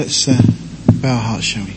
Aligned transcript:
Let's 0.00 0.28
uh, 0.28 0.40
bow 1.02 1.14
our 1.14 1.20
hearts, 1.20 1.44
shall 1.44 1.62
we? 1.62 1.72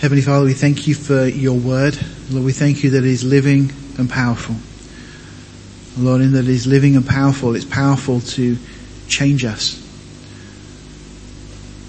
Heavenly 0.00 0.22
Father, 0.22 0.46
we 0.46 0.54
thank 0.54 0.86
you 0.86 0.94
for 0.94 1.26
your 1.26 1.52
word. 1.52 1.98
Lord, 2.30 2.46
we 2.46 2.54
thank 2.54 2.82
you 2.82 2.88
that 2.92 3.04
it 3.04 3.04
is 3.04 3.22
living 3.24 3.70
and 3.98 4.08
powerful. 4.08 4.56
Lord, 6.02 6.22
in 6.22 6.32
that 6.32 6.44
it 6.44 6.48
is 6.48 6.66
living 6.66 6.96
and 6.96 7.06
powerful, 7.06 7.54
it's 7.54 7.66
powerful 7.66 8.20
to 8.20 8.56
change 9.06 9.44
us. 9.44 9.76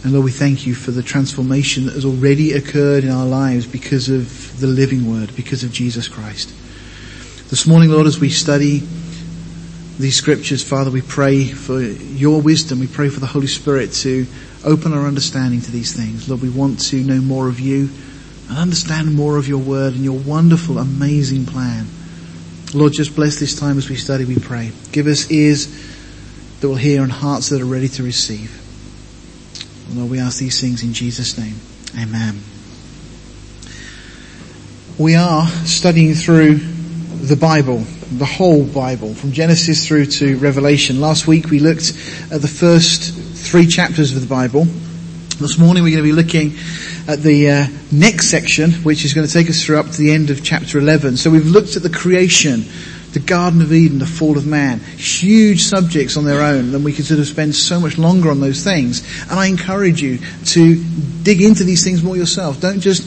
And 0.04 0.12
Lord, 0.12 0.26
we 0.26 0.32
thank 0.32 0.68
you 0.68 0.76
for 0.76 0.92
the 0.92 1.02
transformation 1.02 1.86
that 1.86 1.94
has 1.94 2.04
already 2.04 2.52
occurred 2.52 3.06
in 3.06 3.10
our 3.10 3.26
lives 3.26 3.66
because 3.66 4.10
of 4.10 4.60
the 4.60 4.68
living 4.68 5.10
word, 5.10 5.34
because 5.34 5.64
of 5.64 5.72
Jesus 5.72 6.10
Christ. 6.10 6.50
This 7.50 7.66
morning, 7.66 7.90
Lord, 7.90 8.06
as 8.06 8.20
we 8.20 8.32
study 8.32 8.80
these 9.98 10.16
scriptures, 10.16 10.64
Father, 10.64 10.92
we 10.92 11.02
pray 11.02 11.46
for 11.46 11.82
your 11.82 12.40
wisdom. 12.40 12.80
We 12.80 12.88
pray 12.88 13.10
for 13.10 13.20
the 13.20 13.26
Holy 13.26 13.48
Spirit 13.48 13.94
to 13.94 14.28
open 14.64 14.94
our 14.94 15.08
understanding 15.08 15.62
to 15.62 15.72
these 15.72 15.96
things. 15.96 16.30
Lord, 16.30 16.42
we 16.42 16.50
want 16.50 16.80
to 16.90 16.98
know 16.98 17.20
more 17.20 17.48
of 17.48 17.60
you 17.60 17.90
and 18.48 18.58
understand 18.58 19.16
more 19.16 19.38
of 19.38 19.48
your 19.48 19.58
word 19.58 19.94
and 19.94 20.04
your 20.04 20.18
wonderful, 20.20 20.78
amazing 20.78 21.48
plan. 21.48 21.88
Lord, 22.76 22.94
just 22.94 23.16
bless 23.16 23.40
this 23.40 23.60
time 23.60 23.80
as 23.80 23.90
we 23.90 23.96
study, 23.96 24.26
we 24.26 24.38
pray. 24.38 24.72
Give 24.92 25.08
us 25.08 25.32
ears 25.32 25.68
that 26.60 26.68
will 26.68 26.76
hear 26.76 27.02
and 27.02 27.12
hearts 27.12 27.50
that 27.50 27.62
are 27.62 27.66
ready 27.66 27.88
to 27.90 28.04
receive. 28.04 28.54
Lord, 29.96 30.12
we 30.12 30.20
ask 30.20 30.38
these 30.38 30.62
things 30.62 30.84
in 30.84 30.94
Jesus' 30.94 31.38
name. 31.38 31.56
Amen. 31.98 32.40
We 35.00 35.16
are 35.16 35.48
studying 35.48 36.14
through 36.14 36.56
the 36.56 37.36
Bible 37.36 37.84
the 38.12 38.26
whole 38.26 38.64
Bible, 38.64 39.14
from 39.14 39.34
Genesis 39.34 39.86
through 39.86 40.06
to 40.06 40.38
Revelation. 40.38 41.02
Last 41.02 41.28
week 41.28 41.50
we 41.50 41.60
looked 41.60 41.90
at 42.32 42.42
the 42.42 42.48
first 42.48 43.14
three 43.14 43.68
chapters 43.68 44.16
of 44.16 44.22
the 44.22 44.28
Bible. 44.28 44.64
This 44.64 45.58
morning 45.58 45.84
we're 45.84 45.92
going 45.92 46.04
to 46.06 46.10
be 46.10 46.14
looking 46.14 46.56
at 47.08 47.20
the 47.20 47.50
uh, 47.50 47.68
next 47.92 48.30
section, 48.30 48.72
which 48.84 49.04
is 49.04 49.14
going 49.14 49.28
to 49.28 49.34
take 49.34 49.50
us 49.50 49.64
through 49.64 49.80
up 49.80 49.88
to 49.88 49.98
the 49.98 50.12
end 50.14 50.30
of 50.30 50.42
chapter 50.42 50.80
11. 50.80 51.18
So 51.18 51.30
we've 51.30 51.48
looked 51.48 51.76
at 51.76 51.84
the 51.84 51.90
creation, 51.90 52.64
the 53.18 53.26
Garden 53.26 53.64
of 53.64 53.74
Eden, 53.74 53.98
the 53.98 54.06
fall 54.06 54.38
of 54.38 54.46
man. 54.46 54.80
Huge 54.80 55.64
subjects 55.64 56.18
on 56.18 56.26
their 56.26 56.42
own, 56.42 56.72
then 56.72 56.84
we 56.84 56.94
could 56.94 57.06
sort 57.06 57.20
of 57.20 57.26
spend 57.26 57.56
so 57.56 57.80
much 57.80 57.98
longer 57.98 58.30
on 58.30 58.40
those 58.40 58.64
things. 58.64 59.02
And 59.24 59.40
I 59.40 59.48
encourage 59.48 60.04
you 60.04 60.20
to 60.46 60.84
dig 61.24 61.42
into 61.42 61.64
these 61.64 61.84
things 61.84 62.04
more 62.04 62.16
yourself. 62.16 62.62
Don't 62.62 62.80
just 62.80 63.04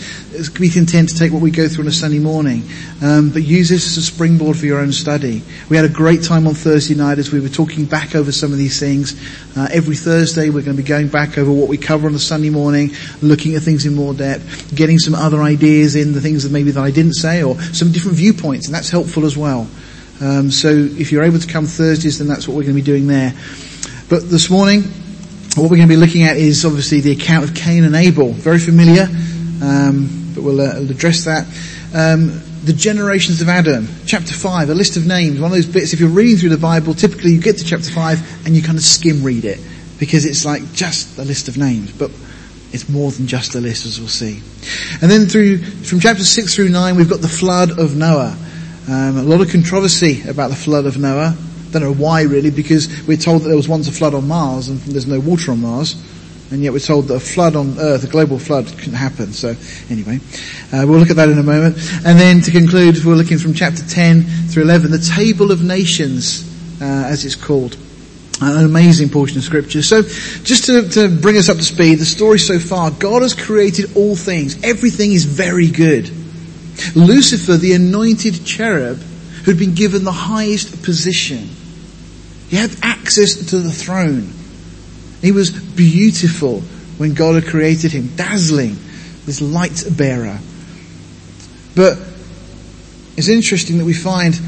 be 0.58 0.68
content 0.68 1.10
to 1.10 1.16
take 1.16 1.32
what 1.32 1.40
we 1.40 1.50
go 1.50 1.68
through 1.68 1.84
on 1.84 1.88
a 1.88 1.92
Sunday 1.92 2.18
morning, 2.18 2.64
um, 3.02 3.30
but 3.30 3.42
use 3.42 3.68
this 3.68 3.86
as 3.86 3.96
a 3.98 4.02
springboard 4.02 4.56
for 4.56 4.66
your 4.66 4.80
own 4.80 4.92
study. 4.92 5.42
We 5.68 5.76
had 5.76 5.84
a 5.84 5.88
great 5.88 6.24
time 6.24 6.46
on 6.46 6.54
Thursday 6.54 6.94
night 6.94 7.18
as 7.18 7.30
we 7.30 7.40
were 7.40 7.48
talking 7.48 7.84
back 7.84 8.16
over 8.16 8.32
some 8.32 8.52
of 8.52 8.58
these 8.58 8.80
things. 8.80 9.14
Uh, 9.56 9.68
every 9.72 9.96
Thursday 9.96 10.50
we're 10.50 10.62
going 10.62 10.76
to 10.76 10.82
be 10.82 10.88
going 10.88 11.08
back 11.08 11.38
over 11.38 11.52
what 11.52 11.68
we 11.68 11.78
cover 11.78 12.08
on 12.08 12.14
a 12.14 12.18
Sunday 12.18 12.50
morning, 12.50 12.90
looking 13.22 13.54
at 13.54 13.62
things 13.62 13.86
in 13.86 13.94
more 13.94 14.12
depth, 14.12 14.74
getting 14.74 14.98
some 14.98 15.14
other 15.14 15.40
ideas 15.40 15.94
in, 15.94 16.12
the 16.12 16.20
things 16.20 16.42
that 16.42 16.50
maybe 16.50 16.72
that 16.72 16.82
I 16.82 16.90
didn't 16.90 17.14
say, 17.14 17.42
or 17.42 17.60
some 17.72 17.92
different 17.92 18.16
viewpoints, 18.16 18.66
and 18.66 18.74
that's 18.74 18.90
helpful 18.90 19.24
as 19.24 19.36
well. 19.36 19.68
Um, 20.20 20.50
so 20.50 20.68
if 20.68 21.12
you're 21.12 21.22
able 21.22 21.38
to 21.38 21.46
come 21.46 21.66
Thursdays, 21.66 22.18
then 22.18 22.28
that's 22.28 22.46
what 22.46 22.56
we're 22.56 22.64
going 22.64 22.76
to 22.76 22.82
be 22.82 22.86
doing 22.86 23.06
there. 23.06 23.32
But 24.08 24.28
this 24.28 24.50
morning, 24.50 24.82
what 25.56 25.70
we're 25.70 25.76
going 25.76 25.88
to 25.88 25.94
be 25.94 25.96
looking 25.96 26.24
at 26.24 26.36
is 26.36 26.64
obviously 26.64 27.00
the 27.00 27.12
account 27.12 27.44
of 27.44 27.54
Cain 27.54 27.84
and 27.84 27.94
Abel. 27.94 28.32
Very 28.32 28.58
familiar, 28.58 29.08
um, 29.62 30.32
but 30.34 30.44
we'll, 30.44 30.60
uh, 30.60 30.80
address 30.80 31.24
that. 31.24 31.46
Um, 31.94 32.42
the 32.62 32.74
generations 32.74 33.40
of 33.40 33.48
Adam, 33.48 33.88
chapter 34.04 34.34
5, 34.34 34.68
a 34.68 34.74
list 34.74 34.96
of 34.98 35.06
names, 35.06 35.40
one 35.40 35.50
of 35.50 35.56
those 35.56 35.66
bits, 35.66 35.94
if 35.94 36.00
you're 36.00 36.10
reading 36.10 36.36
through 36.36 36.50
the 36.50 36.58
Bible, 36.58 36.92
typically 36.92 37.32
you 37.32 37.40
get 37.40 37.56
to 37.56 37.64
chapter 37.64 37.90
5 37.90 38.46
and 38.46 38.54
you 38.54 38.62
kind 38.62 38.76
of 38.76 38.84
skim 38.84 39.22
read 39.22 39.46
it, 39.46 39.58
because 39.98 40.26
it's 40.26 40.44
like 40.44 40.72
just 40.72 41.18
a 41.18 41.24
list 41.24 41.48
of 41.48 41.56
names, 41.56 41.90
but 41.92 42.10
it's 42.72 42.88
more 42.88 43.10
than 43.10 43.26
just 43.26 43.54
a 43.54 43.60
list 43.60 43.86
as 43.86 43.98
we'll 43.98 44.08
see. 44.08 44.42
And 45.00 45.10
then 45.10 45.26
through, 45.26 45.58
from 45.58 46.00
chapter 46.00 46.22
6 46.22 46.54
through 46.54 46.68
9, 46.68 46.96
we've 46.96 47.08
got 47.08 47.20
the 47.20 47.28
flood 47.28 47.78
of 47.78 47.96
Noah. 47.96 48.36
Um, 48.88 49.18
a 49.18 49.22
lot 49.22 49.40
of 49.40 49.50
controversy 49.50 50.28
about 50.28 50.48
the 50.48 50.56
flood 50.56 50.86
of 50.86 50.98
Noah. 50.98 51.36
Don't 51.70 51.82
know 51.82 51.94
why 51.94 52.22
really, 52.22 52.50
because 52.50 53.06
we're 53.06 53.16
told 53.16 53.42
that 53.42 53.48
there 53.48 53.56
was 53.56 53.68
once 53.68 53.88
a 53.88 53.92
flood 53.92 54.14
on 54.14 54.26
Mars 54.26 54.68
and 54.68 54.78
there's 54.80 55.06
no 55.06 55.20
water 55.20 55.52
on 55.52 55.60
Mars. 55.60 55.94
And 56.50 56.64
yet 56.64 56.72
we're 56.72 56.80
told 56.80 57.06
that 57.08 57.14
a 57.14 57.20
flood 57.20 57.54
on 57.54 57.78
Earth, 57.78 58.02
a 58.02 58.08
global 58.08 58.38
flood, 58.38 58.66
couldn't 58.66 58.94
happen. 58.94 59.32
So 59.32 59.54
anyway, 59.88 60.18
uh, 60.72 60.84
we'll 60.86 60.98
look 60.98 61.10
at 61.10 61.16
that 61.16 61.28
in 61.28 61.38
a 61.38 61.44
moment. 61.44 61.76
And 62.04 62.18
then 62.18 62.40
to 62.40 62.50
conclude, 62.50 63.04
we're 63.04 63.14
looking 63.14 63.38
from 63.38 63.54
chapter 63.54 63.86
10 63.86 64.22
through 64.22 64.64
11, 64.64 64.90
the 64.90 64.98
Table 64.98 65.52
of 65.52 65.62
Nations, 65.62 66.42
uh, 66.80 66.84
as 66.84 67.24
it's 67.24 67.36
called. 67.36 67.76
An 68.42 68.64
amazing 68.64 69.10
portion 69.10 69.36
of 69.36 69.44
scripture. 69.44 69.82
So, 69.82 70.00
just 70.00 70.64
to, 70.64 70.88
to 70.88 71.08
bring 71.08 71.36
us 71.36 71.50
up 71.50 71.58
to 71.58 71.62
speed, 71.62 71.96
the 71.96 72.06
story 72.06 72.38
so 72.38 72.58
far, 72.58 72.90
God 72.90 73.20
has 73.20 73.34
created 73.34 73.94
all 73.96 74.16
things. 74.16 74.64
Everything 74.64 75.12
is 75.12 75.26
very 75.26 75.70
good. 75.70 76.10
Lucifer, 76.94 77.56
the 77.56 77.72
anointed 77.72 78.44
cherub, 78.44 78.98
who'd 79.44 79.58
been 79.58 79.74
given 79.74 80.04
the 80.04 80.12
highest 80.12 80.82
position. 80.82 81.48
He 82.48 82.56
had 82.56 82.74
access 82.82 83.50
to 83.50 83.58
the 83.58 83.70
throne. 83.70 84.32
He 85.22 85.32
was 85.32 85.50
beautiful 85.50 86.60
when 86.98 87.14
God 87.14 87.36
had 87.36 87.46
created 87.46 87.92
him, 87.92 88.08
dazzling, 88.16 88.76
this 89.26 89.40
light 89.40 89.84
bearer. 89.96 90.38
But 91.74 91.98
it's 93.16 93.28
interesting 93.28 93.78
that 93.78 93.84
we 93.84 93.94
find 93.94 94.38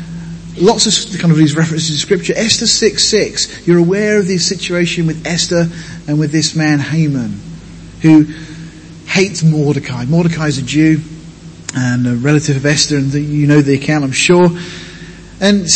lots 0.57 0.87
of 0.87 1.21
kind 1.21 1.31
of 1.31 1.39
these 1.39 1.57
references 1.57 1.91
in 1.91 1.97
scripture. 1.97 2.35
Esther 2.37 2.67
6 2.67 3.05
6, 3.05 3.67
you're 3.67 3.79
aware 3.79 4.19
of 4.19 4.27
the 4.27 4.39
situation 4.39 5.07
with 5.07 5.27
Esther 5.27 5.69
and 6.09 6.19
with 6.19 6.33
this 6.33 6.55
man 6.55 6.79
Haman, 6.79 7.41
who 8.03 8.25
hates 9.07 9.43
Mordecai. 9.43 10.05
Mordecai 10.05 10.47
is 10.47 10.59
a 10.59 10.63
Jew 10.63 11.01
and 11.75 12.07
a 12.07 12.15
relative 12.15 12.57
of 12.57 12.67
Esther, 12.67 12.97
and 12.97 13.11
the, 13.11 13.21
you 13.21 13.47
know 13.47 13.61
the 13.61 13.75
account, 13.75 14.05
I'm 14.05 14.13
sure. 14.13 14.49
And 15.41 15.67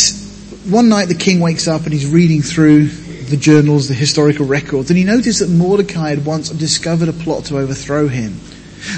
one 0.69 0.89
night 0.89 1.07
the 1.07 1.15
king 1.15 1.39
wakes 1.39 1.67
up 1.67 1.83
and 1.83 1.93
he's 1.93 2.05
reading 2.05 2.41
through 2.41 2.87
the 2.87 3.37
journals, 3.37 3.87
the 3.87 3.93
historical 3.93 4.45
records, 4.45 4.89
and 4.89 4.97
he 4.97 5.03
noticed 5.03 5.39
that 5.39 5.49
Mordecai 5.49 6.09
had 6.09 6.25
once 6.25 6.49
discovered 6.49 7.09
a 7.09 7.13
plot 7.13 7.45
to 7.45 7.57
overthrow 7.57 8.07
him. 8.07 8.39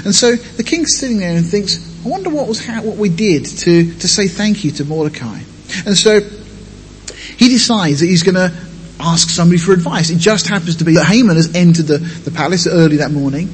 And 0.04 0.14
so 0.14 0.36
the 0.36 0.62
king's 0.62 0.96
sitting 0.96 1.18
there 1.18 1.36
and 1.36 1.44
thinks, 1.44 2.04
I 2.04 2.08
wonder 2.08 2.30
what 2.30 2.46
was 2.46 2.64
what 2.66 2.96
we 2.96 3.08
did 3.08 3.46
to, 3.46 3.94
to 3.94 4.08
say 4.08 4.28
thank 4.28 4.62
you 4.62 4.70
to 4.72 4.84
Mordecai. 4.84 5.40
And 5.86 5.96
so 5.96 6.20
he 6.20 7.48
decides 7.48 8.00
that 8.00 8.06
he's 8.06 8.22
going 8.22 8.34
to 8.34 8.52
ask 9.00 9.30
somebody 9.30 9.58
for 9.58 9.72
advice. 9.72 10.10
It 10.10 10.18
just 10.18 10.46
happens 10.46 10.76
to 10.76 10.84
be 10.84 10.94
that 10.94 11.06
Haman 11.06 11.36
has 11.36 11.54
entered 11.54 11.86
the, 11.86 11.98
the 11.98 12.30
palace 12.30 12.66
early 12.66 12.98
that 12.98 13.10
morning. 13.10 13.48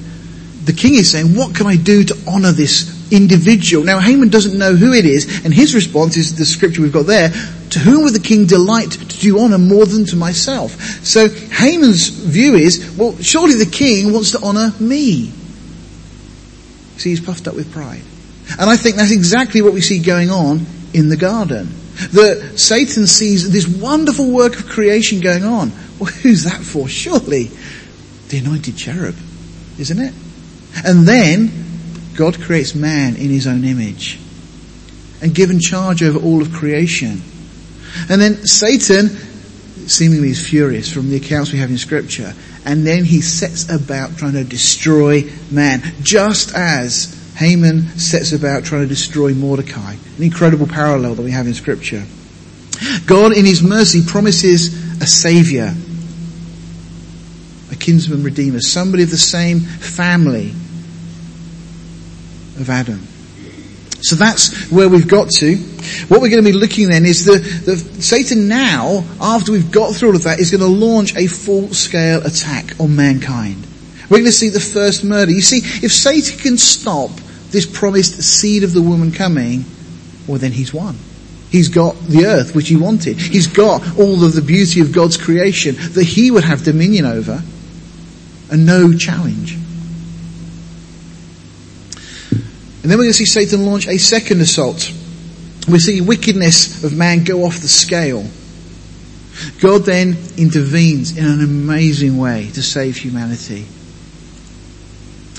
The 0.65 0.73
king 0.73 0.95
is 0.95 1.11
saying, 1.11 1.37
what 1.37 1.55
can 1.55 1.67
I 1.67 1.77
do 1.77 2.05
to 2.05 2.19
honor 2.27 2.53
this 2.53 2.96
individual. 3.11 3.84
Now 3.84 4.00
Haman 4.00 4.28
doesn't 4.28 4.59
know 4.59 4.75
who 4.75 4.93
it 4.93 5.05
is, 5.05 5.44
and 5.44 5.53
his 5.53 5.75
response 5.75 6.17
is 6.17 6.37
the 6.37 6.44
scripture 6.44 6.83
we've 6.83 6.93
got 6.93 7.06
there, 7.06 7.31
to 7.71 7.78
whom 7.78 8.05
would 8.05 8.15
the 8.15 8.21
king 8.21 8.47
delight 8.47 8.93
to 8.93 9.19
do 9.19 9.39
honor 9.41 9.59
more 9.59 9.87
than 9.87 10.05
to 10.06 10.17
myself? 10.17 10.72
So 11.05 11.28
Haman's 11.28 12.09
view 12.09 12.55
is, 12.55 12.97
well, 12.97 13.16
surely 13.19 13.55
the 13.55 13.71
king 13.71 14.12
wants 14.12 14.33
to 14.33 14.41
honor 14.43 14.72
me. 14.81 15.33
See, 16.97 17.11
he's 17.11 17.21
puffed 17.21 17.47
up 17.49 17.55
with 17.55 17.72
pride. 17.72 18.03
And 18.59 18.71
I 18.71 18.77
think 18.77 18.97
that's 18.97 19.11
exactly 19.11 19.61
what 19.61 19.72
we 19.72 19.81
see 19.81 19.99
going 19.99 20.31
on 20.31 20.65
in 20.95 21.09
the 21.09 21.16
garden. 21.16 21.69
That 22.12 22.59
Satan 22.59 23.06
sees 23.06 23.50
this 23.50 23.66
wonderful 23.66 24.31
work 24.31 24.59
of 24.59 24.69
creation 24.69 25.21
going 25.21 25.45
on. 25.45 25.72
Well, 25.99 26.11
who's 26.11 26.45
that 26.45 26.61
for? 26.62 26.89
Surely 26.89 27.50
the 28.28 28.39
anointed 28.39 28.77
cherub, 28.77 29.16
isn't 29.78 29.99
it? 29.99 30.15
And 30.84 31.06
then 31.09 31.66
God 32.16 32.41
creates 32.41 32.75
man 32.75 33.16
in 33.16 33.28
his 33.28 33.47
own 33.47 33.65
image 33.65 34.19
and 35.22 35.34
given 35.34 35.60
charge 35.60 36.03
over 36.03 36.19
all 36.19 36.43
of 36.43 36.53
creation. 36.53 37.21
And 38.10 38.21
then 38.21 38.47
Satan 38.47 39.09
seemingly 39.88 40.31
is 40.31 40.47
furious 40.47 40.93
from 40.93 41.10
the 41.10 41.16
accounts 41.16 41.53
we 41.53 41.59
have 41.59 41.71
in 41.71 41.78
scripture. 41.78 42.34
And 42.65 42.87
then 42.87 43.04
he 43.04 43.21
sets 43.21 43.71
about 43.71 44.16
trying 44.16 44.33
to 44.33 44.45
destroy 44.45 45.30
man, 45.51 45.83
just 46.03 46.54
as 46.54 47.15
Haman 47.36 47.83
sets 47.98 48.33
about 48.33 48.65
trying 48.65 48.83
to 48.83 48.89
destroy 48.89 49.34
Mordecai. 49.34 49.95
An 50.16 50.22
incredible 50.22 50.66
parallel 50.66 51.15
that 51.15 51.22
we 51.22 51.30
have 51.30 51.47
in 51.47 51.54
scripture. 51.54 52.04
God 53.07 53.33
in 53.36 53.45
his 53.45 53.63
mercy 53.63 54.03
promises 54.04 55.01
a 55.01 55.07
savior, 55.07 55.74
a 57.71 57.77
kinsman 57.77 58.22
redeemer, 58.22 58.60
somebody 58.60 59.03
of 59.03 59.10
the 59.10 59.16
same 59.16 59.60
family 59.60 60.53
of 62.58 62.70
Adam. 62.70 63.00
So 64.03 64.14
that's 64.14 64.70
where 64.70 64.88
we've 64.88 65.08
got 65.08 65.30
to. 65.38 65.56
What 66.08 66.20
we're 66.20 66.30
going 66.30 66.44
to 66.44 66.50
be 66.50 66.56
looking 66.56 66.88
then 66.88 67.06
is 67.06 67.24
the, 67.24 67.38
the 67.38 67.76
Satan 67.76 68.47
now, 68.47 69.04
after 69.20 69.53
we've 69.53 69.72
got 69.72 69.94
through 69.94 70.10
all 70.10 70.16
of 70.16 70.24
that, 70.24 70.38
is 70.38 70.50
going 70.50 70.60
to 70.60 70.66
launch 70.66 71.16
a 71.16 71.26
full-scale 71.26 72.24
attack 72.24 72.78
on 72.78 72.94
mankind. 72.94 73.66
We're 74.08 74.18
going 74.18 74.24
to 74.26 74.32
see 74.32 74.50
the 74.50 74.60
first 74.60 75.03
murder. 75.03 75.32
You 75.32 75.41
see, 75.41 75.58
if 75.84 75.92
Satan 75.92 76.38
can 76.38 76.58
stop 76.58 77.10
this 77.50 77.66
promised 77.66 78.22
seed 78.22 78.64
of 78.64 78.72
the 78.72 78.82
woman 78.82 79.12
coming, 79.12 79.64
well 80.28 80.38
then 80.38 80.53
he's 80.53 80.72
won. 80.74 80.97
He's 81.50 81.68
got 81.68 81.97
the 82.06 82.26
earth 82.26 82.54
which 82.54 82.68
he 82.68 82.76
wanted. 82.76 83.16
He's 83.18 83.47
got 83.47 83.82
all 83.98 84.22
of 84.24 84.34
the 84.34 84.42
beauty 84.42 84.80
of 84.80 84.92
God's 84.92 85.16
creation 85.16 85.74
that 85.92 86.04
he 86.04 86.30
would 86.30 86.44
have 86.44 86.64
dominion 86.64 87.06
over. 87.06 87.42
and 88.50 88.66
no 88.66 88.92
challenge. 88.97 89.56
And 92.86 92.91
then 92.92 92.98
we're 92.98 93.06
going 93.06 93.15
to 93.15 93.18
see 93.18 93.24
Satan 93.24 93.66
launch 93.66 93.88
a 93.88 93.98
second 93.98 94.41
assault. 94.41 94.92
We 95.68 95.80
see 95.80 96.00
wickedness 96.00 96.84
of 96.84 96.97
man 96.97 97.24
go 97.24 97.42
off 97.42 97.59
the 97.59 97.66
scale. 97.66 98.24
God 99.60 99.83
then 99.83 100.16
intervenes 100.36 101.18
in 101.18 101.24
an 101.24 101.42
amazing 101.42 102.16
way 102.16 102.48
to 102.53 102.62
save 102.62 102.97
humanity. 102.97 103.66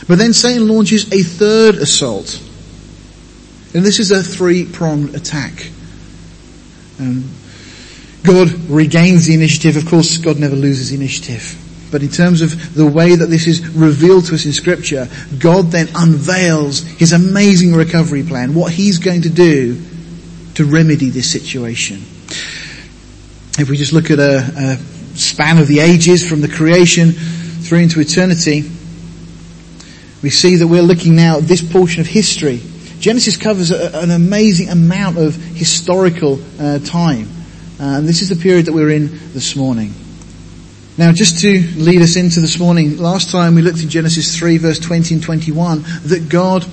But 0.09 0.17
then 0.17 0.33
Satan 0.33 0.67
launches 0.67 1.09
a 1.13 1.23
third 1.23 1.75
assault. 1.75 2.38
And 3.73 3.85
this 3.85 4.00
is 4.00 4.11
a 4.11 4.21
three-pronged 4.21 5.15
attack. 5.15 5.71
Um, 7.00 7.31
God 8.23 8.51
regains 8.69 9.25
the 9.25 9.35
initiative. 9.35 9.77
Of 9.77 9.89
course, 9.89 10.17
God 10.17 10.38
never 10.38 10.57
loses 10.57 10.91
initiative. 10.91 11.57
But 11.92 12.04
in 12.04 12.10
terms 12.10 12.42
of 12.42 12.75
the 12.75 12.86
way 12.86 13.16
that 13.16 13.28
this 13.28 13.48
is 13.48 13.68
revealed 13.69 14.25
to 14.25 14.36
us 14.36 14.45
in 14.45 14.51
scripture, 14.51 15.07
God 15.39 15.72
then 15.72 15.88
unveils 15.95 16.81
his 16.81 17.13
amazing 17.13 17.74
recovery 17.74 18.24
plan, 18.24 18.54
what 18.54 18.72
he's 18.72 18.98
going 18.98 19.22
to 19.22 19.30
do 19.30 19.81
to 20.56 20.66
remedy 20.66 21.10
this 21.10 21.31
situation. 21.31 21.98
If 23.60 23.69
we 23.69 23.78
just 23.78 23.94
look 23.94 24.12
at 24.12 24.19
a, 24.19 24.38
a 24.57 24.75
span 25.18 25.60
of 25.60 25.68
the 25.68 25.80
ages 25.80 26.28
from 26.28 26.42
the 26.42 26.48
creation 26.48 27.12
through 27.12 27.80
into 27.80 28.00
eternity, 28.01 28.63
we 30.22 30.30
see 30.30 30.57
that 30.57 30.68
we're 30.68 30.81
looking 30.81 31.16
now 31.16 31.38
at 31.38 31.44
this 31.44 31.62
portion 31.62 32.01
of 32.01 32.07
history. 32.07 32.62
Genesis 33.00 33.38
covers 33.38 33.72
a, 33.72 33.98
an 34.00 34.12
amazing 34.12 34.69
amount 34.69 35.18
of 35.18 35.36
historical 35.36 36.39
uh, 36.60 36.80
time. 36.80 37.30
Uh, 37.80 37.98
and 37.98 38.07
this 38.07 38.22
is 38.22 38.30
the 38.30 38.36
period 38.36 38.66
that 38.66 38.74
we're 38.74 38.89
in 38.89 39.07
this 39.34 39.56
morning. 39.56 39.94
Now, 40.97 41.11
just 41.11 41.41
to 41.41 41.61
lead 41.75 42.01
us 42.01 42.15
into 42.15 42.39
this 42.39 42.57
morning, 42.57 42.97
last 42.97 43.29
time 43.29 43.53
we 43.53 43.61
looked 43.61 43.83
in 43.83 43.89
Genesis 43.89 44.35
3 44.35 44.57
verse 44.57 44.79
20 44.79 45.13
and 45.13 45.23
21, 45.23 45.83
that 46.05 46.27
God 46.27 46.65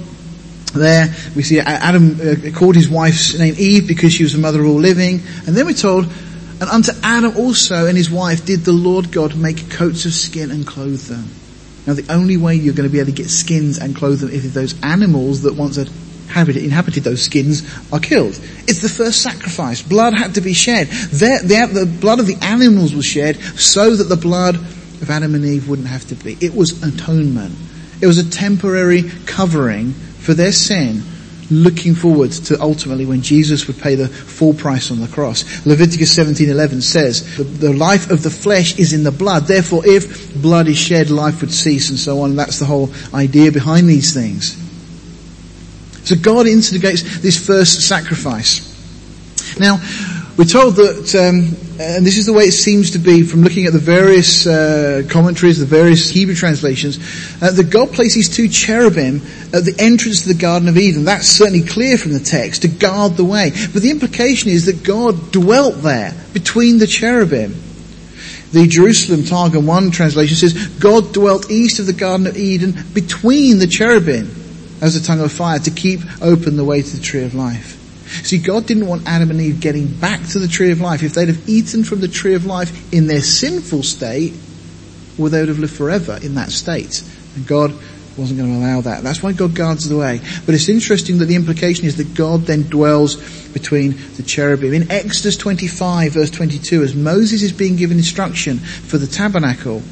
there, 0.72 1.14
we 1.36 1.42
see 1.42 1.60
Adam 1.60 2.18
uh, 2.18 2.58
called 2.58 2.74
his 2.74 2.88
wife's 2.88 3.38
name 3.38 3.54
Eve 3.58 3.86
because 3.86 4.12
she 4.12 4.22
was 4.22 4.32
the 4.32 4.40
mother 4.40 4.60
of 4.60 4.66
all 4.66 4.80
living. 4.80 5.20
And 5.46 5.54
then 5.54 5.66
we're 5.66 5.74
told, 5.74 6.06
and 6.06 6.62
unto 6.62 6.92
Adam 7.02 7.36
also 7.36 7.86
and 7.86 7.96
his 7.96 8.10
wife 8.10 8.46
did 8.46 8.60
the 8.60 8.72
Lord 8.72 9.12
God 9.12 9.36
make 9.36 9.70
coats 9.70 10.06
of 10.06 10.12
skin 10.12 10.50
and 10.50 10.66
clothe 10.66 11.02
them. 11.02 11.28
Now 11.86 11.92
the 11.92 12.10
only 12.10 12.38
way 12.38 12.54
you're 12.54 12.74
going 12.74 12.88
to 12.88 12.92
be 12.92 13.00
able 13.00 13.10
to 13.10 13.16
get 13.16 13.28
skins 13.28 13.78
and 13.78 13.94
clothe 13.94 14.20
them 14.20 14.30
is 14.30 14.46
if 14.46 14.54
those 14.54 14.80
animals 14.82 15.42
that 15.42 15.54
once 15.54 15.76
had 15.76 15.90
inhabited 16.28 17.04
those 17.04 17.22
skins 17.22 17.62
are 17.92 18.00
killed. 18.00 18.38
It's 18.66 18.80
the 18.80 18.88
first 18.88 19.22
sacrifice. 19.22 19.82
Blood 19.82 20.14
had 20.14 20.34
to 20.34 20.40
be 20.40 20.52
shed. 20.52 20.88
The, 20.88 21.68
the, 21.72 21.86
blood 21.86 22.20
of 22.20 22.26
the 22.26 22.36
animals 22.42 22.94
was 22.94 23.04
shed 23.04 23.36
so 23.36 23.94
that 23.96 24.04
the 24.04 24.16
blood 24.16 24.56
of 24.56 25.10
Adam 25.10 25.34
and 25.34 25.44
Eve 25.44 25.68
wouldn't 25.68 25.88
have 25.88 26.06
to 26.08 26.14
be. 26.14 26.36
It 26.40 26.54
was 26.54 26.82
atonement. 26.82 27.54
It 28.00 28.06
was 28.06 28.18
a 28.18 28.28
temporary 28.28 29.04
covering 29.26 29.92
for 29.92 30.34
their 30.34 30.52
sin 30.52 31.02
looking 31.50 31.94
forward 31.94 32.32
to 32.32 32.60
ultimately 32.60 33.04
when 33.04 33.22
Jesus 33.22 33.66
would 33.66 33.78
pay 33.78 33.94
the 33.94 34.08
full 34.08 34.54
price 34.54 34.90
on 34.90 35.00
the 35.00 35.08
cross. 35.08 35.66
Leviticus 35.66 36.16
17:11 36.16 36.82
says, 36.82 37.36
the, 37.36 37.44
the, 37.44 37.72
life 37.72 38.10
of 38.10 38.22
the 38.22 38.30
flesh 38.30 38.78
is 38.78 38.92
in 38.92 39.04
the 39.04 39.12
blood. 39.12 39.44
Therefore, 39.44 39.82
if 39.84 40.34
blood 40.40 40.68
is 40.68 40.78
shed, 40.78 41.10
life 41.10 41.40
would 41.42 41.52
cease 41.52 41.90
and 41.90 41.98
so 41.98 42.20
on. 42.22 42.36
That's 42.36 42.58
the 42.58 42.64
whole 42.64 42.90
idea 43.12 43.52
behind 43.52 43.88
these 43.88 44.14
things. 44.14 44.63
So 46.04 46.16
God 46.16 46.46
instigates 46.46 47.20
this 47.20 47.44
first 47.44 47.88
sacrifice. 47.88 48.70
Now, 49.58 49.78
we're 50.36 50.44
told 50.44 50.74
that, 50.76 51.14
um, 51.14 51.56
and 51.80 52.04
this 52.04 52.18
is 52.18 52.26
the 52.26 52.32
way 52.32 52.44
it 52.44 52.52
seems 52.52 52.90
to 52.90 52.98
be 52.98 53.22
from 53.22 53.42
looking 53.42 53.66
at 53.66 53.72
the 53.72 53.78
various 53.78 54.46
uh, 54.46 55.04
commentaries, 55.08 55.60
the 55.60 55.66
various 55.66 56.10
Hebrew 56.10 56.34
translations, 56.34 56.98
uh, 57.40 57.52
that 57.52 57.70
God 57.70 57.92
places 57.92 58.28
two 58.28 58.48
cherubim 58.48 59.22
at 59.52 59.64
the 59.64 59.74
entrance 59.78 60.22
to 60.22 60.28
the 60.28 60.38
Garden 60.38 60.68
of 60.68 60.76
Eden. 60.76 61.04
That's 61.04 61.28
certainly 61.28 61.62
clear 61.62 61.96
from 61.96 62.12
the 62.12 62.20
text, 62.20 62.62
to 62.62 62.68
guard 62.68 63.12
the 63.12 63.24
way. 63.24 63.52
But 63.72 63.82
the 63.82 63.90
implication 63.90 64.50
is 64.50 64.66
that 64.66 64.82
God 64.82 65.30
dwelt 65.30 65.82
there, 65.82 66.12
between 66.32 66.78
the 66.78 66.88
cherubim. 66.88 67.54
The 68.52 68.66
Jerusalem 68.66 69.24
Targum 69.24 69.66
1 69.66 69.92
translation 69.92 70.36
says, 70.36 70.68
God 70.78 71.12
dwelt 71.12 71.50
east 71.50 71.78
of 71.78 71.86
the 71.86 71.92
Garden 71.92 72.26
of 72.26 72.36
Eden 72.36 72.74
between 72.92 73.58
the 73.58 73.66
cherubim 73.68 74.43
as 74.84 74.96
a 74.96 75.02
tongue 75.02 75.20
of 75.20 75.32
fire 75.32 75.58
to 75.58 75.70
keep 75.70 76.00
open 76.20 76.56
the 76.56 76.64
way 76.64 76.82
to 76.82 76.96
the 76.96 77.02
tree 77.02 77.24
of 77.24 77.34
life. 77.34 77.80
See, 78.22 78.38
God 78.38 78.66
didn't 78.66 78.86
want 78.86 79.08
Adam 79.08 79.30
and 79.30 79.40
Eve 79.40 79.58
getting 79.58 79.86
back 79.86 80.22
to 80.28 80.38
the 80.38 80.46
tree 80.46 80.70
of 80.70 80.80
life. 80.82 81.02
If 81.02 81.14
they'd 81.14 81.28
have 81.28 81.48
eaten 81.48 81.84
from 81.84 82.00
the 82.00 82.08
tree 82.08 82.34
of 82.34 82.44
life 82.44 82.92
in 82.92 83.06
their 83.06 83.22
sinful 83.22 83.82
state, 83.82 84.34
well, 85.16 85.30
they 85.30 85.40
would 85.40 85.48
have 85.48 85.58
lived 85.58 85.74
forever 85.74 86.18
in 86.22 86.34
that 86.34 86.50
state. 86.50 87.02
And 87.34 87.46
God 87.46 87.72
wasn't 88.18 88.38
going 88.38 88.52
to 88.52 88.58
allow 88.58 88.82
that. 88.82 89.02
That's 89.02 89.22
why 89.22 89.32
God 89.32 89.54
guards 89.54 89.88
the 89.88 89.96
way. 89.96 90.20
But 90.44 90.54
it's 90.54 90.68
interesting 90.68 91.18
that 91.18 91.24
the 91.24 91.34
implication 91.34 91.86
is 91.86 91.96
that 91.96 92.14
God 92.14 92.42
then 92.42 92.64
dwells 92.64 93.16
between 93.52 93.96
the 94.16 94.22
cherubim. 94.22 94.74
In 94.74 94.90
Exodus 94.90 95.38
25 95.38 96.12
verse 96.12 96.30
22, 96.30 96.82
as 96.82 96.94
Moses 96.94 97.42
is 97.42 97.52
being 97.52 97.76
given 97.76 97.96
instruction 97.96 98.58
for 98.58 98.98
the 98.98 99.06
tabernacle, 99.06 99.82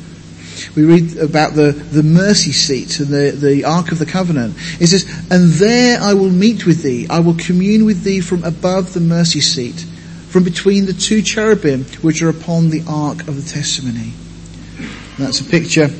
we 0.77 0.85
read 0.85 1.17
about 1.19 1.55
the, 1.55 1.73
the 1.73 2.03
mercy 2.03 2.53
seat 2.53 3.01
and 3.01 3.09
the, 3.09 3.31
the 3.31 3.65
Ark 3.65 3.93
of 3.93 3.99
the 3.99 4.07
Covenant. 4.07 4.55
It 4.81 4.89
says, 4.89 5.05
And 5.31 5.51
there 5.53 6.01
I 6.01 6.15
will 6.15 6.31
meet 6.31 6.67
with 6.67 6.83
thee, 6.83 7.07
I 7.09 7.21
will 7.21 7.35
commune 7.35 7.85
with 7.85 8.03
thee 8.03 8.21
from 8.21 8.45
above 8.45 8.95
the 8.95 9.01
mercy 9.01 9.41
seat, 9.41 9.85
from 10.29 10.45
between 10.45 10.87
the 10.87 10.93
two 10.93 11.23
cherubim 11.23 11.85
which 12.03 12.23
are 12.23 12.29
upon 12.29 12.71
the 12.71 12.83
Ark 12.89 13.29
of 13.29 13.37
the 13.37 13.51
Testimony. 13.51 14.13
That's 15.19 15.41
a 15.41 15.45
picture 15.45 15.91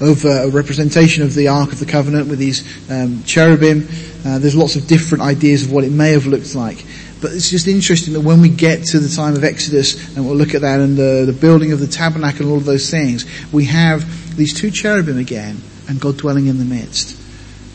of 0.00 0.24
uh, 0.24 0.28
a 0.44 0.48
representation 0.48 1.22
of 1.22 1.34
the 1.34 1.48
Ark 1.48 1.72
of 1.72 1.78
the 1.78 1.86
Covenant 1.86 2.28
with 2.28 2.38
these 2.38 2.62
um, 2.90 3.22
cherubim. 3.24 3.86
Uh, 4.24 4.38
there's 4.38 4.56
lots 4.56 4.76
of 4.76 4.86
different 4.86 5.22
ideas 5.24 5.64
of 5.64 5.72
what 5.72 5.84
it 5.84 5.92
may 5.92 6.12
have 6.12 6.26
looked 6.26 6.54
like. 6.54 6.84
But 7.20 7.32
it's 7.32 7.50
just 7.50 7.66
interesting 7.66 8.14
that 8.14 8.20
when 8.20 8.40
we 8.40 8.48
get 8.48 8.84
to 8.86 8.98
the 8.98 9.14
time 9.14 9.34
of 9.36 9.44
Exodus, 9.44 10.16
and 10.16 10.26
we'll 10.26 10.36
look 10.36 10.54
at 10.54 10.62
that 10.62 10.80
and 10.80 10.96
the, 10.96 11.24
the 11.26 11.38
building 11.38 11.72
of 11.72 11.80
the 11.80 11.86
tabernacle 11.86 12.42
and 12.42 12.50
all 12.50 12.58
of 12.58 12.64
those 12.64 12.90
things, 12.90 13.26
we 13.52 13.66
have 13.66 14.36
these 14.36 14.54
two 14.54 14.70
cherubim 14.70 15.18
again, 15.18 15.58
and 15.88 16.00
God 16.00 16.16
dwelling 16.16 16.46
in 16.46 16.58
the 16.58 16.64
midst. 16.64 17.18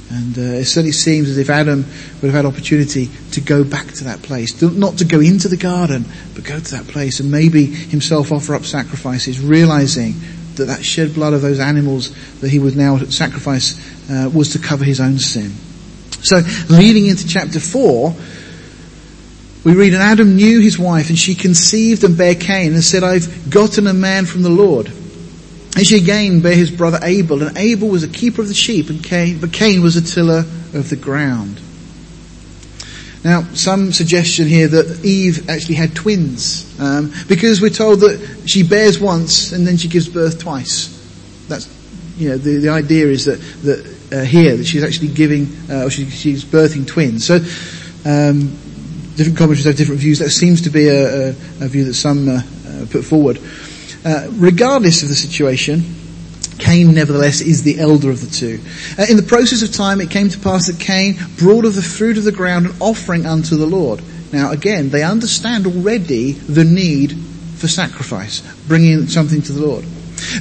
And 0.09 0.37
uh, 0.37 0.41
it 0.41 0.65
certainly 0.65 0.91
seems 0.91 1.29
as 1.29 1.37
if 1.37 1.49
Adam 1.49 1.79
would 2.21 2.31
have 2.31 2.33
had 2.33 2.45
opportunity 2.45 3.09
to 3.31 3.41
go 3.41 3.63
back 3.63 3.87
to 3.93 4.05
that 4.05 4.21
place. 4.21 4.61
Not 4.61 4.99
to 4.99 5.05
go 5.05 5.19
into 5.19 5.47
the 5.47 5.57
garden, 5.57 6.05
but 6.33 6.43
go 6.43 6.59
to 6.59 6.71
that 6.75 6.87
place 6.87 7.19
and 7.19 7.31
maybe 7.31 7.65
himself 7.65 8.31
offer 8.31 8.55
up 8.55 8.63
sacrifices, 8.63 9.39
realizing 9.39 10.13
that 10.55 10.65
that 10.65 10.85
shed 10.85 11.13
blood 11.13 11.33
of 11.33 11.41
those 11.41 11.59
animals 11.59 12.13
that 12.39 12.49
he 12.49 12.59
would 12.59 12.77
now 12.77 12.97
sacrifice 12.97 13.79
uh, 14.09 14.29
was 14.33 14.53
to 14.53 14.59
cover 14.59 14.83
his 14.83 14.99
own 14.99 15.17
sin. 15.17 15.51
So 16.21 16.37
leading 16.69 17.07
into 17.07 17.27
chapter 17.27 17.59
4, 17.59 18.15
we 19.65 19.73
read, 19.73 19.93
and 19.93 20.03
Adam 20.03 20.35
knew 20.35 20.59
his 20.59 20.77
wife, 20.77 21.09
and 21.09 21.17
she 21.17 21.33
conceived 21.33 22.03
and 22.03 22.15
bare 22.15 22.35
Cain, 22.35 22.73
and 22.73 22.83
said, 22.83 23.03
I've 23.03 23.49
gotten 23.49 23.87
a 23.87 23.93
man 23.93 24.27
from 24.27 24.43
the 24.43 24.49
Lord. 24.49 24.87
And 24.87 25.85
she 25.85 25.97
again 25.97 26.41
bare 26.41 26.55
his 26.55 26.69
brother 26.69 26.99
Abel, 27.01 27.41
and 27.41 27.57
Abel 27.57 27.89
was 27.89 28.03
a 28.03 28.07
keeper 28.07 28.41
of 28.43 28.47
the 28.47 28.53
sheep, 28.53 28.89
and 28.91 29.03
Cain, 29.03 29.39
but 29.39 29.51
Cain 29.51 29.81
was 29.81 29.95
a 29.97 30.01
tiller 30.01 30.45
of 30.73 30.89
the 30.89 30.95
ground. 30.95 31.59
Now, 33.23 33.41
some 33.55 33.91
suggestion 33.91 34.47
here 34.47 34.67
that 34.67 35.03
Eve 35.03 35.49
actually 35.49 35.75
had 35.75 35.95
twins, 35.95 36.79
um, 36.79 37.11
because 37.27 37.59
we're 37.59 37.71
told 37.71 38.01
that 38.01 38.43
she 38.45 38.61
bears 38.61 38.99
once 38.99 39.51
and 39.51 39.65
then 39.65 39.77
she 39.77 39.87
gives 39.87 40.07
birth 40.07 40.39
twice. 40.39 40.91
That's, 41.47 41.67
you 42.17 42.29
know, 42.29 42.37
the, 42.37 42.57
the 42.57 42.69
idea 42.69 43.07
is 43.07 43.25
that, 43.25 43.39
that 43.63 44.15
uh, 44.15 44.23
here 44.23 44.55
that 44.55 44.65
she's 44.65 44.83
actually 44.83 45.07
giving, 45.07 45.47
uh, 45.71 45.85
or 45.85 45.89
she, 45.89 46.07
she's 46.11 46.45
birthing 46.45 46.85
twins. 46.85 47.25
So, 47.25 47.37
um, 48.07 48.55
different 49.15 49.37
commentaries 49.37 49.65
have 49.65 49.77
different 49.77 50.01
views. 50.01 50.19
That 50.19 50.29
seems 50.29 50.61
to 50.63 50.69
be 50.69 50.87
a, 50.87 51.29
a, 51.29 51.29
a 51.29 51.67
view 51.67 51.85
that 51.85 51.93
some 51.93 52.27
uh, 52.27 52.33
uh, 52.33 52.85
put 52.89 53.05
forward. 53.05 53.39
Uh, 54.03 54.27
regardless 54.33 55.03
of 55.03 55.09
the 55.09 55.15
situation, 55.15 55.83
Cain 56.59 56.93
nevertheless 56.93 57.41
is 57.41 57.63
the 57.63 57.79
elder 57.79 58.09
of 58.09 58.21
the 58.21 58.27
two. 58.27 58.59
Uh, 58.97 59.05
in 59.09 59.17
the 59.17 59.23
process 59.23 59.61
of 59.61 59.73
time 59.73 59.99
it 59.99 60.09
came 60.09 60.29
to 60.29 60.39
pass 60.39 60.67
that 60.67 60.79
Cain 60.79 61.17
brought 61.37 61.65
of 61.65 61.75
the 61.75 61.81
fruit 61.81 62.17
of 62.17 62.23
the 62.23 62.31
ground 62.31 62.65
an 62.65 62.73
offering 62.79 63.25
unto 63.25 63.57
the 63.57 63.65
Lord. 63.65 64.01
Now 64.31 64.51
again, 64.51 64.89
they 64.89 65.03
understand 65.03 65.65
already 65.65 66.33
the 66.33 66.63
need 66.63 67.13
for 67.55 67.67
sacrifice, 67.67 68.41
bringing 68.67 69.07
something 69.07 69.41
to 69.41 69.53
the 69.53 69.65
Lord. 69.65 69.85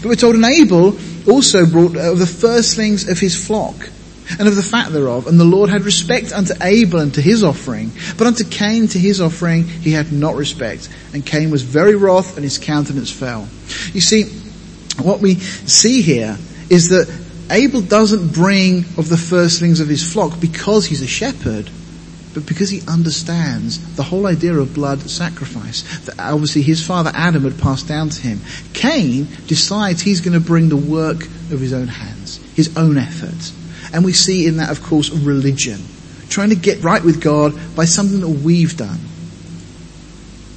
But 0.02 0.04
we're 0.04 0.14
told 0.14 0.34
an 0.34 0.44
Abel 0.44 0.96
also 1.28 1.66
brought 1.66 1.96
of 1.96 2.18
the 2.18 2.26
firstlings 2.26 3.08
of 3.08 3.18
his 3.18 3.46
flock 3.46 3.88
and 4.38 4.48
of 4.48 4.56
the 4.56 4.62
fat 4.62 4.90
thereof. 4.92 5.26
And 5.26 5.38
the 5.38 5.44
Lord 5.44 5.70
had 5.70 5.82
respect 5.82 6.32
unto 6.32 6.54
Abel 6.60 7.00
and 7.00 7.14
to 7.14 7.20
his 7.20 7.42
offering, 7.42 7.92
but 8.16 8.26
unto 8.26 8.44
Cain 8.44 8.88
to 8.88 8.98
his 8.98 9.20
offering 9.20 9.64
he 9.64 9.92
had 9.92 10.12
not 10.12 10.34
respect. 10.34 10.88
And 11.12 11.24
Cain 11.24 11.50
was 11.50 11.62
very 11.62 11.94
wroth 11.94 12.36
and 12.36 12.44
his 12.44 12.58
countenance 12.58 13.10
fell. 13.10 13.48
You 13.92 14.00
see, 14.00 14.24
what 15.02 15.20
we 15.20 15.36
see 15.36 16.02
here 16.02 16.36
is 16.70 16.90
that 16.90 17.08
Abel 17.50 17.82
doesn't 17.82 18.32
bring 18.32 18.78
of 18.96 19.08
the 19.08 19.16
firstlings 19.16 19.80
of 19.80 19.88
his 19.88 20.12
flock 20.12 20.40
because 20.40 20.86
he's 20.86 21.02
a 21.02 21.06
shepherd. 21.06 21.70
but 22.32 22.46
because 22.46 22.68
he 22.68 22.82
understands 22.88 23.94
the 23.94 24.02
whole 24.02 24.26
idea 24.26 24.52
of 24.54 24.74
blood 24.74 25.00
sacrifice 25.02 25.82
that 26.00 26.18
obviously 26.18 26.62
his 26.62 26.84
father 26.84 27.12
Adam 27.14 27.44
had 27.44 27.56
passed 27.60 27.86
down 27.86 28.08
to 28.08 28.20
him. 28.20 28.40
Cain 28.72 29.28
decides 29.46 30.02
he's 30.02 30.20
going 30.20 30.34
to 30.34 30.44
bring 30.44 30.68
the 30.68 30.76
work 30.76 31.22
of 31.52 31.60
his 31.60 31.72
own 31.72 31.86
hands, 31.86 32.40
his 32.56 32.76
own 32.76 32.98
efforts. 32.98 33.52
And 33.94 34.04
we 34.04 34.12
see 34.12 34.46
in 34.46 34.56
that, 34.56 34.70
of 34.70 34.82
course, 34.82 35.08
religion. 35.10 35.80
Trying 36.28 36.50
to 36.50 36.56
get 36.56 36.82
right 36.82 37.02
with 37.02 37.22
God 37.22 37.54
by 37.76 37.84
something 37.84 38.20
that 38.20 38.28
we've 38.28 38.76
done. 38.76 38.98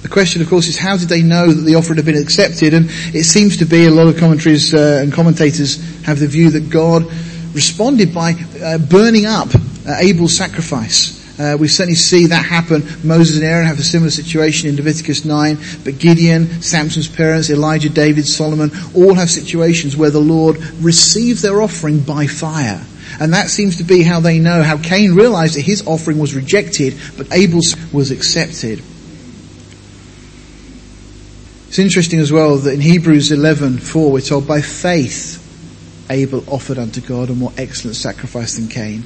The 0.01 0.10
question, 0.10 0.41
of 0.41 0.50
course, 0.50 0.67
is 0.67 0.77
how 0.77 0.98
did 0.98 1.10
they 1.10 1.22
know 1.22 1.51
that 1.51 1.62
the 1.62 1.75
offer 1.75 1.94
had 1.94 2.06
been 2.06 2.17
accepted? 2.17 2.74
And 2.74 2.88
it 3.13 3.25
seems 3.25 3.58
to 3.58 3.65
be 3.65 3.86
a 3.86 3.91
lot 3.91 4.08
of 4.08 4.17
commentaries 4.17 4.74
uh, 4.74 5.01
and 5.03 5.13
commentators 5.13 6.01
have 6.03 6.20
the 6.20 6.27
view 6.27 6.50
that 6.51 6.70
God 6.70 7.06
responded 7.53 8.13
by 8.13 8.34
uh, 8.63 8.79
burning 8.79 9.25
up 9.25 9.50
uh, 9.53 9.98
Abel's 10.00 10.36
sacrifice. 10.36 11.17
Uh, 11.39 11.56
we 11.60 11.67
certainly 11.67 11.96
see 11.96 12.27
that 12.27 12.44
happen. 12.44 12.82
Moses 13.03 13.38
and 13.38 13.46
Aaron 13.46 13.67
have 13.67 13.77
a 13.77 13.84
similar 13.84 14.10
situation 14.10 14.70
in 14.70 14.75
Leviticus 14.77 15.25
9, 15.25 15.58
but 15.84 16.00
Gideon, 16.00 16.62
Samson's 16.62 17.08
parents, 17.08 17.51
Elijah, 17.51 17.89
David, 17.89 18.25
Solomon, 18.25 18.72
all 18.96 19.13
have 19.13 19.29
situations 19.29 19.96
where 19.96 20.10
the 20.10 20.20
Lord 20.20 20.58
receives 20.82 21.44
their 21.44 21.62
offering 21.62 22.00
by 22.00 22.25
fire. 22.25 22.84
And 23.20 23.34
that 23.34 23.50
seems 23.50 23.78
to 23.78 23.84
be 23.84 24.04
how 24.04 24.20
they 24.20 24.40
know, 24.40 24.62
how 24.62 24.78
Cain 24.78 25.16
realized 25.16 25.56
that 25.56 25.62
his 25.62 25.86
offering 25.88 26.20
was 26.20 26.36
rejected, 26.36 26.96
but 27.18 27.34
Abel's 27.34 27.76
was 27.92 28.12
accepted. 28.12 28.82
It's 31.68 31.80
interesting 31.80 32.20
as 32.20 32.32
well 32.32 32.58
that 32.58 32.74
in 32.74 32.82
Hebrews 32.82 33.32
11:4 33.32 34.12
we're 34.12 34.22
told 34.22 34.48
by 34.48 34.62
faith 34.62 35.44
Abel 36.10 36.44
offered 36.48 36.78
unto 36.78 37.02
God 37.02 37.30
a 37.30 37.34
more 37.34 37.52
excellent 37.58 37.98
sacrifice 37.98 38.56
than 38.56 38.68
Cain 38.68 39.04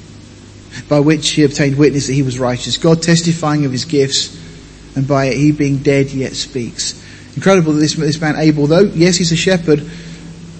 by 0.88 1.00
which 1.00 1.30
he 1.30 1.44
obtained 1.44 1.76
witness 1.76 2.06
that 2.06 2.14
he 2.14 2.22
was 2.22 2.38
righteous. 2.38 2.76
God 2.76 3.02
testifying 3.02 3.64
of 3.64 3.72
his 3.72 3.84
gifts, 3.84 4.36
and 4.96 5.06
by 5.06 5.26
it 5.26 5.36
he 5.36 5.52
being 5.52 5.78
dead 5.78 6.10
yet 6.10 6.32
speaks. 6.32 7.00
Incredible 7.36 7.72
that 7.72 7.80
this, 7.80 7.94
this 7.94 8.20
man 8.20 8.36
Abel, 8.36 8.66
though, 8.66 8.80
yes, 8.80 9.16
he's 9.16 9.32
a 9.32 9.36
shepherd, 9.36 9.80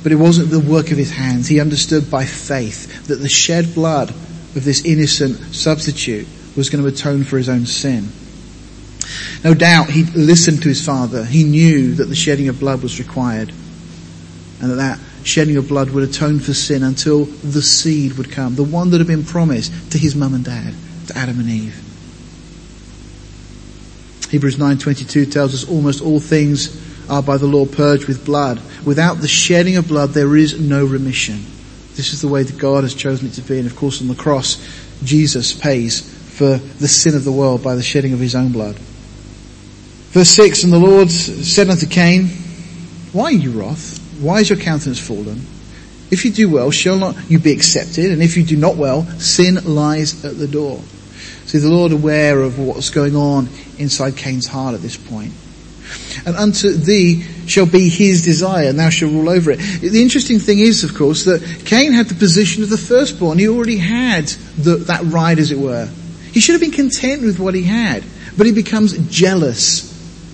but 0.02 0.12
it 0.12 0.16
wasn't 0.16 0.50
the 0.50 0.60
work 0.60 0.90
of 0.90 0.98
his 0.98 1.10
hands. 1.10 1.48
He 1.48 1.60
understood 1.60 2.10
by 2.10 2.24
faith 2.24 3.06
that 3.06 3.16
the 3.16 3.28
shed 3.28 3.74
blood 3.74 4.10
of 4.10 4.64
this 4.64 4.84
innocent 4.84 5.54
substitute 5.54 6.26
was 6.56 6.70
going 6.70 6.82
to 6.82 6.88
atone 6.88 7.24
for 7.24 7.38
his 7.38 7.48
own 7.48 7.66
sin. 7.66 8.08
No 9.44 9.54
doubt 9.54 9.90
he 9.90 10.04
listened 10.04 10.62
to 10.62 10.68
his 10.68 10.84
father. 10.84 11.24
He 11.24 11.44
knew 11.44 11.94
that 11.94 12.04
the 12.04 12.14
shedding 12.14 12.48
of 12.48 12.60
blood 12.60 12.82
was 12.82 12.98
required 12.98 13.50
and 14.60 14.70
that 14.70 14.76
that 14.76 15.00
shedding 15.24 15.56
of 15.56 15.68
blood 15.68 15.90
would 15.90 16.08
atone 16.08 16.38
for 16.38 16.54
sin 16.54 16.82
until 16.82 17.24
the 17.24 17.62
seed 17.62 18.14
would 18.14 18.30
come, 18.30 18.54
the 18.54 18.62
one 18.62 18.90
that 18.90 18.98
had 18.98 19.06
been 19.06 19.24
promised 19.24 19.92
to 19.92 19.98
his 19.98 20.14
mum 20.14 20.34
and 20.34 20.44
dad, 20.44 20.74
to 21.08 21.16
Adam 21.16 21.40
and 21.40 21.48
Eve. 21.48 21.78
Hebrews 24.30 24.56
9:22 24.56 25.30
tells 25.30 25.54
us 25.54 25.68
almost 25.68 26.00
all 26.00 26.20
things 26.20 26.70
are 27.12 27.22
by 27.22 27.36
the 27.36 27.46
law 27.46 27.66
purged 27.66 28.08
with 28.08 28.24
blood. 28.24 28.58
Without 28.86 29.18
the 29.18 29.28
shedding 29.28 29.76
of 29.76 29.86
blood 29.86 30.10
there 30.10 30.34
is 30.34 30.58
no 30.58 30.82
remission. 30.82 31.44
This 31.94 32.14
is 32.14 32.22
the 32.22 32.28
way 32.28 32.42
that 32.42 32.58
God 32.58 32.84
has 32.84 32.94
chosen 32.94 33.28
it 33.28 33.34
to 33.34 33.42
be 33.42 33.58
and 33.58 33.66
of 33.66 33.76
course 33.76 34.00
on 34.00 34.08
the 34.08 34.14
cross 34.14 34.56
Jesus 35.04 35.52
pays 35.52 36.00
for 36.00 36.56
the 36.56 36.88
sin 36.88 37.14
of 37.14 37.24
the 37.24 37.30
world 37.30 37.62
by 37.62 37.74
the 37.74 37.82
shedding 37.82 38.14
of 38.14 38.18
his 38.18 38.34
own 38.34 38.50
blood. 38.50 38.76
Verse 38.76 40.30
6, 40.30 40.64
and 40.64 40.72
the 40.72 40.78
Lord 40.78 41.10
said 41.10 41.68
unto 41.68 41.86
Cain, 41.86 42.28
Why 43.12 43.24
are 43.24 43.32
you 43.32 43.50
wroth? 43.50 43.98
Why 44.18 44.40
is 44.40 44.48
your 44.48 44.58
countenance 44.58 44.98
fallen? 44.98 45.42
If 46.10 46.24
you 46.24 46.30
do 46.30 46.48
well, 46.48 46.70
shall 46.70 46.96
not 46.96 47.30
you 47.30 47.38
be 47.38 47.52
accepted? 47.52 48.10
And 48.10 48.22
if 48.22 48.38
you 48.38 48.44
do 48.44 48.56
not 48.56 48.76
well, 48.76 49.04
sin 49.18 49.58
lies 49.64 50.24
at 50.24 50.38
the 50.38 50.48
door. 50.48 50.80
See, 51.44 51.58
the 51.58 51.68
Lord 51.68 51.92
aware 51.92 52.40
of 52.40 52.58
what's 52.58 52.88
going 52.88 53.16
on 53.16 53.48
inside 53.78 54.16
Cain's 54.16 54.46
heart 54.46 54.74
at 54.74 54.80
this 54.80 54.96
point. 54.96 55.32
And 56.26 56.36
unto 56.36 56.72
thee 56.72 57.22
shall 57.46 57.66
be 57.66 57.88
his 57.88 58.24
desire, 58.24 58.68
and 58.68 58.78
thou 58.78 58.90
shalt 58.90 59.12
rule 59.12 59.28
over 59.28 59.50
it. 59.50 59.58
The 59.58 60.02
interesting 60.02 60.38
thing 60.38 60.58
is, 60.58 60.84
of 60.84 60.94
course, 60.94 61.24
that 61.24 61.42
Cain 61.64 61.92
had 61.92 62.06
the 62.06 62.14
position 62.14 62.62
of 62.62 62.70
the 62.70 62.78
firstborn. 62.78 63.38
He 63.38 63.48
already 63.48 63.78
had 63.78 64.26
the, 64.58 64.76
that 64.76 65.02
right, 65.04 65.38
as 65.38 65.50
it 65.50 65.58
were. 65.58 65.88
He 66.32 66.40
should 66.40 66.52
have 66.52 66.60
been 66.60 66.70
content 66.70 67.22
with 67.22 67.38
what 67.38 67.54
he 67.54 67.64
had, 67.64 68.04
but 68.36 68.46
he 68.46 68.52
becomes 68.52 68.96
jealous 69.08 69.92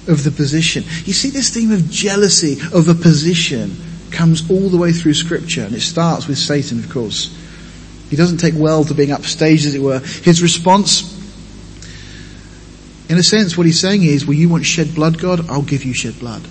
of 0.09 0.25
the 0.25 0.31
position. 0.31 0.85
You 1.05 1.12
see 1.12 1.31
this 1.31 1.50
theme 1.50 1.71
of 1.71 1.91
jealousy 1.91 2.59
of 2.73 2.88
a 2.88 2.95
position 2.95 3.77
comes 4.11 4.50
all 4.50 4.69
the 4.71 4.77
way 4.77 4.93
through 4.93 5.15
scripture 5.15 5.62
and 5.62 5.75
it 5.75 5.83
starts 5.83 6.27
with 6.27 6.38
Satan 6.38 6.79
of 6.79 6.91
course. 6.91 7.37
He 8.09 8.17
doesn't 8.17 8.38
take 8.38 8.55
well 8.57 8.85
to 8.85 8.95
being 8.95 9.11
upstaged 9.11 9.67
as 9.67 9.75
it 9.75 9.83
were. 9.83 9.99
His 9.99 10.43
response, 10.43 11.18
in 13.09 13.19
a 13.19 13.23
sense 13.23 13.57
what 13.57 13.67
he's 13.67 13.81
saying 13.81 14.03
is, 14.03 14.27
well 14.27 14.35
you 14.35 14.49
want 14.49 14.67
shed 14.67 14.95
blood 14.95 15.19
God? 15.19 15.49
I'll 15.49 15.62
give 15.62 15.85
you 15.85 15.95
shed 15.95 16.19
blood. 16.19 16.43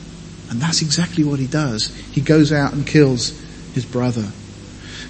And 0.50 0.62
that's 0.62 0.82
exactly 0.82 1.24
what 1.24 1.40
he 1.40 1.48
does. 1.48 1.96
He 2.12 2.22
goes 2.22 2.52
out 2.52 2.74
and 2.74 2.86
kills 2.86 3.30
his 3.74 3.86
brother. 3.86 4.26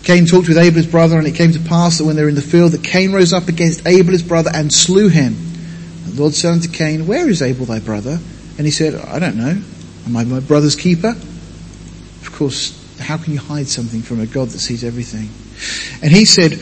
Cain 0.04 0.26
talked 0.26 0.48
with 0.48 0.58
Abel 0.58 0.78
his 0.78 0.88
brother 0.88 1.18
and 1.18 1.28
it 1.28 1.36
came 1.36 1.52
to 1.52 1.60
pass 1.60 1.98
that 1.98 2.06
when 2.06 2.16
they 2.16 2.24
were 2.24 2.30
in 2.30 2.36
the 2.36 2.42
field 2.42 2.72
that 2.72 2.84
Cain 2.84 3.12
rose 3.12 3.34
up 3.34 3.48
against 3.48 3.86
Abel 3.86 4.12
his 4.12 4.24
brother 4.24 4.52
and 4.54 4.72
slew 4.72 5.10
him. 5.10 5.36
And 6.06 6.14
The 6.14 6.22
Lord 6.22 6.34
said 6.34 6.54
unto 6.54 6.70
Cain, 6.70 7.08
where 7.08 7.30
is 7.30 7.42
Abel 7.42 7.66
thy 7.66 7.80
brother? 7.80 8.20
And 8.58 8.66
he 8.66 8.72
said, 8.72 8.96
I 8.96 9.20
don't 9.20 9.36
know. 9.36 9.62
Am 10.06 10.18
I 10.18 10.24
my 10.24 10.40
brother's 10.40 10.76
keeper? 10.76 11.10
Of 11.10 12.32
course, 12.34 12.74
how 13.00 13.18
can 13.18 13.34
you 13.34 13.40
hide 13.40 13.68
something 13.68 14.02
from 14.02 14.20
a 14.20 14.26
God 14.26 14.50
that 14.50 14.60
sees 14.60 14.84
everything? 14.84 15.30
And 16.02 16.12
he 16.12 16.26
said, 16.26 16.60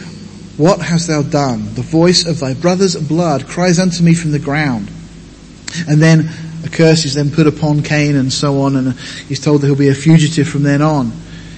What 0.58 0.80
hast 0.80 1.08
thou 1.08 1.22
done? 1.22 1.74
The 1.76 1.82
voice 1.82 2.26
of 2.26 2.40
thy 2.40 2.54
brother's 2.54 2.96
blood 2.96 3.46
cries 3.46 3.78
unto 3.78 4.04
me 4.04 4.14
from 4.14 4.32
the 4.32 4.40
ground. 4.40 4.90
And 5.90 6.02
then 6.02 6.30
a 6.64 6.70
curse 6.70 7.04
is 7.04 7.14
then 7.14 7.30
put 7.30 7.46
upon 7.46 7.84
Cain 7.84 8.16
and 8.16 8.32
so 8.32 8.62
on, 8.62 8.78
and 8.78 8.94
he's 9.28 9.40
told 9.40 9.62
that 9.62 9.68
he'll 9.68 9.76
be 9.76 9.90
a 9.90 9.96
fugitive 9.96 10.48
from 10.48 10.64
then 10.64 10.82
on. 10.82 11.12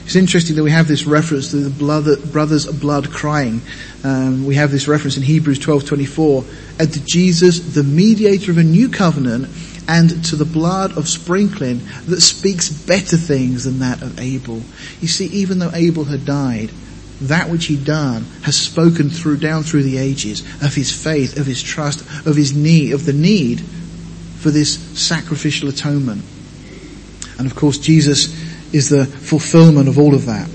It's 0.06 0.16
interesting 0.16 0.56
that 0.56 0.64
we 0.64 0.72
have 0.72 0.88
this 0.88 1.06
reference 1.06 1.52
to 1.52 1.58
the 1.58 1.70
blood, 1.70 2.06
brother's 2.32 2.66
blood 2.66 3.12
crying. 3.12 3.62
Um, 4.04 4.46
we 4.46 4.56
have 4.56 4.72
this 4.72 4.88
reference 4.88 5.18
in 5.18 5.24
Hebrews 5.24 5.60
12:24, 5.60 6.46
and 6.80 6.94
to 6.94 7.00
Jesus, 7.06 7.60
the 7.60 7.84
mediator 7.84 8.52
of 8.52 8.58
a 8.58 8.64
new 8.64 8.90
covenant, 8.90 9.50
and 9.88 10.24
to 10.26 10.36
the 10.36 10.46
blood 10.46 10.98
of 10.98 11.08
sprinkling 11.08 11.82
that 12.08 12.22
speaks 12.22 12.70
better 12.70 13.18
things 13.18 13.66
than 13.66 13.80
that 13.80 14.02
of 14.02 14.20
Abel. 14.20 14.62
You 15.02 15.08
see, 15.08 15.26
even 15.28 15.60
though 15.60 15.72
Abel 15.74 16.06
had 16.06 16.26
died, 16.26 16.72
that 17.22 17.50
which 17.50 17.66
he'd 17.66 17.86
done 17.86 18.24
has 18.44 18.56
spoken 18.56 19.10
through, 19.10 19.38
down 19.38 19.64
through 19.64 19.84
the 19.84 19.98
ages 19.98 20.42
of 20.64 20.76
his 20.76 20.92
faith, 20.92 21.38
of 21.40 21.46
his 21.46 21.62
trust, 21.64 22.02
of 22.28 22.36
his 22.36 22.56
need, 22.56 22.94
of 22.94 23.06
the 23.06 23.14
need 23.14 23.60
for 23.62 24.52
this 24.52 24.78
sacrificial 25.00 25.70
atonement. 25.70 26.24
And 27.40 27.48
of 27.48 27.56
course, 27.56 27.78
Jesus 27.78 28.28
is 28.74 28.90
the 28.90 29.06
fulfillment 29.06 29.88
of 29.88 29.98
all 29.98 30.14
of 30.14 30.26
that. 30.26 30.50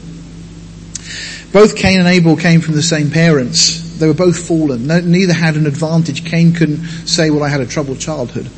Both 1.52 1.76
Cain 1.76 1.98
and 1.98 2.08
Abel 2.08 2.36
came 2.36 2.60
from 2.60 2.74
the 2.74 2.82
same 2.82 3.10
parents. 3.10 3.98
They 3.98 4.06
were 4.06 4.14
both 4.14 4.46
fallen. 4.46 4.86
No, 4.86 5.00
neither 5.00 5.32
had 5.32 5.56
an 5.56 5.66
advantage. 5.66 6.24
Cain 6.24 6.54
couldn't 6.54 6.84
say, 7.06 7.30
well, 7.30 7.42
I 7.42 7.48
had 7.48 7.60
a 7.60 7.66
troubled 7.66 8.00
childhood. 8.00 8.48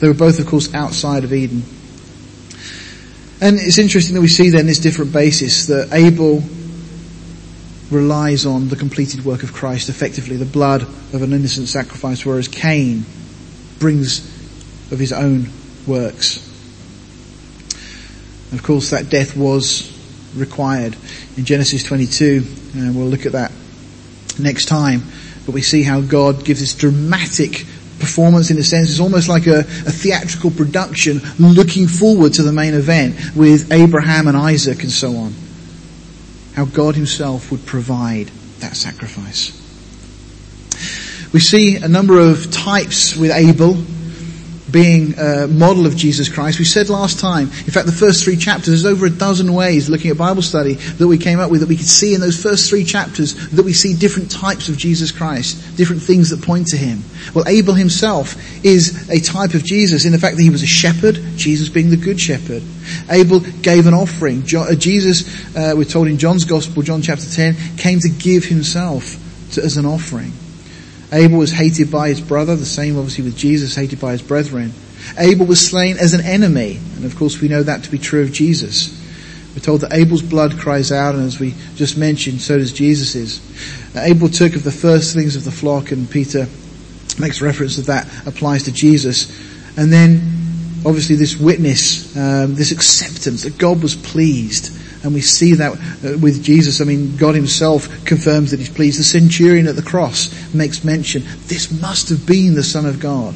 They 0.00 0.08
were 0.08 0.14
both, 0.14 0.40
of 0.40 0.46
course, 0.46 0.72
outside 0.74 1.24
of 1.24 1.32
Eden. 1.32 1.62
And 3.40 3.58
it's 3.58 3.78
interesting 3.78 4.14
that 4.14 4.20
we 4.20 4.28
see 4.28 4.50
then 4.50 4.66
this 4.66 4.78
different 4.78 5.12
basis 5.12 5.66
that 5.66 5.92
Abel 5.92 6.42
relies 7.90 8.46
on 8.46 8.68
the 8.68 8.76
completed 8.76 9.24
work 9.24 9.42
of 9.42 9.52
Christ, 9.52 9.88
effectively 9.88 10.36
the 10.36 10.44
blood 10.44 10.82
of 10.82 11.22
an 11.22 11.32
innocent 11.32 11.68
sacrifice, 11.68 12.24
whereas 12.24 12.48
Cain 12.48 13.04
brings 13.78 14.20
of 14.92 14.98
his 14.98 15.12
own 15.12 15.48
works. 15.86 16.46
And 18.50 18.58
of 18.58 18.64
course, 18.64 18.90
that 18.90 19.08
death 19.08 19.36
was 19.36 19.96
required 20.36 20.96
in 21.36 21.44
Genesis 21.44 21.82
22, 21.84 22.44
and 22.74 22.96
we'll 22.96 23.06
look 23.06 23.26
at 23.26 23.32
that 23.32 23.52
next 24.38 24.66
time. 24.66 25.02
But 25.46 25.52
we 25.52 25.62
see 25.62 25.82
how 25.82 26.00
God 26.00 26.44
gives 26.44 26.60
this 26.60 26.74
dramatic 26.74 27.64
performance 28.00 28.50
in 28.50 28.58
a 28.58 28.64
sense. 28.64 28.90
It's 28.90 29.00
almost 29.00 29.28
like 29.28 29.46
a, 29.46 29.60
a, 29.60 29.62
theatrical 29.62 30.50
production 30.50 31.20
looking 31.38 31.86
forward 31.86 32.34
to 32.34 32.42
the 32.42 32.52
main 32.52 32.74
event 32.74 33.16
with 33.36 33.70
Abraham 33.72 34.26
and 34.26 34.36
Isaac 34.36 34.82
and 34.82 34.90
so 34.90 35.14
on. 35.16 35.34
How 36.54 36.64
God 36.64 36.96
himself 36.96 37.50
would 37.52 37.64
provide 37.66 38.28
that 38.58 38.76
sacrifice. 38.76 39.56
We 41.32 41.40
see 41.40 41.76
a 41.76 41.88
number 41.88 42.18
of 42.18 42.50
types 42.50 43.16
with 43.16 43.30
Abel 43.30 43.76
being 44.70 45.18
a 45.18 45.46
model 45.46 45.86
of 45.86 45.96
Jesus 45.96 46.28
Christ. 46.28 46.58
We 46.58 46.64
said 46.64 46.88
last 46.88 47.18
time, 47.18 47.44
in 47.44 47.70
fact 47.70 47.86
the 47.86 47.92
first 47.92 48.24
three 48.24 48.36
chapters, 48.36 48.68
there's 48.68 48.86
over 48.86 49.06
a 49.06 49.10
dozen 49.10 49.52
ways 49.52 49.88
looking 49.88 50.10
at 50.10 50.18
Bible 50.18 50.42
study 50.42 50.74
that 50.74 51.06
we 51.06 51.18
came 51.18 51.40
up 51.40 51.50
with 51.50 51.60
that 51.60 51.68
we 51.68 51.76
could 51.76 51.86
see 51.86 52.14
in 52.14 52.20
those 52.20 52.40
first 52.40 52.68
three 52.68 52.84
chapters 52.84 53.50
that 53.50 53.64
we 53.64 53.72
see 53.72 53.94
different 53.94 54.30
types 54.30 54.68
of 54.68 54.76
Jesus 54.76 55.12
Christ, 55.12 55.76
different 55.76 56.02
things 56.02 56.30
that 56.30 56.42
point 56.42 56.68
to 56.68 56.76
Him. 56.76 57.02
Well 57.34 57.44
Abel 57.46 57.74
himself 57.74 58.36
is 58.64 59.08
a 59.10 59.20
type 59.20 59.54
of 59.54 59.64
Jesus 59.64 60.04
in 60.04 60.12
the 60.12 60.18
fact 60.18 60.36
that 60.36 60.42
he 60.42 60.50
was 60.50 60.62
a 60.62 60.66
shepherd, 60.66 61.16
Jesus 61.36 61.68
being 61.68 61.90
the 61.90 61.96
good 61.96 62.20
shepherd. 62.20 62.62
Abel 63.10 63.40
gave 63.40 63.86
an 63.86 63.94
offering. 63.94 64.42
Uh, 64.54 64.74
Jesus, 64.74 65.56
uh, 65.56 65.74
we're 65.76 65.84
told 65.84 66.08
in 66.08 66.18
John's 66.18 66.44
Gospel, 66.44 66.82
John 66.82 67.02
chapter 67.02 67.28
10, 67.28 67.76
came 67.76 68.00
to 68.00 68.08
give 68.08 68.44
himself 68.44 69.16
to, 69.52 69.62
as 69.62 69.76
an 69.76 69.86
offering. 69.86 70.32
Abel 71.12 71.38
was 71.38 71.52
hated 71.52 71.90
by 71.90 72.08
his 72.08 72.20
brother, 72.20 72.54
the 72.56 72.64
same 72.64 72.96
obviously 72.96 73.24
with 73.24 73.36
Jesus, 73.36 73.74
hated 73.74 74.00
by 74.00 74.12
his 74.12 74.22
brethren. 74.22 74.72
Abel 75.18 75.46
was 75.46 75.66
slain 75.66 75.98
as 75.98 76.14
an 76.14 76.20
enemy, 76.20 76.78
and 76.96 77.04
of 77.04 77.16
course 77.16 77.40
we 77.40 77.48
know 77.48 77.62
that 77.62 77.84
to 77.84 77.90
be 77.90 77.98
true 77.98 78.22
of 78.22 78.32
Jesus. 78.32 78.96
We're 79.54 79.60
told 79.60 79.80
that 79.80 79.92
Abel's 79.92 80.22
blood 80.22 80.58
cries 80.58 80.92
out, 80.92 81.16
and 81.16 81.24
as 81.24 81.40
we 81.40 81.54
just 81.74 81.96
mentioned, 81.96 82.40
so 82.40 82.58
does 82.58 82.72
Jesus's. 82.72 83.40
Abel 83.96 84.28
took 84.28 84.54
of 84.54 84.62
the 84.62 84.70
firstlings 84.70 85.34
of 85.34 85.44
the 85.44 85.50
flock, 85.50 85.90
and 85.90 86.08
Peter 86.08 86.46
makes 87.18 87.42
reference 87.42 87.76
that 87.76 87.86
that 87.86 88.26
applies 88.26 88.64
to 88.64 88.72
Jesus. 88.72 89.28
And 89.76 89.92
then, 89.92 90.20
obviously, 90.86 91.16
this 91.16 91.36
witness, 91.36 92.16
um, 92.16 92.54
this 92.54 92.70
acceptance 92.70 93.42
that 93.42 93.58
God 93.58 93.82
was 93.82 93.96
pleased. 93.96 94.76
And 95.02 95.14
we 95.14 95.22
see 95.22 95.54
that 95.54 95.72
uh, 95.72 96.18
with 96.18 96.42
Jesus. 96.42 96.80
I 96.80 96.84
mean, 96.84 97.16
God 97.16 97.34
himself 97.34 98.04
confirms 98.04 98.50
that 98.50 98.60
he's 98.60 98.68
pleased. 98.68 98.98
The 98.98 99.04
centurion 99.04 99.66
at 99.66 99.76
the 99.76 99.82
cross 99.82 100.52
makes 100.52 100.84
mention, 100.84 101.22
this 101.46 101.70
must 101.80 102.10
have 102.10 102.26
been 102.26 102.54
the 102.54 102.62
Son 102.62 102.84
of 102.84 103.00
God. 103.00 103.34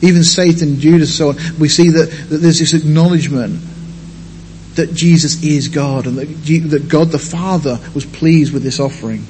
Even 0.00 0.24
Satan, 0.24 0.80
Judas, 0.80 1.16
so 1.16 1.30
on. 1.30 1.36
We 1.58 1.68
see 1.68 1.90
that, 1.90 2.10
that 2.30 2.36
there's 2.38 2.60
this 2.60 2.72
acknowledgement 2.72 3.60
that 4.76 4.94
Jesus 4.94 5.42
is 5.42 5.68
God 5.68 6.06
and 6.06 6.16
that, 6.18 6.70
that 6.70 6.88
God 6.88 7.08
the 7.08 7.18
Father 7.18 7.78
was 7.94 8.06
pleased 8.06 8.54
with 8.54 8.62
this 8.62 8.78
offering. 8.78 9.26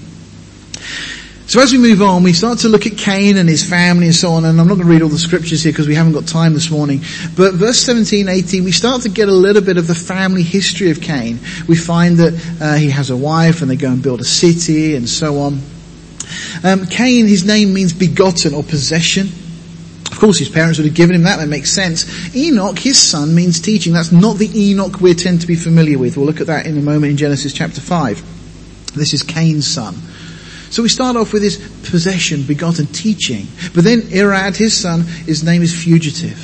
So 1.48 1.62
as 1.62 1.72
we 1.72 1.78
move 1.78 2.02
on, 2.02 2.24
we 2.24 2.34
start 2.34 2.58
to 2.58 2.68
look 2.68 2.86
at 2.86 2.98
Cain 2.98 3.38
and 3.38 3.48
his 3.48 3.66
family 3.66 4.04
and 4.04 4.14
so 4.14 4.32
on, 4.32 4.44
and 4.44 4.60
I'm 4.60 4.68
not 4.68 4.74
going 4.74 4.86
to 4.86 4.92
read 4.92 5.00
all 5.00 5.08
the 5.08 5.16
scriptures 5.16 5.62
here 5.62 5.72
because 5.72 5.88
we 5.88 5.94
haven't 5.94 6.12
got 6.12 6.26
time 6.26 6.52
this 6.52 6.70
morning. 6.70 6.98
But 7.34 7.54
verse 7.54 7.78
17, 7.78 8.28
18, 8.28 8.64
we 8.64 8.70
start 8.70 9.00
to 9.02 9.08
get 9.08 9.30
a 9.30 9.32
little 9.32 9.62
bit 9.62 9.78
of 9.78 9.86
the 9.86 9.94
family 9.94 10.42
history 10.42 10.90
of 10.90 11.00
Cain. 11.00 11.38
We 11.66 11.74
find 11.74 12.18
that 12.18 12.34
uh, 12.60 12.74
he 12.74 12.90
has 12.90 13.08
a 13.08 13.16
wife 13.16 13.62
and 13.62 13.70
they 13.70 13.76
go 13.76 13.90
and 13.90 14.02
build 14.02 14.20
a 14.20 14.24
city 14.24 14.94
and 14.94 15.08
so 15.08 15.38
on. 15.38 15.60
Um, 16.64 16.84
Cain, 16.84 17.26
his 17.26 17.46
name 17.46 17.72
means 17.72 17.94
begotten 17.94 18.52
or 18.52 18.62
possession. 18.62 19.28
Of 20.12 20.18
course, 20.18 20.38
his 20.38 20.50
parents 20.50 20.78
would 20.78 20.84
have 20.84 20.94
given 20.94 21.16
him 21.16 21.22
that. 21.22 21.38
That 21.38 21.48
makes 21.48 21.70
sense. 21.70 22.36
Enoch, 22.36 22.78
his 22.78 22.98
son, 22.98 23.34
means 23.34 23.58
teaching. 23.58 23.94
That's 23.94 24.12
not 24.12 24.36
the 24.36 24.50
Enoch 24.54 25.00
we 25.00 25.14
tend 25.14 25.40
to 25.40 25.46
be 25.46 25.56
familiar 25.56 25.96
with. 25.96 26.18
We'll 26.18 26.26
look 26.26 26.42
at 26.42 26.48
that 26.48 26.66
in 26.66 26.76
a 26.76 26.82
moment 26.82 27.12
in 27.12 27.16
Genesis 27.16 27.54
chapter 27.54 27.80
5. 27.80 28.92
This 28.94 29.14
is 29.14 29.22
Cain's 29.22 29.66
son. 29.66 29.94
So 30.70 30.82
we 30.82 30.88
start 30.88 31.16
off 31.16 31.32
with 31.32 31.42
his 31.42 31.56
possession, 31.90 32.42
begotten, 32.42 32.86
teaching. 32.86 33.46
But 33.74 33.84
then 33.84 34.02
Irad, 34.02 34.56
his 34.56 34.78
son, 34.78 35.02
his 35.02 35.42
name 35.42 35.62
is 35.62 35.74
fugitive. 35.74 36.38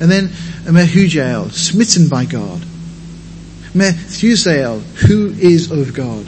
And 0.00 0.10
then 0.10 0.28
Mehujael, 0.64 1.52
smitten 1.52 2.08
by 2.08 2.24
God. 2.24 2.60
Methusael, 3.72 4.80
who 5.06 5.28
is 5.30 5.70
of 5.70 5.94
God. 5.94 6.26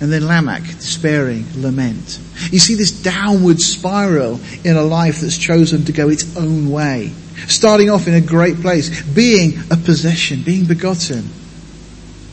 And 0.00 0.12
then 0.12 0.26
Lamech, 0.26 0.62
despairing, 0.62 1.44
lament. 1.56 2.20
You 2.50 2.58
see 2.58 2.74
this 2.74 2.90
downward 2.90 3.60
spiral 3.60 4.40
in 4.64 4.76
a 4.76 4.82
life 4.82 5.20
that's 5.20 5.38
chosen 5.38 5.84
to 5.84 5.92
go 5.92 6.08
its 6.08 6.36
own 6.36 6.70
way. 6.70 7.12
Starting 7.48 7.90
off 7.90 8.08
in 8.08 8.14
a 8.14 8.20
great 8.20 8.56
place, 8.60 9.02
being 9.02 9.58
a 9.70 9.76
possession, 9.76 10.42
being 10.42 10.64
begotten, 10.64 11.28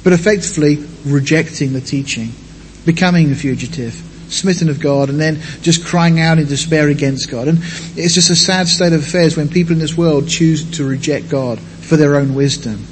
but 0.03 0.13
effectively 0.13 0.83
rejecting 1.05 1.73
the 1.73 1.81
teaching 1.81 2.31
becoming 2.85 3.31
a 3.31 3.35
fugitive, 3.35 3.93
smitten 4.29 4.69
of 4.69 4.79
God, 4.79 5.09
and 5.09 5.19
then 5.19 5.39
just 5.61 5.85
crying 5.85 6.19
out 6.19 6.39
in 6.39 6.47
despair 6.47 6.87
against 6.89 7.29
God. 7.29 7.47
And 7.47 7.59
it's 7.95 8.13
just 8.13 8.29
a 8.29 8.35
sad 8.35 8.67
state 8.67 8.93
of 8.93 9.01
affairs 9.01 9.37
when 9.37 9.49
people 9.49 9.73
in 9.73 9.79
this 9.79 9.97
world 9.97 10.27
choose 10.27 10.77
to 10.77 10.87
reject 10.87 11.29
God 11.29 11.59
for 11.59 11.97
their 11.97 12.15
own 12.15 12.33
wisdom. 12.33 12.85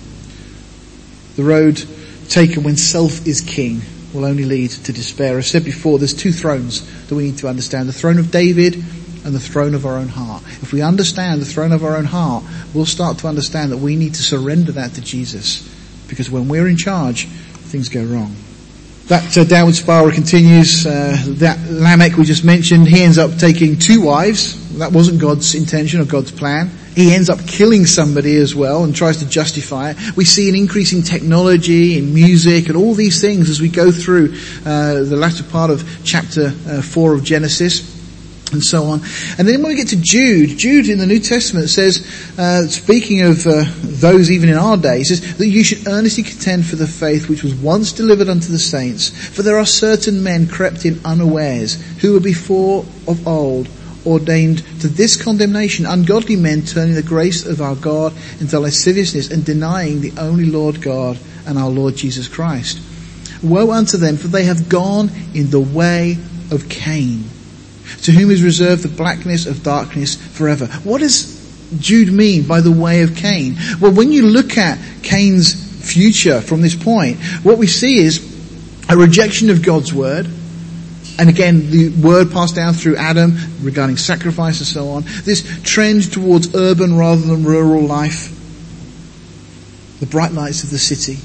The 1.36 1.44
road 1.44 1.84
taken 2.28 2.64
when 2.64 2.78
self 2.78 3.26
is 3.26 3.42
king 3.42 3.82
will 4.14 4.26
only 4.26 4.46
lead 4.46 4.72
to 4.72 4.94
despair. 4.94 5.38
I've 5.38 5.46
said 5.46 5.64
before, 5.64 6.00
there's 6.00 6.14
two 6.14 6.32
thrones 6.32 7.08
that 7.08 7.16
we 7.16 7.26
need 7.26 7.38
to 7.40 7.48
understand. 7.48 7.88
The 7.88 7.94
throne 7.94 8.20
of 8.20 8.32
David 8.32 8.76
and 8.76 9.36
the 9.36 9.40
throne 9.40 9.76
of 9.76 9.86
our 9.86 9.98
own 9.98 10.08
heart. 10.08 10.44
If 10.62 10.74
we 10.74 10.82
understand 10.82 11.42
the 11.42 11.46
throne 11.46 11.72
of 11.72 11.84
our 11.84 11.96
own 11.96 12.06
heart, 12.06 12.44
we'll 12.74 12.86
start 12.86 13.20
to 13.20 13.28
understand 13.28 13.72
that 13.72 13.78
we 13.78 13.96
need 13.96 14.16
to 14.16 14.24
surrender 14.24 14.72
that 14.74 14.94
to 14.94 15.02
Jesus. 15.02 15.68
Because 16.08 16.30
when 16.30 16.48
we're 16.48 16.68
in 16.68 16.78
charge, 16.78 17.28
things 17.28 17.90
go 17.90 18.04
wrong. 18.04 18.36
That 19.10 19.36
uh, 19.36 19.44
downward 19.44 19.74
spiral 19.74 20.12
continues. 20.12 20.86
Uh, 20.86 21.18
that 21.40 21.58
Lamech 21.68 22.16
we 22.16 22.26
just 22.26 22.46
mentioned, 22.46 22.88
he 22.88 23.02
ends 23.02 23.18
up 23.18 23.38
taking 23.40 23.80
two 23.80 24.02
wives. 24.02 24.78
That 24.78 24.92
wasn't 24.92 25.20
God's 25.20 25.56
intention 25.56 26.00
or 26.00 26.06
God's 26.06 26.30
plan. 26.30 26.70
He 26.94 27.16
ends 27.16 27.28
up 27.28 27.40
killing 27.48 27.88
somebody 27.88 28.36
as 28.36 28.54
well 28.54 28.84
and 28.84 28.96
tries 28.96 29.18
to 29.18 29.28
justify 29.28 29.92
it. 29.92 30.16
We 30.16 30.26
see 30.26 30.48
an 30.48 30.54
increase 30.54 30.94
in 30.94 31.02
technology, 31.02 31.98
in 31.98 32.14
music, 32.14 32.68
and 32.68 32.78
all 32.78 32.94
these 32.94 33.20
things 33.20 33.50
as 33.50 33.60
we 33.60 33.70
go 33.70 33.92
through 33.92 34.36
uh, 34.64 35.02
the 35.02 35.18
latter 35.18 35.44
part 35.44 35.72
of 35.72 36.02
chapter 36.04 36.54
uh, 36.68 36.84
four 36.84 37.16
of 37.16 37.24
Genesis 37.24 37.99
and 38.52 38.64
so 38.64 38.86
on. 38.86 39.02
And 39.38 39.48
then 39.48 39.62
when 39.62 39.70
we 39.70 39.76
get 39.76 39.90
to 39.90 40.02
Jude, 40.02 40.58
Jude 40.58 40.90
in 40.90 40.98
the 40.98 41.06
New 41.06 41.20
Testament 41.20 41.70
says, 41.70 42.06
uh, 42.38 42.68
speaking 42.68 43.22
of 43.22 43.46
uh, 43.46 43.64
those 43.82 44.32
even 44.32 44.50
in 44.50 44.56
our 44.56 44.78
day, 44.78 45.04
says 45.04 45.38
that 45.38 45.48
you 45.48 45.64
should 45.64 45.88
earnestly 45.88 46.24
contend 46.24 46.66
for 46.66 46.76
the 46.76 46.88
faith 46.88 47.30
which 47.30 47.44
was 47.44 47.56
once 47.56 47.92
delivered 47.92 48.30
unto 48.30 48.52
the 48.52 48.60
saints. 48.60 49.10
For 49.10 49.44
there 49.44 49.58
are 49.58 49.66
certain 49.66 50.24
men 50.24 50.48
crept 50.48 50.86
in 50.86 51.00
unawares, 51.06 51.82
who 52.00 52.14
were 52.14 52.20
before 52.20 52.86
of 53.08 53.28
old 53.28 53.70
ordained 54.06 54.60
to 54.80 54.88
this 54.88 55.22
condemnation, 55.22 55.86
ungodly 55.86 56.36
men 56.36 56.62
turning 56.62 56.96
the 56.96 57.04
grace 57.04 57.46
of 57.46 57.62
our 57.62 57.76
God 57.76 58.14
into 58.40 58.60
lasciviousness 58.60 59.30
and 59.30 59.46
denying 59.46 60.02
the 60.02 60.14
only 60.18 60.46
Lord 60.46 60.82
God 60.82 61.20
and 61.46 61.58
our 61.58 61.70
Lord 61.70 61.96
Jesus 61.96 62.28
Christ. 62.28 62.80
Woe 63.44 63.72
unto 63.72 63.98
them, 63.98 64.18
for 64.18 64.28
they 64.28 64.46
have 64.46 64.70
gone 64.70 65.10
in 65.34 65.50
the 65.50 65.60
way 65.60 66.18
of 66.52 66.70
Cain 66.70 67.24
to 68.04 68.12
whom 68.12 68.32
is 68.32 68.44
reserved 68.44 68.84
the 68.84 68.88
blackness 68.88 69.46
of 69.46 69.64
darkness 69.64 70.16
forever. 70.16 70.68
What 70.84 71.00
does 71.00 71.38
Jude 71.80 72.12
mean 72.12 72.48
by 72.48 72.62
the 72.62 72.72
way 72.72 73.02
of 73.02 73.16
Cain? 73.16 73.56
Well, 73.80 73.92
when 73.92 74.12
you 74.12 74.28
look 74.28 74.58
at 74.58 74.80
Cain's 75.04 75.70
future 75.92 76.42
from 76.42 76.62
this 76.62 76.76
point, 76.76 77.20
what 77.44 77.58
we 77.58 77.68
see 77.68 78.00
is 78.00 78.26
a 78.90 78.98
rejection 78.98 79.50
of 79.50 79.64
God's 79.64 79.94
word, 79.94 80.28
and 81.20 81.30
again, 81.30 81.70
the 81.70 81.90
word 81.90 82.32
passed 82.32 82.56
down 82.56 82.74
through 82.74 82.96
Adam 82.96 83.38
regarding 83.62 83.98
sacrifice 83.98 84.60
and 84.60 84.68
so 84.68 84.90
on. 84.90 85.04
This 85.24 85.62
trend 85.64 86.14
towards 86.14 86.56
urban 86.56 86.98
rather 86.98 87.22
than 87.22 87.44
rural 87.44 87.84
life. 87.84 88.36
The 90.00 90.06
bright 90.06 90.32
lights 90.32 90.64
of 90.64 90.70
the 90.70 90.80
city. 90.80 91.18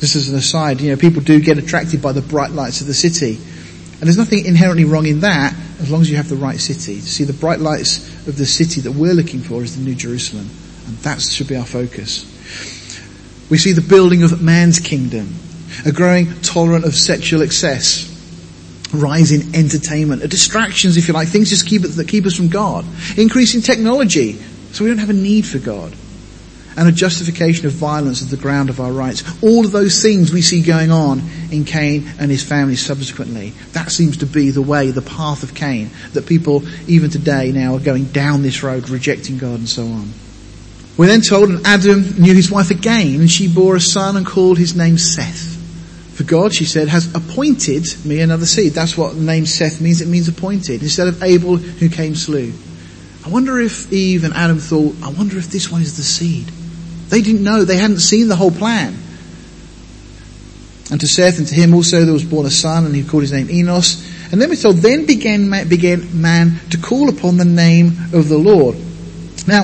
Just 0.00 0.16
as 0.16 0.28
an 0.28 0.34
aside, 0.34 0.80
you 0.80 0.90
know, 0.90 0.96
people 0.96 1.22
do 1.22 1.40
get 1.40 1.58
attracted 1.58 2.02
by 2.02 2.10
the 2.10 2.22
bright 2.22 2.50
lights 2.50 2.80
of 2.80 2.88
the 2.88 2.94
city. 2.94 3.38
And 4.04 4.08
there's 4.10 4.18
nothing 4.18 4.44
inherently 4.44 4.84
wrong 4.84 5.06
in 5.06 5.20
that 5.20 5.54
as 5.80 5.90
long 5.90 6.02
as 6.02 6.10
you 6.10 6.18
have 6.18 6.28
the 6.28 6.36
right 6.36 6.60
city. 6.60 7.00
See, 7.00 7.24
the 7.24 7.32
bright 7.32 7.60
lights 7.60 8.06
of 8.28 8.36
the 8.36 8.44
city 8.44 8.82
that 8.82 8.92
we're 8.92 9.14
looking 9.14 9.40
for 9.40 9.62
is 9.62 9.78
the 9.78 9.82
New 9.82 9.94
Jerusalem. 9.94 10.46
And 10.86 10.98
that 10.98 11.22
should 11.22 11.48
be 11.48 11.56
our 11.56 11.64
focus. 11.64 12.26
We 13.48 13.56
see 13.56 13.72
the 13.72 13.80
building 13.80 14.22
of 14.22 14.42
man's 14.42 14.78
kingdom, 14.78 15.32
a 15.86 15.90
growing 15.90 16.38
tolerant 16.42 16.84
of 16.84 16.94
sexual 16.94 17.40
excess, 17.40 18.04
rise 18.92 19.32
in 19.32 19.54
entertainment, 19.54 20.20
distractions, 20.30 20.98
if 20.98 21.08
you 21.08 21.14
like, 21.14 21.28
things 21.28 21.48
just 21.48 21.66
keep 21.66 21.80
that 21.80 22.06
keep 22.06 22.26
us 22.26 22.36
from 22.36 22.48
God, 22.48 22.84
increasing 23.16 23.62
technology, 23.62 24.34
so 24.72 24.84
we 24.84 24.90
don't 24.90 24.98
have 24.98 25.08
a 25.08 25.14
need 25.14 25.46
for 25.46 25.58
God 25.58 25.94
and 26.76 26.88
a 26.88 26.92
justification 26.92 27.66
of 27.66 27.72
violence 27.72 28.22
as 28.22 28.30
the 28.30 28.36
ground 28.36 28.70
of 28.70 28.80
our 28.80 28.92
rights. 28.92 29.22
All 29.42 29.64
of 29.64 29.72
those 29.72 30.02
things 30.02 30.32
we 30.32 30.42
see 30.42 30.62
going 30.62 30.90
on 30.90 31.22
in 31.50 31.64
Cain 31.64 32.10
and 32.18 32.30
his 32.30 32.42
family 32.42 32.76
subsequently. 32.76 33.50
That 33.72 33.90
seems 33.90 34.18
to 34.18 34.26
be 34.26 34.50
the 34.50 34.62
way, 34.62 34.90
the 34.90 35.02
path 35.02 35.42
of 35.42 35.54
Cain, 35.54 35.90
that 36.12 36.26
people 36.26 36.62
even 36.88 37.10
today 37.10 37.52
now 37.52 37.74
are 37.74 37.80
going 37.80 38.06
down 38.06 38.42
this 38.42 38.62
road, 38.62 38.88
rejecting 38.88 39.38
God 39.38 39.58
and 39.58 39.68
so 39.68 39.86
on. 39.86 40.10
We're 40.96 41.06
then 41.06 41.22
told, 41.22 41.50
and 41.50 41.66
Adam 41.66 42.04
knew 42.20 42.34
his 42.34 42.50
wife 42.50 42.70
again, 42.70 43.20
and 43.20 43.30
she 43.30 43.52
bore 43.52 43.74
a 43.74 43.80
son 43.80 44.16
and 44.16 44.24
called 44.24 44.58
his 44.58 44.76
name 44.76 44.96
Seth. 44.96 45.52
For 46.14 46.22
God, 46.22 46.54
she 46.54 46.64
said, 46.64 46.86
has 46.86 47.12
appointed 47.12 47.84
me 48.04 48.20
another 48.20 48.46
seed. 48.46 48.72
That's 48.72 48.96
what 48.96 49.16
the 49.16 49.20
name 49.20 49.46
Seth 49.46 49.80
means. 49.80 50.00
It 50.00 50.06
means 50.06 50.28
appointed. 50.28 50.82
Instead 50.82 51.08
of 51.08 51.20
Abel, 51.24 51.56
who 51.56 51.88
Cain 51.88 52.14
slew. 52.14 52.52
I 53.26 53.30
wonder 53.30 53.58
if 53.58 53.92
Eve 53.92 54.22
and 54.22 54.32
Adam 54.34 54.58
thought, 54.58 54.94
I 55.02 55.08
wonder 55.08 55.38
if 55.38 55.48
this 55.48 55.72
one 55.72 55.82
is 55.82 55.96
the 55.96 56.04
seed. 56.04 56.52
They 57.14 57.22
didn't 57.22 57.44
know. 57.44 57.64
They 57.64 57.76
hadn't 57.76 58.00
seen 58.00 58.26
the 58.26 58.34
whole 58.34 58.50
plan. 58.50 58.92
And 60.90 61.00
to 61.00 61.06
Seth 61.06 61.38
and 61.38 61.46
to 61.46 61.54
him 61.54 61.72
also 61.72 62.04
there 62.04 62.12
was 62.12 62.24
born 62.24 62.44
a 62.44 62.50
son 62.50 62.86
and 62.86 62.92
he 62.92 63.04
called 63.04 63.22
his 63.22 63.30
name 63.30 63.48
Enos. 63.50 64.04
And 64.32 64.42
then 64.42 64.48
we're 64.48 64.56
told, 64.56 64.78
then 64.78 65.06
began, 65.06 65.48
began 65.68 66.20
man 66.20 66.58
to 66.70 66.76
call 66.76 67.08
upon 67.08 67.36
the 67.36 67.44
name 67.44 67.92
of 68.12 68.28
the 68.28 68.36
Lord. 68.36 68.74
Now, 69.46 69.62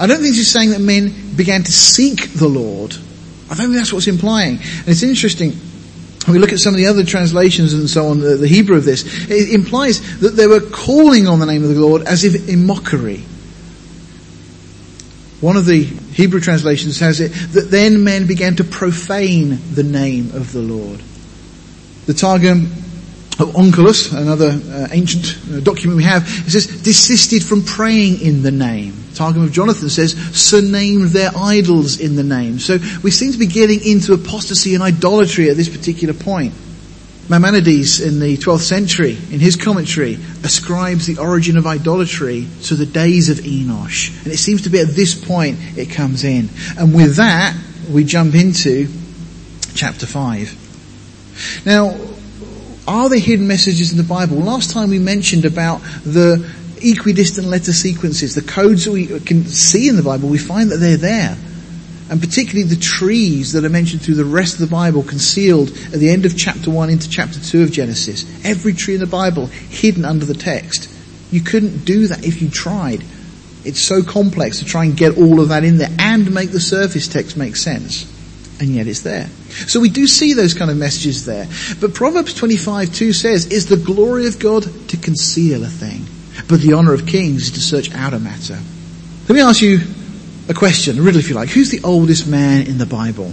I 0.00 0.08
don't 0.08 0.20
think 0.20 0.34
he's 0.34 0.50
saying 0.50 0.70
that 0.70 0.80
men 0.80 1.36
began 1.36 1.62
to 1.62 1.70
seek 1.70 2.32
the 2.32 2.48
Lord. 2.48 2.92
I 3.44 3.54
don't 3.54 3.66
think 3.66 3.74
that's 3.74 3.92
what's 3.92 4.08
implying. 4.08 4.56
And 4.56 4.88
it's 4.88 5.04
interesting, 5.04 5.52
when 6.26 6.32
we 6.32 6.40
look 6.40 6.52
at 6.52 6.58
some 6.58 6.74
of 6.74 6.78
the 6.78 6.86
other 6.86 7.04
translations 7.04 7.72
and 7.72 7.88
so 7.88 8.08
on, 8.08 8.18
the, 8.18 8.34
the 8.34 8.48
Hebrew 8.48 8.76
of 8.76 8.84
this, 8.84 9.30
it 9.30 9.54
implies 9.54 10.18
that 10.18 10.30
they 10.30 10.48
were 10.48 10.60
calling 10.60 11.28
on 11.28 11.38
the 11.38 11.46
name 11.46 11.62
of 11.62 11.68
the 11.68 11.80
Lord 11.80 12.02
as 12.02 12.24
if 12.24 12.48
in 12.48 12.66
mockery. 12.66 13.24
One 15.40 15.56
of 15.56 15.66
the 15.66 15.84
Hebrew 16.14 16.40
translation 16.40 16.92
says 16.92 17.20
it 17.20 17.28
that 17.52 17.70
then 17.70 18.04
men 18.04 18.26
began 18.26 18.56
to 18.56 18.64
profane 18.64 19.58
the 19.74 19.82
name 19.82 20.30
of 20.34 20.52
the 20.52 20.60
Lord. 20.60 21.00
The 22.06 22.14
Targum 22.14 22.66
of 23.40 23.48
Onkelos, 23.54 24.16
another 24.16 24.50
uh, 24.50 24.88
ancient 24.92 25.36
uh, 25.50 25.60
document 25.60 25.96
we 25.96 26.04
have, 26.04 26.22
it 26.22 26.50
says, 26.50 26.66
desisted 26.82 27.42
from 27.42 27.62
praying 27.62 28.20
in 28.20 28.42
the 28.42 28.52
name. 28.52 28.94
Targum 29.14 29.42
of 29.42 29.52
Jonathan 29.52 29.88
says, 29.88 30.12
surnamed 30.36 31.08
their 31.08 31.30
idols 31.36 31.98
in 31.98 32.14
the 32.14 32.22
name. 32.22 32.60
So 32.60 32.78
we 33.02 33.10
seem 33.10 33.32
to 33.32 33.38
be 33.38 33.46
getting 33.46 33.84
into 33.84 34.12
apostasy 34.12 34.74
and 34.74 34.82
idolatry 34.82 35.50
at 35.50 35.56
this 35.56 35.68
particular 35.68 36.14
point. 36.14 36.54
Maimonides 37.28 38.00
in 38.00 38.20
the 38.20 38.36
12th 38.36 38.60
century, 38.60 39.16
in 39.30 39.40
his 39.40 39.56
commentary, 39.56 40.18
ascribes 40.42 41.06
the 41.06 41.18
origin 41.18 41.56
of 41.56 41.66
idolatry 41.66 42.46
to 42.64 42.74
the 42.74 42.84
days 42.84 43.30
of 43.30 43.38
Enosh. 43.38 44.24
And 44.24 44.32
it 44.32 44.36
seems 44.36 44.62
to 44.62 44.70
be 44.70 44.78
at 44.80 44.88
this 44.88 45.14
point 45.14 45.58
it 45.78 45.90
comes 45.90 46.22
in. 46.24 46.50
And 46.78 46.94
with 46.94 47.16
that, 47.16 47.56
we 47.90 48.04
jump 48.04 48.34
into 48.34 48.88
chapter 49.74 50.06
5. 50.06 51.62
Now, 51.64 51.98
are 52.86 53.08
there 53.08 53.18
hidden 53.18 53.48
messages 53.48 53.90
in 53.90 53.96
the 53.96 54.04
Bible? 54.04 54.36
Last 54.36 54.70
time 54.70 54.90
we 54.90 54.98
mentioned 54.98 55.46
about 55.46 55.80
the 56.04 56.46
equidistant 56.82 57.46
letter 57.46 57.72
sequences, 57.72 58.34
the 58.34 58.42
codes 58.42 58.84
that 58.84 58.92
we 58.92 59.06
can 59.20 59.44
see 59.46 59.88
in 59.88 59.96
the 59.96 60.02
Bible, 60.02 60.28
we 60.28 60.36
find 60.36 60.70
that 60.70 60.76
they're 60.76 60.98
there. 60.98 61.36
And 62.10 62.20
particularly 62.20 62.68
the 62.68 62.80
trees 62.80 63.52
that 63.52 63.64
are 63.64 63.70
mentioned 63.70 64.02
through 64.02 64.16
the 64.16 64.24
rest 64.24 64.54
of 64.54 64.60
the 64.60 64.66
Bible 64.66 65.02
concealed 65.02 65.70
at 65.70 66.00
the 66.00 66.10
end 66.10 66.26
of 66.26 66.36
chapter 66.36 66.70
1 66.70 66.90
into 66.90 67.08
chapter 67.08 67.40
2 67.40 67.62
of 67.62 67.72
Genesis. 67.72 68.24
Every 68.44 68.74
tree 68.74 68.94
in 68.94 69.00
the 69.00 69.06
Bible 69.06 69.46
hidden 69.46 70.04
under 70.04 70.26
the 70.26 70.34
text. 70.34 70.90
You 71.30 71.40
couldn't 71.40 71.84
do 71.84 72.06
that 72.08 72.24
if 72.24 72.42
you 72.42 72.50
tried. 72.50 73.02
It's 73.64 73.80
so 73.80 74.02
complex 74.02 74.58
to 74.58 74.66
try 74.66 74.84
and 74.84 74.96
get 74.96 75.16
all 75.16 75.40
of 75.40 75.48
that 75.48 75.64
in 75.64 75.78
there 75.78 75.88
and 75.98 76.32
make 76.34 76.50
the 76.50 76.60
surface 76.60 77.08
text 77.08 77.36
make 77.36 77.56
sense. 77.56 78.10
And 78.60 78.68
yet 78.68 78.86
it's 78.86 79.00
there. 79.00 79.28
So 79.66 79.80
we 79.80 79.88
do 79.88 80.06
see 80.06 80.34
those 80.34 80.52
kind 80.52 80.70
of 80.70 80.76
messages 80.76 81.24
there. 81.24 81.48
But 81.80 81.94
Proverbs 81.94 82.34
25 82.34 82.94
2 82.94 83.12
says, 83.14 83.46
is 83.46 83.66
the 83.66 83.78
glory 83.78 84.26
of 84.26 84.38
God 84.38 84.64
to 84.88 84.96
conceal 84.98 85.64
a 85.64 85.68
thing, 85.68 86.04
but 86.48 86.60
the 86.60 86.74
honor 86.74 86.92
of 86.92 87.06
kings 87.06 87.44
is 87.44 87.50
to 87.52 87.60
search 87.60 87.92
out 87.94 88.12
a 88.12 88.18
matter. 88.18 88.58
Let 89.26 89.34
me 89.34 89.40
ask 89.40 89.62
you 89.62 89.80
a 90.48 90.54
question, 90.54 90.98
a 90.98 91.02
riddle 91.02 91.20
if 91.20 91.28
you 91.28 91.34
like. 91.34 91.48
Who's 91.48 91.70
the 91.70 91.82
oldest 91.84 92.26
man 92.26 92.66
in 92.66 92.78
the 92.78 92.86
Bible? 92.86 93.32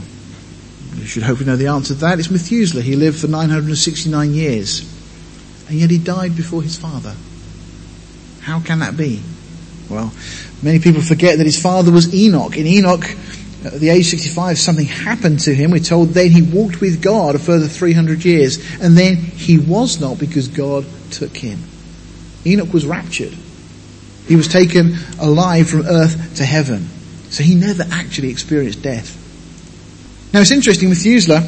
You 0.95 1.05
should 1.05 1.23
hopefully 1.23 1.49
know 1.49 1.55
the 1.55 1.67
answer 1.67 1.93
to 1.93 1.99
that. 2.01 2.19
It's 2.19 2.29
Methuselah. 2.29 2.81
He 2.81 2.95
lived 2.95 3.19
for 3.19 3.27
969 3.27 4.33
years. 4.33 4.81
And 5.67 5.79
yet 5.79 5.89
he 5.89 5.97
died 5.97 6.35
before 6.35 6.61
his 6.61 6.77
father. 6.77 7.15
How 8.41 8.59
can 8.59 8.79
that 8.79 8.97
be? 8.97 9.21
Well, 9.89 10.13
many 10.61 10.79
people 10.79 11.01
forget 11.01 11.37
that 11.37 11.45
his 11.45 11.61
father 11.61 11.91
was 11.91 12.13
Enoch. 12.13 12.57
In 12.57 12.67
Enoch, 12.67 13.03
at 13.65 13.73
the 13.73 13.89
age 13.89 14.09
65, 14.09 14.57
something 14.57 14.85
happened 14.85 15.41
to 15.41 15.53
him. 15.53 15.71
We're 15.71 15.79
told 15.79 16.09
then 16.09 16.31
he 16.31 16.41
walked 16.41 16.81
with 16.81 17.01
God 17.01 17.35
a 17.35 17.39
further 17.39 17.67
300 17.67 18.23
years. 18.23 18.57
And 18.81 18.97
then 18.97 19.15
he 19.15 19.57
was 19.57 19.99
not 19.99 20.17
because 20.19 20.47
God 20.47 20.85
took 21.11 21.35
him. 21.35 21.59
Enoch 22.45 22.73
was 22.73 22.85
raptured. 22.85 23.33
He 24.27 24.35
was 24.35 24.47
taken 24.47 24.95
alive 25.19 25.69
from 25.69 25.85
earth 25.85 26.37
to 26.37 26.45
heaven. 26.45 26.87
So 27.31 27.43
he 27.43 27.55
never 27.55 27.83
actually 27.91 28.29
experienced 28.29 28.83
death. 28.83 29.17
Now 30.33 30.41
it's 30.41 30.51
interesting, 30.51 30.89
with 30.89 30.99
Methuselah, 30.99 31.39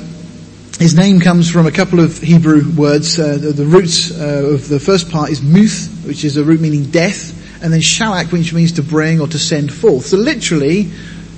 his 0.80 0.96
name 0.96 1.20
comes 1.20 1.52
from 1.52 1.68
a 1.68 1.72
couple 1.72 2.00
of 2.00 2.18
Hebrew 2.18 2.72
words. 2.72 3.20
Uh, 3.20 3.38
the, 3.38 3.52
the, 3.52 3.66
roots 3.66 4.10
uh, 4.12 4.54
of 4.54 4.68
the 4.68 4.80
first 4.80 5.12
part 5.12 5.30
is 5.30 5.42
muth, 5.42 6.04
which 6.06 6.24
is 6.24 6.38
a 6.38 6.44
root 6.44 6.62
meaning 6.62 6.86
death, 6.86 7.62
and 7.62 7.72
then 7.72 7.82
shalak, 7.82 8.32
which 8.32 8.54
means 8.54 8.74
to 8.74 8.82
bring 8.84 9.22
or 9.22 9.28
to 9.28 9.38
send 9.38 9.72
forth. 9.72 10.06
So 10.06 10.18
literally, 10.18 10.84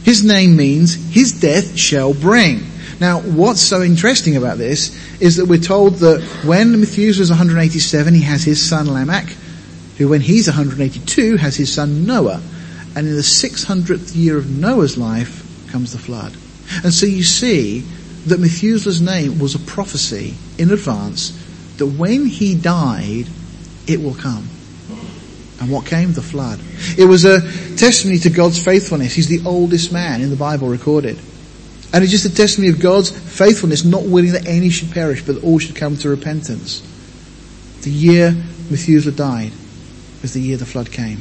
his 0.03 0.23
name 0.23 0.55
means 0.55 0.93
his 1.13 1.39
death 1.39 1.75
shall 1.77 2.13
bring. 2.13 2.61
Now, 2.99 3.19
what's 3.21 3.61
so 3.61 3.81
interesting 3.81 4.37
about 4.37 4.57
this 4.57 4.95
is 5.19 5.37
that 5.37 5.45
we're 5.47 5.59
told 5.59 5.95
that 5.95 6.21
when 6.45 6.79
Methuselah 6.79 7.23
is 7.23 7.29
187, 7.29 8.13
he 8.13 8.21
has 8.21 8.43
his 8.43 8.63
son 8.63 8.93
Lamech, 8.93 9.27
who 9.97 10.07
when 10.07 10.21
he's 10.21 10.47
182 10.47 11.37
has 11.37 11.55
his 11.55 11.73
son 11.73 12.05
Noah. 12.05 12.41
And 12.95 13.07
in 13.07 13.15
the 13.15 13.21
600th 13.21 14.15
year 14.15 14.37
of 14.37 14.49
Noah's 14.49 14.97
life 14.97 15.67
comes 15.71 15.91
the 15.91 15.97
flood. 15.97 16.33
And 16.83 16.93
so 16.93 17.05
you 17.05 17.23
see 17.23 17.81
that 18.27 18.39
Methuselah's 18.39 19.01
name 19.01 19.39
was 19.39 19.53
a 19.53 19.59
prophecy 19.59 20.35
in 20.57 20.71
advance 20.71 21.31
that 21.77 21.85
when 21.85 22.25
he 22.25 22.55
died, 22.55 23.27
it 23.87 24.01
will 24.01 24.15
come. 24.15 24.47
And 25.59 25.71
what 25.71 25.85
came? 25.85 26.13
The 26.13 26.21
flood. 26.21 26.59
It 26.97 27.05
was 27.05 27.25
a 27.25 27.41
testimony 27.77 28.19
to 28.19 28.29
God's 28.29 28.63
faithfulness. 28.63 29.13
He's 29.13 29.27
the 29.27 29.47
oldest 29.47 29.91
man 29.91 30.21
in 30.21 30.29
the 30.29 30.35
Bible 30.35 30.67
recorded. 30.67 31.17
And 31.93 32.03
it's 32.03 32.11
just 32.11 32.25
a 32.25 32.33
testimony 32.33 32.71
of 32.71 32.79
God's 32.79 33.09
faithfulness, 33.09 33.85
not 33.85 34.03
willing 34.03 34.33
that 34.33 34.47
any 34.47 34.69
should 34.69 34.91
perish, 34.91 35.23
but 35.25 35.35
that 35.35 35.43
all 35.43 35.59
should 35.59 35.75
come 35.75 35.95
to 35.97 36.09
repentance. 36.09 36.81
The 37.83 37.91
year 37.91 38.31
Methuselah 38.69 39.15
died 39.15 39.51
was 40.21 40.33
the 40.33 40.41
year 40.41 40.57
the 40.57 40.65
flood 40.65 40.91
came. 40.91 41.19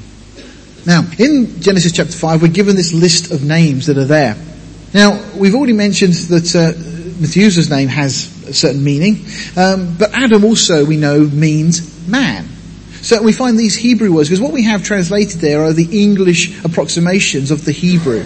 Now, 0.86 1.02
in 1.18 1.62
Genesis 1.62 1.92
chapter 1.92 2.12
5, 2.12 2.42
we're 2.42 2.48
given 2.48 2.76
this 2.76 2.92
list 2.92 3.30
of 3.30 3.42
names 3.42 3.86
that 3.86 3.96
are 3.96 4.04
there. 4.04 4.36
Now, 4.92 5.18
we've 5.34 5.54
already 5.54 5.72
mentioned 5.72 6.12
that 6.12 6.54
uh, 6.54 6.78
Methuselah's 7.20 7.70
name 7.70 7.88
has 7.88 8.46
a 8.46 8.52
certain 8.52 8.84
meaning, 8.84 9.24
um, 9.56 9.96
but 9.98 10.12
Adam 10.12 10.44
also, 10.44 10.84
we 10.84 10.98
know, 10.98 11.20
means 11.20 12.06
man. 12.06 12.46
So 13.00 13.22
we 13.22 13.32
find 13.32 13.58
these 13.58 13.74
Hebrew 13.74 14.12
words, 14.12 14.28
because 14.28 14.42
what 14.42 14.52
we 14.52 14.64
have 14.64 14.84
translated 14.84 15.40
there 15.40 15.64
are 15.64 15.72
the 15.72 16.02
English 16.02 16.62
approximations 16.64 17.50
of 17.50 17.64
the 17.64 17.72
Hebrew. 17.72 18.24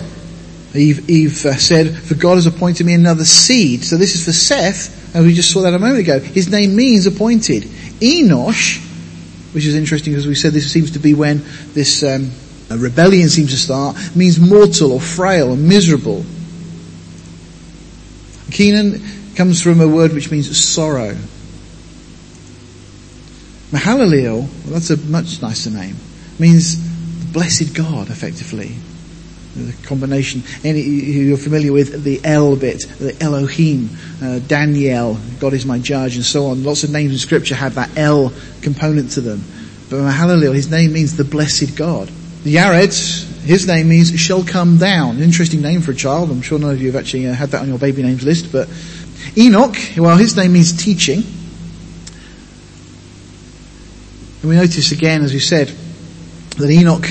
Eve, 0.75 1.09
Eve 1.09 1.47
uh, 1.47 1.55
said, 1.57 1.97
for 1.97 2.15
God 2.15 2.35
has 2.35 2.47
appointed 2.47 2.87
me 2.87 2.95
another 2.95 3.25
seed. 3.25 3.85
So 3.85 3.97
this 3.97 4.17
is 4.17 4.25
for 4.25 4.33
Seth, 4.33 5.15
and 5.15 5.25
we 5.25 5.33
just 5.33 5.53
saw 5.53 5.63
that 5.63 5.75
a 5.75 5.79
moment 5.79 6.01
ago. 6.01 6.19
His 6.19 6.51
name 6.51 6.75
means 6.75 7.07
appointed. 7.07 7.63
Enosh, 7.63 8.85
which 9.55 9.65
is 9.65 9.77
interesting 9.77 10.13
because 10.13 10.27
we 10.27 10.35
said 10.35 10.53
this 10.53 10.71
seems 10.71 10.91
to 10.93 10.99
be 10.99 11.15
when 11.15 11.43
this 11.73 12.03
um, 12.03 12.31
a 12.71 12.77
rebellion 12.77 13.29
seems 13.29 13.51
to 13.51 13.57
start, 13.57 13.97
means 14.15 14.39
mortal 14.39 14.93
or 14.93 15.01
frail 15.01 15.51
or 15.51 15.57
miserable. 15.57 16.25
Kenan 18.51 19.03
comes 19.37 19.63
from 19.63 19.81
a 19.81 19.89
word 19.89 20.13
which 20.13 20.31
means 20.31 20.55
sorrow. 20.59 21.17
Mahalalel, 23.71 24.41
well 24.41 24.73
that's 24.73 24.91
a 24.91 24.97
much 24.97 25.41
nicer 25.43 25.71
name, 25.71 25.97
means 26.39 26.77
blessed 27.33 27.75
God, 27.75 28.11
effectively. 28.11 28.75
The 29.57 29.73
combination, 29.87 30.43
any, 30.63 30.83
you're 30.83 31.37
familiar 31.37 31.73
with 31.73 32.05
the 32.05 32.21
El 32.23 32.57
bit, 32.57 32.87
the 32.99 33.17
Elohim, 33.21 33.91
uh, 34.23 34.39
Daniel, 34.41 35.19
God 35.41 35.53
is 35.53 35.67
my 35.67 35.79
judge, 35.79 36.17
and 36.17 36.25
so 36.25 36.47
on. 36.47 36.65
Lots 36.65 36.85
of 36.85 36.91
names 36.91 37.13
in 37.13 37.19
scripture 37.19 37.55
have 37.55 37.75
that 37.75 37.97
El 37.97 38.33
component 38.63 39.13
to 39.13 39.21
them. 39.21 39.43
But 39.91 39.97
Mahalalel, 39.97 40.55
his 40.55 40.71
name 40.71 40.93
means 40.93 41.17
the 41.17 41.25
blessed 41.25 41.77
God. 41.77 42.11
The 42.45 42.55
Yared, 42.55 43.43
his 43.43 43.67
name 43.67 43.89
means 43.89 44.19
shall 44.19 44.45
come 44.45 44.79
down. 44.79 45.21
Interesting 45.21 45.61
name 45.61 45.81
for 45.81 45.91
a 45.91 45.95
child. 45.95 46.31
I'm 46.31 46.43
sure 46.43 46.59
none 46.59 46.71
of 46.71 46.81
you 46.81 46.93
have 46.93 47.01
actually 47.01 47.27
uh, 47.27 47.35
had 47.35 47.51
that 47.51 47.63
on 47.63 47.69
your 47.69 47.79
baby 47.79 48.03
names 48.03 48.25
list, 48.25 48.53
but 48.53 48.69
Enoch, 49.37 49.77
well, 49.97 50.17
his 50.17 50.37
name 50.37 50.53
means 50.53 50.73
teaching. 50.73 51.23
And 54.41 54.51
we 54.51 54.57
notice 54.57 54.93
again, 54.93 55.23
as 55.23 55.33
we 55.33 55.41
said, 55.41 55.69
that 56.59 56.71
Enoch 56.71 57.07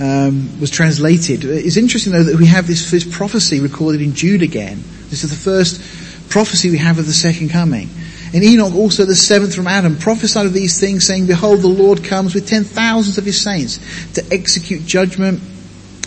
um, 0.00 0.60
was 0.60 0.70
translated. 0.70 1.44
It's 1.44 1.76
interesting 1.76 2.12
though 2.12 2.24
that 2.24 2.36
we 2.36 2.46
have 2.46 2.66
this, 2.66 2.90
this 2.90 3.04
prophecy 3.04 3.60
recorded 3.60 4.00
in 4.00 4.14
Jude 4.14 4.42
again. 4.42 4.82
This 5.10 5.24
is 5.24 5.30
the 5.30 5.36
first 5.36 6.30
prophecy 6.30 6.70
we 6.70 6.78
have 6.78 6.98
of 6.98 7.06
the 7.06 7.12
second 7.12 7.50
coming. 7.50 7.88
And 8.34 8.42
Enoch, 8.42 8.74
also 8.74 9.04
the 9.04 9.14
seventh 9.14 9.54
from 9.54 9.68
Adam, 9.68 9.96
prophesied 9.96 10.44
of 10.44 10.52
these 10.52 10.80
things, 10.80 11.06
saying, 11.06 11.26
Behold, 11.26 11.60
the 11.60 11.68
Lord 11.68 12.02
comes 12.02 12.34
with 12.34 12.48
ten 12.48 12.64
thousands 12.64 13.16
of 13.16 13.24
his 13.24 13.40
saints 13.40 13.78
to 14.14 14.24
execute 14.32 14.84
judgment 14.84 15.40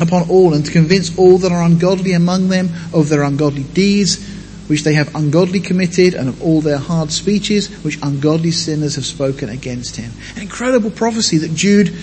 upon 0.01 0.29
all 0.29 0.53
and 0.53 0.65
to 0.65 0.71
convince 0.73 1.17
all 1.17 1.37
that 1.37 1.53
are 1.53 1.63
ungodly 1.63 2.11
among 2.11 2.49
them 2.49 2.69
of 2.93 3.07
their 3.07 3.23
ungodly 3.23 3.63
deeds, 3.63 4.21
which 4.67 4.83
they 4.83 4.93
have 4.95 5.15
ungodly 5.15 5.61
committed, 5.61 6.15
and 6.15 6.27
of 6.27 6.43
all 6.43 6.59
their 6.59 6.77
hard 6.77 7.13
speeches, 7.13 7.69
which 7.85 7.97
ungodly 8.03 8.51
sinners 8.51 8.95
have 8.95 9.05
spoken 9.05 9.47
against 9.47 9.95
him. 9.95 10.11
An 10.35 10.41
incredible 10.41 10.91
prophecy 10.91 11.37
that 11.37 11.55
Jude 11.55 11.95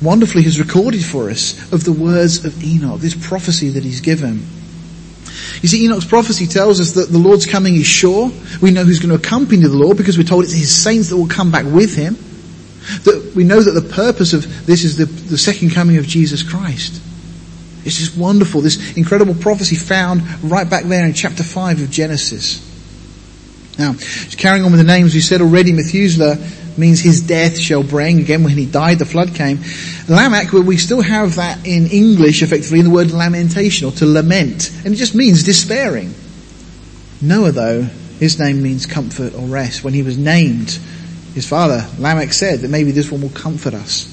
wonderfully 0.00 0.44
has 0.44 0.60
recorded 0.60 1.04
for 1.04 1.28
us 1.28 1.72
of 1.72 1.82
the 1.82 1.92
words 1.92 2.44
of 2.44 2.62
Enoch, 2.62 3.00
this 3.00 3.16
prophecy 3.16 3.70
that 3.70 3.82
he's 3.82 4.00
given. 4.00 4.46
You 5.62 5.68
see, 5.68 5.84
Enoch's 5.84 6.04
prophecy 6.04 6.46
tells 6.46 6.80
us 6.80 6.92
that 6.92 7.10
the 7.10 7.18
Lord's 7.18 7.46
coming 7.46 7.76
is 7.76 7.86
sure. 7.86 8.30
We 8.60 8.70
know 8.70 8.84
who's 8.84 9.00
going 9.00 9.10
to 9.10 9.26
accompany 9.26 9.62
the 9.62 9.68
Lord 9.68 9.96
because 9.96 10.16
we're 10.16 10.24
told 10.24 10.44
it's 10.44 10.52
his 10.52 10.74
saints 10.74 11.08
that 11.10 11.16
will 11.16 11.28
come 11.28 11.50
back 11.50 11.64
with 11.64 11.94
him. 11.94 12.14
That 13.04 13.32
we 13.36 13.44
know 13.44 13.60
that 13.60 13.72
the 13.72 13.94
purpose 13.94 14.32
of 14.32 14.66
this 14.66 14.84
is 14.84 14.96
the, 14.96 15.04
the 15.04 15.38
second 15.38 15.70
coming 15.70 15.98
of 15.98 16.06
Jesus 16.06 16.42
Christ. 16.42 17.00
It's 17.84 17.98
just 17.98 18.16
wonderful, 18.16 18.60
this 18.60 18.96
incredible 18.96 19.34
prophecy 19.34 19.76
found 19.76 20.22
right 20.42 20.68
back 20.68 20.84
there 20.84 21.06
in 21.06 21.14
chapter 21.14 21.42
5 21.42 21.82
of 21.82 21.90
Genesis. 21.90 22.66
Now, 23.78 23.94
just 23.94 24.38
carrying 24.38 24.64
on 24.64 24.72
with 24.72 24.80
the 24.80 24.86
names 24.86 25.14
we 25.14 25.20
said 25.20 25.40
already, 25.40 25.72
Methuselah 25.72 26.36
means 26.80 27.00
his 27.00 27.20
death 27.20 27.58
shall 27.58 27.84
bring. 27.84 28.18
Again, 28.18 28.42
when 28.42 28.56
he 28.56 28.66
died, 28.66 28.98
the 28.98 29.04
flood 29.04 29.34
came. 29.34 29.60
Lamech, 30.08 30.52
well, 30.52 30.62
we 30.62 30.76
still 30.76 31.02
have 31.02 31.36
that 31.36 31.64
in 31.66 31.86
English, 31.86 32.42
effectively, 32.42 32.80
in 32.80 32.86
the 32.86 32.90
word 32.90 33.12
lamentation, 33.12 33.86
or 33.86 33.92
to 33.92 34.06
lament. 34.06 34.70
And 34.84 34.94
it 34.94 34.96
just 34.96 35.14
means 35.14 35.44
despairing. 35.44 36.12
Noah, 37.22 37.52
though, 37.52 37.82
his 37.82 38.38
name 38.38 38.62
means 38.62 38.86
comfort 38.86 39.34
or 39.34 39.46
rest. 39.46 39.84
When 39.84 39.94
he 39.94 40.02
was 40.02 40.18
named, 40.18 40.70
his 41.34 41.46
father, 41.46 41.86
Lamech, 41.98 42.32
said 42.32 42.60
that 42.60 42.70
maybe 42.70 42.90
this 42.90 43.10
one 43.10 43.20
will 43.20 43.28
comfort 43.30 43.74
us. 43.74 44.06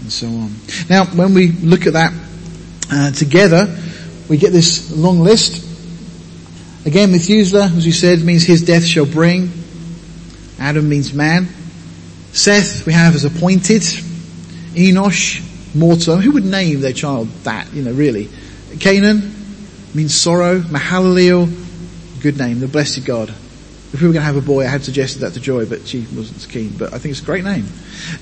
And 0.00 0.12
so 0.12 0.26
on. 0.26 0.54
Now, 0.90 1.06
when 1.06 1.32
we 1.34 1.52
look 1.52 1.86
at 1.86 1.94
that 1.94 2.12
uh, 2.90 3.10
together, 3.12 3.74
we 4.28 4.36
get 4.36 4.52
this 4.52 4.94
long 4.94 5.20
list. 5.20 5.64
Again, 6.84 7.10
Methuselah, 7.10 7.72
as 7.76 7.84
we 7.84 7.92
said, 7.92 8.20
means 8.20 8.44
his 8.44 8.64
death 8.64 8.84
shall 8.84 9.06
bring. 9.06 9.50
Adam 10.58 10.88
means 10.88 11.12
man. 11.12 11.48
Seth, 12.32 12.86
we 12.86 12.92
have 12.92 13.14
as 13.14 13.24
appointed. 13.24 13.82
Enosh, 13.82 15.74
mortal. 15.74 16.16
Who 16.16 16.32
would 16.32 16.44
name 16.44 16.80
their 16.80 16.92
child 16.92 17.28
that, 17.44 17.72
you 17.72 17.82
know, 17.82 17.92
really? 17.92 18.28
Canaan 18.78 19.32
means 19.94 20.14
sorrow. 20.14 20.60
Mahalalel, 20.60 21.50
good 22.22 22.38
name, 22.38 22.60
the 22.60 22.68
blessed 22.68 23.04
God. 23.04 23.30
If 23.92 24.00
we 24.02 24.08
were 24.08 24.12
going 24.12 24.22
to 24.22 24.26
have 24.26 24.36
a 24.36 24.42
boy, 24.42 24.64
I 24.64 24.68
had 24.68 24.84
suggested 24.84 25.20
that 25.20 25.34
to 25.34 25.40
Joy, 25.40 25.64
but 25.64 25.86
she 25.86 26.00
wasn't 26.14 26.46
keen. 26.50 26.76
But 26.76 26.92
I 26.92 26.98
think 26.98 27.12
it's 27.12 27.22
a 27.22 27.24
great 27.24 27.44
name. 27.44 27.66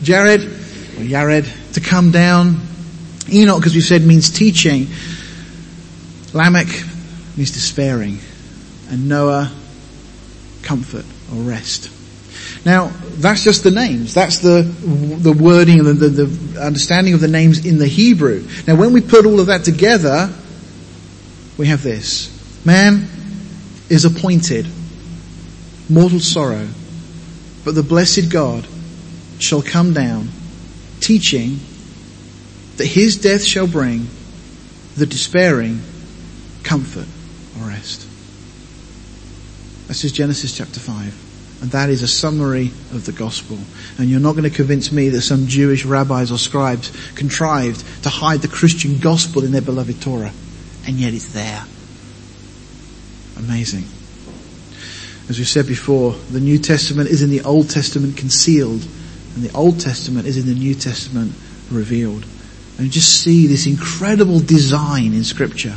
Jared, 0.03 0.43
or 0.43 1.03
Yared, 1.03 1.73
to 1.73 1.81
come 1.81 2.11
down. 2.11 2.61
Enoch, 3.33 3.67
as 3.67 3.75
we 3.75 3.81
said, 3.81 4.03
means 4.03 4.31
teaching. 4.31 4.87
Lamech 6.33 6.69
means 7.37 7.51
despairing. 7.51 8.19
And 8.91 9.09
Noah, 9.09 9.51
comfort 10.63 11.07
or 11.33 11.43
rest. 11.43 11.91
Now, 12.65 12.89
that's 13.17 13.45
just 13.45 13.63
the 13.63 13.71
names. 13.71 14.15
That's 14.15 14.39
the, 14.39 14.63
the 14.63 15.33
wording 15.33 15.81
and 15.81 15.89
the, 15.89 16.09
the, 16.09 16.25
the 16.25 16.61
understanding 16.61 17.13
of 17.13 17.21
the 17.21 17.29
names 17.29 17.67
in 17.67 17.79
the 17.79 17.87
Hebrew. 17.87 18.47
Now, 18.67 18.77
when 18.77 18.93
we 18.93 19.01
put 19.01 19.27
all 19.27 19.39
of 19.41 19.47
that 19.47 19.65
together, 19.65 20.33
we 21.59 21.67
have 21.67 21.83
this. 21.83 22.31
Man 22.65 23.07
is 23.91 24.05
appointed 24.07 24.67
mortal 25.91 26.21
sorrow, 26.21 26.67
but 27.65 27.75
the 27.75 27.83
blessed 27.83 28.31
God 28.31 28.67
shall 29.39 29.61
come 29.61 29.93
down, 29.93 30.29
teaching 31.01 31.59
that 32.77 32.87
his 32.87 33.21
death 33.21 33.45
shall 33.45 33.67
bring 33.67 34.09
the 34.97 35.07
despairing 35.07 35.81
comfort 36.63 37.07
or 37.61 37.69
rest. 37.69 38.09
That's 39.87 40.01
just 40.01 40.15
Genesis 40.15 40.57
chapter 40.57 40.81
5. 40.81 41.24
And 41.65 41.73
that 41.73 41.89
is 41.89 42.03
a 42.03 42.07
summary 42.07 42.67
of 42.93 43.07
the 43.07 43.13
gospel. 43.13 43.59
And 43.97 44.11
you're 44.11 44.21
not 44.21 44.33
going 44.33 44.45
to 44.45 44.55
convince 44.55 44.93
me 44.93 45.09
that 45.09 45.23
some 45.23 45.47
Jewish 45.47 45.87
rabbis 45.87 46.31
or 46.31 46.37
scribes 46.37 46.93
contrived 47.15 48.03
to 48.03 48.11
hide 48.11 48.43
the 48.43 48.49
Christian 48.49 48.99
gospel 48.99 49.43
in 49.45 49.51
their 49.51 49.63
beloved 49.63 50.03
Torah. 50.03 50.31
And 50.87 50.97
yet 50.97 51.15
it's 51.15 51.33
there. 51.33 51.65
Amazing. 53.39 53.85
As 55.31 55.39
we 55.39 55.47
said 55.47 55.67
before, 55.67 56.13
the 56.31 56.39
New 56.39 56.59
Testament 56.59 57.09
is 57.09 57.23
in 57.23 57.31
the 57.31 57.41
Old 57.41 57.71
Testament 57.71 58.19
concealed, 58.19 58.83
and 59.35 59.43
the 59.43 59.57
Old 59.57 59.81
Testament 59.81 60.27
is 60.27 60.37
in 60.37 60.45
the 60.45 60.53
New 60.61 60.75
Testament 60.75 61.33
revealed. 61.71 62.27
And 62.77 62.91
just 62.91 63.23
see 63.23 63.47
this 63.47 63.67
incredible 63.67 64.39
design 64.39 65.15
in 65.15 65.25
Scripture. 65.25 65.77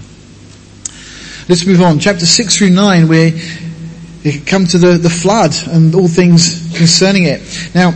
Let's 1.47 1.65
move 1.65 1.81
on. 1.81 1.99
Chapter 1.99 2.25
6 2.25 2.57
through 2.57 2.71
9, 2.71 3.07
we 4.23 4.39
come 4.39 4.65
to 4.67 4.77
the, 4.77 4.97
the 4.97 5.09
flood 5.09 5.53
and 5.67 5.95
all 5.95 6.07
things 6.07 6.75
concerning 6.77 7.23
it. 7.23 7.41
Now, 7.73 7.93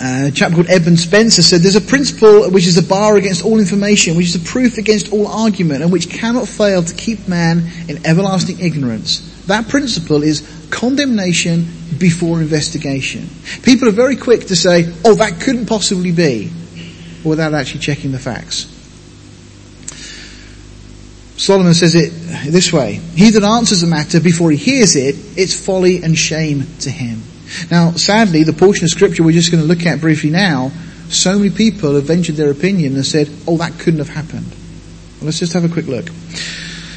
uh, 0.00 0.26
a 0.26 0.30
chap 0.32 0.52
called 0.52 0.68
Edmund 0.68 0.98
Spencer 0.98 1.42
said, 1.42 1.60
there's 1.60 1.76
a 1.76 1.80
principle 1.80 2.50
which 2.50 2.66
is 2.66 2.76
a 2.76 2.82
bar 2.82 3.16
against 3.16 3.44
all 3.44 3.58
information, 3.58 4.16
which 4.16 4.26
is 4.26 4.34
a 4.34 4.40
proof 4.40 4.78
against 4.78 5.12
all 5.12 5.28
argument, 5.28 5.82
and 5.82 5.92
which 5.92 6.10
cannot 6.10 6.48
fail 6.48 6.82
to 6.82 6.94
keep 6.94 7.28
man 7.28 7.68
in 7.88 8.04
everlasting 8.04 8.58
ignorance. 8.58 9.44
That 9.46 9.68
principle 9.68 10.22
is 10.22 10.68
condemnation 10.70 11.66
before 11.98 12.40
investigation. 12.40 13.28
People 13.62 13.88
are 13.88 13.92
very 13.92 14.16
quick 14.16 14.46
to 14.46 14.56
say, 14.56 14.92
oh, 15.04 15.14
that 15.14 15.40
couldn't 15.40 15.66
possibly 15.66 16.10
be, 16.10 16.50
without 17.24 17.54
actually 17.54 17.80
checking 17.80 18.10
the 18.10 18.18
facts. 18.18 18.71
Solomon 21.42 21.74
says 21.74 21.96
it 21.96 22.10
this 22.52 22.72
way, 22.72 23.00
he 23.16 23.30
that 23.30 23.42
answers 23.42 23.82
a 23.82 23.86
matter 23.88 24.20
before 24.20 24.52
he 24.52 24.56
hears 24.56 24.94
it, 24.94 25.16
it's 25.36 25.52
folly 25.52 26.00
and 26.00 26.16
shame 26.16 26.64
to 26.78 26.88
him. 26.88 27.20
Now, 27.68 27.90
sadly, 27.94 28.44
the 28.44 28.52
portion 28.52 28.84
of 28.84 28.90
scripture 28.90 29.24
we're 29.24 29.32
just 29.32 29.50
going 29.50 29.60
to 29.60 29.66
look 29.66 29.84
at 29.84 30.00
briefly 30.00 30.30
now, 30.30 30.70
so 31.08 31.36
many 31.36 31.50
people 31.50 31.96
have 31.96 32.04
ventured 32.04 32.36
their 32.36 32.52
opinion 32.52 32.94
and 32.94 33.04
said, 33.04 33.28
oh, 33.48 33.56
that 33.56 33.76
couldn't 33.80 33.98
have 33.98 34.08
happened. 34.08 34.46
Well, 35.18 35.24
let's 35.24 35.40
just 35.40 35.52
have 35.54 35.64
a 35.64 35.68
quick 35.68 35.88
look. 35.88 36.04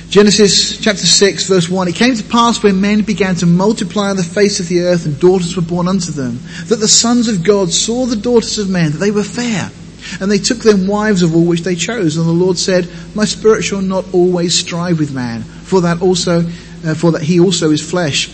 Genesis 0.10 0.77
chapter 0.77 1.08
6 1.08 1.47
verse 1.49 1.67
1, 1.67 1.88
It 1.88 1.95
came 1.95 2.13
to 2.13 2.23
pass 2.23 2.62
when 2.62 2.79
men 2.79 3.01
began 3.01 3.34
to 3.38 3.47
multiply 3.47 4.12
on 4.12 4.15
the 4.15 4.23
face 4.23 4.60
of 4.60 4.67
the 4.67 4.81
earth 4.81 5.08
and 5.08 5.19
daughters 5.19 5.55
were 5.55 5.63
born 5.63 5.88
unto 5.88 6.12
them, 6.12 6.38
that 6.67 6.75
the 6.75 6.88
sons 6.88 7.29
of 7.29 7.43
God 7.43 7.71
saw 7.71 8.05
the 8.05 8.15
daughters 8.15 8.60
of 8.60 8.69
men, 8.69 8.91
that 8.91 8.99
they 8.99 9.10
were 9.10 9.23
fair. 9.23 9.71
And 10.20 10.32
they 10.32 10.38
took 10.38 10.60
them 10.60 10.88
wives 10.88 11.22
of 11.22 11.36
all 11.36 11.46
which 11.46 11.62
they 11.62 11.76
chose. 11.76 12.18
And 12.18 12.28
the 12.28 12.32
Lord 12.32 12.58
said, 12.58 12.89
My 13.15 13.26
spirit 13.26 13.63
shall 13.63 13.82
not 13.82 14.06
always 14.13 14.54
strive 14.54 15.00
with 15.00 15.13
man, 15.13 15.41
for 15.41 15.82
that 15.82 16.02
also, 16.02 16.39
uh, 16.86 16.96
for 16.96 17.12
that 17.13 17.24
he 17.24 17.39
also 17.39 17.72
is 17.72 17.88
flesh. 17.88 18.30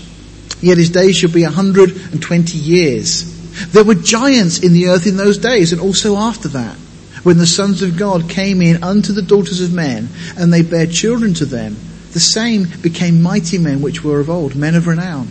Yet 0.61 0.77
his 0.77 0.89
days 0.89 1.17
shall 1.17 1.31
be 1.31 1.43
a 1.43 1.49
hundred 1.49 1.91
and 2.11 2.21
twenty 2.21 2.57
years. 2.57 3.39
There 3.71 3.83
were 3.83 3.95
giants 3.95 4.59
in 4.59 4.73
the 4.73 4.89
earth 4.89 5.07
in 5.07 5.17
those 5.17 5.37
days, 5.37 5.71
and 5.71 5.81
also 5.81 6.15
after 6.17 6.47
that 6.49 6.77
when 7.23 7.37
the 7.37 7.47
sons 7.47 7.81
of 7.81 7.97
God 7.97 8.29
came 8.29 8.61
in 8.61 8.83
unto 8.83 9.13
the 9.13 9.21
daughters 9.21 9.61
of 9.61 9.73
men, 9.73 10.09
and 10.37 10.51
they 10.51 10.63
bare 10.63 10.87
children 10.87 11.33
to 11.35 11.45
them, 11.45 11.75
the 12.13 12.19
same 12.19 12.67
became 12.81 13.21
mighty 13.21 13.57
men 13.57 13.81
which 13.81 14.03
were 14.03 14.19
of 14.19 14.29
old, 14.29 14.55
men 14.55 14.75
of 14.75 14.87
renown. 14.87 15.27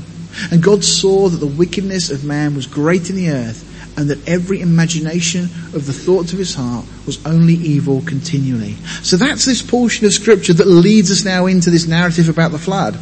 And 0.50 0.62
God 0.62 0.84
saw 0.84 1.28
that 1.28 1.38
the 1.38 1.46
wickedness 1.46 2.10
of 2.10 2.24
man 2.24 2.54
was 2.54 2.66
great 2.66 3.10
in 3.10 3.16
the 3.16 3.30
earth, 3.30 3.66
and 4.00 4.08
that 4.08 4.26
every 4.26 4.62
imagination 4.62 5.44
of 5.74 5.86
the 5.86 5.92
thoughts 5.92 6.32
of 6.32 6.38
his 6.38 6.54
heart 6.54 6.86
was 7.04 7.24
only 7.26 7.54
evil 7.54 8.00
continually. 8.00 8.72
So 9.02 9.16
that's 9.16 9.44
this 9.44 9.60
portion 9.60 10.06
of 10.06 10.12
scripture 10.14 10.54
that 10.54 10.66
leads 10.66 11.10
us 11.10 11.24
now 11.24 11.46
into 11.46 11.70
this 11.70 11.86
narrative 11.86 12.30
about 12.30 12.50
the 12.50 12.58
flood. 12.58 12.98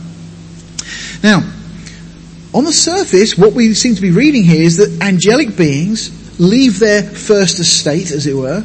Now, 1.23 1.49
on 2.53 2.65
the 2.65 2.73
surface, 2.73 3.39
what 3.39 3.53
we 3.53 3.75
seem 3.75 3.95
to 3.95 4.03
be 4.03 4.11
reading 4.11 4.43
here 4.43 4.63
is 4.63 4.79
that 4.79 5.03
angelic 5.03 5.57
beings 5.57 6.41
leave 6.41 6.81
their 6.81 7.03
first 7.03 7.61
estate, 7.61 8.11
as 8.11 8.27
it 8.27 8.35
were, 8.35 8.65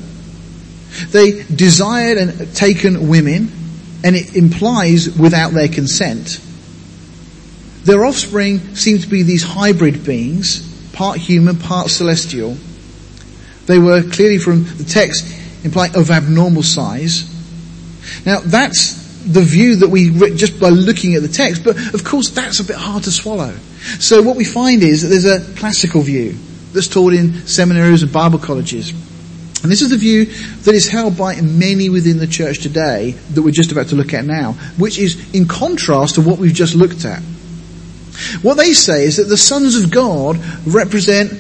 they 1.12 1.43
desired 1.43 2.17
and 2.17 2.56
taken 2.56 3.08
women, 3.10 3.52
and 4.04 4.15
it 4.15 4.36
implies 4.36 5.17
without 5.17 5.52
their 5.52 5.67
consent. 5.67 6.39
Their 7.84 8.06
offspring 8.06 8.76
seem 8.76 9.00
to 9.00 9.08
be 9.08 9.24
these 9.24 9.43
hybrid 9.43 10.04
beings, 10.04 10.73
part 10.93 11.17
human, 11.17 11.58
part 11.58 11.89
celestial. 11.89 12.58
They 13.65 13.79
were 13.79 14.03
clearly 14.03 14.38
from 14.38 14.63
the 14.63 14.86
text 14.86 15.25
implying 15.65 15.95
of 15.95 16.12
abnormal 16.12 16.63
size. 16.63 17.29
Now 18.25 18.39
that's 18.39 19.01
the 19.25 19.41
view 19.41 19.77
that 19.77 19.89
we, 19.89 20.10
just 20.36 20.60
by 20.60 20.69
looking 20.69 21.15
at 21.15 21.21
the 21.21 21.27
text, 21.27 21.63
but 21.63 21.77
of 21.93 22.03
course 22.03 22.29
that's 22.29 22.60
a 22.60 22.63
bit 22.63 22.75
hard 22.75 23.03
to 23.03 23.12
swallow. 23.12 23.56
So 23.99 24.21
what 24.21 24.36
we 24.36 24.43
find 24.43 24.84
is 24.84 25.01
that 25.01 25.08
there's 25.08 25.25
a 25.25 25.39
classical 25.58 26.01
view 26.01 26.38
that's 26.73 26.88
taught 26.88 27.13
in 27.13 27.45
seminaries 27.47 28.03
and 28.03 28.12
Bible 28.12 28.39
colleges. 28.39 28.91
And 29.63 29.71
this 29.71 29.82
is 29.82 29.91
the 29.91 29.97
view 29.97 30.25
that 30.25 30.75
is 30.75 30.89
held 30.89 31.17
by 31.17 31.39
many 31.39 31.88
within 31.88 32.17
the 32.17 32.27
church 32.27 32.60
today 32.60 33.12
that 33.32 33.41
we're 33.41 33.51
just 33.51 33.71
about 33.71 33.88
to 33.88 33.95
look 33.95 34.13
at 34.13 34.25
now, 34.25 34.53
which 34.77 34.99
is 34.99 35.34
in 35.34 35.47
contrast 35.47 36.15
to 36.15 36.21
what 36.21 36.38
we've 36.38 36.53
just 36.53 36.75
looked 36.75 37.06
at. 37.06 37.21
What 38.41 38.56
they 38.56 38.73
say 38.73 39.06
is 39.06 39.17
that 39.17 39.23
the 39.23 39.38
sons 39.38 39.76
of 39.76 39.91
God 39.91 40.39
represent 40.65 41.32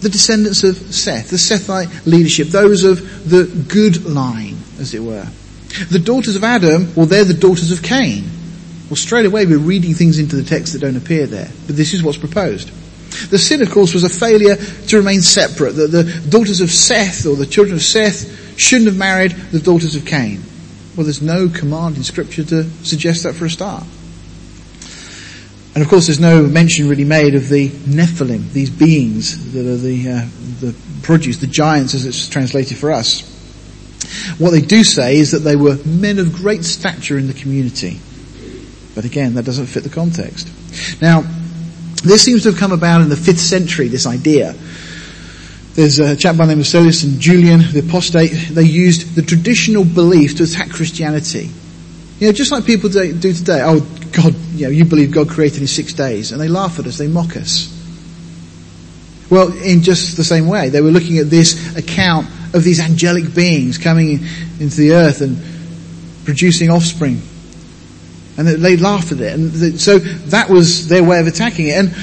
the 0.00 0.08
descendants 0.08 0.64
of 0.64 0.76
Seth, 0.76 1.30
the 1.30 1.36
Sethite 1.36 2.06
leadership, 2.06 2.48
those 2.48 2.84
of 2.84 3.28
the 3.28 3.44
good 3.68 4.04
line, 4.04 4.56
as 4.78 4.94
it 4.94 5.00
were. 5.00 5.26
The 5.90 5.98
daughters 5.98 6.36
of 6.36 6.44
Adam, 6.44 6.94
well, 6.94 7.06
they're 7.06 7.24
the 7.24 7.34
daughters 7.34 7.70
of 7.72 7.82
Cain. 7.82 8.24
Well, 8.88 8.96
straight 8.96 9.26
away 9.26 9.44
we're 9.46 9.58
reading 9.58 9.94
things 9.94 10.18
into 10.18 10.36
the 10.36 10.44
text 10.44 10.72
that 10.72 10.80
don't 10.80 10.96
appear 10.96 11.26
there, 11.26 11.50
but 11.66 11.76
this 11.76 11.92
is 11.94 12.02
what's 12.02 12.18
proposed. 12.18 12.70
The 13.30 13.38
sin, 13.38 13.62
of 13.62 13.70
course, 13.70 13.94
was 13.94 14.04
a 14.04 14.08
failure 14.08 14.56
to 14.56 14.96
remain 14.96 15.20
separate. 15.20 15.72
The, 15.72 15.86
the 15.86 16.04
daughters 16.28 16.60
of 16.60 16.70
Seth, 16.70 17.26
or 17.26 17.36
the 17.36 17.46
children 17.46 17.76
of 17.76 17.82
Seth, 17.82 18.58
shouldn't 18.58 18.88
have 18.88 18.96
married 18.96 19.32
the 19.32 19.60
daughters 19.60 19.94
of 19.94 20.04
Cain. 20.04 20.42
Well, 20.96 21.04
there's 21.04 21.22
no 21.22 21.48
command 21.48 21.96
in 21.96 22.04
scripture 22.04 22.44
to 22.44 22.64
suggest 22.84 23.22
that 23.24 23.34
for 23.34 23.46
a 23.46 23.50
start. 23.50 23.84
And 25.78 25.84
of 25.84 25.90
course 25.90 26.08
there's 26.08 26.18
no 26.18 26.42
mention 26.42 26.88
really 26.88 27.04
made 27.04 27.36
of 27.36 27.48
the 27.48 27.68
Nephilim, 27.68 28.50
these 28.50 28.68
beings 28.68 29.52
that 29.52 29.64
are 29.64 29.76
the, 29.76 30.10
uh, 30.10 30.26
the 30.58 30.74
produce, 31.02 31.36
the 31.36 31.46
giants 31.46 31.94
as 31.94 32.04
it's 32.04 32.28
translated 32.28 32.76
for 32.76 32.90
us. 32.90 33.20
What 34.38 34.50
they 34.50 34.60
do 34.60 34.82
say 34.82 35.18
is 35.18 35.30
that 35.30 35.38
they 35.38 35.54
were 35.54 35.76
men 35.84 36.18
of 36.18 36.32
great 36.32 36.64
stature 36.64 37.16
in 37.16 37.28
the 37.28 37.32
community. 37.32 38.00
But 38.96 39.04
again, 39.04 39.34
that 39.34 39.44
doesn't 39.44 39.66
fit 39.66 39.84
the 39.84 39.88
context. 39.88 40.48
Now, 41.00 41.20
this 42.02 42.24
seems 42.24 42.42
to 42.42 42.50
have 42.50 42.58
come 42.58 42.72
about 42.72 43.02
in 43.02 43.08
the 43.08 43.14
5th 43.14 43.38
century, 43.38 43.86
this 43.86 44.04
idea. 44.04 44.56
There's 45.74 46.00
a 46.00 46.16
chap 46.16 46.36
by 46.36 46.46
the 46.46 46.54
name 46.54 46.60
of 46.62 46.66
Celsus 46.66 47.04
and 47.04 47.20
Julian, 47.20 47.60
the 47.60 47.84
apostate, 47.86 48.32
they 48.50 48.64
used 48.64 49.14
the 49.14 49.22
traditional 49.22 49.84
belief 49.84 50.38
to 50.38 50.42
attack 50.42 50.70
Christianity. 50.70 51.50
You 52.18 52.26
know, 52.26 52.32
just 52.32 52.50
like 52.50 52.66
people 52.66 52.90
do 52.90 53.12
today. 53.14 53.60
Oh, 53.62 53.86
God, 54.12 54.34
you 54.54 54.66
know, 54.66 54.70
you 54.70 54.84
believe 54.84 55.10
God 55.10 55.28
created 55.28 55.60
in 55.60 55.66
six 55.66 55.92
days. 55.92 56.32
And 56.32 56.40
they 56.40 56.48
laugh 56.48 56.78
at 56.78 56.86
us, 56.86 56.98
they 56.98 57.08
mock 57.08 57.36
us. 57.36 57.74
Well, 59.30 59.52
in 59.62 59.82
just 59.82 60.16
the 60.16 60.24
same 60.24 60.46
way, 60.46 60.70
they 60.70 60.80
were 60.80 60.90
looking 60.90 61.18
at 61.18 61.28
this 61.28 61.76
account 61.76 62.26
of 62.54 62.64
these 62.64 62.80
angelic 62.80 63.34
beings 63.34 63.76
coming 63.76 64.20
into 64.58 64.76
the 64.76 64.92
earth 64.92 65.20
and 65.20 65.36
producing 66.24 66.70
offspring. 66.70 67.20
And 68.38 68.46
they 68.46 68.76
laughed 68.76 69.12
at 69.12 69.20
it. 69.20 69.34
And 69.34 69.80
so 69.80 69.98
that 69.98 70.48
was 70.48 70.88
their 70.88 71.02
way 71.02 71.20
of 71.20 71.26
attacking 71.26 71.68
it. 71.68 71.76
And 71.76 71.94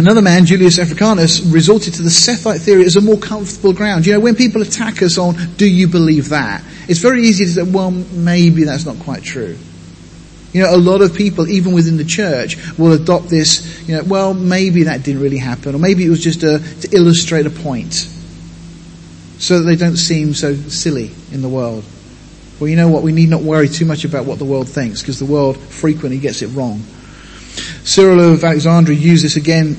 Another 0.00 0.22
man, 0.22 0.46
Julius 0.46 0.78
Africanus, 0.78 1.40
resorted 1.42 1.92
to 1.94 2.02
the 2.02 2.08
Sethite 2.08 2.60
theory 2.60 2.86
as 2.86 2.96
a 2.96 3.02
more 3.02 3.18
comfortable 3.18 3.74
ground. 3.74 4.06
You 4.06 4.14
know, 4.14 4.20
when 4.20 4.34
people 4.34 4.62
attack 4.62 5.02
us 5.02 5.18
on, 5.18 5.34
do 5.58 5.66
you 5.66 5.88
believe 5.88 6.30
that? 6.30 6.64
It's 6.88 7.00
very 7.00 7.24
easy 7.24 7.44
to 7.44 7.50
say, 7.50 7.62
well, 7.64 7.90
maybe 7.90 8.64
that's 8.64 8.86
not 8.86 8.98
quite 9.00 9.22
true. 9.22 9.58
You 10.52 10.62
know, 10.62 10.74
a 10.74 10.76
lot 10.76 11.00
of 11.00 11.14
people, 11.14 11.48
even 11.48 11.72
within 11.72 11.96
the 11.96 12.04
church, 12.04 12.56
will 12.76 12.92
adopt 12.92 13.28
this, 13.28 13.88
you 13.88 13.96
know, 13.96 14.02
well, 14.02 14.34
maybe 14.34 14.84
that 14.84 15.04
didn't 15.04 15.22
really 15.22 15.38
happen, 15.38 15.74
or 15.74 15.78
maybe 15.78 16.04
it 16.04 16.10
was 16.10 16.22
just 16.22 16.42
a, 16.42 16.58
to 16.80 16.88
illustrate 16.96 17.46
a 17.46 17.50
point. 17.50 17.94
So 19.38 19.58
that 19.58 19.64
they 19.64 19.76
don't 19.76 19.96
seem 19.96 20.34
so 20.34 20.54
silly 20.54 21.12
in 21.32 21.40
the 21.40 21.48
world. 21.48 21.84
Well, 22.58 22.68
you 22.68 22.76
know 22.76 22.88
what? 22.88 23.02
We 23.02 23.12
need 23.12 23.30
not 23.30 23.42
worry 23.42 23.68
too 23.68 23.86
much 23.86 24.04
about 24.04 24.26
what 24.26 24.38
the 24.38 24.44
world 24.44 24.68
thinks, 24.68 25.00
because 25.00 25.18
the 25.18 25.24
world 25.24 25.56
frequently 25.56 26.18
gets 26.18 26.42
it 26.42 26.48
wrong. 26.48 26.82
Cyril 27.84 28.34
of 28.34 28.44
Alexandria 28.44 28.98
used 28.98 29.24
this 29.24 29.36
again 29.36 29.76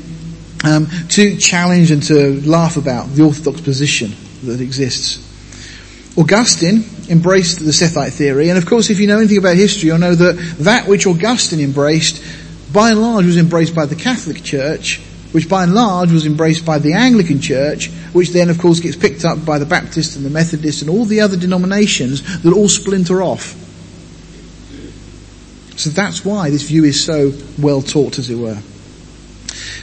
um, 0.64 0.88
to 1.10 1.38
challenge 1.38 1.92
and 1.92 2.02
to 2.04 2.42
laugh 2.42 2.78
about 2.78 3.10
the 3.10 3.24
orthodox 3.24 3.62
position 3.62 4.14
that 4.44 4.62
exists. 4.62 5.28
Augustine 6.18 6.84
embraced 7.12 7.60
the 7.60 7.72
Sethite 7.72 8.14
theory, 8.14 8.50
and 8.50 8.58
of 8.58 8.66
course, 8.66 8.90
if 8.90 9.00
you 9.00 9.06
know 9.06 9.18
anything 9.18 9.38
about 9.38 9.58
history, 9.58 9.88
you'll 9.88 10.00
know 10.00 10.16
that 10.16 10.34
that 10.60 10.88
which 10.88 11.06
Augustine 11.06 11.60
embraced, 11.60 12.24
by 12.74 12.90
and 12.92 13.02
large, 13.02 13.26
was 13.26 13.38
embraced 13.38 13.76
by 13.76 13.86
the 13.86 13.96
Catholic 13.96 14.42
Church, 14.42 15.02
which 15.34 15.50
by 15.50 15.64
and 15.64 15.76
large 15.76 16.12
was 16.12 16.26
embraced 16.26 16.66
by 16.66 16.80
the 16.80 16.94
Anglican 16.94 17.42
Church, 17.42 17.90
which 18.14 18.30
then, 18.30 18.50
of 18.50 18.58
course, 18.58 18.80
gets 18.80 18.96
picked 18.96 19.26
up 19.26 19.46
by 19.46 19.60
the 19.60 19.66
Baptist 19.66 20.16
and 20.16 20.26
the 20.26 20.30
Methodist 20.30 20.82
and 20.82 20.90
all 20.90 21.06
the 21.06 21.20
other 21.20 21.36
denominations 21.36 22.42
that 22.44 22.54
all 22.54 22.70
splinter 22.70 23.22
off. 23.22 23.58
So 25.78 25.90
that's 25.90 26.24
why 26.24 26.50
this 26.50 26.64
view 26.64 26.86
is 26.86 27.04
so 27.04 27.34
well 27.60 27.82
taught, 27.82 28.20
as 28.20 28.30
it 28.30 28.36
were 28.36 28.58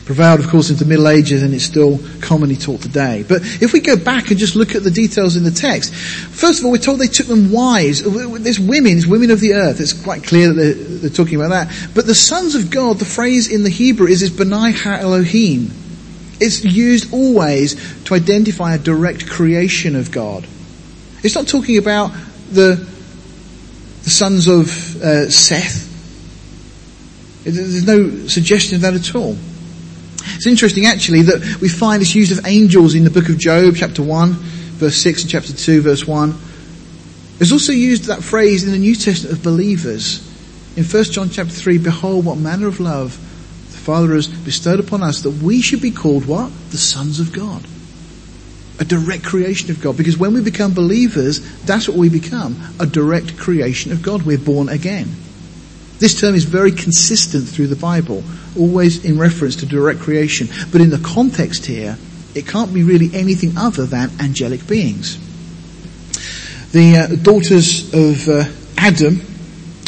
prevailed, 0.05 0.41
of 0.41 0.49
course, 0.49 0.71
into 0.71 0.85
the 0.85 0.89
Middle 0.89 1.09
Ages 1.09 1.43
and 1.43 1.55
it's 1.55 1.65
still 1.65 2.01
commonly 2.21 2.57
taught 2.57 2.81
today. 2.81 3.25
But 3.27 3.43
if 3.63 3.73
we 3.73 3.81
go 3.81 3.97
back 3.97 4.31
and 4.31 4.39
just 4.39 4.57
look 4.57 4.75
at 4.75 4.83
the 4.83 4.91
details 4.91 5.37
in 5.37 5.45
the 5.45 5.51
text, 5.51 5.95
first 5.95 6.61
of 6.61 6.65
all, 6.65 6.73
we're 6.73 6.79
told 6.79 6.99
they 6.99 7.07
took 7.07 7.27
them 7.27 7.53
wives. 7.53 8.03
There's 8.03 8.61
women, 8.61 8.97
it's 8.97 9.07
women 9.07 9.31
of 9.31 9.41
the 9.41 9.55
earth. 9.55 9.81
It's 9.81 9.93
quite 9.93 10.25
clear 10.25 10.49
that 10.49 10.55
they're, 10.55 10.75
they're 10.75 11.11
talking 11.11 11.37
about 11.37 11.51
that. 11.51 11.91
But 11.95 12.07
the 12.07 12.15
sons 12.15 12.55
of 12.55 12.71
God, 12.71 12.99
the 12.99 13.05
phrase 13.05 13.51
in 13.51 13.63
the 13.63 13.71
Hebrew 13.71 14.07
is, 14.07 14.23
is 14.23 14.31
Benai 14.31 14.75
Ha 14.75 14.99
Elohim. 15.01 15.71
It's 16.41 16.65
used 16.65 17.13
always 17.13 18.05
to 18.05 18.15
identify 18.15 18.75
a 18.75 18.79
direct 18.79 19.29
creation 19.29 19.97
of 19.97 20.11
God. 20.13 20.47
It's 21.23 21.35
not 21.35 21.49
talking 21.49 21.79
about 21.79 22.13
the, 22.51 22.77
the 24.05 24.11
sons 24.11 24.47
of 24.47 25.03
uh, 25.03 25.29
Seth. 25.31 25.87
There's 27.45 27.87
no 27.87 28.29
suggestion 28.29 28.77
of 28.77 28.83
that 28.83 28.95
at 28.95 29.15
all. 29.15 29.37
It's 30.21 30.47
interesting 30.47 30.87
actually 30.87 31.23
that 31.23 31.59
we 31.61 31.69
find 31.69 32.01
this 32.01 32.15
used 32.15 32.37
of 32.37 32.47
angels 32.47 32.95
in 32.95 33.05
the 33.05 33.11
book 33.11 33.29
of 33.29 33.39
Job, 33.39 33.75
chapter 33.77 34.03
1, 34.03 34.33
verse 34.33 34.97
6 34.97 35.23
and 35.23 35.31
chapter 35.31 35.53
2, 35.53 35.83
verse 35.83 36.07
1. 36.07 36.35
It's 37.41 37.53
also 37.53 37.73
used 37.73 38.05
that 38.05 38.23
phrase 38.23 38.65
in 38.65 38.73
the 38.73 38.79
New 38.79 38.95
Testament 38.95 39.37
of 39.37 39.45
believers. 39.45 40.27
In 40.77 40.85
1 40.85 41.05
John 41.05 41.31
chapter 41.31 41.53
3, 41.53 41.79
behold 41.79 42.25
what 42.25 42.39
manner 42.39 42.69
of 42.69 42.81
love 42.81 43.17
the 43.71 43.79
Father 43.79 44.15
has 44.15 44.27
bestowed 44.27 44.81
upon 44.81 45.03
us 45.03 45.23
that 45.23 45.31
we 45.31 45.61
should 45.61 45.83
be 45.83 45.91
called 45.91 46.27
what? 46.27 46.51
The 46.71 46.79
sons 46.79 47.21
of 47.21 47.33
God. 47.33 47.65
A 48.81 48.85
direct 48.85 49.25
creation 49.25 49.71
of 49.71 49.81
God. 49.81 49.97
Because 49.97 50.17
when 50.17 50.35
we 50.35 50.41
become 50.41 50.75
believers, 50.75 51.41
that's 51.65 51.89
what 51.89 51.97
we 51.97 52.09
become. 52.09 52.57
A 52.79 52.87
direct 52.87 53.37
creation 53.37 53.91
of 53.93 54.03
God. 54.03 54.23
We're 54.23 54.39
born 54.39 54.69
again. 54.69 55.09
This 55.99 56.21
term 56.21 56.35
is 56.35 56.45
very 56.45 56.71
consistent 56.71 57.49
through 57.49 57.67
the 57.67 57.77
Bible, 57.77 58.23
always 58.57 59.05
in 59.05 59.19
reference 59.19 59.57
to 59.57 59.67
direct 59.67 60.01
creation. 60.01 60.49
But 60.71 60.81
in 60.81 60.91
the 60.91 60.99
context 60.99 61.67
here, 61.67 61.99
it 62.35 62.47
can't 62.47 62.73
be 62.73 62.85
really 62.85 63.11
anything 63.15 63.57
other 63.57 63.85
than 63.85 64.11
angelic 64.21 64.67
beings. 64.67 65.19
The 66.71 66.97
uh, 66.97 67.07
daughters 67.23 67.93
of 67.95 68.29
uh, 68.29 68.45
Adam, 68.77 69.21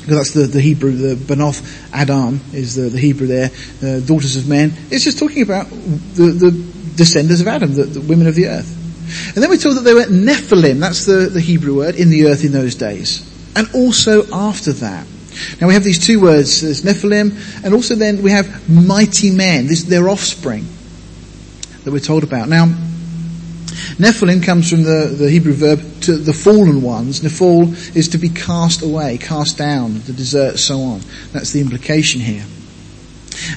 that's 0.07 0.33
the, 0.33 0.49
the 0.51 0.61
Hebrew, 0.61 0.93
the 0.93 1.15
Benoth 1.15 1.63
Adam 1.93 2.41
is 2.53 2.75
the, 2.75 2.89
the 2.89 2.99
Hebrew 2.99 3.27
there, 3.27 3.51
uh, 3.83 4.01
daughters 4.01 4.37
of 4.37 4.49
men. 4.49 4.73
It's 4.91 5.05
just 5.05 5.19
talking 5.19 5.43
about 5.43 5.69
the, 5.69 6.33
the 6.33 6.51
descendants 6.97 7.41
of 7.41 7.47
Adam, 7.47 7.75
the, 7.75 7.85
the 7.85 8.01
women 8.01 8.27
of 8.27 8.35
the 8.35 8.47
earth. 8.47 8.77
And 9.35 9.43
then 9.43 9.51
we're 9.51 9.59
told 9.59 9.77
that 9.77 9.83
they 9.83 9.95
were 9.95 10.05
Nephilim, 10.05 10.81
that's 10.81 11.05
the, 11.05 11.29
the 11.29 11.41
Hebrew 11.41 11.77
word, 11.77 11.95
in 11.97 12.11
the 12.11 12.27
earth 12.27 12.45
in 12.45 12.53
those 12.53 12.75
days. 12.75 13.27
And 13.55 13.69
also 13.75 14.25
after 14.33 14.73
that. 14.73 15.07
Now 15.61 15.69
we 15.69 15.75
have 15.75 15.85
these 15.85 16.05
two 16.05 16.21
words, 16.21 16.61
there's 16.61 16.83
Nephilim, 16.83 17.65
and 17.65 17.75
also 17.75 17.95
then 17.95 18.23
we 18.23 18.31
have 18.31 18.69
mighty 18.69 19.31
men, 19.31 19.67
this, 19.67 19.85
their 19.85 20.09
offspring 20.09 20.67
that 21.85 21.93
we're 21.93 22.01
told 22.01 22.23
about. 22.23 22.49
Now, 22.49 22.67
Nephilim 23.97 24.43
comes 24.43 24.71
from 24.71 24.83
the, 24.83 25.15
the 25.17 25.31
Hebrew 25.31 25.53
verb 25.53 25.81
to 26.03 26.17
the 26.17 26.33
fallen 26.33 26.83
ones. 26.83 27.21
Nephal 27.21 27.97
is 27.97 28.09
to 28.09 28.19
be 28.19 28.29
cast 28.29 28.83
away, 28.83 29.19
cast 29.19 29.59
down, 29.59 30.01
the 30.07 30.13
desert, 30.13 30.59
so 30.59 30.81
on. 30.81 31.01
That's 31.33 31.53
the 31.53 31.61
implication 31.61 32.21
here. 32.21 32.45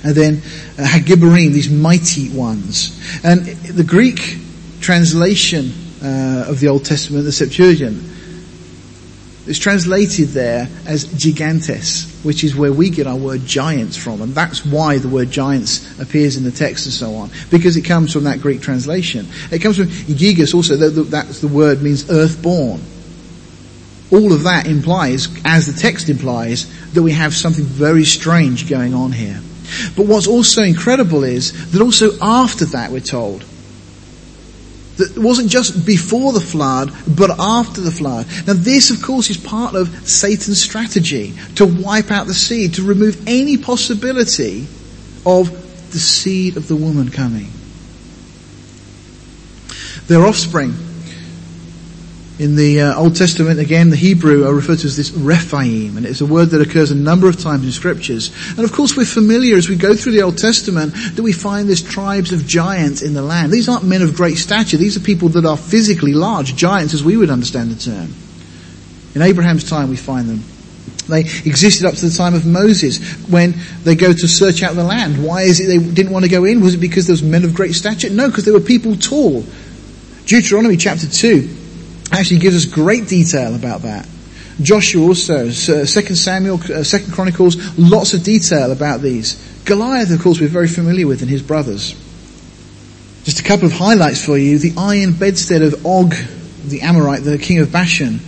And 0.04 0.15
then 0.15 0.38
uh, 0.78 0.86
Hagibarim, 0.86 1.52
these 1.52 1.69
mighty 1.69 2.30
ones. 2.30 3.00
And 3.24 3.46
the 3.46 3.84
Greek 3.84 4.38
translation 4.80 5.72
uh, 6.04 6.46
of 6.48 6.60
the 6.60 6.67
Old 6.67 6.86
Testament, 6.86 7.26
the 7.26 7.32
Septuagint, 7.32 8.12
it's 9.45 9.60
translated 9.60 10.29
there 10.29 10.69
as 10.86 11.06
gigantes, 11.06 12.23
which 12.23 12.43
is 12.43 12.56
where 12.56 12.71
we 12.71 12.89
get 12.89 13.08
our 13.08 13.15
word 13.15 13.45
giants 13.45 13.97
from, 13.97 14.21
and 14.21 14.34
that's 14.34 14.65
why 14.65 14.97
the 14.97 15.10
word 15.10 15.32
giants 15.32 15.99
appears 15.99 16.38
in 16.38 16.43
the 16.43 16.51
text 16.51 16.86
and 16.86 16.93
so 16.93 17.15
on, 17.15 17.29
because 17.51 17.75
it 17.75 17.82
comes 17.82 18.13
from 18.13 18.23
that 18.23 18.39
Greek 18.39 18.62
translation. 18.62 19.27
It 19.51 19.60
comes 19.60 19.77
from 19.77 19.88
gigas 19.88 20.53
also, 20.53 20.77
that's 20.77 21.39
the 21.39 21.47
word 21.47 21.82
means 21.82 22.10
earthborn. 22.10 22.82
All 24.12 24.32
of 24.32 24.43
that 24.43 24.67
implies, 24.67 25.27
as 25.43 25.65
the 25.65 25.73
text 25.73 26.08
implies, 26.08 26.91
that 26.93 27.01
we 27.01 27.12
have 27.12 27.34
something 27.34 27.65
very 27.65 28.06
strange 28.06 28.69
going 28.69 28.93
on 28.93 29.12
here. 29.12 29.41
But 29.95 30.06
what's 30.06 30.27
also 30.27 30.62
incredible 30.62 31.23
is 31.23 31.71
that 31.71 31.82
also 31.82 32.12
after 32.21 32.65
that 32.65 32.91
we're 32.91 32.99
told, 32.99 33.43
that 34.97 35.17
wasn't 35.17 35.49
just 35.49 35.86
before 35.86 36.34
the 36.34 36.41
flood, 36.41 36.91
but 37.08 37.32
after 37.39 37.82
the 37.82 37.91
flood. 37.91 38.27
Now 38.45 38.53
this 38.53 38.91
of 38.91 39.01
course 39.01 39.29
is 39.29 39.38
part 39.38 39.75
of 39.75 40.08
Satan's 40.08 40.62
strategy 40.62 41.34
to 41.56 41.65
wipe 41.65 42.12
out 42.12 42.27
the 42.27 42.34
seed, 42.34 42.75
to 42.75 42.84
remove 42.84 43.27
any 43.27 43.58
possibility 43.58 44.67
of 45.25 45.49
the 45.91 45.99
seed 45.99 46.58
of 46.58 46.67
the 46.67 46.75
woman 46.75 47.10
coming. 47.10 47.51
Their 50.08 50.25
offspring 50.25 50.73
in 52.43 52.58
the 52.58 52.82
uh, 52.82 52.99
Old 52.99 53.15
Testament, 53.15 53.62
again, 53.62 53.89
the 53.89 53.95
Hebrew 53.95 54.45
are 54.45 54.53
referred 54.53 54.79
to 54.79 54.88
as 54.88 54.97
this 54.97 55.12
Rephaim, 55.12 55.95
and 55.95 56.06
it's 56.06 56.19
a 56.19 56.25
word 56.25 56.47
that 56.47 56.60
occurs 56.60 56.91
a 56.91 56.95
number 56.95 57.29
of 57.29 57.39
times 57.39 57.63
in 57.63 57.71
scriptures. 57.71 58.32
And 58.49 58.60
of 58.60 58.73
course 58.73 58.97
we're 58.97 59.06
familiar 59.06 59.56
as 59.56 59.69
we 59.69 59.77
go 59.77 59.95
through 59.95 60.12
the 60.12 60.23
Old 60.23 60.38
Testament 60.38 60.93
that 61.15 61.23
we 61.23 61.32
find 61.32 61.69
these 61.69 61.82
tribes 61.82 62.34
of 62.34 62.45
giants 62.45 63.01
in 63.01 63.13
the 63.13 63.21
land. 63.21 63.53
These 63.53 63.69
aren't 63.69 63.86
men 63.86 64.01
of 64.01 64.15
great 64.15 64.36
stature, 64.36 64.75
these 64.75 64.97
are 64.97 64.99
people 64.99 65.29
that 65.29 65.45
are 65.45 65.56
physically 65.56 66.12
large, 66.12 66.58
giants 66.58 66.93
as 66.93 67.01
we 67.01 67.15
would 67.15 67.29
understand 67.29 67.71
the 67.71 67.79
term. 67.82 68.13
In 69.15 69.21
Abraham's 69.21 69.69
time 69.69 69.89
we 69.89 69.95
find 69.95 70.27
them. 70.27 70.43
They 71.08 71.21
existed 71.21 71.86
up 71.86 71.95
to 71.95 72.10
the 72.10 72.15
time 72.15 72.34
of 72.34 72.45
Moses 72.45 72.99
when 73.29 73.56
they 73.84 73.95
go 73.95 74.12
to 74.12 74.27
search 74.27 74.63
out 74.63 74.75
the 74.75 74.84
land. 74.84 75.23
Why 75.23 75.43
is 75.43 75.62
it 75.62 75.67
they 75.67 75.77
didn't 75.77 76.12
want 76.12 76.25
to 76.25 76.32
go 76.32 76.43
in? 76.43 76.60
Was 76.60 76.73
it 76.73 76.79
because 76.79 77.08
there 77.08 77.13
was 77.13 77.23
men 77.23 77.45
of 77.45 77.53
great 77.53 77.73
stature? 77.73 78.10
No, 78.10 78.27
because 78.27 78.43
there 78.43 78.53
were 78.53 78.60
people 78.60 78.97
tall. 78.97 79.45
Deuteronomy 80.25 80.75
chapter 80.75 81.08
2 81.08 81.62
actually 82.12 82.39
gives 82.39 82.56
us 82.56 82.65
great 82.65 83.08
detail 83.08 83.56
about 83.56 83.81
that. 83.83 84.08
Joshua 84.62 85.08
also, 85.08 85.47
uh, 85.47 85.51
Second 85.85 86.15
Samuel, 86.15 86.60
uh, 86.71 86.83
Second 86.83 87.12
Chronicles, 87.12 87.77
lots 87.77 88.13
of 88.13 88.23
detail 88.23 88.71
about 88.71 89.01
these. 89.01 89.35
Goliath, 89.65 90.12
of 90.12 90.21
course, 90.21 90.39
we're 90.39 90.47
very 90.47 90.67
familiar 90.67 91.08
with, 91.08 91.21
and 91.21 91.29
his 91.29 91.41
brothers. 91.41 91.95
Just 93.23 93.39
a 93.39 93.43
couple 93.43 93.65
of 93.65 93.71
highlights 93.71 94.23
for 94.23 94.37
you. 94.37 94.60
The 94.60 94.73
iron 94.77 95.13
bedstead 95.13 95.62
of 95.62 95.85
Og, 95.85 96.13
the 96.65 96.81
Amorite, 96.81 97.23
the 97.23 97.37
king 97.37 97.60
of 97.60 97.71
Bashan, 97.71 98.19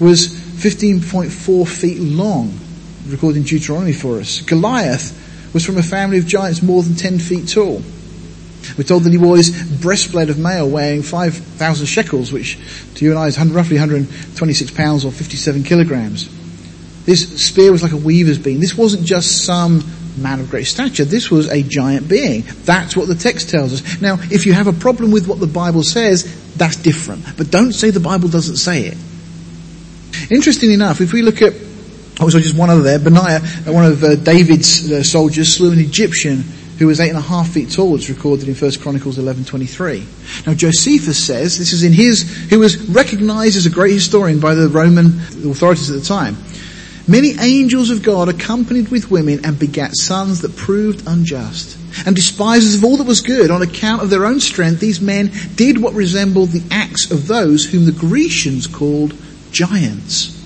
was 0.00 0.28
15.4 0.28 1.66
feet 1.68 2.00
long, 2.00 2.58
recording 3.06 3.44
Deuteronomy 3.44 3.92
for 3.92 4.18
us. 4.18 4.42
Goliath 4.42 5.18
was 5.54 5.64
from 5.64 5.78
a 5.78 5.82
family 5.82 6.18
of 6.18 6.26
giants 6.26 6.62
more 6.62 6.82
than 6.82 6.96
10 6.96 7.18
feet 7.18 7.48
tall. 7.48 7.82
We're 8.76 8.84
told 8.84 9.04
that 9.04 9.12
he 9.12 9.18
wore 9.18 9.36
this 9.36 9.50
breastplate 9.80 10.30
of 10.30 10.38
mail 10.38 10.68
weighing 10.68 11.02
5,000 11.02 11.86
shekels, 11.86 12.32
which 12.32 12.58
to 12.94 13.04
you 13.04 13.10
and 13.10 13.18
I 13.18 13.26
is 13.26 13.38
roughly 13.38 13.76
126 13.76 14.70
pounds 14.72 15.04
or 15.04 15.12
57 15.12 15.64
kilograms. 15.64 16.28
This 17.04 17.44
spear 17.44 17.72
was 17.72 17.82
like 17.82 17.92
a 17.92 17.96
weaver's 17.96 18.38
beam. 18.38 18.60
This 18.60 18.76
wasn't 18.76 19.04
just 19.04 19.44
some 19.44 19.82
man 20.16 20.40
of 20.40 20.50
great 20.50 20.64
stature. 20.64 21.04
This 21.04 21.30
was 21.30 21.50
a 21.50 21.62
giant 21.62 22.08
being. 22.08 22.44
That's 22.64 22.96
what 22.96 23.08
the 23.08 23.14
text 23.14 23.50
tells 23.50 23.72
us. 23.72 24.00
Now, 24.00 24.18
if 24.20 24.46
you 24.46 24.52
have 24.52 24.66
a 24.66 24.72
problem 24.72 25.10
with 25.10 25.26
what 25.26 25.40
the 25.40 25.46
Bible 25.46 25.82
says, 25.82 26.54
that's 26.56 26.76
different. 26.76 27.24
But 27.36 27.50
don't 27.50 27.72
say 27.72 27.90
the 27.90 28.00
Bible 28.00 28.28
doesn't 28.28 28.56
say 28.56 28.86
it. 28.86 28.98
Interestingly 30.30 30.74
enough, 30.74 31.00
if 31.00 31.12
we 31.12 31.22
look 31.22 31.42
at, 31.42 31.54
oh, 32.20 32.28
so 32.28 32.38
just 32.38 32.56
one 32.56 32.70
other 32.70 32.82
there, 32.82 32.98
Benaiah, 32.98 33.40
one 33.66 33.84
of 33.84 34.04
uh, 34.04 34.14
David's 34.16 34.90
uh, 34.90 35.02
soldiers, 35.02 35.56
slew 35.56 35.72
an 35.72 35.80
Egyptian 35.80 36.44
who 36.82 36.88
was 36.88 36.98
eight 36.98 37.10
and 37.10 37.18
a 37.18 37.20
half 37.20 37.48
feet 37.50 37.70
tall. 37.70 37.94
It's 37.94 38.08
recorded 38.08 38.48
in 38.48 38.56
1 38.56 38.80
Chronicles 38.80 39.16
11:23. 39.16 40.02
Now 40.48 40.54
Josephus 40.54 41.16
says 41.16 41.56
this 41.56 41.72
is 41.72 41.84
in 41.84 41.92
his, 41.92 42.22
who 42.50 42.58
was 42.58 42.76
recognized 42.88 43.56
as 43.56 43.66
a 43.66 43.70
great 43.70 43.92
historian 43.92 44.40
by 44.40 44.56
the 44.56 44.68
Roman 44.68 45.20
authorities 45.46 45.90
at 45.90 46.00
the 46.00 46.04
time. 46.04 46.36
Many 47.06 47.36
angels 47.38 47.90
of 47.90 48.02
God 48.02 48.28
accompanied 48.28 48.88
with 48.88 49.12
women 49.12 49.44
and 49.44 49.56
begat 49.56 49.96
sons 49.96 50.40
that 50.40 50.56
proved 50.56 51.06
unjust. 51.06 51.76
And 52.04 52.16
despisers 52.16 52.74
of 52.74 52.84
all 52.84 52.96
that 52.96 53.06
was 53.06 53.20
good, 53.20 53.52
on 53.52 53.62
account 53.62 54.02
of 54.02 54.10
their 54.10 54.26
own 54.26 54.40
strength, 54.40 54.80
these 54.80 55.00
men 55.00 55.30
did 55.54 55.80
what 55.80 55.94
resembled 55.94 56.50
the 56.50 56.64
acts 56.72 57.12
of 57.12 57.28
those 57.28 57.64
whom 57.64 57.84
the 57.84 57.92
Grecians 57.92 58.66
called 58.66 59.14
giants. 59.52 60.36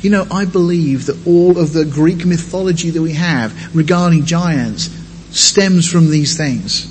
You 0.00 0.08
know, 0.08 0.26
I 0.30 0.46
believe 0.46 1.06
that 1.06 1.26
all 1.26 1.58
of 1.58 1.74
the 1.74 1.84
Greek 1.84 2.24
mythology 2.24 2.88
that 2.88 3.02
we 3.02 3.12
have 3.12 3.76
regarding 3.76 4.24
giants 4.24 4.88
stems 5.34 5.90
from 5.90 6.10
these 6.10 6.36
things. 6.36 6.90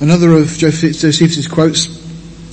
Another 0.00 0.32
of 0.32 0.48
Josephus' 0.48 1.48
quotes, 1.48 1.98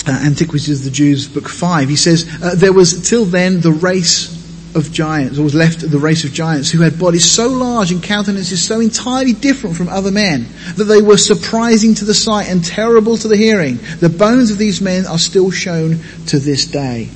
uh, 0.07 0.11
Antiquities 0.11 0.79
of 0.79 0.85
the 0.85 0.91
Jews, 0.91 1.27
book 1.27 1.49
5, 1.49 1.89
he 1.89 1.95
says, 1.95 2.27
uh, 2.41 2.55
there 2.55 2.73
was 2.73 3.09
till 3.09 3.25
then 3.25 3.61
the 3.61 3.71
race 3.71 4.35
of 4.75 4.91
giants, 4.91 5.39
or 5.39 5.43
was 5.43 5.55
left 5.55 5.79
the 5.79 5.97
race 5.97 6.23
of 6.23 6.31
giants 6.31 6.69
who 6.69 6.81
had 6.81 6.99
bodies 6.99 7.29
so 7.29 7.47
large 7.47 7.91
and 7.91 8.03
countenances 8.03 8.63
so 8.63 8.79
entirely 8.79 9.33
different 9.33 9.75
from 9.75 9.89
other 9.89 10.11
men 10.11 10.45
that 10.75 10.85
they 10.85 11.01
were 11.01 11.17
surprising 11.17 11.95
to 11.95 12.05
the 12.05 12.13
sight 12.13 12.49
and 12.49 12.63
terrible 12.63 13.17
to 13.17 13.27
the 13.27 13.38
hearing. 13.38 13.79
The 13.99 14.09
bones 14.09 14.51
of 14.51 14.57
these 14.57 14.81
men 14.81 15.05
are 15.05 15.17
still 15.17 15.51
shown 15.51 15.99
to 16.27 16.39
this 16.39 16.65
day. 16.65 17.09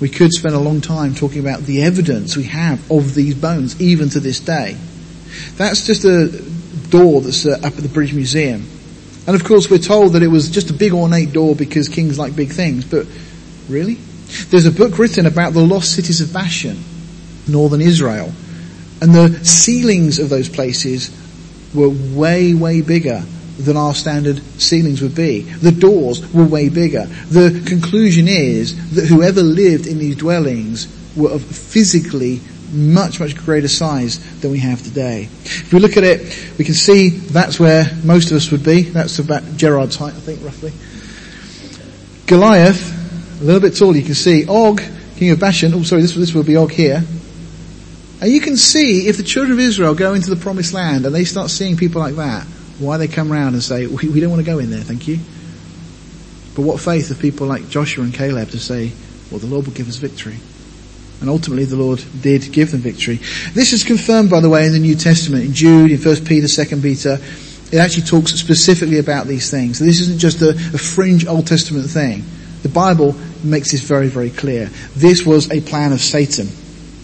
We 0.00 0.08
could 0.08 0.32
spend 0.32 0.54
a 0.54 0.60
long 0.60 0.80
time 0.80 1.14
talking 1.14 1.40
about 1.40 1.60
the 1.60 1.82
evidence 1.82 2.36
we 2.36 2.44
have 2.44 2.90
of 2.90 3.14
these 3.14 3.34
bones, 3.34 3.80
even 3.80 4.08
to 4.10 4.20
this 4.20 4.40
day. 4.40 4.76
That's 5.56 5.86
just 5.86 6.04
a 6.04 6.28
door 6.92 7.20
that's 7.22 7.44
uh, 7.44 7.58
up 7.64 7.74
at 7.76 7.82
the 7.82 7.88
British 7.88 8.14
Museum. 8.14 8.64
And 9.26 9.34
of 9.34 9.44
course 9.44 9.68
we're 9.68 9.78
told 9.78 10.12
that 10.12 10.22
it 10.22 10.28
was 10.28 10.50
just 10.50 10.70
a 10.70 10.74
big 10.74 10.92
ornate 10.92 11.32
door 11.32 11.56
because 11.56 11.88
kings 11.88 12.18
like 12.18 12.36
big 12.36 12.50
things, 12.50 12.84
but 12.84 13.06
really? 13.68 13.94
There's 14.50 14.66
a 14.66 14.70
book 14.70 14.98
written 14.98 15.26
about 15.26 15.54
the 15.54 15.60
lost 15.60 15.96
cities 15.96 16.20
of 16.20 16.32
Bashan, 16.32 16.78
northern 17.48 17.80
Israel, 17.80 18.32
and 19.00 19.14
the 19.14 19.44
ceilings 19.44 20.18
of 20.18 20.28
those 20.28 20.48
places 20.48 21.10
were 21.74 21.88
way, 21.88 22.54
way 22.54 22.82
bigger 22.82 23.22
than 23.58 23.76
our 23.76 23.94
standard 23.94 24.42
ceilings 24.60 25.02
would 25.02 25.14
be. 25.14 25.42
The 25.42 25.72
doors 25.72 26.32
were 26.32 26.44
way 26.44 26.68
bigger. 26.68 27.06
The 27.28 27.62
conclusion 27.66 28.28
is 28.28 28.94
that 28.94 29.06
whoever 29.06 29.42
lived 29.42 29.86
in 29.86 29.98
these 29.98 30.16
dwellings 30.16 30.88
were 31.16 31.30
of 31.30 31.42
physically 31.42 32.40
much, 32.72 33.20
much 33.20 33.36
greater 33.36 33.68
size 33.68 34.40
than 34.40 34.50
we 34.50 34.58
have 34.58 34.82
today. 34.82 35.28
If 35.44 35.72
we 35.72 35.78
look 35.78 35.96
at 35.96 36.04
it, 36.04 36.20
we 36.58 36.64
can 36.64 36.74
see 36.74 37.10
that's 37.10 37.60
where 37.60 37.86
most 38.04 38.30
of 38.30 38.36
us 38.36 38.50
would 38.50 38.64
be. 38.64 38.82
That's 38.82 39.18
about 39.18 39.42
Gerard's 39.56 39.96
height, 39.96 40.14
I 40.14 40.20
think, 40.20 40.42
roughly. 40.42 40.72
Goliath, 42.26 43.40
a 43.40 43.44
little 43.44 43.60
bit 43.60 43.76
taller, 43.76 43.96
you 43.96 44.02
can 44.02 44.14
see. 44.14 44.46
Og, 44.48 44.80
king 45.16 45.30
of 45.30 45.40
Bashan, 45.40 45.74
oh 45.74 45.82
sorry, 45.82 46.02
this, 46.02 46.14
this 46.14 46.34
will 46.34 46.44
be 46.44 46.56
Og 46.56 46.70
here. 46.70 47.02
And 48.20 48.30
you 48.30 48.40
can 48.40 48.56
see 48.56 49.08
if 49.08 49.16
the 49.16 49.22
children 49.22 49.52
of 49.52 49.58
Israel 49.58 49.94
go 49.94 50.14
into 50.14 50.30
the 50.30 50.36
promised 50.36 50.72
land 50.72 51.04
and 51.04 51.14
they 51.14 51.24
start 51.24 51.50
seeing 51.50 51.76
people 51.76 52.00
like 52.00 52.14
that, 52.14 52.44
why 52.78 52.96
they 52.96 53.08
come 53.08 53.32
around 53.32 53.54
and 53.54 53.62
say, 53.62 53.86
we, 53.86 54.08
we 54.08 54.20
don't 54.20 54.30
want 54.30 54.44
to 54.44 54.50
go 54.50 54.60
in 54.60 54.70
there, 54.70 54.80
thank 54.80 55.08
you. 55.08 55.18
But 56.54 56.62
what 56.62 56.80
faith 56.80 57.10
of 57.10 57.18
people 57.18 57.46
like 57.46 57.68
Joshua 57.68 58.04
and 58.04 58.14
Caleb 58.14 58.50
to 58.50 58.58
say, 58.58 58.92
well, 59.30 59.40
the 59.40 59.46
Lord 59.46 59.66
will 59.66 59.74
give 59.74 59.88
us 59.88 59.96
victory. 59.96 60.36
And 61.22 61.30
ultimately 61.30 61.64
the 61.64 61.76
Lord 61.76 62.04
did 62.20 62.50
give 62.50 62.72
them 62.72 62.80
victory. 62.80 63.20
This 63.54 63.72
is 63.72 63.84
confirmed, 63.84 64.28
by 64.28 64.40
the 64.40 64.50
way, 64.50 64.66
in 64.66 64.72
the 64.72 64.80
New 64.80 64.96
Testament, 64.96 65.44
in 65.44 65.52
Jude, 65.52 65.92
in 65.92 66.00
1 66.00 66.24
Peter, 66.24 66.48
2 66.48 66.80
Peter. 66.82 67.18
It 67.70 67.78
actually 67.78 68.02
talks 68.02 68.32
specifically 68.34 68.98
about 68.98 69.28
these 69.28 69.48
things. 69.48 69.78
This 69.78 70.00
isn't 70.00 70.18
just 70.18 70.42
a, 70.42 70.50
a 70.50 70.78
fringe 70.78 71.24
Old 71.24 71.46
Testament 71.46 71.88
thing. 71.88 72.24
The 72.62 72.68
Bible 72.68 73.14
makes 73.44 73.70
this 73.70 73.82
very, 73.82 74.08
very 74.08 74.30
clear. 74.30 74.66
This 74.96 75.24
was 75.24 75.48
a 75.52 75.60
plan 75.60 75.92
of 75.92 76.00
Satan. 76.00 76.48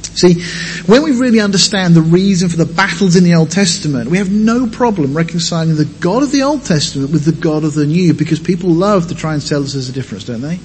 See, 0.02 0.42
when 0.86 1.04
we 1.04 1.12
really 1.12 1.38
understand 1.38 1.94
the 1.94 2.02
reason 2.02 2.48
for 2.48 2.56
the 2.56 2.66
battles 2.66 3.14
in 3.14 3.22
the 3.22 3.36
Old 3.36 3.52
Testament, 3.52 4.10
we 4.10 4.18
have 4.18 4.32
no 4.32 4.66
problem 4.66 5.16
reconciling 5.16 5.76
the 5.76 5.84
God 5.84 6.24
of 6.24 6.32
the 6.32 6.42
Old 6.42 6.64
Testament 6.64 7.12
with 7.12 7.24
the 7.24 7.40
God 7.40 7.62
of 7.62 7.74
the 7.74 7.86
New 7.86 8.14
because 8.14 8.40
people 8.40 8.70
love 8.70 9.08
to 9.08 9.14
try 9.14 9.34
and 9.34 9.46
tell 9.46 9.62
us 9.62 9.74
there's 9.74 9.88
a 9.88 9.92
difference, 9.92 10.24
don't 10.24 10.40
they? 10.40 10.58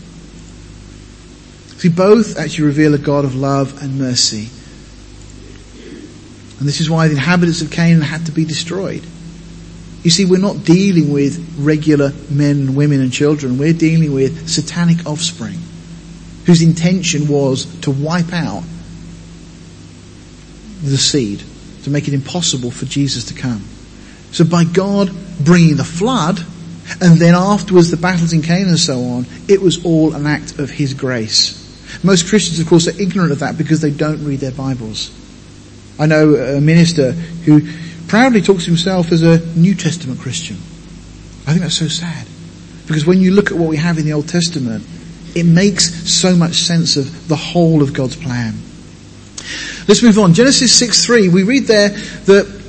See, 1.84 1.90
both 1.90 2.40
actually 2.40 2.68
reveal 2.68 2.94
a 2.94 2.98
God 2.98 3.26
of 3.26 3.36
love 3.36 3.84
and 3.84 4.00
mercy. 4.00 4.48
And 6.58 6.66
this 6.66 6.80
is 6.80 6.90
why 6.90 7.10
the 7.10 7.16
inhabitants 7.16 7.62
of 7.62 7.72
Canaan 7.72 8.00
had 8.00 8.28
to 8.28 8.32
be 8.32 8.46
destroyed. 8.46 9.04
You 10.02 10.10
see, 10.10 10.24
we're 10.24 10.40
not 10.40 10.64
dealing 10.64 11.12
with 11.12 11.58
regular 11.60 12.14
men, 12.30 12.76
women 12.76 13.02
and 13.02 13.12
children. 13.12 13.58
We're 13.58 13.74
dealing 13.74 14.14
with 14.14 14.48
satanic 14.48 15.06
offspring 15.06 15.60
whose 16.46 16.62
intention 16.62 17.28
was 17.28 17.66
to 17.82 17.92
wipe 17.92 18.32
out 18.32 18.64
the 20.84 20.98
seed 20.98 21.44
to 21.84 21.90
make 21.90 22.08
it 22.08 22.14
impossible 22.14 22.72
for 22.72 22.86
Jesus 22.86 23.26
to 23.26 23.34
come. 23.34 23.62
So 24.32 24.46
by 24.46 24.64
God 24.64 25.12
bringing 25.44 25.76
the 25.76 25.84
flood, 25.84 26.40
and 27.02 27.20
then 27.20 27.36
afterwards 27.36 27.92
the 27.92 27.98
battles 27.98 28.32
in 28.32 28.42
Canaan 28.42 28.70
and 28.70 28.80
so 28.80 29.02
on, 29.02 29.26
it 29.50 29.62
was 29.62 29.84
all 29.84 30.14
an 30.14 30.26
act 30.26 30.60
of 30.60 30.70
His 30.70 30.94
grace. 30.94 31.60
Most 32.02 32.28
Christians, 32.28 32.60
of 32.60 32.68
course, 32.68 32.88
are 32.88 33.00
ignorant 33.00 33.32
of 33.32 33.40
that 33.40 33.58
because 33.58 33.82
they 33.82 33.92
don't 33.92 34.24
read 34.26 34.40
their 34.40 34.52
Bibles. 34.52 35.12
I 36.00 36.06
know 36.08 36.36
a 36.36 36.62
minister 36.62 37.12
who 37.12 37.62
proudly 38.08 38.42
talks 38.42 38.66
himself 38.66 39.12
as 39.12 39.22
a 39.22 39.40
New 39.58 39.76
Testament 39.76 40.20
Christian. 40.20 40.56
I 41.46 41.52
think 41.52 41.62
that's 41.62 41.78
so 41.78 41.88
sad. 41.88 42.28
Because 42.88 43.06
when 43.06 43.20
you 43.20 43.32
look 43.32 43.52
at 43.52 43.58
what 43.58 43.70
we 43.70 43.78
have 43.78 43.98
in 43.98 44.06
the 44.06 44.14
Old 44.14 44.28
Testament, 44.28 44.86
it 45.36 45.46
makes 45.46 46.12
so 46.12 46.36
much 46.36 46.54
sense 46.54 46.98
of 46.98 47.28
the 47.28 47.36
whole 47.36 47.82
of 47.82 47.94
God's 47.94 48.16
plan. 48.16 48.54
Let's 49.88 50.02
move 50.04 50.18
on. 50.18 50.34
Genesis 50.34 50.74
6 50.78 51.06
3, 51.06 51.30
we 51.30 51.44
read 51.44 51.64
there 51.64 51.90
that 51.90 52.64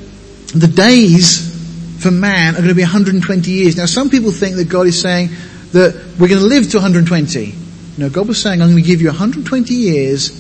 the 0.55 0.67
days 0.67 1.53
for 2.01 2.11
man 2.11 2.55
are 2.55 2.59
going 2.59 2.69
to 2.69 2.75
be 2.75 2.83
120 2.83 3.51
years. 3.51 3.77
Now 3.77 3.87
some 3.87 4.11
people 4.11 4.31
think 4.31 4.57
that 4.57 4.69
God 4.69 4.87
is 4.87 5.01
saying 5.01 5.31
that 5.73 5.95
we're 6.19 6.29
going 6.29 6.41
to 6.41 6.47
live 6.47 6.71
to 6.71 6.79
120. 6.79 7.55
No, 7.97 8.11
God 8.11 8.29
was 8.29 8.41
saying, 8.41 8.61
I'm 8.61 8.71
going 8.71 8.83
to 8.83 8.89
give 8.89 9.01
you 9.01 9.09
120 9.09 9.75
years 9.75 10.31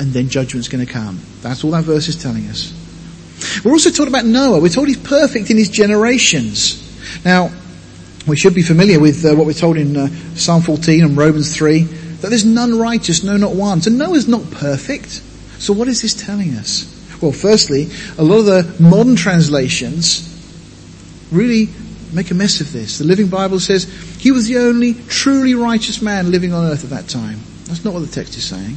and 0.00 0.12
then 0.12 0.28
judgment's 0.28 0.68
going 0.68 0.84
to 0.84 0.92
come. 0.92 1.20
That's 1.42 1.64
all 1.64 1.70
that 1.72 1.84
verse 1.84 2.08
is 2.08 2.20
telling 2.20 2.46
us. 2.48 2.72
We're 3.64 3.72
also 3.72 3.90
taught 3.90 4.08
about 4.08 4.24
Noah. 4.24 4.60
We're 4.60 4.68
told 4.68 4.88
he's 4.88 4.96
perfect 4.96 5.50
in 5.50 5.56
his 5.56 5.70
generations. 5.70 6.80
Now, 7.24 7.50
we 8.26 8.36
should 8.36 8.54
be 8.54 8.62
familiar 8.62 8.98
with 8.98 9.24
uh, 9.24 9.34
what 9.34 9.46
we're 9.46 9.52
told 9.52 9.76
in 9.76 9.96
uh, 9.96 10.08
Psalm 10.34 10.62
14 10.62 11.04
and 11.04 11.16
Romans 11.16 11.54
3, 11.54 11.82
that 11.82 12.28
there's 12.30 12.44
none 12.44 12.78
righteous, 12.78 13.22
no 13.22 13.36
not 13.36 13.54
one. 13.54 13.80
So 13.82 13.90
Noah's 13.90 14.26
not 14.26 14.50
perfect. 14.50 15.10
So 15.58 15.72
what 15.72 15.88
is 15.88 16.02
this 16.02 16.14
telling 16.14 16.54
us? 16.54 16.90
Well, 17.20 17.32
firstly, 17.32 17.90
a 18.18 18.24
lot 18.24 18.38
of 18.38 18.46
the 18.46 18.76
modern 18.82 19.16
translations 19.16 20.30
really 21.30 21.68
make 22.14 22.30
a 22.30 22.34
mess 22.34 22.60
of 22.60 22.72
this. 22.72 22.98
The 22.98 23.04
Living 23.04 23.28
Bible 23.28 23.60
says 23.60 23.84
he 24.18 24.30
was 24.30 24.46
the 24.46 24.58
only 24.58 24.94
truly 25.08 25.54
righteous 25.54 26.00
man 26.00 26.30
living 26.30 26.52
on 26.52 26.64
earth 26.64 26.84
at 26.84 26.90
that 26.90 27.08
time. 27.08 27.38
That's 27.64 27.84
not 27.84 27.94
what 27.94 28.00
the 28.00 28.12
text 28.12 28.36
is 28.36 28.44
saying. 28.44 28.76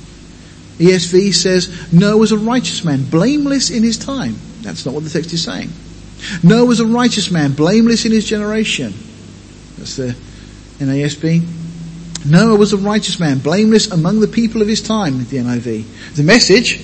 ESV 0.77 1.33
says 1.33 1.91
Noah 1.91 2.17
was 2.17 2.31
a 2.31 2.37
righteous 2.37 2.83
man, 2.83 3.03
blameless 3.09 3.69
in 3.69 3.83
his 3.83 3.97
time. 3.97 4.35
That's 4.61 4.85
not 4.85 4.93
what 4.93 5.03
the 5.03 5.09
text 5.09 5.33
is 5.33 5.43
saying. 5.43 5.69
Noah 6.43 6.65
was 6.65 6.79
a 6.79 6.85
righteous 6.85 7.31
man, 7.31 7.53
blameless 7.53 8.05
in 8.05 8.11
his 8.11 8.25
generation. 8.25 8.93
That's 9.77 9.95
the 9.95 10.15
NASB. 10.79 11.45
Noah 12.25 12.57
was 12.57 12.73
a 12.73 12.77
righteous 12.77 13.19
man, 13.19 13.39
blameless 13.39 13.91
among 13.91 14.19
the 14.19 14.27
people 14.27 14.61
of 14.61 14.67
his 14.67 14.81
time, 14.81 15.17
the 15.19 15.37
NIV. 15.37 16.15
The 16.15 16.23
message, 16.23 16.83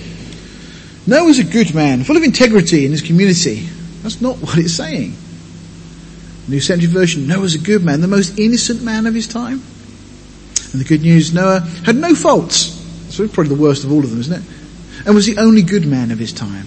Noah 1.06 1.24
was 1.24 1.38
a 1.38 1.44
good 1.44 1.74
man, 1.74 2.04
full 2.04 2.16
of 2.16 2.22
integrity 2.22 2.86
in 2.86 2.92
his 2.92 3.02
community. 3.02 3.68
That's 4.02 4.20
not 4.20 4.36
what 4.40 4.58
it's 4.58 4.74
saying. 4.74 5.14
New 6.48 6.60
Century 6.60 6.88
Version, 6.88 7.26
Noah 7.26 7.40
was 7.40 7.54
a 7.54 7.58
good 7.58 7.82
man, 7.82 8.00
the 8.00 8.08
most 8.08 8.38
innocent 8.38 8.82
man 8.82 9.06
of 9.06 9.14
his 9.14 9.26
time. 9.26 9.62
And 10.72 10.80
the 10.80 10.84
good 10.84 11.02
news, 11.02 11.32
Noah 11.32 11.60
had 11.84 11.96
no 11.96 12.14
faults. 12.14 12.80
So 13.14 13.26
probably 13.28 13.54
the 13.54 13.62
worst 13.62 13.84
of 13.84 13.92
all 13.92 14.00
of 14.00 14.10
them, 14.10 14.20
isn't 14.20 14.42
it? 14.42 15.06
And 15.06 15.14
was 15.14 15.26
the 15.26 15.38
only 15.38 15.62
good 15.62 15.86
man 15.86 16.10
of 16.10 16.18
his 16.18 16.32
time. 16.32 16.66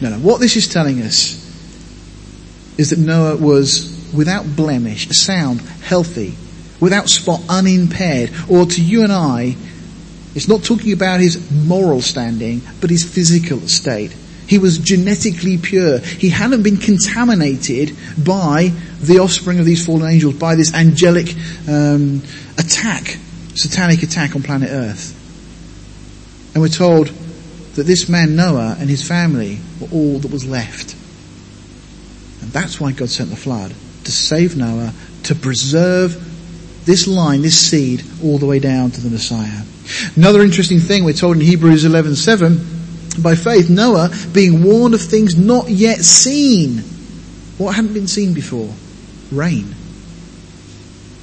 No, 0.00 0.10
no, 0.10 0.18
what 0.18 0.40
this 0.40 0.56
is 0.56 0.68
telling 0.68 1.00
us 1.02 1.44
is 2.76 2.90
that 2.90 2.98
Noah 2.98 3.36
was 3.36 4.10
without 4.14 4.44
blemish, 4.56 5.08
sound, 5.08 5.60
healthy, 5.60 6.34
without 6.80 7.08
spot, 7.08 7.40
unimpaired, 7.48 8.30
or 8.48 8.66
to 8.66 8.82
you 8.82 9.02
and 9.02 9.12
I, 9.12 9.56
it's 10.34 10.48
not 10.48 10.62
talking 10.62 10.92
about 10.92 11.20
his 11.20 11.50
moral 11.50 12.00
standing, 12.00 12.62
but 12.80 12.90
his 12.90 13.02
physical 13.02 13.60
state. 13.60 14.14
He 14.46 14.58
was 14.58 14.78
genetically 14.78 15.58
pure. 15.58 15.98
He 15.98 16.30
hadn't 16.30 16.62
been 16.62 16.78
contaminated 16.78 17.96
by 18.16 18.72
the 19.00 19.18
offspring 19.20 19.58
of 19.58 19.64
these 19.64 19.84
fallen 19.84 20.10
angels, 20.10 20.34
by 20.34 20.54
this 20.54 20.74
angelic 20.74 21.34
um, 21.68 22.22
attack, 22.58 23.16
satanic 23.54 24.02
attack 24.02 24.34
on 24.34 24.42
planet 24.42 24.70
Earth. 24.70 25.14
And 26.54 26.62
we're 26.62 26.68
told 26.68 27.08
that 27.76 27.84
this 27.84 28.08
man 28.08 28.34
Noah 28.34 28.76
and 28.80 28.90
his 28.90 29.06
family 29.06 29.58
were 29.80 29.88
all 29.92 30.18
that 30.18 30.32
was 30.32 30.44
left. 30.44 30.94
And 32.42 32.50
that's 32.50 32.80
why 32.80 32.92
God 32.92 33.08
sent 33.08 33.30
the 33.30 33.36
flood, 33.36 33.72
to 34.04 34.12
save 34.12 34.56
Noah, 34.56 34.92
to 35.24 35.34
preserve 35.34 36.24
this 36.84 37.06
line, 37.06 37.42
this 37.42 37.58
seed, 37.58 38.02
all 38.24 38.38
the 38.38 38.46
way 38.46 38.58
down 38.58 38.90
to 38.90 39.00
the 39.00 39.10
Messiah. 39.10 39.62
Another 40.16 40.42
interesting 40.42 40.80
thing 40.80 41.04
we're 41.04 41.12
told 41.12 41.36
in 41.36 41.42
Hebrews 41.42 41.84
11:7, 41.84 43.22
by 43.22 43.34
faith 43.34 43.68
Noah, 43.68 44.10
being 44.32 44.62
warned 44.62 44.94
of 44.94 45.02
things 45.02 45.36
not 45.36 45.68
yet 45.68 46.04
seen, 46.04 46.78
what 47.58 47.74
hadn't 47.74 47.94
been 47.94 48.06
seen 48.06 48.32
before, 48.32 48.72
rain. 49.32 49.74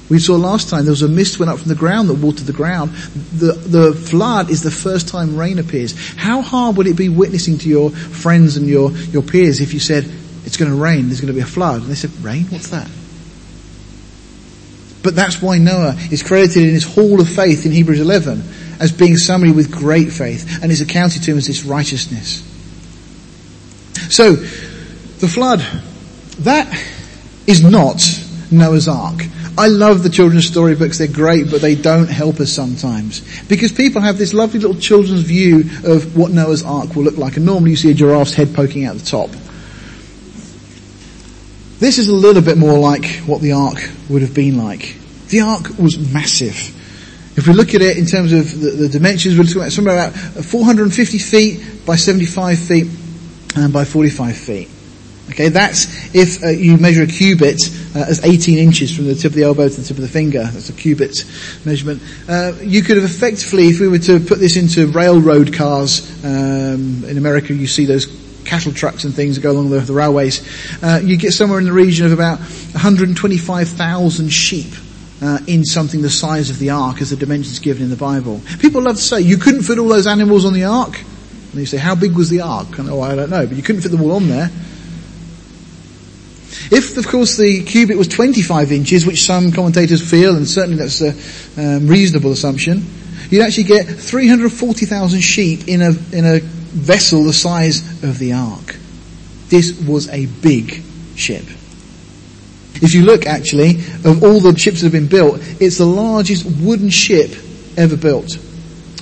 We 0.08 0.20
saw 0.20 0.36
last 0.36 0.68
time 0.68 0.84
there 0.84 0.92
was 0.92 1.02
a 1.02 1.08
mist 1.08 1.40
went 1.40 1.50
up 1.50 1.58
from 1.58 1.68
the 1.68 1.74
ground 1.74 2.08
that 2.08 2.14
watered 2.14 2.46
the 2.46 2.52
ground. 2.52 2.92
The, 2.92 3.52
the 3.52 3.92
flood 3.92 4.50
is 4.50 4.62
the 4.62 4.70
first 4.70 5.08
time 5.08 5.36
rain 5.36 5.58
appears. 5.58 5.96
How 6.16 6.42
hard 6.42 6.76
would 6.76 6.86
it 6.86 6.96
be 6.96 7.08
witnessing 7.08 7.58
to 7.58 7.68
your 7.68 7.90
friends 7.90 8.56
and 8.56 8.68
your, 8.68 8.92
your 8.92 9.22
peers 9.22 9.60
if 9.60 9.74
you 9.74 9.80
said, 9.80 10.04
it's 10.44 10.56
going 10.56 10.70
to 10.70 10.76
rain, 10.76 11.08
there's 11.08 11.20
going 11.20 11.32
to 11.32 11.38
be 11.38 11.40
a 11.40 11.46
flood? 11.46 11.82
And 11.82 11.90
they 11.90 11.96
said, 11.96 12.12
rain? 12.22 12.44
What's 12.44 12.70
that? 12.70 12.88
But 15.02 15.16
that's 15.16 15.42
why 15.42 15.58
Noah 15.58 15.96
is 16.10 16.22
credited 16.22 16.62
in 16.64 16.70
his 16.70 16.84
hall 16.84 17.20
of 17.20 17.28
faith 17.28 17.66
in 17.66 17.72
Hebrews 17.72 18.00
11 18.00 18.42
as 18.78 18.92
being 18.92 19.16
somebody 19.16 19.52
with 19.52 19.72
great 19.72 20.12
faith 20.12 20.62
and 20.62 20.70
is 20.70 20.80
accounted 20.80 21.22
to 21.24 21.32
him 21.32 21.38
as 21.38 21.46
this 21.46 21.64
righteousness. 21.64 22.42
So, 24.10 24.34
the 24.34 25.28
flood, 25.28 25.60
that 26.40 26.68
is 27.46 27.62
not 27.62 28.02
Noah's 28.50 28.88
Ark. 28.88 29.24
I 29.58 29.68
love 29.68 30.02
the 30.02 30.10
children's 30.10 30.46
storybooks, 30.46 30.98
they're 30.98 31.08
great, 31.08 31.50
but 31.50 31.62
they 31.62 31.74
don't 31.74 32.08
help 32.08 32.40
us 32.40 32.52
sometimes. 32.52 33.22
Because 33.46 33.72
people 33.72 34.02
have 34.02 34.18
this 34.18 34.34
lovely 34.34 34.60
little 34.60 34.78
children's 34.78 35.22
view 35.22 35.60
of 35.84 36.16
what 36.16 36.30
Noah's 36.30 36.62
Ark 36.62 36.94
will 36.94 37.04
look 37.04 37.16
like, 37.16 37.36
and 37.36 37.46
normally 37.46 37.70
you 37.70 37.76
see 37.76 37.90
a 37.90 37.94
giraffe's 37.94 38.34
head 38.34 38.54
poking 38.54 38.84
out 38.84 38.96
the 38.96 39.04
top. 39.04 39.30
This 41.78 41.98
is 41.98 42.08
a 42.08 42.14
little 42.14 42.42
bit 42.42 42.58
more 42.58 42.78
like 42.78 43.06
what 43.26 43.40
the 43.40 43.52
Ark 43.52 43.78
would 44.08 44.22
have 44.22 44.34
been 44.34 44.58
like. 44.58 44.96
The 45.28 45.40
Ark 45.40 45.78
was 45.78 45.98
massive. 46.12 46.74
If 47.36 47.46
we 47.46 47.52
look 47.52 47.74
at 47.74 47.82
it 47.82 47.98
in 47.98 48.06
terms 48.06 48.32
of 48.32 48.60
the, 48.60 48.70
the 48.70 48.88
dimensions, 48.88 49.38
we're 49.38 49.44
talking 49.44 49.62
at 49.62 49.72
somewhere 49.72 49.94
about 49.94 50.14
450 50.14 51.18
feet 51.18 51.86
by 51.86 51.96
75 51.96 52.58
feet 52.58 52.86
and 53.56 53.72
by 53.72 53.84
45 53.84 54.36
feet. 54.36 54.70
Okay, 55.36 55.50
that's 55.50 56.14
if 56.14 56.42
uh, 56.42 56.48
you 56.48 56.78
measure 56.78 57.02
a 57.02 57.06
cubit 57.06 57.60
uh, 57.94 58.06
as 58.08 58.24
18 58.24 58.56
inches 58.56 58.96
from 58.96 59.04
the 59.04 59.14
tip 59.14 59.32
of 59.32 59.34
the 59.34 59.42
elbow 59.42 59.68
to 59.68 59.80
the 59.82 59.86
tip 59.86 59.98
of 59.98 60.02
the 60.02 60.08
finger. 60.08 60.42
That's 60.42 60.70
a 60.70 60.72
cubit 60.72 61.26
measurement. 61.62 62.00
Uh, 62.26 62.54
you 62.62 62.80
could 62.80 62.96
have 62.96 63.04
effectively, 63.04 63.64
if 63.64 63.78
we 63.78 63.86
were 63.86 63.98
to 63.98 64.18
put 64.18 64.38
this 64.38 64.56
into 64.56 64.86
railroad 64.86 65.52
cars, 65.52 66.24
um, 66.24 67.04
in 67.04 67.18
America 67.18 67.52
you 67.52 67.66
see 67.66 67.84
those 67.84 68.06
cattle 68.46 68.72
trucks 68.72 69.04
and 69.04 69.14
things 69.14 69.36
that 69.36 69.42
go 69.42 69.50
along 69.50 69.68
the, 69.68 69.80
the 69.80 69.92
railways, 69.92 70.40
uh, 70.82 71.02
you 71.04 71.18
get 71.18 71.32
somewhere 71.32 71.58
in 71.58 71.66
the 71.66 71.72
region 71.72 72.06
of 72.06 72.12
about 72.12 72.38
125,000 72.38 74.28
sheep 74.30 74.72
uh, 75.20 75.38
in 75.46 75.66
something 75.66 76.00
the 76.00 76.08
size 76.08 76.48
of 76.48 76.58
the 76.58 76.70
ark 76.70 77.02
as 77.02 77.10
the 77.10 77.16
dimensions 77.16 77.58
given 77.58 77.82
in 77.82 77.90
the 77.90 77.96
Bible. 77.96 78.40
People 78.58 78.80
love 78.80 78.96
to 78.96 79.02
say, 79.02 79.20
you 79.20 79.36
couldn't 79.36 79.64
fit 79.64 79.78
all 79.78 79.88
those 79.88 80.06
animals 80.06 80.46
on 80.46 80.54
the 80.54 80.64
ark. 80.64 80.98
And 80.98 81.60
you 81.60 81.66
say, 81.66 81.76
how 81.76 81.94
big 81.94 82.16
was 82.16 82.30
the 82.30 82.40
ark? 82.40 82.78
And, 82.78 82.88
oh, 82.88 83.02
I 83.02 83.14
don't 83.14 83.28
know, 83.28 83.46
but 83.46 83.54
you 83.54 83.62
couldn't 83.62 83.82
fit 83.82 83.90
them 83.90 84.00
all 84.00 84.12
on 84.12 84.28
there. 84.28 84.50
If, 86.70 86.96
of 86.96 87.06
course, 87.06 87.36
the 87.36 87.62
cubit 87.62 87.96
was 87.96 88.08
25 88.08 88.72
inches, 88.72 89.06
which 89.06 89.24
some 89.24 89.52
commentators 89.52 90.08
feel, 90.08 90.36
and 90.36 90.48
certainly 90.48 90.76
that's 90.76 91.00
a 91.00 91.10
um, 91.60 91.86
reasonable 91.86 92.32
assumption, 92.32 92.84
you'd 93.30 93.42
actually 93.42 93.64
get 93.64 93.86
340,000 93.86 95.20
sheep 95.20 95.68
in 95.68 95.82
a, 95.82 95.90
in 96.12 96.24
a 96.24 96.40
vessel 96.40 97.24
the 97.24 97.32
size 97.32 98.02
of 98.02 98.18
the 98.18 98.32
ark. 98.32 98.76
This 99.48 99.80
was 99.86 100.08
a 100.08 100.26
big 100.26 100.82
ship. 101.14 101.44
If 102.82 102.94
you 102.94 103.04
look 103.04 103.26
actually, 103.26 103.76
of 104.04 104.22
all 104.22 104.40
the 104.40 104.56
ships 104.58 104.80
that 104.80 104.86
have 104.86 104.92
been 104.92 105.08
built, 105.08 105.40
it's 105.60 105.78
the 105.78 105.86
largest 105.86 106.44
wooden 106.44 106.90
ship 106.90 107.30
ever 107.76 107.96
built. 107.96 108.38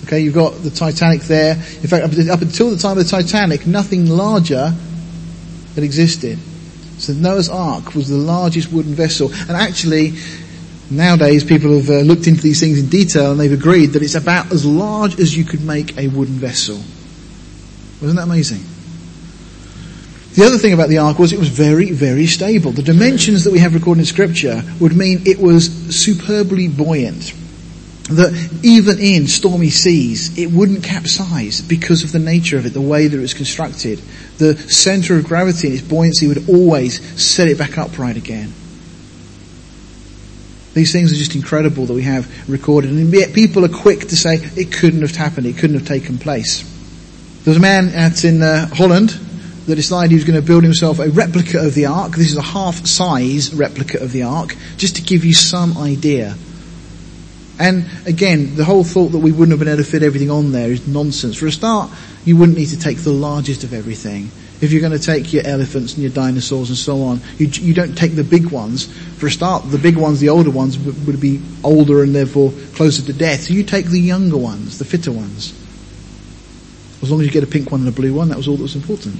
Okay, 0.04 0.20
you've 0.20 0.34
got 0.34 0.50
the 0.62 0.70
Titanic 0.70 1.22
there. 1.22 1.54
In 1.54 1.88
fact, 1.88 2.04
up 2.04 2.42
until 2.42 2.70
the 2.70 2.76
time 2.76 2.98
of 2.98 3.04
the 3.04 3.10
Titanic, 3.10 3.66
nothing 3.66 4.08
larger 4.08 4.74
had 5.74 5.82
existed. 5.82 6.38
So 7.04 7.12
Noah's 7.12 7.50
Ark 7.50 7.94
was 7.94 8.08
the 8.08 8.16
largest 8.16 8.72
wooden 8.72 8.94
vessel. 8.94 9.30
And 9.32 9.50
actually, 9.50 10.14
nowadays 10.90 11.44
people 11.44 11.76
have 11.76 11.90
uh, 11.90 12.00
looked 12.00 12.26
into 12.26 12.40
these 12.40 12.60
things 12.60 12.78
in 12.78 12.88
detail 12.88 13.32
and 13.32 13.38
they've 13.38 13.52
agreed 13.52 13.88
that 13.88 14.02
it's 14.02 14.14
about 14.14 14.50
as 14.52 14.64
large 14.64 15.20
as 15.20 15.36
you 15.36 15.44
could 15.44 15.62
make 15.62 15.98
a 15.98 16.08
wooden 16.08 16.36
vessel. 16.36 16.76
Wasn't 18.00 18.16
that 18.16 18.24
amazing? 18.24 18.64
The 20.34 20.46
other 20.46 20.56
thing 20.56 20.72
about 20.72 20.88
the 20.88 20.98
ark 20.98 21.18
was 21.18 21.34
it 21.34 21.38
was 21.38 21.48
very, 21.48 21.92
very 21.92 22.26
stable. 22.26 22.72
The 22.72 22.82
dimensions 22.82 23.44
that 23.44 23.52
we 23.52 23.58
have 23.58 23.74
recorded 23.74 24.00
in 24.00 24.06
scripture 24.06 24.62
would 24.80 24.96
mean 24.96 25.26
it 25.26 25.38
was 25.38 25.70
superbly 25.94 26.68
buoyant 26.68 27.34
that 28.10 28.60
even 28.62 28.98
in 28.98 29.26
stormy 29.26 29.70
seas, 29.70 30.36
it 30.38 30.50
wouldn't 30.50 30.84
capsize 30.84 31.62
because 31.62 32.04
of 32.04 32.12
the 32.12 32.18
nature 32.18 32.58
of 32.58 32.66
it, 32.66 32.70
the 32.70 32.80
way 32.80 33.06
that 33.06 33.16
it 33.16 33.20
was 33.20 33.32
constructed. 33.32 33.98
The 34.36 34.56
center 34.56 35.16
of 35.16 35.24
gravity 35.24 35.68
and 35.68 35.78
its 35.78 35.86
buoyancy 35.86 36.28
would 36.28 36.48
always 36.48 37.00
set 37.20 37.48
it 37.48 37.56
back 37.56 37.78
upright 37.78 38.16
again. 38.16 38.52
These 40.74 40.92
things 40.92 41.12
are 41.12 41.16
just 41.16 41.34
incredible 41.34 41.86
that 41.86 41.94
we 41.94 42.02
have 42.02 42.28
recorded, 42.48 42.90
and 42.90 43.10
yet 43.12 43.32
people 43.32 43.64
are 43.64 43.68
quick 43.68 44.00
to 44.00 44.16
say 44.16 44.34
it 44.34 44.72
couldn't 44.72 45.00
have 45.00 45.14
happened, 45.14 45.46
it 45.46 45.56
couldn't 45.56 45.78
have 45.78 45.86
taken 45.86 46.18
place. 46.18 46.62
There 47.44 47.52
was 47.52 47.58
a 47.58 47.60
man 47.60 47.94
out 47.94 48.24
in 48.24 48.42
uh, 48.42 48.66
Holland 48.74 49.10
that 49.66 49.76
decided 49.76 50.10
he 50.10 50.16
was 50.16 50.24
going 50.24 50.38
to 50.38 50.46
build 50.46 50.64
himself 50.64 50.98
a 50.98 51.08
replica 51.08 51.64
of 51.64 51.72
the 51.72 51.86
ark. 51.86 52.12
This 52.12 52.30
is 52.30 52.36
a 52.36 52.42
half-size 52.42 53.54
replica 53.54 54.02
of 54.02 54.12
the 54.12 54.24
ark, 54.24 54.56
just 54.76 54.96
to 54.96 55.02
give 55.02 55.24
you 55.24 55.32
some 55.32 55.78
idea 55.78 56.34
and 57.58 57.86
again, 58.06 58.56
the 58.56 58.64
whole 58.64 58.82
thought 58.82 59.08
that 59.08 59.18
we 59.18 59.30
wouldn't 59.30 59.50
have 59.50 59.58
been 59.60 59.68
able 59.68 59.82
to 59.82 59.88
fit 59.88 60.02
everything 60.02 60.30
on 60.30 60.52
there 60.52 60.70
is 60.70 60.88
nonsense. 60.88 61.36
For 61.36 61.46
a 61.46 61.52
start, 61.52 61.90
you 62.24 62.36
wouldn't 62.36 62.58
need 62.58 62.70
to 62.70 62.78
take 62.78 62.98
the 62.98 63.12
largest 63.12 63.62
of 63.62 63.72
everything. 63.72 64.30
If 64.60 64.72
you're 64.72 64.80
going 64.80 64.98
to 64.98 65.04
take 65.04 65.32
your 65.32 65.46
elephants 65.46 65.94
and 65.94 66.02
your 66.02 66.12
dinosaurs 66.12 66.68
and 66.70 66.78
so 66.78 67.02
on, 67.02 67.20
you, 67.38 67.46
you 67.46 67.74
don't 67.74 67.96
take 67.96 68.16
the 68.16 68.24
big 68.24 68.46
ones. 68.50 68.86
For 69.18 69.26
a 69.26 69.30
start, 69.30 69.70
the 69.70 69.78
big 69.78 69.96
ones, 69.96 70.20
the 70.20 70.30
older 70.30 70.50
ones, 70.50 70.78
would, 70.78 71.06
would 71.06 71.20
be 71.20 71.40
older 71.62 72.02
and 72.02 72.14
therefore 72.14 72.52
closer 72.74 73.02
to 73.02 73.12
death. 73.12 73.42
So 73.42 73.54
you 73.54 73.62
take 73.62 73.86
the 73.86 74.00
younger 74.00 74.36
ones, 74.36 74.78
the 74.78 74.84
fitter 74.84 75.12
ones. 75.12 75.52
As 77.02 77.10
long 77.10 77.20
as 77.20 77.26
you 77.26 77.32
get 77.32 77.44
a 77.44 77.46
pink 77.46 77.70
one 77.70 77.80
and 77.80 77.88
a 77.88 77.92
blue 77.92 78.14
one, 78.14 78.30
that 78.30 78.36
was 78.36 78.48
all 78.48 78.56
that 78.56 78.62
was 78.62 78.76
important. 78.76 79.16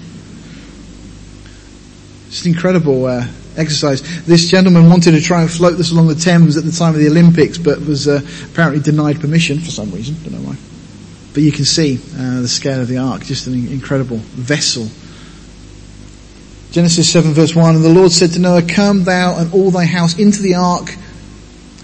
It's 2.28 2.46
incredible 2.46 3.04
uh, 3.06 3.26
exercise. 3.56 4.02
This 4.24 4.48
gentleman 4.50 4.88
wanted 4.88 5.12
to 5.12 5.20
try 5.20 5.42
and 5.42 5.50
float 5.50 5.76
this 5.76 5.90
along 5.92 6.08
the 6.08 6.14
Thames 6.14 6.56
at 6.56 6.64
the 6.64 6.72
time 6.72 6.94
of 6.94 7.00
the 7.00 7.08
Olympics, 7.08 7.58
but 7.58 7.80
was 7.80 8.08
uh, 8.08 8.20
apparently 8.50 8.82
denied 8.82 9.20
permission 9.20 9.58
for 9.58 9.70
some 9.70 9.90
reason. 9.90 10.16
Don't 10.22 10.40
know 10.40 10.48
why. 10.48 10.56
But 11.32 11.42
you 11.42 11.52
can 11.52 11.64
see 11.64 11.98
uh, 12.16 12.42
the 12.42 12.48
scale 12.48 12.80
of 12.80 12.88
the 12.88 12.98
ark, 12.98 13.24
just 13.24 13.46
an 13.46 13.54
incredible 13.54 14.18
vessel. 14.18 14.88
Genesis 16.70 17.10
7 17.12 17.32
verse 17.32 17.54
1, 17.54 17.76
And 17.76 17.84
the 17.84 17.88
Lord 17.88 18.10
said 18.10 18.32
to 18.32 18.40
Noah, 18.40 18.62
Come 18.62 19.04
thou 19.04 19.36
and 19.38 19.52
all 19.52 19.70
thy 19.70 19.84
house 19.84 20.18
into 20.18 20.42
the 20.42 20.56
ark, 20.56 20.90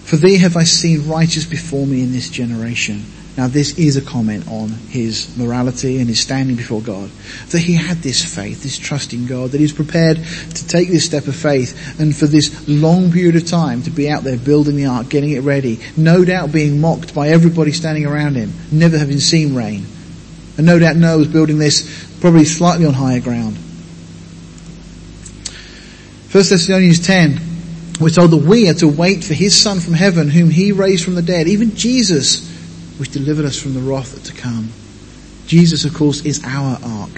for 0.05 0.17
thee 0.17 0.39
have 0.39 0.57
I 0.57 0.65
seen 0.65 1.09
righteous 1.09 1.47
before 1.47 1.87
me 1.87 2.03
in 2.03 2.13
this 2.13 2.29
generation. 2.29 3.05
Now 3.37 3.47
this 3.47 3.79
is 3.79 3.97
a 3.97 4.03
comment 4.03 4.49
on 4.49 4.69
his 4.69 5.37
morality 5.37 5.99
and 5.99 6.09
his 6.09 6.21
standing 6.21 6.57
before 6.57 6.81
God. 6.81 7.11
That 7.51 7.61
he 7.61 7.75
had 7.75 7.99
this 7.99 8.23
faith, 8.35 8.63
this 8.63 8.79
trust 8.79 9.13
in 9.13 9.27
God, 9.27 9.51
that 9.51 9.59
he 9.59 9.65
was 9.65 9.73
prepared 9.73 10.17
to 10.17 10.67
take 10.67 10.89
this 10.89 11.05
step 11.05 11.27
of 11.27 11.37
faith 11.37 11.99
and 12.01 12.15
for 12.15 12.27
this 12.27 12.69
long 12.69 13.13
period 13.13 13.37
of 13.37 13.47
time 13.47 13.83
to 13.83 13.91
be 13.91 14.11
out 14.11 14.25
there 14.25 14.37
building 14.37 14.77
the 14.77 14.87
ark, 14.87 15.09
getting 15.09 15.31
it 15.31 15.41
ready, 15.41 15.79
no 15.97 16.25
doubt 16.25 16.53
being 16.53 16.81
mocked 16.81 17.15
by 17.15 17.29
everybody 17.29 17.73
standing 17.73 18.05
around 18.05 18.35
him, 18.35 18.53
never 18.73 18.99
having 18.99 19.21
seen 19.21 19.55
rain. 19.55 19.87
And 20.57 20.67
no 20.67 20.79
doubt 20.79 20.97
Noah 20.97 21.19
was 21.19 21.29
building 21.29 21.59
this 21.59 22.19
probably 22.21 22.45
slightly 22.45 22.85
on 22.85 22.95
higher 22.95 23.21
ground. 23.21 23.57
1 26.33 26.45
Thessalonians 26.45 27.05
10, 27.07 27.41
we're 28.01 28.11
told 28.11 28.31
that 28.31 28.45
we 28.47 28.69
are 28.69 28.75
to 28.75 28.89
wait 28.89 29.25
for 29.25 29.35
his 29.35 29.61
son 29.61 29.81
from 29.81 29.95
heaven 29.95 30.29
whom 30.31 30.49
he 30.49 30.73
raised 30.73 31.05
from 31.05 31.15
the 31.15 31.23
dead, 31.23 31.49
even 31.49 31.75
Jesus, 31.75 32.50
which 33.01 33.13
delivered 33.13 33.47
us 33.47 33.61
from 33.61 33.73
the 33.73 33.81
wrath 33.81 34.23
to 34.25 34.35
come. 34.35 34.69
Jesus, 35.47 35.87
of 35.87 35.95
course, 35.95 36.25
is 36.25 36.45
our 36.45 36.79
ark. 36.85 37.11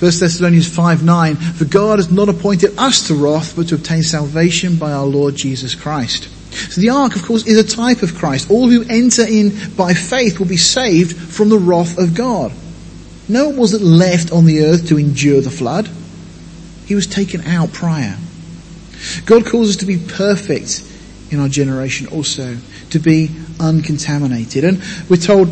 Thessalonians 0.00 0.74
5 0.74 1.04
9, 1.04 1.36
for 1.36 1.66
God 1.66 1.98
has 1.98 2.10
not 2.10 2.30
appointed 2.30 2.76
us 2.78 3.06
to 3.08 3.14
wrath, 3.14 3.54
but 3.54 3.68
to 3.68 3.74
obtain 3.76 4.02
salvation 4.02 4.76
by 4.76 4.90
our 4.90 5.04
Lord 5.04 5.36
Jesus 5.36 5.74
Christ. 5.74 6.24
So 6.72 6.80
the 6.80 6.88
ark, 6.88 7.14
of 7.14 7.24
course, 7.24 7.46
is 7.46 7.58
a 7.58 7.76
type 7.76 8.02
of 8.02 8.16
Christ. 8.16 8.50
All 8.50 8.68
who 8.68 8.82
enter 8.88 9.22
in 9.22 9.52
by 9.76 9.94
faith 9.94 10.40
will 10.40 10.48
be 10.48 10.56
saved 10.56 11.16
from 11.16 11.48
the 11.48 11.58
wrath 11.58 11.98
of 11.98 12.14
God. 12.14 12.52
Noah 13.28 13.54
wasn't 13.54 13.82
left 13.82 14.32
on 14.32 14.46
the 14.46 14.64
earth 14.64 14.88
to 14.88 14.98
endure 14.98 15.40
the 15.40 15.50
flood. 15.50 15.88
He 16.86 16.96
was 16.96 17.06
taken 17.06 17.42
out 17.42 17.72
prior. 17.72 18.16
God 19.26 19.46
calls 19.46 19.68
us 19.70 19.76
to 19.76 19.86
be 19.86 19.98
perfect 19.98 20.82
in 21.30 21.38
our 21.38 21.48
generation 21.48 22.08
also, 22.08 22.56
to 22.90 22.98
be 22.98 23.30
uncontaminated. 23.60 24.64
And 24.64 24.82
we're 25.08 25.16
told 25.16 25.48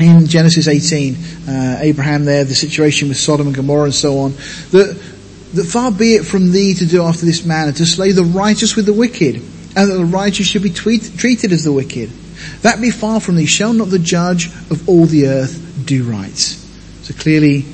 in 0.00 0.26
Genesis 0.26 0.66
18, 0.66 1.16
uh, 1.48 1.78
Abraham 1.80 2.24
there, 2.24 2.44
the 2.44 2.54
situation 2.54 3.08
with 3.08 3.16
Sodom 3.16 3.46
and 3.46 3.56
Gomorrah 3.56 3.84
and 3.84 3.94
so 3.94 4.18
on, 4.18 4.32
that, 4.72 5.00
that 5.54 5.64
far 5.64 5.92
be 5.92 6.14
it 6.14 6.24
from 6.24 6.50
thee 6.50 6.74
to 6.74 6.86
do 6.86 7.02
after 7.02 7.24
this 7.24 7.44
manner, 7.44 7.72
to 7.72 7.86
slay 7.86 8.12
the 8.12 8.24
righteous 8.24 8.74
with 8.74 8.86
the 8.86 8.92
wicked, 8.92 9.36
and 9.36 9.90
that 9.90 9.94
the 9.96 10.04
righteous 10.04 10.46
should 10.46 10.62
be 10.62 10.70
tweet, 10.70 11.16
treated 11.16 11.52
as 11.52 11.64
the 11.64 11.72
wicked. 11.72 12.10
That 12.62 12.80
be 12.80 12.90
far 12.90 13.20
from 13.20 13.36
thee. 13.36 13.46
Shall 13.46 13.72
not 13.72 13.90
the 13.90 13.98
judge 13.98 14.46
of 14.46 14.88
all 14.88 15.06
the 15.06 15.28
earth 15.28 15.82
do 15.84 16.04
right? 16.04 16.36
So 16.36 17.14
clearly, 17.14 17.64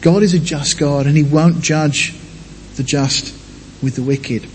God 0.00 0.22
is 0.22 0.34
a 0.34 0.38
just 0.38 0.78
God 0.78 1.06
and 1.06 1.16
he 1.16 1.22
won't 1.22 1.62
judge 1.62 2.14
the 2.76 2.82
just 2.82 3.34
with 3.82 3.96
the 3.96 4.02
wicked. 4.02 4.46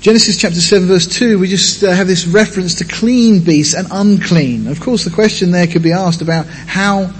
Genesis 0.00 0.38
chapter 0.38 0.60
7 0.60 0.86
verse 0.86 1.08
2, 1.08 1.40
we 1.40 1.48
just 1.48 1.82
uh, 1.82 1.90
have 1.90 2.06
this 2.06 2.24
reference 2.24 2.76
to 2.76 2.84
clean 2.84 3.42
beasts 3.42 3.74
and 3.74 3.88
unclean. 3.90 4.68
Of 4.68 4.80
course 4.80 5.02
the 5.02 5.10
question 5.10 5.50
there 5.50 5.66
could 5.66 5.82
be 5.82 5.90
asked 5.90 6.22
about 6.22 6.46
how 6.46 7.12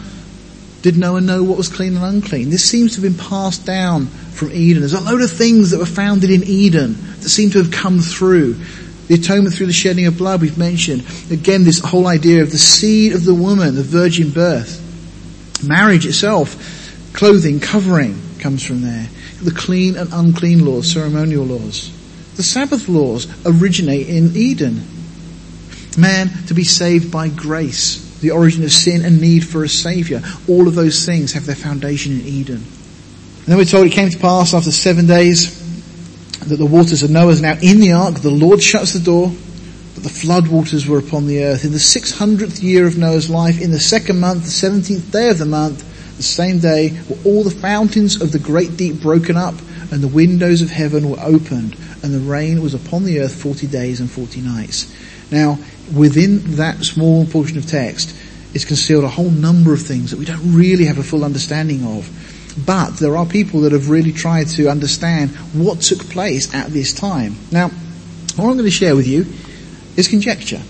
did 0.82 0.96
Noah 0.96 1.20
know 1.20 1.42
what 1.42 1.58
was 1.58 1.68
clean 1.68 1.96
and 1.96 2.04
unclean? 2.04 2.50
This 2.50 2.64
seems 2.64 2.94
to 2.94 3.00
have 3.02 3.16
been 3.16 3.26
passed 3.26 3.66
down 3.66 4.06
from 4.06 4.52
Eden. 4.52 4.82
There's 4.82 4.92
a 4.92 5.00
load 5.00 5.22
of 5.22 5.30
things 5.32 5.72
that 5.72 5.78
were 5.78 5.86
founded 5.86 6.30
in 6.30 6.44
Eden 6.44 6.94
that 7.18 7.28
seem 7.28 7.50
to 7.50 7.58
have 7.58 7.72
come 7.72 7.98
through. 7.98 8.54
The 9.08 9.14
atonement 9.14 9.56
through 9.56 9.66
the 9.66 9.72
shedding 9.72 10.06
of 10.06 10.16
blood 10.16 10.40
we've 10.40 10.56
mentioned. 10.56 11.04
Again, 11.32 11.64
this 11.64 11.80
whole 11.80 12.06
idea 12.06 12.42
of 12.42 12.52
the 12.52 12.58
seed 12.58 13.12
of 13.12 13.24
the 13.24 13.34
woman, 13.34 13.74
the 13.74 13.82
virgin 13.82 14.30
birth. 14.30 14.84
Marriage 15.66 16.06
itself, 16.06 17.12
clothing, 17.12 17.58
covering 17.58 18.20
comes 18.38 18.64
from 18.64 18.82
there. 18.82 19.08
The 19.42 19.50
clean 19.50 19.96
and 19.96 20.10
unclean 20.12 20.64
laws, 20.64 20.92
ceremonial 20.92 21.44
laws. 21.44 21.97
The 22.38 22.44
Sabbath 22.44 22.88
laws 22.88 23.26
originate 23.44 24.08
in 24.08 24.36
Eden. 24.36 24.80
Man 25.98 26.30
to 26.46 26.54
be 26.54 26.62
saved 26.62 27.10
by 27.10 27.30
grace, 27.30 28.16
the 28.20 28.30
origin 28.30 28.62
of 28.62 28.70
sin 28.70 29.04
and 29.04 29.20
need 29.20 29.44
for 29.44 29.64
a 29.64 29.68
saviour. 29.68 30.20
All 30.46 30.68
of 30.68 30.76
those 30.76 31.04
things 31.04 31.32
have 31.32 31.46
their 31.46 31.56
foundation 31.56 32.12
in 32.12 32.20
Eden. 32.20 32.58
And 32.58 33.46
then 33.46 33.56
we're 33.56 33.64
told 33.64 33.88
it 33.88 33.90
came 33.90 34.10
to 34.10 34.18
pass 34.18 34.54
after 34.54 34.70
seven 34.70 35.08
days 35.08 35.58
that 36.38 36.54
the 36.54 36.64
waters 36.64 37.02
of 37.02 37.10
Noah 37.10 37.34
are 37.34 37.40
now 37.40 37.56
in 37.60 37.80
the 37.80 37.90
ark. 37.90 38.20
The 38.20 38.30
Lord 38.30 38.62
shuts 38.62 38.92
the 38.92 39.00
door, 39.00 39.32
but 39.94 40.04
the 40.04 40.08
flood 40.08 40.46
waters 40.46 40.86
were 40.86 41.00
upon 41.00 41.26
the 41.26 41.42
earth. 41.42 41.64
In 41.64 41.72
the 41.72 41.78
600th 41.78 42.62
year 42.62 42.86
of 42.86 42.96
Noah's 42.96 43.28
life, 43.28 43.60
in 43.60 43.72
the 43.72 43.80
second 43.80 44.20
month, 44.20 44.44
the 44.44 44.68
17th 44.68 45.10
day 45.10 45.30
of 45.30 45.38
the 45.38 45.44
month, 45.44 45.82
the 46.16 46.22
same 46.22 46.60
day 46.60 47.00
were 47.08 47.18
all 47.24 47.42
the 47.42 47.50
fountains 47.50 48.22
of 48.22 48.30
the 48.30 48.38
great 48.38 48.76
deep 48.76 49.00
broken 49.02 49.36
up 49.36 49.56
and 49.90 50.02
the 50.02 50.08
windows 50.08 50.62
of 50.62 50.70
heaven 50.70 51.10
were 51.10 51.18
opened 51.20 51.74
and 52.02 52.14
the 52.14 52.20
rain 52.20 52.62
was 52.62 52.74
upon 52.74 53.04
the 53.04 53.20
earth 53.20 53.34
40 53.42 53.66
days 53.66 54.00
and 54.00 54.10
40 54.10 54.40
nights. 54.40 54.92
Now, 55.30 55.58
within 55.94 56.56
that 56.56 56.84
small 56.84 57.26
portion 57.26 57.58
of 57.58 57.66
text 57.66 58.14
is 58.54 58.64
concealed 58.64 59.04
a 59.04 59.08
whole 59.08 59.30
number 59.30 59.72
of 59.72 59.82
things 59.82 60.10
that 60.10 60.18
we 60.18 60.24
don't 60.24 60.54
really 60.54 60.86
have 60.86 60.98
a 60.98 61.02
full 61.02 61.24
understanding 61.24 61.84
of. 61.84 62.08
But 62.64 62.96
there 62.96 63.16
are 63.16 63.26
people 63.26 63.60
that 63.62 63.72
have 63.72 63.90
really 63.90 64.12
tried 64.12 64.48
to 64.48 64.68
understand 64.68 65.30
what 65.52 65.80
took 65.80 66.00
place 66.10 66.52
at 66.54 66.68
this 66.68 66.92
time. 66.92 67.36
Now, 67.52 67.68
what 67.68 68.46
I'm 68.46 68.54
going 68.54 68.64
to 68.64 68.70
share 68.70 68.96
with 68.96 69.06
you 69.06 69.26
is 69.96 70.08
conjecture. 70.08 70.60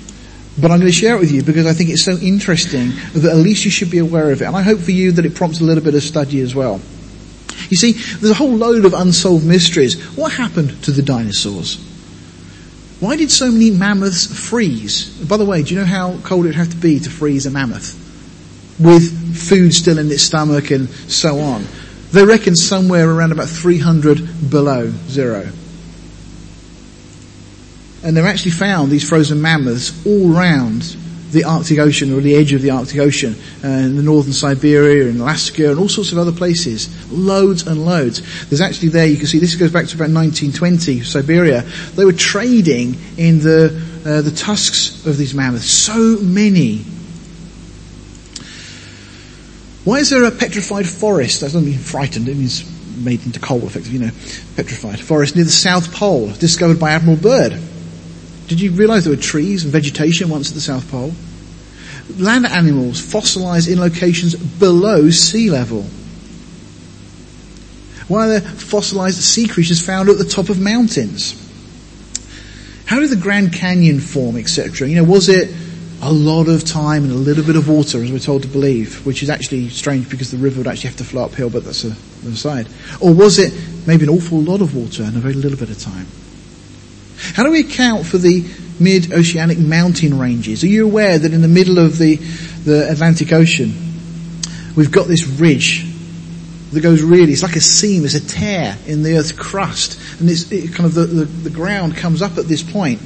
But 0.60 0.72
I'm 0.72 0.80
going 0.80 0.90
to 0.90 0.98
share 0.98 1.14
it 1.14 1.20
with 1.20 1.30
you 1.30 1.42
because 1.42 1.66
I 1.66 1.72
think 1.72 1.90
it's 1.90 2.04
so 2.04 2.16
interesting 2.16 2.90
that 3.14 3.30
at 3.30 3.36
least 3.36 3.64
you 3.64 3.70
should 3.70 3.90
be 3.90 3.98
aware 3.98 4.32
of 4.32 4.42
it. 4.42 4.46
And 4.46 4.56
I 4.56 4.62
hope 4.62 4.80
for 4.80 4.90
you 4.90 5.12
that 5.12 5.24
it 5.24 5.36
prompts 5.36 5.60
a 5.60 5.64
little 5.64 5.84
bit 5.84 5.94
of 5.94 6.02
study 6.02 6.40
as 6.40 6.54
well. 6.54 6.80
You 7.68 7.76
see, 7.76 7.92
there's 7.92 8.30
a 8.30 8.34
whole 8.34 8.56
load 8.56 8.84
of 8.84 8.94
unsolved 8.94 9.46
mysteries. 9.46 10.00
What 10.16 10.32
happened 10.32 10.82
to 10.84 10.90
the 10.90 11.02
dinosaurs? 11.02 11.76
Why 13.00 13.16
did 13.16 13.30
so 13.30 13.50
many 13.50 13.70
mammoths 13.70 14.26
freeze? 14.48 15.08
By 15.26 15.36
the 15.36 15.44
way, 15.44 15.62
do 15.62 15.74
you 15.74 15.80
know 15.80 15.86
how 15.86 16.18
cold 16.24 16.46
it 16.46 16.48
would 16.48 16.54
have 16.56 16.70
to 16.70 16.76
be 16.76 16.98
to 16.98 17.10
freeze 17.10 17.46
a 17.46 17.50
mammoth? 17.50 17.94
With 18.80 19.36
food 19.36 19.74
still 19.74 19.98
in 19.98 20.10
its 20.10 20.22
stomach 20.22 20.70
and 20.70 20.88
so 20.88 21.38
on. 21.40 21.64
They 22.10 22.24
reckon 22.24 22.56
somewhere 22.56 23.08
around 23.08 23.32
about 23.32 23.48
300 23.48 24.50
below 24.50 24.90
zero. 25.08 25.48
And 28.02 28.16
they've 28.16 28.24
actually 28.24 28.52
found 28.52 28.90
these 28.90 29.06
frozen 29.08 29.42
mammoths 29.42 30.06
all 30.06 30.30
round 30.30 30.96
the 31.32 31.44
Arctic 31.44 31.78
Ocean 31.78 32.12
or 32.12 32.20
the 32.20 32.34
edge 32.34 32.52
of 32.52 32.62
the 32.62 32.70
Arctic 32.70 32.98
Ocean, 32.98 33.34
uh, 33.62 33.82
the 33.82 34.02
northern 34.02 34.32
Siberia 34.32 35.08
and 35.08 35.20
Alaska 35.20 35.70
and 35.70 35.78
all 35.78 35.88
sorts 35.88 36.12
of 36.12 36.18
other 36.18 36.32
places. 36.32 37.12
Loads 37.12 37.66
and 37.66 37.84
loads. 37.84 38.48
There's 38.48 38.60
actually 38.60 38.88
there, 38.88 39.06
you 39.06 39.16
can 39.16 39.26
see 39.26 39.38
this 39.38 39.54
goes 39.54 39.72
back 39.72 39.86
to 39.86 39.94
about 39.96 40.10
1920, 40.10 41.02
Siberia. 41.02 41.62
They 41.94 42.04
were 42.04 42.12
trading 42.12 42.96
in 43.16 43.40
the, 43.40 43.66
uh, 44.06 44.22
the 44.22 44.30
tusks 44.30 45.06
of 45.06 45.16
these 45.16 45.34
mammoths. 45.34 45.70
So 45.70 46.18
many. 46.20 46.78
Why 49.84 49.98
is 49.98 50.10
there 50.10 50.24
a 50.24 50.30
petrified 50.30 50.86
forest? 50.86 51.40
That 51.40 51.46
doesn't 51.46 51.64
mean 51.64 51.78
frightened, 51.78 52.28
it 52.28 52.36
means 52.36 52.64
made 52.98 53.24
into 53.24 53.40
coal 53.40 53.64
effectively, 53.64 53.98
you 53.98 54.06
know, 54.06 54.12
petrified 54.56 55.00
forest 55.00 55.36
near 55.36 55.44
the 55.44 55.50
South 55.50 55.94
Pole, 55.94 56.32
discovered 56.32 56.80
by 56.80 56.90
Admiral 56.90 57.16
Byrd. 57.16 57.52
Did 58.48 58.60
you 58.60 58.72
realize 58.72 59.04
there 59.04 59.14
were 59.14 59.22
trees 59.22 59.64
and 59.64 59.72
vegetation 59.72 60.30
once 60.30 60.48
at 60.48 60.54
the 60.54 60.60
South 60.60 60.90
Pole? 60.90 61.12
Land 62.16 62.46
animals 62.46 62.98
fossilized 62.98 63.68
in 63.68 63.78
locations 63.78 64.34
below 64.34 65.10
sea 65.10 65.50
level. 65.50 65.82
Why 68.08 68.24
are 68.24 68.28
there 68.28 68.40
fossilized 68.40 69.20
sea 69.20 69.46
creatures 69.46 69.84
found 69.84 70.08
at 70.08 70.16
the 70.16 70.24
top 70.24 70.48
of 70.48 70.58
mountains? 70.58 71.44
How 72.86 73.00
did 73.00 73.10
the 73.10 73.16
Grand 73.16 73.52
Canyon 73.52 74.00
form, 74.00 74.38
etc.? 74.38 74.88
You 74.88 74.96
know, 74.96 75.04
was 75.04 75.28
it 75.28 75.54
a 76.00 76.10
lot 76.10 76.48
of 76.48 76.64
time 76.64 77.04
and 77.04 77.12
a 77.12 77.16
little 77.16 77.44
bit 77.44 77.56
of 77.56 77.68
water, 77.68 78.02
as 78.02 78.10
we're 78.10 78.18
told 78.18 78.42
to 78.42 78.48
believe, 78.48 79.04
which 79.04 79.22
is 79.22 79.28
actually 79.28 79.68
strange 79.68 80.08
because 80.08 80.30
the 80.30 80.38
river 80.38 80.58
would 80.58 80.66
actually 80.66 80.88
have 80.88 80.96
to 80.96 81.04
flow 81.04 81.24
uphill, 81.24 81.50
but 81.50 81.64
that's 81.64 81.82
the 81.82 81.94
other 82.26 82.34
side. 82.34 82.66
Or 82.98 83.12
was 83.12 83.38
it 83.38 83.52
maybe 83.86 84.04
an 84.04 84.10
awful 84.10 84.40
lot 84.40 84.62
of 84.62 84.74
water 84.74 85.02
and 85.02 85.14
a 85.14 85.20
very 85.20 85.34
little 85.34 85.58
bit 85.58 85.68
of 85.68 85.78
time? 85.78 86.06
How 87.34 87.42
do 87.42 87.50
we 87.50 87.60
account 87.60 88.06
for 88.06 88.18
the 88.18 88.44
mid-oceanic 88.80 89.58
mountain 89.58 90.18
ranges? 90.18 90.62
Are 90.62 90.68
you 90.68 90.84
aware 90.84 91.18
that 91.18 91.32
in 91.32 91.42
the 91.42 91.48
middle 91.48 91.78
of 91.78 91.98
the, 91.98 92.16
the 92.16 92.90
Atlantic 92.90 93.32
Ocean, 93.32 93.72
we've 94.76 94.92
got 94.92 95.08
this 95.08 95.26
ridge 95.26 95.84
that 96.72 96.80
goes 96.80 97.02
really, 97.02 97.32
it's 97.32 97.42
like 97.42 97.56
a 97.56 97.60
seam, 97.60 98.04
it's 98.04 98.14
a 98.14 98.26
tear 98.26 98.76
in 98.86 99.02
the 99.02 99.16
Earth's 99.16 99.32
crust, 99.32 100.00
and 100.20 100.30
it's 100.30 100.50
it 100.52 100.74
kind 100.74 100.86
of 100.86 100.94
the, 100.94 101.06
the, 101.06 101.24
the 101.24 101.50
ground 101.50 101.96
comes 101.96 102.22
up 102.22 102.38
at 102.38 102.44
this 102.44 102.62
point. 102.62 103.00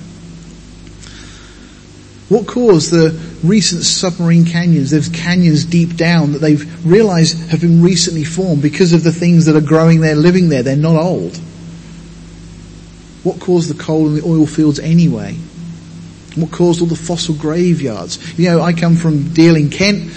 What 2.29 2.47
caused 2.47 2.91
the 2.91 3.11
recent 3.47 3.83
submarine 3.83 4.45
canyons, 4.45 4.91
those 4.91 5.09
canyons 5.09 5.65
deep 5.65 5.97
down 5.97 6.33
that 6.33 6.39
they've 6.39 6.87
realized 6.87 7.51
have 7.51 7.61
been 7.61 7.83
recently 7.83 8.25
formed 8.25 8.63
because 8.63 8.95
of 8.95 9.05
the 9.05 9.13
things 9.13 9.47
that 9.47 9.57
are 9.57 9.61
growing 9.61 10.01
there, 10.01 10.17
living 10.17 10.49
there, 10.49 10.63
they're 10.63 10.77
not 10.77 10.97
old. 10.97 11.39
What 13.23 13.41
caused 13.41 13.71
the 13.73 13.81
coal 13.81 14.09
and 14.09 14.17
the 14.17 14.27
oil 14.27 14.47
fields 14.47 14.79
anyway? 14.79 15.35
What 16.35 16.51
caused 16.51 16.81
all 16.81 16.87
the 16.87 16.97
fossil 16.97 17.35
graveyards? 17.35 18.39
You 18.39 18.49
know, 18.49 18.61
I 18.61 18.73
come 18.73 18.97
from 18.97 19.33
Deal 19.33 19.55
in 19.55 19.71
Kent, 19.71 20.11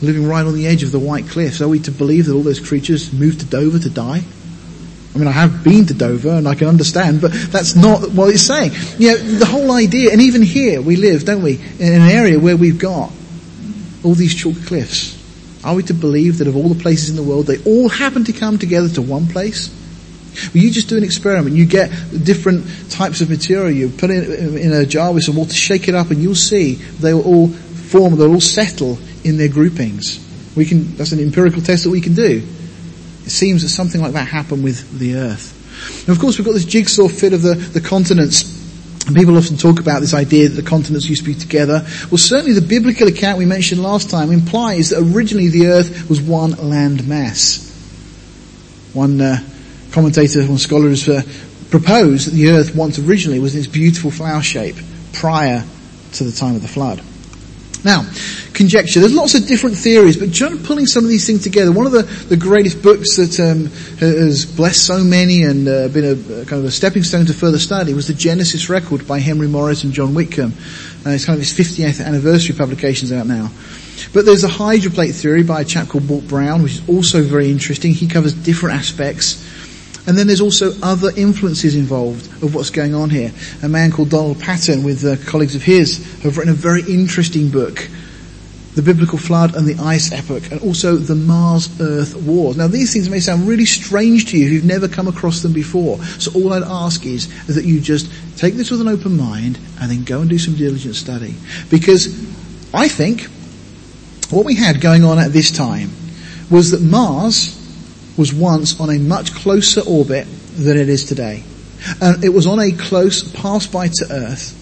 living 0.00 0.26
right 0.26 0.44
on 0.44 0.54
the 0.54 0.66
edge 0.66 0.82
of 0.82 0.90
the 0.90 0.98
White 0.98 1.28
Cliffs. 1.28 1.60
Are 1.60 1.68
we 1.68 1.80
to 1.80 1.90
believe 1.90 2.26
that 2.26 2.34
all 2.34 2.42
those 2.42 2.60
creatures 2.60 3.12
moved 3.12 3.40
to 3.40 3.46
Dover 3.46 3.78
to 3.78 3.90
die? 3.90 4.22
I 5.14 5.18
mean, 5.18 5.28
I 5.28 5.32
have 5.32 5.64
been 5.64 5.86
to 5.86 5.94
Dover 5.94 6.30
and 6.30 6.46
I 6.46 6.54
can 6.54 6.68
understand, 6.68 7.20
but 7.20 7.32
that's 7.32 7.74
not 7.74 8.10
what 8.12 8.32
it's 8.32 8.42
saying. 8.42 8.72
You 8.98 9.12
know, 9.12 9.16
the 9.16 9.46
whole 9.46 9.72
idea, 9.72 10.12
and 10.12 10.20
even 10.20 10.42
here 10.42 10.80
we 10.80 10.96
live, 10.96 11.24
don't 11.24 11.42
we, 11.42 11.60
in 11.78 11.92
an 11.92 12.08
area 12.08 12.38
where 12.38 12.56
we've 12.56 12.78
got 12.78 13.10
all 14.04 14.14
these 14.14 14.34
chalk 14.34 14.56
cliffs. 14.66 15.16
Are 15.64 15.74
we 15.74 15.82
to 15.84 15.94
believe 15.94 16.38
that 16.38 16.46
of 16.46 16.56
all 16.56 16.68
the 16.68 16.80
places 16.80 17.10
in 17.10 17.16
the 17.16 17.22
world, 17.22 17.46
they 17.46 17.62
all 17.64 17.88
happen 17.88 18.24
to 18.24 18.32
come 18.32 18.58
together 18.58 18.88
to 18.90 19.02
one 19.02 19.26
place? 19.26 19.74
Well, 20.54 20.62
you 20.62 20.70
just 20.70 20.88
do 20.88 20.96
an 20.96 21.04
experiment. 21.04 21.56
You 21.56 21.66
get 21.66 21.90
different 22.24 22.66
types 22.90 23.20
of 23.20 23.30
material. 23.30 23.70
You 23.70 23.88
put 23.88 24.10
it 24.10 24.28
in 24.28 24.72
a 24.72 24.86
jar 24.86 25.12
with 25.12 25.24
some 25.24 25.36
water, 25.36 25.52
shake 25.52 25.88
it 25.88 25.94
up, 25.94 26.10
and 26.10 26.22
you'll 26.22 26.34
see 26.34 26.74
they 26.74 27.14
will 27.14 27.24
all 27.24 27.48
form. 27.48 28.16
They'll 28.16 28.32
all 28.32 28.40
settle 28.40 28.98
in 29.24 29.36
their 29.36 29.48
groupings. 29.48 30.24
We 30.56 30.64
can. 30.64 30.96
That's 30.96 31.12
an 31.12 31.20
empirical 31.20 31.62
test 31.62 31.84
that 31.84 31.90
we 31.90 32.00
can 32.00 32.14
do. 32.14 32.42
It 33.24 33.30
seems 33.30 33.62
that 33.62 33.68
something 33.68 34.00
like 34.00 34.12
that 34.12 34.26
happened 34.26 34.64
with 34.64 34.98
the 34.98 35.16
Earth. 35.16 35.54
And 36.00 36.08
of 36.08 36.20
course, 36.20 36.38
we've 36.38 36.46
got 36.46 36.54
this 36.54 36.64
jigsaw 36.64 37.08
fit 37.08 37.32
of 37.32 37.42
the, 37.42 37.54
the 37.54 37.80
continents. 37.80 38.56
And 39.06 39.16
people 39.16 39.36
often 39.38 39.56
talk 39.56 39.80
about 39.80 40.00
this 40.00 40.12
idea 40.12 40.48
that 40.48 40.60
the 40.60 40.68
continents 40.68 41.08
used 41.08 41.24
to 41.24 41.30
be 41.30 41.34
together. 41.34 41.86
Well, 42.10 42.18
certainly 42.18 42.52
the 42.52 42.66
biblical 42.66 43.08
account 43.08 43.38
we 43.38 43.46
mentioned 43.46 43.82
last 43.82 44.10
time 44.10 44.30
implies 44.30 44.90
that 44.90 44.98
originally 44.98 45.48
the 45.48 45.68
earth 45.68 46.08
was 46.10 46.20
one 46.20 46.52
land 46.52 47.08
mass. 47.08 47.64
One 48.92 49.20
uh, 49.20 49.38
commentator 49.98 50.40
and 50.40 50.60
scholars 50.60 51.08
uh, 51.08 51.20
propose 51.70 52.26
that 52.26 52.30
the 52.30 52.50
earth 52.50 52.76
once 52.76 53.00
originally 53.00 53.40
was 53.40 53.52
in 53.56 53.60
this 53.60 53.66
beautiful 53.66 54.12
flower 54.12 54.40
shape 54.40 54.76
prior 55.12 55.64
to 56.12 56.22
the 56.22 56.30
time 56.30 56.54
of 56.54 56.62
the 56.62 56.68
flood. 56.68 57.02
Now, 57.84 58.08
conjecture. 58.54 59.00
There's 59.00 59.14
lots 59.14 59.34
of 59.34 59.48
different 59.48 59.76
theories, 59.76 60.16
but 60.16 60.30
John 60.30 60.62
pulling 60.62 60.86
some 60.86 61.02
of 61.02 61.10
these 61.10 61.26
things 61.26 61.42
together. 61.42 61.72
One 61.72 61.86
of 61.86 61.90
the, 61.90 62.02
the 62.02 62.36
greatest 62.36 62.80
books 62.80 63.16
that 63.16 63.40
um, 63.40 63.66
has 63.98 64.46
blessed 64.46 64.86
so 64.86 65.02
many 65.02 65.42
and 65.42 65.66
uh, 65.66 65.88
been 65.88 66.04
a, 66.04 66.42
a, 66.42 66.44
kind 66.46 66.60
of 66.60 66.64
a 66.64 66.70
stepping 66.70 67.02
stone 67.02 67.26
to 67.26 67.34
further 67.34 67.58
study 67.58 67.92
was 67.92 68.06
the 68.06 68.14
Genesis 68.14 68.68
record 68.68 69.04
by 69.08 69.18
Henry 69.18 69.48
Morris 69.48 69.82
and 69.82 69.92
John 69.92 70.14
Whitcomb. 70.14 70.52
Uh, 71.04 71.10
it's 71.10 71.24
kind 71.24 71.36
of 71.36 71.44
his 71.44 71.52
50th 71.52 72.04
anniversary 72.04 72.54
publications 72.54 73.10
out 73.10 73.26
now. 73.26 73.50
But 74.12 74.26
there's 74.26 74.44
a 74.44 74.48
hydroplate 74.48 75.14
theory 75.14 75.42
by 75.42 75.62
a 75.62 75.64
chap 75.64 75.88
called 75.88 76.08
Walt 76.08 76.28
Brown, 76.28 76.62
which 76.62 76.74
is 76.74 76.88
also 76.88 77.22
very 77.22 77.50
interesting. 77.50 77.92
He 77.92 78.06
covers 78.06 78.32
different 78.32 78.76
aspects. 78.76 79.44
And 80.08 80.16
then 80.16 80.26
there's 80.26 80.40
also 80.40 80.72
other 80.82 81.10
influences 81.16 81.76
involved 81.76 82.26
of 82.42 82.54
what's 82.54 82.70
going 82.70 82.94
on 82.94 83.10
here. 83.10 83.30
A 83.62 83.68
man 83.68 83.92
called 83.92 84.08
Donald 84.08 84.40
Patten 84.40 84.82
with 84.82 85.04
uh, 85.04 85.16
colleagues 85.30 85.54
of 85.54 85.62
his 85.62 85.98
have 86.22 86.38
written 86.38 86.50
a 86.50 86.56
very 86.56 86.80
interesting 86.80 87.50
book 87.50 87.86
the 88.78 88.82
biblical 88.82 89.18
flood 89.18 89.56
and 89.56 89.66
the 89.66 89.74
ice 89.82 90.12
epoch, 90.12 90.52
and 90.52 90.60
also 90.60 90.94
the 90.94 91.14
Mars-Earth 91.16 92.14
wars. 92.22 92.56
Now 92.56 92.68
these 92.68 92.92
things 92.92 93.10
may 93.10 93.18
sound 93.18 93.48
really 93.48 93.64
strange 93.64 94.30
to 94.30 94.38
you 94.38 94.46
if 94.46 94.52
you've 94.52 94.64
never 94.64 94.86
come 94.86 95.08
across 95.08 95.42
them 95.42 95.52
before. 95.52 95.98
So 96.20 96.30
all 96.36 96.52
I'd 96.52 96.62
ask 96.62 97.04
is, 97.04 97.26
is 97.48 97.56
that 97.56 97.64
you 97.64 97.80
just 97.80 98.08
take 98.38 98.54
this 98.54 98.70
with 98.70 98.80
an 98.80 98.86
open 98.86 99.16
mind 99.16 99.58
and 99.80 99.90
then 99.90 100.04
go 100.04 100.20
and 100.20 100.30
do 100.30 100.38
some 100.38 100.54
diligent 100.54 100.94
study. 100.94 101.34
Because 101.70 102.06
I 102.72 102.86
think 102.86 103.22
what 104.30 104.44
we 104.44 104.54
had 104.54 104.80
going 104.80 105.02
on 105.02 105.18
at 105.18 105.32
this 105.32 105.50
time 105.50 105.90
was 106.48 106.70
that 106.70 106.80
Mars 106.80 107.57
was 108.18 108.34
once 108.34 108.80
on 108.80 108.90
a 108.90 108.98
much 108.98 109.32
closer 109.34 109.80
orbit 109.80 110.26
than 110.56 110.76
it 110.76 110.88
is 110.88 111.04
today. 111.04 111.44
And 112.00 112.24
it 112.24 112.30
was 112.30 112.46
on 112.46 112.58
a 112.58 112.72
close 112.72 113.30
pass 113.32 113.66
by 113.66 113.88
to 113.88 114.06
Earth 114.10 114.54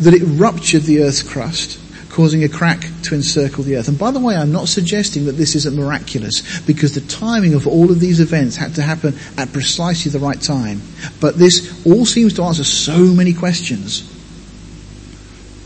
that 0.00 0.12
it 0.12 0.24
ruptured 0.24 0.82
the 0.82 1.02
Earth's 1.02 1.22
crust 1.22 1.78
causing 2.16 2.44
a 2.44 2.48
crack 2.48 2.80
to 3.02 3.14
encircle 3.14 3.62
the 3.62 3.76
earth. 3.76 3.88
And 3.88 3.98
by 3.98 4.10
the 4.10 4.18
way, 4.18 4.34
I'm 4.34 4.50
not 4.50 4.68
suggesting 4.68 5.26
that 5.26 5.32
this 5.32 5.54
isn't 5.54 5.76
miraculous, 5.76 6.60
because 6.60 6.94
the 6.94 7.02
timing 7.02 7.52
of 7.52 7.66
all 7.66 7.90
of 7.90 8.00
these 8.00 8.20
events 8.20 8.56
had 8.56 8.74
to 8.76 8.82
happen 8.82 9.14
at 9.36 9.52
precisely 9.52 10.10
the 10.10 10.18
right 10.18 10.40
time. 10.40 10.80
But 11.20 11.36
this 11.36 11.84
all 11.84 12.06
seems 12.06 12.32
to 12.34 12.42
answer 12.44 12.64
so 12.64 12.98
many 12.98 13.34
questions. 13.34 14.15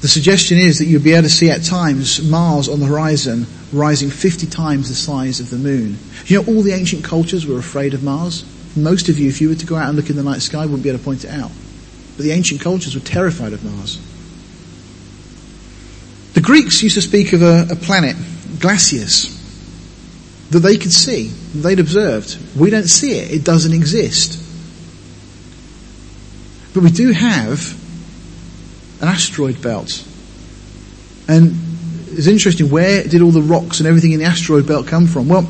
The 0.01 0.09
suggestion 0.09 0.57
is 0.57 0.79
that 0.79 0.87
you'll 0.87 1.03
be 1.03 1.13
able 1.13 1.25
to 1.25 1.29
see 1.29 1.51
at 1.51 1.63
times 1.63 2.23
Mars 2.23 2.69
on 2.69 2.81
the 2.81 2.87
horizon 2.87 3.47
rising 3.71 4.09
50 4.09 4.47
times 4.47 4.89
the 4.89 4.95
size 4.95 5.41
of 5.41 5.51
the 5.51 5.59
moon. 5.59 5.99
You 6.25 6.41
know, 6.41 6.49
all 6.49 6.63
the 6.63 6.73
ancient 6.73 7.05
cultures 7.05 7.47
were 7.47 7.59
afraid 7.59 7.93
of 7.93 8.03
Mars. 8.03 8.45
Most 8.77 9.11
of 9.11 9.19
you, 9.19 9.29
if 9.29 9.41
you 9.41 9.51
were 9.51 9.55
to 9.57 9.67
go 9.67 9.77
out 9.77 9.89
and 9.89 9.97
look 9.97 10.09
in 10.09 10.17
the 10.17 10.23
night 10.23 10.41
sky, 10.41 10.65
wouldn't 10.65 10.83
be 10.83 10.89
able 10.89 11.01
to 11.01 11.05
point 11.05 11.25
it 11.25 11.31
out. 11.31 11.51
But 12.17 12.23
the 12.23 12.31
ancient 12.33 12.63
cultures 12.63 12.95
were 12.95 13.03
terrified 13.03 13.53
of 13.53 13.63
Mars. 13.63 14.01
The 16.33 16.41
Greeks 16.41 16.83
used 16.83 16.95
to 16.95 17.03
speak 17.03 17.35
of 17.35 17.43
a, 17.43 17.67
a 17.71 17.77
planet, 17.77 18.17
Glacius, 18.59 19.37
that 20.51 20.61
they 20.61 20.79
could 20.79 20.93
see, 20.93 21.29
they'd 21.55 21.79
observed. 21.79 22.39
We 22.57 22.71
don't 22.71 22.89
see 22.89 23.19
it, 23.19 23.33
it 23.33 23.45
doesn't 23.45 23.75
exist. 23.75 24.39
But 26.73 26.85
we 26.85 26.91
do 26.91 27.13
have 27.13 27.80
an 29.01 29.09
asteroid 29.09 29.63
belt. 29.63 30.07
And 31.29 31.55
it's 32.13 32.27
interesting, 32.27 32.71
where 32.71 33.05
did 33.05 33.23
all 33.23 33.31
the 33.31 33.41
rocks 33.41 33.81
and 33.81 33.87
everything 33.87 34.13
in 34.13 34.19
the 34.19 34.27
asteroid 34.27 34.67
belt 34.67 34.87
come 34.87 35.07
from? 35.07 35.29
Well, 35.29 35.43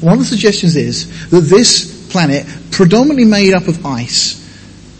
one 0.00 0.14
of 0.14 0.18
the 0.18 0.24
suggestions 0.24 0.76
is 0.76 1.28
that 1.30 1.42
this 1.42 2.10
planet, 2.10 2.46
predominantly 2.70 3.26
made 3.26 3.52
up 3.52 3.68
of 3.68 3.84
ice, 3.84 4.38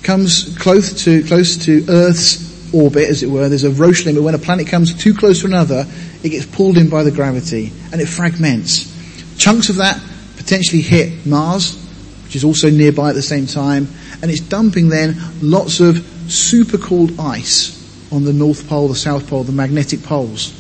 comes 0.03 0.57
close 0.59 1.05
to, 1.05 1.25
close 1.25 1.57
to 1.65 1.85
Earth's 1.89 2.73
orbit, 2.75 3.09
as 3.09 3.23
it 3.23 3.31
were. 3.31 3.49
There's 3.49 3.65
a 3.65 3.71
Roche 3.71 4.05
limit. 4.05 4.23
When 4.23 4.35
a 4.35 4.39
planet 4.39 4.67
comes 4.67 4.93
too 5.03 5.15
close 5.15 5.41
to 5.41 5.47
another, 5.47 5.87
it 6.23 6.29
gets 6.29 6.47
pulled 6.47 6.77
in 6.77 6.91
by 6.91 7.03
the 7.03 7.11
gravity 7.11 7.73
and 7.93 8.01
it 8.01 8.07
fragments. 8.07 8.95
Chunks 9.39 9.71
of 9.71 9.77
that 9.77 10.01
potentially 10.37 10.83
hit 10.83 11.27
Mars, 11.27 11.77
which 12.25 12.37
is 12.37 12.45
also 12.45 12.71
nearby 12.71 13.09
at 13.09 13.15
the 13.15 13.23
same 13.23 13.47
time, 13.47 13.89
and 14.21 14.31
it's 14.31 14.41
dumping 14.41 14.91
then 14.91 15.17
lots 15.41 15.81
of 15.81 15.97
super 16.29 16.79
cooled 16.79 17.19
ice 17.19 17.80
on 18.13 18.25
the 18.25 18.33
North 18.33 18.69
Pole, 18.69 18.89
the 18.89 18.95
South 18.95 19.29
Pole, 19.29 19.45
the 19.45 19.53
magnetic 19.53 20.03
poles. 20.03 20.57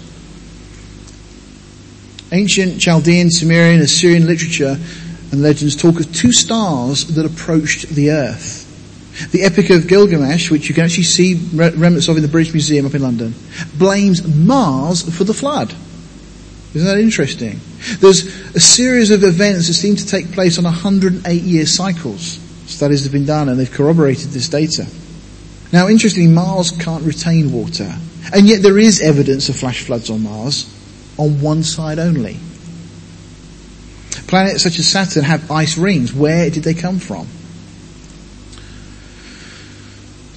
Ancient 2.32 2.80
Chaldean, 2.80 3.30
Sumerian, 3.30 3.80
Assyrian 3.80 4.26
literature 4.26 4.76
and 5.32 5.42
legends 5.42 5.76
talk 5.76 5.98
of 5.98 6.12
two 6.14 6.32
stars 6.32 7.06
that 7.14 7.26
approached 7.26 7.88
the 7.88 8.10
earth. 8.10 8.66
The 9.32 9.42
Epic 9.42 9.70
of 9.70 9.88
Gilgamesh, 9.88 10.50
which 10.50 10.68
you 10.68 10.74
can 10.74 10.84
actually 10.84 11.04
see 11.04 11.34
remnants 11.54 12.08
of 12.08 12.16
in 12.16 12.22
the 12.22 12.28
British 12.28 12.52
Museum 12.52 12.86
up 12.86 12.94
in 12.94 13.02
London, 13.02 13.34
blames 13.76 14.26
Mars 14.26 15.02
for 15.14 15.24
the 15.24 15.34
flood. 15.34 15.74
Isn't 16.74 16.86
that 16.86 16.98
interesting? 16.98 17.60
There's 17.98 18.24
a 18.54 18.60
series 18.60 19.10
of 19.10 19.24
events 19.24 19.66
that 19.66 19.74
seem 19.74 19.96
to 19.96 20.06
take 20.06 20.30
place 20.32 20.56
on 20.58 20.64
108 20.64 21.42
year 21.42 21.66
cycles. 21.66 22.38
Studies 22.66 23.02
have 23.02 23.12
been 23.12 23.26
done 23.26 23.48
and 23.48 23.58
they've 23.58 23.70
corroborated 23.70 24.30
this 24.30 24.48
data. 24.48 24.86
Now 25.72 25.88
interestingly, 25.88 26.30
Mars 26.30 26.72
can't 26.72 27.04
retain 27.04 27.52
water. 27.52 27.94
And 28.34 28.48
yet 28.48 28.62
there 28.62 28.78
is 28.78 29.00
evidence 29.00 29.48
of 29.48 29.56
flash 29.56 29.82
floods 29.82 30.10
on 30.10 30.22
Mars 30.22 30.66
on 31.16 31.40
one 31.40 31.62
side 31.62 31.98
only. 31.98 32.38
Planets 34.26 34.62
such 34.62 34.78
as 34.78 34.88
Saturn 34.88 35.24
have 35.24 35.50
ice 35.50 35.76
rings. 35.76 36.12
Where 36.12 36.50
did 36.50 36.64
they 36.64 36.74
come 36.74 36.98
from? 36.98 37.26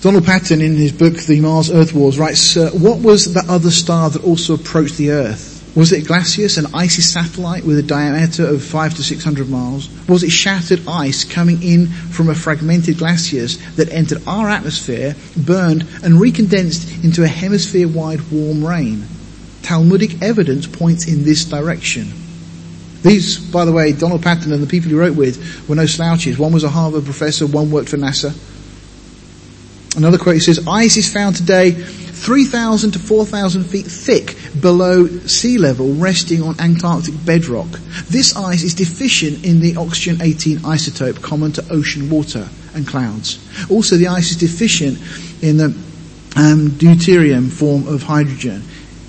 Donald 0.02 0.26
Patten 0.26 0.62
in 0.62 0.76
his 0.76 0.92
book, 0.92 1.14
The 1.14 1.40
Mars 1.40 1.72
Earth 1.72 1.94
Wars, 1.94 2.20
writes, 2.20 2.58
uh, 2.58 2.72
what 2.72 3.00
was 3.00 3.34
the 3.34 3.46
other 3.48 3.72
star 3.72 4.10
that 4.10 4.24
also 4.24 4.56
approached 4.56 4.98
the 4.98 5.12
Earth? 5.12 5.53
Was 5.76 5.92
it 5.92 6.06
Glacius, 6.06 6.60
an 6.60 6.76
icy 6.76 7.02
satellite 7.02 7.66
with 7.66 7.80
a 7.80 7.84
diameter 7.84 8.46
of 8.46 8.64
five 8.64 8.94
to 8.94 9.04
six 9.04 9.24
hundred 9.24 9.50
miles? 9.50 9.90
Was 10.08 10.22
it 10.22 10.30
shattered 10.30 10.88
ice 10.88 11.24
coming 11.24 11.64
in 11.64 11.88
from 11.88 12.30
a 12.30 12.36
fragmented 12.36 12.98
Glacius 12.98 13.58
that 13.76 13.92
entered 13.92 14.22
our 14.28 14.50
atmosphere, 14.50 15.16
burned, 15.36 15.82
and 16.04 16.20
recondensed 16.20 17.04
into 17.04 17.24
a 17.24 17.28
hemisphere-wide 17.28 18.22
warm 18.32 18.64
rain? 18.64 19.04
Talmudic 19.64 20.22
evidence 20.22 20.68
points 20.68 21.08
in 21.08 21.24
this 21.24 21.46
direction. 21.46 22.12
These, 23.02 23.40
by 23.40 23.66
the 23.66 23.72
way, 23.72 23.94
Donald 23.94 24.22
Patten 24.22 24.54
and 24.54 24.62
the 24.62 24.68
people 24.68 24.90
he 24.90 24.96
wrote 24.96 25.16
with 25.16 25.68
were 25.68 25.76
no 25.76 25.88
slouches. 25.88 26.38
One 26.38 26.54
was 26.54 26.64
a 26.64 26.70
Harvard 26.70 27.06
professor, 27.06 27.48
one 27.48 27.72
worked 27.72 27.90
for 27.90 27.98
NASA. 27.98 28.32
Another 29.98 30.20
quote 30.20 30.42
says, 30.42 30.68
ice 30.68 30.98
is 30.98 31.12
found 31.12 31.36
today 31.36 31.72
3,000 32.24 32.92
to 32.92 33.00
4,000 33.00 33.66
feet 33.66 33.86
thick 33.86 34.38
below 34.62 35.06
sea 35.08 35.58
level 35.58 35.94
resting 35.96 36.42
on 36.42 36.58
Antarctic 36.58 37.14
bedrock. 37.26 37.68
This 38.08 38.38
ice 38.38 38.64
is 38.64 38.74
deficient 38.74 39.44
in 39.46 39.60
the 39.60 39.76
oxygen 39.76 40.22
18 40.22 40.60
isotope 40.60 41.22
common 41.22 41.52
to 41.52 41.66
ocean 41.70 42.10
water 42.10 42.48
and 42.76 42.88
clouds. 42.88 43.46
Also 43.70 43.98
the 43.98 44.08
ice 44.08 44.32
is 44.32 44.38
deficient 44.38 44.98
in 45.44 45.58
the 45.58 45.66
um, 46.38 46.70
deuterium 46.80 47.52
form 47.52 47.90
of 47.90 48.04
hydrogen. 48.04 48.64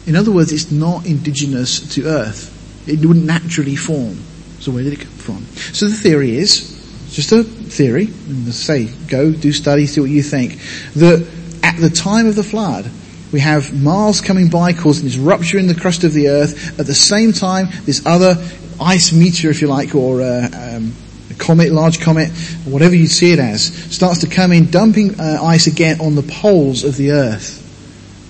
In 0.07 0.17
other 0.17 0.33
words, 0.33 0.53
it's 0.53 0.73
not 0.73 1.07
indigenous 1.07 1.95
to 1.95 2.07
Earth. 2.07 2.51
It 2.89 3.07
wouldn't 3.07 3.27
naturally 3.27 3.77
form. 3.77 4.17
So 4.59 4.73
where 4.73 4.83
did 4.83 4.95
it 4.95 5.01
come 5.01 5.13
from? 5.13 5.47
So 5.73 5.87
the 5.87 5.95
theory 5.95 6.37
is, 6.37 7.09
just 7.13 7.31
a 7.31 7.45
theory, 7.45 8.07
and 8.27 8.53
say, 8.53 8.87
go, 9.07 9.31
do 9.31 9.53
study, 9.53 9.87
see 9.87 10.01
what 10.01 10.11
you 10.11 10.25
think, 10.25 10.59
that 10.95 11.25
at 11.63 11.77
the 11.81 11.91
time 11.91 12.27
of 12.27 12.35
the 12.35 12.43
flood, 12.43 12.91
we 13.35 13.41
have 13.41 13.75
Mars 13.75 14.21
coming 14.21 14.49
by 14.49 14.73
causing 14.73 15.07
this 15.07 15.17
rupture 15.17 15.59
in 15.59 15.67
the 15.67 15.75
crust 15.75 16.05
of 16.05 16.13
the 16.13 16.29
earth. 16.29 16.79
At 16.79 16.87
the 16.87 16.95
same 16.95 17.33
time, 17.33 17.67
this 17.85 18.07
other 18.07 18.37
ice 18.81 19.13
meteor, 19.13 19.51
if 19.51 19.61
you 19.61 19.67
like, 19.67 19.93
or 19.97 20.23
uh, 20.23 20.49
um, 20.55 20.93
a 21.33 21.35
comet, 21.35 21.73
large 21.73 22.01
comet, 22.01 22.31
whatever 22.65 22.95
you 22.95 23.09
see 23.09 23.33
it 23.33 23.41
as, 23.41 23.75
starts 23.93 24.21
to 24.21 24.29
come 24.29 24.53
in, 24.53 24.71
dumping 24.71 25.19
uh, 25.19 25.41
ice 25.43 25.67
again 25.67 26.01
on 26.01 26.15
the 26.15 26.23
poles 26.23 26.85
of 26.85 26.97
the 26.97 27.11
earth. 27.11 27.61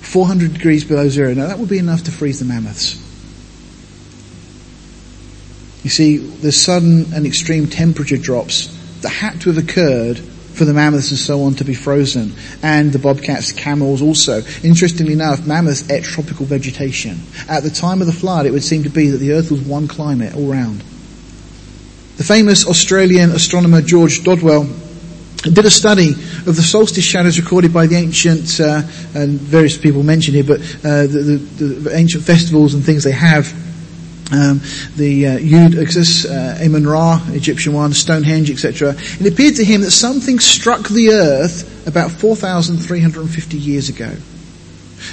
400 0.00 0.54
degrees 0.54 0.84
below 0.84 1.10
zero. 1.10 1.34
Now 1.34 1.48
that 1.48 1.58
would 1.58 1.68
be 1.68 1.78
enough 1.78 2.04
to 2.04 2.10
freeze 2.10 2.38
the 2.38 2.46
mammoths. 2.46 2.94
You 5.84 5.90
see, 5.90 6.16
the 6.16 6.50
sudden 6.50 7.12
and 7.12 7.26
extreme 7.26 7.66
temperature 7.66 8.16
drops 8.16 8.68
that 9.02 9.10
had 9.10 9.42
to 9.42 9.52
have 9.52 9.62
occurred 9.62 10.22
for 10.54 10.64
the 10.64 10.72
mammoths 10.72 11.10
and 11.10 11.18
so 11.18 11.42
on 11.42 11.54
to 11.54 11.64
be 11.64 11.74
frozen, 11.74 12.32
and 12.62 12.92
the 12.92 12.98
bobcats, 12.98 13.52
camels 13.52 14.00
also. 14.00 14.42
Interestingly 14.62 15.12
enough, 15.12 15.46
mammoths 15.46 15.90
ate 15.90 16.04
tropical 16.04 16.46
vegetation. 16.46 17.20
At 17.48 17.62
the 17.62 17.70
time 17.70 18.00
of 18.00 18.06
the 18.06 18.12
flood, 18.12 18.46
it 18.46 18.52
would 18.52 18.62
seem 18.62 18.84
to 18.84 18.88
be 18.88 19.08
that 19.10 19.18
the 19.18 19.32
earth 19.32 19.50
was 19.50 19.60
one 19.60 19.88
climate 19.88 20.34
all 20.34 20.46
round. 20.46 20.80
The 22.16 22.24
famous 22.24 22.66
Australian 22.66 23.32
astronomer 23.32 23.82
George 23.82 24.22
Dodwell 24.22 24.68
did 25.42 25.64
a 25.64 25.70
study 25.70 26.10
of 26.12 26.56
the 26.56 26.62
solstice 26.62 27.04
shadows 27.04 27.38
recorded 27.38 27.72
by 27.72 27.86
the 27.86 27.96
ancient, 27.96 28.60
uh, 28.60 28.82
and 29.14 29.38
various 29.38 29.76
people 29.76 30.02
mentioned 30.02 30.36
here, 30.36 30.44
but 30.44 30.60
uh, 30.60 31.02
the, 31.02 31.38
the, 31.58 31.64
the 31.64 31.96
ancient 31.96 32.24
festivals 32.24 32.74
and 32.74 32.84
things 32.84 33.04
they 33.04 33.10
have 33.10 33.52
um, 34.32 34.60
the 34.96 35.26
uh, 35.26 35.38
Yud 35.38 35.74
uh, 36.30 36.64
Amun 36.64 36.86
Ra, 36.86 37.20
Egyptian 37.28 37.72
one, 37.72 37.92
Stonehenge, 37.92 38.50
etc. 38.50 38.94
It 38.96 39.32
appeared 39.32 39.56
to 39.56 39.64
him 39.64 39.82
that 39.82 39.90
something 39.90 40.38
struck 40.38 40.88
the 40.88 41.10
earth 41.10 41.86
about 41.86 42.10
4,350 42.10 43.58
years 43.58 43.88
ago. 43.88 44.14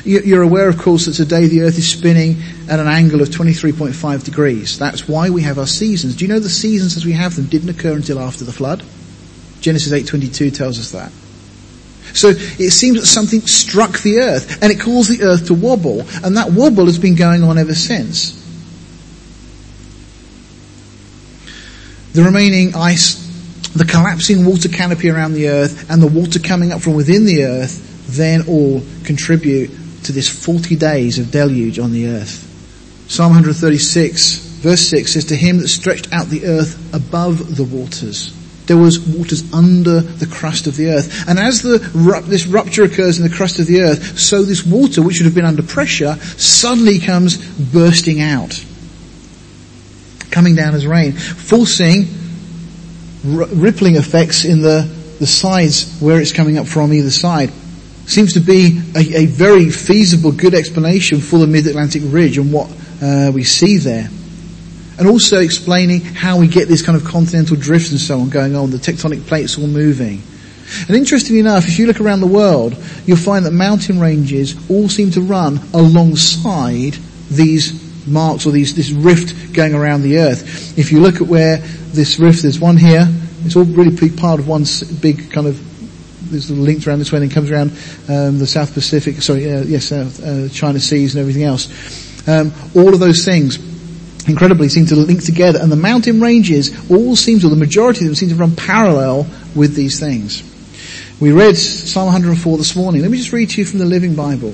You're 0.05 0.41
aware, 0.41 0.69
of 0.69 0.77
course, 0.77 1.05
that 1.05 1.13
today 1.13 1.47
the 1.47 1.63
earth 1.63 1.77
is 1.77 1.91
spinning 1.91 2.37
at 2.69 2.79
an 2.79 2.87
angle 2.87 3.21
of 3.21 3.27
23.5 3.27 4.23
degrees. 4.23 4.79
That's 4.79 5.07
why 5.07 5.29
we 5.29 5.41
have 5.41 5.59
our 5.59 5.67
seasons. 5.67 6.15
Do 6.15 6.25
you 6.25 6.29
know 6.29 6.39
the 6.39 6.49
seasons 6.49 6.95
as 6.95 7.05
we 7.05 7.11
have 7.11 7.35
them 7.35 7.47
didn't 7.47 7.69
occur 7.69 7.95
until 7.95 8.19
after 8.19 8.45
the 8.45 8.53
flood? 8.53 8.83
Genesis 9.59 9.91
8.22 9.91 10.55
tells 10.55 10.79
us 10.79 10.91
that. 10.91 11.11
So 12.15 12.29
it 12.29 12.71
seems 12.71 12.99
that 12.99 13.05
something 13.05 13.41
struck 13.41 13.99
the 13.99 14.19
earth 14.19 14.63
and 14.63 14.71
it 14.71 14.79
caused 14.79 15.11
the 15.11 15.23
earth 15.23 15.47
to 15.47 15.53
wobble 15.53 16.01
and 16.23 16.37
that 16.37 16.51
wobble 16.51 16.85
has 16.85 16.97
been 16.97 17.15
going 17.15 17.43
on 17.43 17.57
ever 17.57 17.75
since. 17.75 18.40
The 22.13 22.23
remaining 22.23 22.75
ice, 22.75 23.15
the 23.73 23.85
collapsing 23.85 24.45
water 24.45 24.67
canopy 24.67 25.09
around 25.09 25.33
the 25.33 25.47
earth 25.49 25.89
and 25.89 26.01
the 26.01 26.07
water 26.07 26.39
coming 26.39 26.71
up 26.71 26.81
from 26.81 26.95
within 26.95 27.25
the 27.25 27.45
earth 27.45 27.87
then 28.07 28.47
all 28.47 28.81
contribute 29.05 29.69
to 30.03 30.11
this 30.11 30.27
40 30.27 30.75
days 30.75 31.19
of 31.19 31.31
deluge 31.31 31.79
on 31.79 31.93
the 31.93 32.07
earth. 32.07 32.47
Psalm 33.07 33.29
136 33.29 34.51
verse 34.61 34.81
6 34.81 35.13
says, 35.13 35.25
To 35.25 35.35
him 35.35 35.59
that 35.59 35.67
stretched 35.67 36.11
out 36.11 36.27
the 36.27 36.45
earth 36.45 36.93
above 36.93 37.55
the 37.55 37.63
waters. 37.63 38.37
There 38.67 38.77
was 38.77 38.99
waters 38.99 39.51
under 39.53 40.01
the 40.01 40.27
crust 40.27 40.67
of 40.67 40.77
the 40.77 40.89
earth. 40.89 41.27
And 41.27 41.39
as 41.39 41.61
the, 41.61 41.77
this 42.27 42.45
rupture 42.45 42.83
occurs 42.83 43.17
in 43.17 43.23
the 43.27 43.35
crust 43.35 43.59
of 43.59 43.67
the 43.67 43.81
earth, 43.81 44.19
so 44.19 44.43
this 44.43 44.65
water, 44.65 45.01
which 45.01 45.15
should 45.15 45.25
have 45.25 45.35
been 45.35 45.45
under 45.45 45.63
pressure, 45.63 46.15
suddenly 46.15 46.99
comes 46.99 47.37
bursting 47.73 48.21
out. 48.21 48.63
Coming 50.31 50.55
down 50.55 50.73
as 50.73 50.87
rain, 50.87 51.11
forcing 51.11 52.07
r- 53.37 53.47
rippling 53.47 53.97
effects 53.97 54.45
in 54.45 54.61
the, 54.61 54.89
the 55.19 55.27
sides 55.27 55.99
where 55.99 56.19
it's 56.19 56.31
coming 56.31 56.57
up 56.57 56.67
from 56.67 56.93
either 56.93 57.11
side 57.11 57.51
seems 58.05 58.33
to 58.33 58.39
be 58.39 58.81
a, 58.95 59.23
a 59.23 59.25
very 59.25 59.69
feasible, 59.69 60.31
good 60.31 60.53
explanation 60.53 61.19
for 61.19 61.37
the 61.37 61.47
Mid-Atlantic 61.47 62.01
Ridge 62.05 62.37
and 62.37 62.51
what 62.51 62.69
uh, 63.01 63.31
we 63.33 63.43
see 63.43 63.77
there. 63.77 64.09
And 64.99 65.07
also 65.07 65.39
explaining 65.39 66.01
how 66.01 66.37
we 66.37 66.47
get 66.47 66.67
this 66.67 66.81
kind 66.81 66.95
of 66.95 67.05
continental 67.05 67.55
drift 67.55 67.91
and 67.91 67.99
so 67.99 68.19
on 68.19 68.29
going 68.29 68.55
on, 68.55 68.71
the 68.71 68.77
tectonic 68.77 69.25
plates 69.27 69.57
all 69.57 69.67
moving. 69.67 70.21
And 70.87 70.95
interestingly 70.95 71.39
enough, 71.39 71.67
if 71.67 71.79
you 71.79 71.87
look 71.87 71.99
around 71.99 72.21
the 72.21 72.27
world, 72.27 72.75
you'll 73.05 73.17
find 73.17 73.45
that 73.45 73.51
mountain 73.51 73.99
ranges 73.99 74.55
all 74.69 74.89
seem 74.89 75.11
to 75.11 75.21
run 75.21 75.59
alongside 75.73 76.93
these 77.29 77.80
marks 78.07 78.45
or 78.45 78.51
these, 78.51 78.75
this 78.75 78.91
rift 78.91 79.53
going 79.53 79.73
around 79.73 80.01
the 80.01 80.19
earth. 80.19 80.77
If 80.77 80.91
you 80.91 80.99
look 80.99 81.15
at 81.15 81.27
where 81.27 81.57
this 81.57 82.19
rift, 82.19 82.41
there's 82.41 82.59
one 82.59 82.77
here, 82.77 83.07
it's 83.43 83.55
all 83.55 83.63
really 83.63 84.09
part 84.09 84.39
of 84.39 84.47
one 84.47 84.65
big 85.01 85.31
kind 85.31 85.47
of 85.47 85.59
there's 86.31 86.49
little 86.49 86.63
links 86.63 86.87
around 86.87 86.99
this 86.99 87.11
way 87.11 87.21
and 87.21 87.29
it 87.29 87.33
comes 87.33 87.51
around 87.51 87.71
um, 88.07 88.39
the 88.39 88.47
South 88.47 88.73
Pacific, 88.73 89.21
sorry, 89.21 89.51
uh, 89.51 89.63
yes, 89.63 89.91
uh, 89.91 90.49
China 90.51 90.79
Seas 90.79 91.15
and 91.15 91.21
everything 91.21 91.43
else. 91.43 91.67
Um, 92.27 92.53
all 92.75 92.93
of 92.93 92.99
those 92.99 93.25
things 93.25 93.57
incredibly 94.29 94.69
seem 94.69 94.85
to 94.85 94.95
link 94.95 95.23
together 95.23 95.59
and 95.61 95.71
the 95.71 95.75
mountain 95.75 96.21
ranges 96.21 96.89
all 96.89 97.15
seem 97.15 97.39
to, 97.39 97.49
the 97.49 97.55
majority 97.55 98.01
of 98.01 98.05
them 98.05 98.15
seem 98.15 98.29
to 98.29 98.35
run 98.35 98.55
parallel 98.55 99.27
with 99.55 99.75
these 99.75 99.99
things. 99.99 100.43
We 101.19 101.31
read 101.31 101.57
Psalm 101.57 102.05
104 102.05 102.57
this 102.57 102.75
morning. 102.75 103.01
Let 103.01 103.11
me 103.11 103.17
just 103.17 103.33
read 103.33 103.49
to 103.51 103.61
you 103.61 103.65
from 103.65 103.79
the 103.79 103.85
Living 103.85 104.15
Bible. 104.15 104.53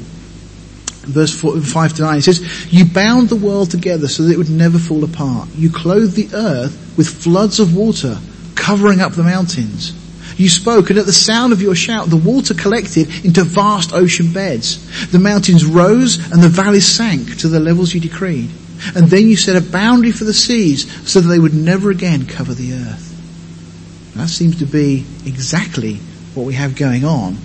Verse 1.07 1.33
four, 1.33 1.59
5 1.59 1.93
to 1.93 2.01
9 2.01 2.17
it 2.17 2.21
says, 2.23 2.73
You 2.73 2.83
bound 2.83 3.29
the 3.29 3.37
world 3.37 3.71
together 3.71 4.09
so 4.09 4.23
that 4.23 4.33
it 4.33 4.37
would 4.37 4.49
never 4.49 4.77
fall 4.77 5.03
apart. 5.05 5.47
You 5.55 5.71
clothed 5.71 6.15
the 6.15 6.29
earth 6.33 6.95
with 6.97 7.07
floods 7.07 7.59
of 7.59 7.75
water, 7.75 8.17
covering 8.55 8.99
up 8.99 9.13
the 9.13 9.23
mountains. 9.23 9.93
You 10.37 10.49
spoke, 10.49 10.89
and 10.89 10.99
at 10.99 11.05
the 11.05 11.13
sound 11.13 11.53
of 11.53 11.61
your 11.61 11.75
shout, 11.75 12.09
the 12.09 12.17
water 12.17 12.53
collected 12.53 13.07
into 13.25 13.43
vast 13.43 13.93
ocean 13.93 14.33
beds. 14.33 15.09
The 15.09 15.19
mountains 15.19 15.65
rose, 15.65 16.17
and 16.31 16.43
the 16.43 16.49
valleys 16.49 16.85
sank 16.85 17.37
to 17.39 17.47
the 17.47 17.59
levels 17.59 17.93
you 17.93 18.01
decreed. 18.01 18.49
And 18.95 19.07
then 19.07 19.27
you 19.27 19.37
set 19.37 19.55
a 19.55 19.71
boundary 19.71 20.11
for 20.11 20.25
the 20.25 20.33
seas, 20.33 20.91
so 21.09 21.21
that 21.21 21.27
they 21.27 21.39
would 21.39 21.53
never 21.53 21.89
again 21.89 22.27
cover 22.27 22.53
the 22.53 22.73
earth. 22.73 24.13
That 24.15 24.27
seems 24.27 24.59
to 24.59 24.65
be 24.65 25.05
exactly 25.25 25.95
what 26.35 26.45
we 26.45 26.53
have 26.55 26.75
going 26.75 27.05
on 27.05 27.37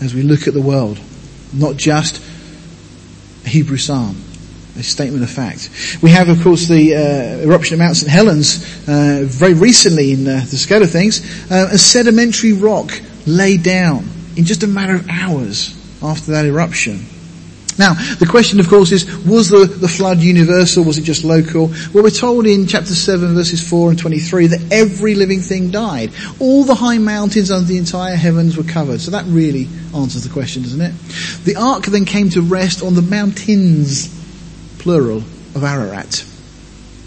as 0.00 0.14
we 0.14 0.22
look 0.22 0.46
at 0.46 0.54
the 0.54 0.62
world. 0.62 0.98
Not 1.52 1.76
just 1.76 2.22
Hebrew 3.44 3.76
psalm 3.76 4.16
a 4.78 4.82
statement 4.82 5.22
of 5.22 5.30
fact. 5.30 5.68
We 6.02 6.10
have, 6.10 6.28
of 6.28 6.42
course, 6.42 6.66
the 6.66 6.94
uh, 6.94 7.44
eruption 7.44 7.74
of 7.74 7.80
Mount 7.80 7.96
St. 7.96 8.10
Helens 8.10 8.64
uh, 8.88 9.22
very 9.24 9.54
recently 9.54 10.12
in 10.12 10.26
uh, 10.26 10.40
the 10.48 10.56
scale 10.56 10.82
of 10.82 10.90
things. 10.90 11.20
Uh, 11.50 11.68
a 11.72 11.78
sedimentary 11.78 12.52
rock 12.52 12.90
laid 13.26 13.62
down 13.62 14.08
in 14.36 14.44
just 14.44 14.62
a 14.62 14.66
matter 14.66 14.94
of 14.94 15.08
hours 15.10 15.76
after 16.02 16.32
that 16.32 16.46
eruption. 16.46 17.04
Now, 17.82 17.94
the 17.94 18.28
question, 18.30 18.60
of 18.60 18.68
course, 18.68 18.92
is, 18.92 19.04
was 19.26 19.48
the, 19.48 19.66
the 19.66 19.88
flood 19.88 20.18
universal? 20.18 20.84
Was 20.84 20.98
it 20.98 21.02
just 21.02 21.24
local? 21.24 21.66
Well, 21.92 22.04
we're 22.04 22.10
told 22.10 22.46
in 22.46 22.68
chapter 22.68 22.94
7, 22.94 23.34
verses 23.34 23.68
4 23.68 23.90
and 23.90 23.98
23 23.98 24.46
that 24.46 24.72
every 24.72 25.16
living 25.16 25.40
thing 25.40 25.72
died. 25.72 26.12
All 26.38 26.62
the 26.62 26.76
high 26.76 26.98
mountains 26.98 27.50
under 27.50 27.66
the 27.66 27.78
entire 27.78 28.14
heavens 28.14 28.56
were 28.56 28.62
covered. 28.62 29.00
So 29.00 29.10
that 29.10 29.24
really 29.26 29.66
answers 29.96 30.22
the 30.22 30.32
question, 30.32 30.62
doesn't 30.62 30.80
it? 30.80 30.94
The 31.42 31.56
ark 31.56 31.86
then 31.86 32.04
came 32.04 32.28
to 32.30 32.40
rest 32.40 32.84
on 32.84 32.94
the 32.94 33.02
mountains 33.02 34.06
plural, 34.78 35.18
of 35.56 35.64
Ararat. 35.64 36.24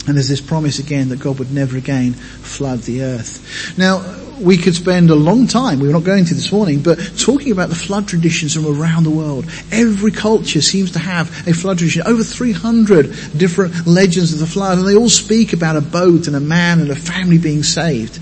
And 0.07 0.17
there's 0.17 0.27
this 0.27 0.41
promise 0.41 0.79
again 0.79 1.07
that 1.07 1.21
God 1.21 1.39
would 1.39 1.53
never 1.53 1.77
again 1.77 2.15
flood 2.15 2.79
the 2.79 3.03
earth. 3.03 3.77
Now, 3.77 3.99
we 4.39 4.57
could 4.57 4.75
spend 4.75 5.09
a 5.09 5.15
long 5.15 5.47
time, 5.47 5.79
we're 5.79 5.91
not 5.91 6.03
going 6.03 6.25
to 6.25 6.33
this 6.33 6.51
morning, 6.51 6.81
but 6.81 6.97
talking 7.17 7.51
about 7.51 7.69
the 7.69 7.75
flood 7.75 8.07
traditions 8.07 8.53
from 8.53 8.65
around 8.65 9.03
the 9.03 9.09
world. 9.09 9.45
Every 9.71 10.11
culture 10.11 10.61
seems 10.61 10.91
to 10.91 10.99
have 10.99 11.29
a 11.47 11.53
flood 11.53 11.77
tradition. 11.77 12.03
Over 12.05 12.23
300 12.23 13.37
different 13.37 13.87
legends 13.87 14.33
of 14.33 14.39
the 14.39 14.47
flood, 14.47 14.77
and 14.77 14.87
they 14.87 14.95
all 14.95 15.09
speak 15.09 15.53
about 15.53 15.75
a 15.75 15.81
boat 15.81 16.27
and 16.27 16.35
a 16.35 16.39
man 16.39 16.79
and 16.79 16.89
a 16.89 16.95
family 16.95 17.37
being 17.37 17.63
saved. 17.63 18.19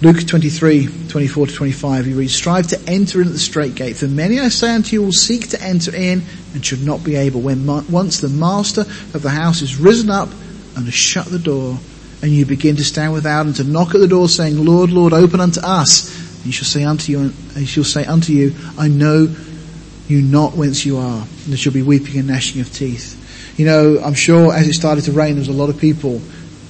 Luke 0.00 0.24
23, 0.24 1.08
24 1.08 1.46
to 1.48 1.54
25, 1.54 2.04
he 2.04 2.12
reads, 2.12 2.34
Strive 2.34 2.68
to 2.68 2.80
enter 2.86 3.20
in 3.20 3.26
at 3.26 3.32
the 3.32 3.38
straight 3.38 3.74
gate, 3.74 3.96
for 3.96 4.06
many 4.06 4.38
I 4.38 4.48
say 4.48 4.72
unto 4.72 4.94
you 4.94 5.02
will 5.02 5.12
seek 5.12 5.48
to 5.48 5.60
enter 5.60 5.92
in 5.92 6.22
and 6.54 6.64
should 6.64 6.84
not 6.84 7.02
be 7.02 7.16
able. 7.16 7.40
When 7.40 7.66
once 7.66 8.20
the 8.20 8.28
master 8.28 8.82
of 8.82 9.22
the 9.22 9.30
house 9.30 9.60
is 9.60 9.76
risen 9.76 10.08
up 10.08 10.28
and 10.76 10.84
has 10.84 10.94
shut 10.94 11.26
the 11.26 11.40
door, 11.40 11.78
and 12.22 12.30
you 12.30 12.46
begin 12.46 12.76
to 12.76 12.84
stand 12.84 13.12
without 13.12 13.46
and 13.46 13.54
to 13.56 13.64
knock 13.64 13.94
at 13.94 14.00
the 14.00 14.08
door 14.08 14.28
saying, 14.28 14.64
Lord, 14.64 14.90
Lord, 14.90 15.12
open 15.12 15.40
unto 15.40 15.60
us. 15.60 16.16
And 16.36 16.46
he 16.46 16.52
shall 16.52 16.66
say 16.66 16.84
unto 16.84 17.12
you, 17.12 17.20
and 17.20 17.32
he 17.56 17.66
shall 17.66 17.84
say 17.84 18.04
unto 18.04 18.32
you, 18.32 18.54
I 18.76 18.88
know 18.88 19.34
you 20.08 20.22
not 20.22 20.54
whence 20.54 20.84
you 20.84 20.98
are. 20.98 21.20
And 21.20 21.46
there 21.46 21.56
shall 21.56 21.72
be 21.72 21.82
weeping 21.82 22.18
and 22.18 22.28
gnashing 22.28 22.60
of 22.60 22.72
teeth. 22.72 23.14
You 23.58 23.66
know, 23.66 24.00
I'm 24.00 24.14
sure 24.14 24.52
as 24.52 24.68
it 24.68 24.74
started 24.74 25.04
to 25.04 25.12
rain, 25.12 25.34
there 25.34 25.40
was 25.40 25.48
a 25.48 25.52
lot 25.52 25.68
of 25.68 25.78
people 25.78 26.20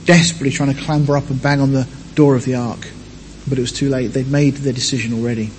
desperately 0.05 0.51
trying 0.51 0.75
to 0.75 0.81
clamber 0.83 1.17
up 1.17 1.29
and 1.31 1.41
bang 1.41 1.61
on 1.61 1.73
the 1.73 1.87
door 2.15 2.35
of 2.35 2.45
the 2.45 2.57
ark 2.57 2.89
but 3.49 3.59
it 3.59 3.61
was 3.61 3.73
too 3.73 3.89
late. 3.89 4.09
They'd 4.09 4.31
made 4.31 4.55
their 4.55 4.73
decision 4.73 5.13
already. 5.13 5.51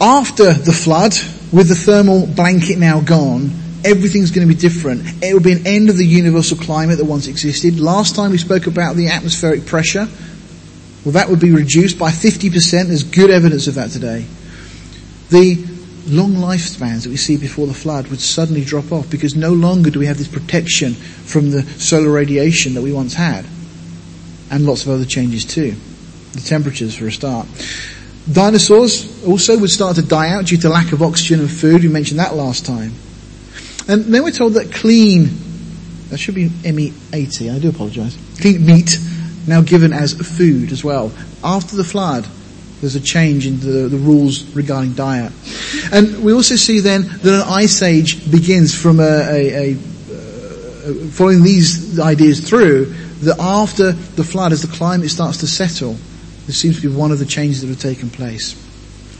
After 0.00 0.52
the 0.52 0.72
flood, 0.72 1.12
with 1.52 1.68
the 1.68 1.74
thermal 1.74 2.26
blanket 2.26 2.78
now 2.78 3.00
gone, 3.00 3.50
everything's 3.86 4.30
going 4.30 4.46
to 4.46 4.52
be 4.52 4.60
different. 4.60 5.22
It 5.22 5.32
will 5.32 5.40
be 5.40 5.52
an 5.52 5.66
end 5.66 5.88
of 5.88 5.96
the 5.96 6.04
universal 6.04 6.58
climate 6.58 6.98
that 6.98 7.04
once 7.04 7.28
existed. 7.28 7.80
Last 7.80 8.16
time 8.16 8.32
we 8.32 8.38
spoke 8.38 8.66
about 8.66 8.96
the 8.96 9.08
atmospheric 9.08 9.64
pressure. 9.64 10.06
Well, 11.04 11.12
that 11.12 11.28
would 11.28 11.40
be 11.40 11.52
reduced 11.52 11.98
by 11.98 12.10
50%. 12.10 12.88
There's 12.88 13.04
good 13.04 13.30
evidence 13.30 13.68
of 13.68 13.76
that 13.76 13.90
today. 13.90 14.26
The 15.30 15.64
long 16.08 16.32
lifespans 16.32 17.04
that 17.04 17.10
we 17.10 17.16
see 17.16 17.36
before 17.36 17.66
the 17.66 17.74
flood 17.74 18.08
would 18.08 18.20
suddenly 18.20 18.64
drop 18.64 18.92
off 18.92 19.08
because 19.10 19.34
no 19.34 19.52
longer 19.52 19.90
do 19.90 20.00
we 20.00 20.06
have 20.06 20.18
this 20.18 20.28
protection 20.28 20.94
from 20.94 21.50
the 21.50 21.62
solar 21.62 22.10
radiation 22.10 22.74
that 22.74 22.82
we 22.82 22.92
once 22.92 23.14
had. 23.14 23.46
And 24.50 24.66
lots 24.66 24.84
of 24.84 24.90
other 24.90 25.04
changes 25.04 25.44
too 25.44 25.74
the 26.36 26.42
temperatures 26.42 26.94
for 26.94 27.06
a 27.06 27.12
start. 27.12 27.46
Dinosaurs 28.30 29.24
also 29.26 29.58
would 29.58 29.70
start 29.70 29.96
to 29.96 30.02
die 30.02 30.30
out 30.30 30.46
due 30.46 30.56
to 30.58 30.68
lack 30.68 30.92
of 30.92 31.02
oxygen 31.02 31.40
and 31.40 31.50
food. 31.50 31.82
We 31.82 31.88
mentioned 31.88 32.20
that 32.20 32.34
last 32.34 32.66
time. 32.66 32.92
And 33.88 34.04
then 34.04 34.24
we're 34.24 34.32
told 34.32 34.54
that 34.54 34.72
clean, 34.72 35.28
that 36.10 36.18
should 36.18 36.34
be 36.34 36.48
ME80, 36.48 37.54
I 37.54 37.58
do 37.58 37.68
apologise, 37.68 38.16
clean 38.40 38.66
meat 38.66 38.98
now 39.46 39.60
given 39.60 39.92
as 39.92 40.12
food 40.12 40.72
as 40.72 40.82
well. 40.82 41.12
After 41.44 41.76
the 41.76 41.84
flood, 41.84 42.26
there's 42.80 42.96
a 42.96 43.00
change 43.00 43.46
in 43.46 43.60
the, 43.60 43.88
the 43.88 43.96
rules 43.96 44.44
regarding 44.54 44.94
diet. 44.94 45.32
And 45.92 46.22
we 46.24 46.32
also 46.32 46.56
see 46.56 46.80
then 46.80 47.02
that 47.02 47.42
an 47.42 47.48
ice 47.48 47.80
age 47.82 48.30
begins 48.30 48.74
from 48.74 49.00
a, 49.00 49.02
a, 49.02 49.72
a 49.72 49.74
uh, 49.74 50.92
following 51.10 51.42
these 51.42 51.98
ideas 51.98 52.40
through, 52.46 52.86
that 53.22 53.38
after 53.38 53.92
the 53.92 54.24
flood, 54.24 54.52
as 54.52 54.62
the 54.62 54.76
climate 54.76 55.10
starts 55.10 55.38
to 55.38 55.46
settle, 55.46 55.96
this 56.46 56.58
seems 56.58 56.80
to 56.80 56.88
be 56.88 56.94
one 56.94 57.12
of 57.12 57.18
the 57.18 57.24
changes 57.24 57.62
that 57.62 57.68
have 57.68 57.80
taken 57.80 58.10
place. 58.10 58.65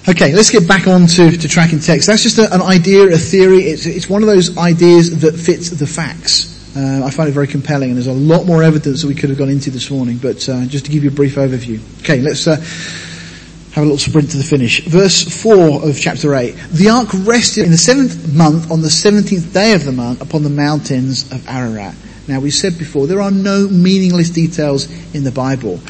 Okay, 0.09 0.33
let's 0.33 0.51
get 0.51 0.69
back 0.69 0.87
on 0.87 1.09
to, 1.09 1.33
to 1.33 1.49
tracking 1.49 1.81
text. 1.81 2.07
That's 2.07 2.23
just 2.23 2.39
a, 2.39 2.55
an 2.55 2.63
idea, 2.63 3.13
a 3.13 3.19
theory. 3.19 3.65
It's, 3.65 3.87
it's 3.87 4.09
one 4.09 4.23
of 4.23 4.29
those 4.29 4.57
ideas 4.57 5.19
that 5.23 5.35
fits 5.35 5.71
the 5.71 5.87
facts. 5.87 6.77
Uh, 6.77 7.03
I 7.05 7.11
find 7.11 7.29
it 7.29 7.33
very 7.33 7.49
compelling, 7.49 7.89
and 7.89 7.97
there's 7.97 8.07
a 8.07 8.13
lot 8.13 8.47
more 8.47 8.63
evidence 8.63 9.03
that 9.03 9.09
we 9.09 9.17
could 9.17 9.31
have 9.31 9.39
gone 9.39 9.49
into 9.49 9.69
this 9.71 9.91
morning, 9.91 10.19
but 10.19 10.49
uh, 10.49 10.65
just 10.67 10.85
to 10.85 10.93
give 10.93 11.03
you 11.03 11.11
a 11.11 11.13
brief 11.13 11.35
overview. 11.35 11.81
Okay, 12.03 12.21
let's 12.21 12.47
uh, 12.47 12.55
have 12.55 13.79
a 13.79 13.81
little 13.81 13.99
sprint 13.99 14.31
to 14.31 14.37
the 14.37 14.45
finish. 14.45 14.85
Verse 14.85 15.43
4 15.43 15.89
of 15.89 15.99
chapter 15.99 16.37
8. 16.37 16.55
The 16.71 16.89
ark 16.89 17.09
rested 17.27 17.65
in 17.65 17.73
the 17.73 17.77
seventh 17.77 18.33
month 18.33 18.71
on 18.71 18.83
the 18.83 18.91
seventeenth 18.91 19.53
day 19.53 19.73
of 19.73 19.85
the 19.85 19.91
month 19.91 20.21
upon 20.23 20.45
the 20.45 20.51
mountains 20.51 21.33
of 21.33 21.49
Ararat. 21.49 21.97
Now 22.29 22.39
we 22.39 22.53
said 22.53 22.79
before, 22.79 23.09
there 23.09 23.21
are 23.21 23.33
no 23.33 23.67
meaningless 23.67 24.31
details 24.31 24.89
in 25.17 25.25
the 25.25 25.33
Bible. 25.33 25.81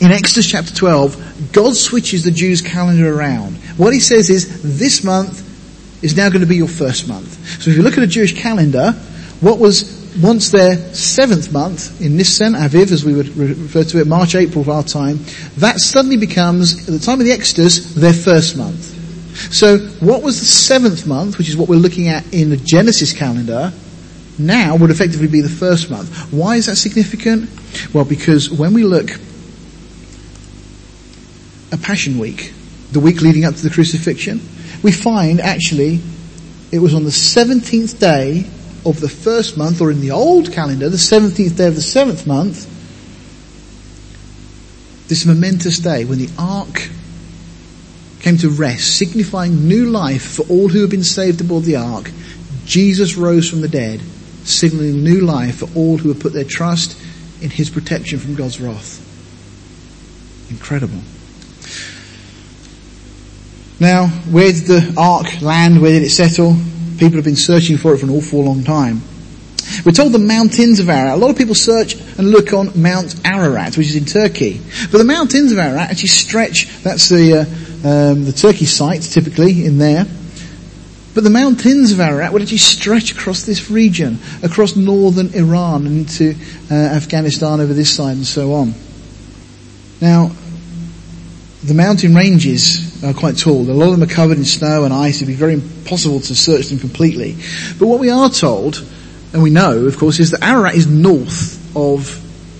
In 0.00 0.10
Exodus 0.10 0.48
chapter 0.50 0.74
12, 0.74 1.52
God 1.52 1.76
switches 1.76 2.24
the 2.24 2.30
Jews' 2.30 2.60
calendar 2.60 3.16
around. 3.16 3.56
What 3.76 3.92
he 3.92 4.00
says 4.00 4.30
is, 4.30 4.78
this 4.78 5.04
month 5.04 5.48
is 6.02 6.16
now 6.16 6.28
going 6.28 6.40
to 6.40 6.46
be 6.46 6.56
your 6.56 6.68
first 6.68 7.08
month. 7.08 7.62
So 7.62 7.70
if 7.70 7.76
you 7.76 7.82
look 7.82 7.96
at 7.96 8.02
a 8.02 8.08
Jewish 8.08 8.36
calendar, 8.36 8.92
what 9.40 9.58
was 9.58 10.00
once 10.20 10.50
their 10.50 10.76
seventh 10.94 11.52
month 11.52 12.00
in 12.00 12.16
Nisan, 12.16 12.54
Aviv, 12.54 12.90
as 12.90 13.04
we 13.04 13.14
would 13.14 13.28
refer 13.36 13.84
to 13.84 14.00
it, 14.00 14.06
March, 14.06 14.34
April 14.34 14.60
of 14.60 14.68
our 14.68 14.82
time, 14.82 15.18
that 15.56 15.78
suddenly 15.78 16.16
becomes, 16.16 16.88
at 16.88 16.92
the 16.92 16.98
time 16.98 17.20
of 17.20 17.26
the 17.26 17.32
Exodus, 17.32 17.94
their 17.94 18.12
first 18.12 18.56
month. 18.56 18.98
So 19.52 19.78
what 19.78 20.22
was 20.22 20.40
the 20.40 20.46
seventh 20.46 21.06
month, 21.06 21.38
which 21.38 21.48
is 21.48 21.56
what 21.56 21.68
we're 21.68 21.76
looking 21.76 22.08
at 22.08 22.34
in 22.34 22.50
the 22.50 22.56
Genesis 22.56 23.12
calendar, 23.12 23.72
now 24.38 24.76
would 24.76 24.90
effectively 24.90 25.28
be 25.28 25.40
the 25.40 25.48
first 25.48 25.90
month. 25.90 26.32
Why 26.32 26.56
is 26.56 26.66
that 26.66 26.76
significant? 26.76 27.48
Well, 27.94 28.04
because 28.04 28.50
when 28.50 28.74
we 28.74 28.84
look 28.84 29.10
at 31.72 31.82
Passion 31.82 32.18
Week, 32.18 32.52
the 32.92 33.00
week 33.00 33.22
leading 33.22 33.44
up 33.44 33.54
to 33.54 33.62
the 33.62 33.70
crucifixion, 33.70 34.40
we 34.82 34.92
find 34.92 35.40
actually 35.40 36.00
it 36.70 36.78
was 36.78 36.94
on 36.94 37.04
the 37.04 37.10
17th 37.10 37.98
day 37.98 38.44
of 38.84 39.00
the 39.00 39.08
first 39.08 39.56
month, 39.56 39.80
or 39.80 39.90
in 39.90 40.00
the 40.00 40.10
old 40.10 40.52
calendar, 40.52 40.88
the 40.88 40.96
17th 40.96 41.56
day 41.56 41.68
of 41.68 41.74
the 41.74 41.82
seventh 41.82 42.26
month, 42.26 42.68
this 45.08 45.24
momentous 45.24 45.78
day 45.78 46.04
when 46.04 46.18
the 46.18 46.28
ark 46.38 46.88
came 48.20 48.36
to 48.38 48.48
rest, 48.48 48.98
signifying 48.98 49.68
new 49.68 49.86
life 49.86 50.34
for 50.34 50.42
all 50.48 50.68
who 50.68 50.80
had 50.80 50.90
been 50.90 51.04
saved 51.04 51.40
aboard 51.40 51.64
the 51.64 51.76
ark, 51.76 52.10
Jesus 52.64 53.16
rose 53.16 53.48
from 53.48 53.60
the 53.60 53.68
dead, 53.68 54.00
signaling 54.44 55.02
new 55.04 55.20
life 55.20 55.58
for 55.58 55.68
all 55.76 55.98
who 55.98 56.08
had 56.12 56.20
put 56.20 56.32
their 56.32 56.44
trust 56.44 56.98
in 57.42 57.50
his 57.50 57.70
protection 57.70 58.18
from 58.18 58.34
God's 58.34 58.60
wrath. 58.60 59.00
Incredible. 60.50 61.00
Now, 63.82 64.06
where 64.06 64.52
did 64.52 64.66
the 64.66 64.94
ark 64.96 65.42
land? 65.42 65.82
Where 65.82 65.90
did 65.90 66.04
it 66.04 66.10
settle? 66.10 66.56
People 66.98 67.16
have 67.16 67.24
been 67.24 67.34
searching 67.34 67.76
for 67.76 67.92
it 67.92 67.98
for 67.98 68.06
an 68.06 68.12
awful 68.12 68.44
long 68.44 68.62
time. 68.62 69.02
We're 69.84 69.90
told 69.90 70.12
the 70.12 70.20
mountains 70.20 70.78
of 70.78 70.88
Ararat. 70.88 71.14
A 71.14 71.16
lot 71.16 71.30
of 71.30 71.36
people 71.36 71.56
search 71.56 71.96
and 71.96 72.30
look 72.30 72.52
on 72.52 72.80
Mount 72.80 73.16
Ararat, 73.26 73.76
which 73.76 73.88
is 73.88 73.96
in 73.96 74.04
Turkey. 74.04 74.60
But 74.92 74.98
the 74.98 75.04
mountains 75.04 75.50
of 75.50 75.58
Ararat 75.58 75.90
actually 75.90 76.10
stretch, 76.10 76.68
that's 76.84 77.08
the, 77.08 77.40
uh, 77.40 77.88
um, 77.88 78.24
the 78.24 78.32
Turkey 78.32 78.66
site 78.66 79.02
typically 79.02 79.66
in 79.66 79.78
there. 79.78 80.06
But 81.14 81.24
the 81.24 81.30
mountains 81.30 81.90
of 81.90 81.98
Ararat 81.98 82.32
would 82.32 82.42
actually 82.42 82.58
stretch 82.58 83.10
across 83.10 83.42
this 83.42 83.68
region, 83.68 84.20
across 84.44 84.76
northern 84.76 85.34
Iran 85.34 85.88
and 85.88 85.98
into 86.08 86.36
uh, 86.70 86.74
Afghanistan 86.74 87.58
over 87.58 87.74
this 87.74 87.92
side 87.92 88.16
and 88.16 88.26
so 88.26 88.52
on. 88.52 88.74
Now, 90.00 90.30
the 91.64 91.74
mountain 91.74 92.14
ranges 92.14 93.02
are 93.04 93.14
quite 93.14 93.38
tall. 93.38 93.62
A 93.62 93.72
lot 93.72 93.92
of 93.92 93.98
them 93.98 94.02
are 94.02 94.12
covered 94.12 94.36
in 94.36 94.44
snow 94.44 94.84
and 94.84 94.92
ice. 94.92 95.16
It'd 95.16 95.28
be 95.28 95.34
very 95.34 95.54
impossible 95.54 96.20
to 96.20 96.34
search 96.34 96.66
them 96.66 96.78
completely. 96.78 97.36
But 97.78 97.86
what 97.86 98.00
we 98.00 98.10
are 98.10 98.30
told, 98.30 98.84
and 99.32 99.42
we 99.42 99.50
know, 99.50 99.86
of 99.86 99.96
course, 99.96 100.18
is 100.18 100.32
that 100.32 100.42
Ararat 100.42 100.74
is 100.74 100.86
north 100.86 101.76
of 101.76 102.18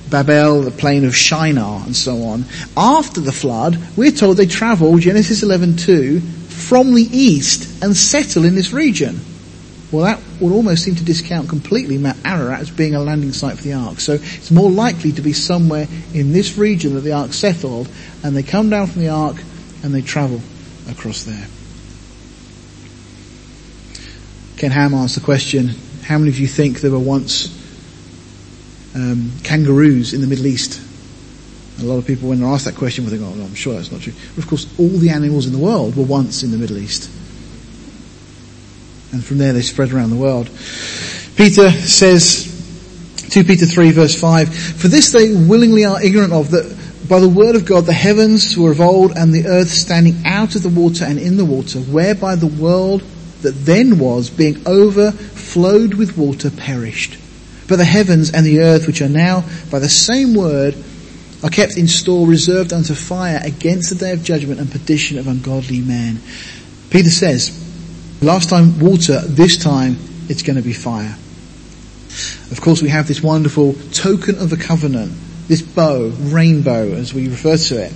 Babel, 0.09 0.62
the 0.62 0.70
plain 0.70 1.05
of 1.05 1.16
Shinar, 1.16 1.84
and 1.84 1.96
so 1.96 2.22
on. 2.24 2.44
After 2.76 3.20
the 3.20 3.32
flood, 3.32 3.78
we're 3.96 4.12
told 4.12 4.36
they 4.36 4.46
travel, 4.46 4.96
Genesis 4.98 5.42
11.2, 5.42 6.22
from 6.53 6.94
the 6.94 7.09
east 7.11 7.82
and 7.82 7.96
settle 7.96 8.44
in 8.44 8.55
this 8.55 8.72
region. 8.72 9.18
Well, 9.90 10.05
that 10.05 10.20
would 10.43 10.53
almost 10.53 10.84
seem 10.84 10.97
to 10.97 11.05
discount 11.05 11.49
completely 11.49 11.99
Mount 11.99 12.18
Ararat 12.24 12.61
as 12.61 12.70
being 12.70 12.95
a 12.95 13.01
landing 13.01 13.32
site 13.32 13.57
for 13.57 13.62
the 13.62 13.74
ark. 13.74 14.01
So 14.01 14.14
it's 14.14 14.51
more 14.51 14.70
likely 14.70 15.12
to 15.12 15.22
be 15.22 15.32
somewhere 15.32 15.86
in 16.12 16.32
this 16.32 16.59
region 16.59 16.95
that 16.95 17.03
the 17.03 17.12
ark 17.12 17.32
settled, 17.32 17.88
and 18.24 18.36
they 18.36 18.43
come 18.43 18.68
down 18.68 18.88
from 18.88 19.03
the 19.03 19.09
ark 19.09 19.36
and 19.82 19.95
they 19.95 20.03
travel 20.03 20.40
across 20.90 21.24
there. 21.24 21.47
Ken 24.57 24.70
Ham 24.70 24.95
asked 24.95 25.14
the 25.14 25.20
question, 25.20 25.70
how 26.05 26.18
many 26.18 26.30
of 26.30 26.38
you 26.38 26.47
think 26.47 26.80
there 26.80 26.90
were 26.90 26.99
once 26.99 27.59
um, 28.95 29.32
kangaroos 29.45 30.12
in 30.12 30.20
the 30.20 30.26
Middle 30.26 30.47
East? 30.47 30.80
A 31.80 31.84
lot 31.84 31.97
of 31.97 32.07
people, 32.07 32.28
when 32.28 32.40
they're 32.40 32.49
asked 32.49 32.66
that 32.66 32.76
question, 32.76 33.05
will 33.05 33.11
think, 33.11 33.22
oh, 33.22 33.34
no, 33.34 33.45
I'm 33.45 33.55
sure 33.55 33.74
that's 33.74 33.90
not 33.90 34.03
true. 34.03 34.12
But 34.34 34.45
of 34.45 34.49
course, 34.49 34.66
all 34.78 34.88
the 34.88 35.11
animals 35.11 35.47
in 35.47 35.53
the 35.53 35.59
world 35.59 35.97
were 35.97 36.05
once 36.05 36.43
in 36.43 36.51
the 36.51 36.59
Middle 36.59 36.78
East 36.78 37.11
and 39.12 39.24
from 39.24 39.38
there 39.38 39.52
they 39.52 39.62
spread 39.62 39.92
around 39.92 40.10
the 40.10 40.16
world. 40.16 40.46
Peter 41.36 41.70
says, 41.70 42.48
2 43.30 43.44
Peter 43.44 43.66
3 43.66 43.90
verse 43.92 44.18
5, 44.18 44.54
For 44.54 44.88
this 44.88 45.12
they 45.12 45.32
willingly 45.32 45.84
are 45.84 46.02
ignorant 46.02 46.32
of, 46.32 46.50
that 46.50 46.76
by 47.08 47.20
the 47.20 47.28
word 47.28 47.56
of 47.56 47.64
God 47.64 47.84
the 47.84 47.92
heavens 47.92 48.56
were 48.56 48.72
of 48.72 48.80
old 48.80 49.12
and 49.16 49.32
the 49.32 49.46
earth 49.46 49.68
standing 49.68 50.22
out 50.24 50.54
of 50.54 50.62
the 50.62 50.68
water 50.68 51.04
and 51.04 51.18
in 51.18 51.36
the 51.36 51.44
water, 51.44 51.78
whereby 51.80 52.36
the 52.36 52.46
world 52.46 53.02
that 53.42 53.52
then 53.52 53.98
was, 53.98 54.30
being 54.30 54.66
overflowed 54.66 55.94
with 55.94 56.16
water, 56.16 56.50
perished. 56.50 57.18
But 57.68 57.76
the 57.76 57.84
heavens 57.84 58.32
and 58.32 58.46
the 58.46 58.60
earth, 58.60 58.86
which 58.86 59.02
are 59.02 59.08
now 59.08 59.44
by 59.70 59.78
the 59.78 59.88
same 59.88 60.34
word, 60.34 60.76
are 61.42 61.50
kept 61.50 61.76
in 61.76 61.88
store, 61.88 62.26
reserved 62.26 62.72
unto 62.72 62.94
fire 62.94 63.40
against 63.42 63.90
the 63.90 63.96
day 63.96 64.12
of 64.12 64.22
judgment 64.22 64.60
and 64.60 64.70
perdition 64.70 65.18
of 65.18 65.26
ungodly 65.26 65.80
men. 65.80 66.20
Peter 66.90 67.10
says, 67.10 67.61
Last 68.22 68.50
time 68.50 68.78
water, 68.78 69.20
this 69.20 69.56
time 69.56 69.96
it's 70.28 70.42
going 70.42 70.54
to 70.54 70.62
be 70.62 70.72
fire. 70.72 71.16
Of 72.52 72.60
course 72.60 72.80
we 72.80 72.88
have 72.88 73.08
this 73.08 73.20
wonderful 73.20 73.74
token 73.92 74.38
of 74.38 74.52
a 74.52 74.56
covenant, 74.56 75.12
this 75.48 75.60
bow, 75.60 76.06
rainbow 76.20 76.92
as 76.92 77.12
we 77.12 77.28
refer 77.28 77.56
to 77.56 77.82
it. 77.82 77.92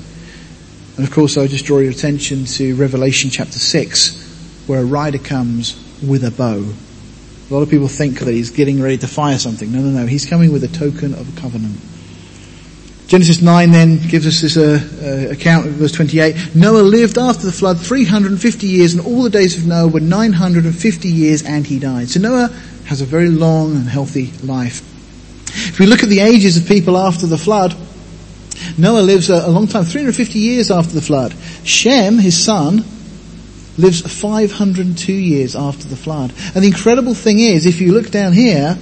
And 0.97 1.07
of 1.07 1.13
course 1.15 1.37
I 1.37 1.43
will 1.43 1.49
just 1.49 1.65
draw 1.65 1.79
your 1.79 1.93
attention 1.93 2.45
to 2.45 2.75
Revelation 2.75 3.31
chapter 3.31 3.61
6 3.61 4.65
where 4.67 4.81
a 4.81 4.85
rider 4.85 5.19
comes 5.19 5.81
with 6.03 6.25
a 6.25 6.33
bow. 6.33 6.75
A 7.49 7.55
lot 7.55 7.63
of 7.63 7.71
people 7.71 7.87
think 7.87 8.19
that 8.19 8.33
he's 8.33 8.51
getting 8.51 8.83
ready 8.83 8.99
to 8.99 9.07
fire 9.07 9.39
something. 9.39 9.71
No, 9.71 9.79
no, 9.79 10.01
no. 10.01 10.07
He's 10.07 10.27
coming 10.27 10.53
with 10.53 10.65
a 10.65 10.69
token 10.69 11.15
of 11.15 11.39
a 11.39 11.41
covenant. 11.41 11.79
Genesis 13.07 13.41
9 13.41 13.71
then 13.71 13.99
gives 13.99 14.27
us 14.27 14.41
this 14.41 14.57
uh, 14.57 14.81
uh, 15.01 15.33
account, 15.33 15.67
of 15.67 15.73
verse 15.75 15.93
28. 15.93 16.57
Noah 16.57 16.83
lived 16.83 17.19
after 17.19 17.47
the 17.47 17.53
flood 17.53 17.79
350 17.79 18.67
years 18.67 18.95
and 18.95 19.07
all 19.07 19.23
the 19.23 19.31
days 19.31 19.57
of 19.57 19.65
Noah 19.65 19.87
were 19.87 20.01
950 20.01 21.09
years 21.09 21.45
and 21.45 21.65
he 21.65 21.79
died. 21.79 22.09
So 22.09 22.19
Noah 22.19 22.49
has 22.87 23.01
a 23.01 23.05
very 23.05 23.29
long 23.29 23.77
and 23.77 23.89
healthy 23.89 24.33
life. 24.45 24.81
If 25.47 25.79
we 25.79 25.87
look 25.87 26.03
at 26.03 26.09
the 26.09 26.21
ages 26.21 26.57
of 26.57 26.67
people 26.67 26.99
after 26.99 27.27
the 27.27 27.39
flood, 27.39 27.77
Noah 28.77 29.03
lives 29.03 29.31
a, 29.31 29.47
a 29.47 29.51
long 29.51 29.69
time, 29.69 29.85
350 29.85 30.39
years 30.41 30.73
after 30.73 30.93
the 30.93 31.01
flood. 31.01 31.33
Shem, 31.63 32.19
his 32.19 32.43
son, 32.43 32.85
lives 33.79 34.01
502 34.01 35.13
years 35.13 35.55
after 35.55 35.87
the 35.87 35.97
flood. 35.97 36.33
And 36.55 36.65
the 36.65 36.69
incredible 36.69 37.15
thing 37.15 37.39
is, 37.39 37.67
if 37.67 37.81
you 37.81 37.93
look 37.93 38.11
down 38.11 38.33
here, 38.33 38.77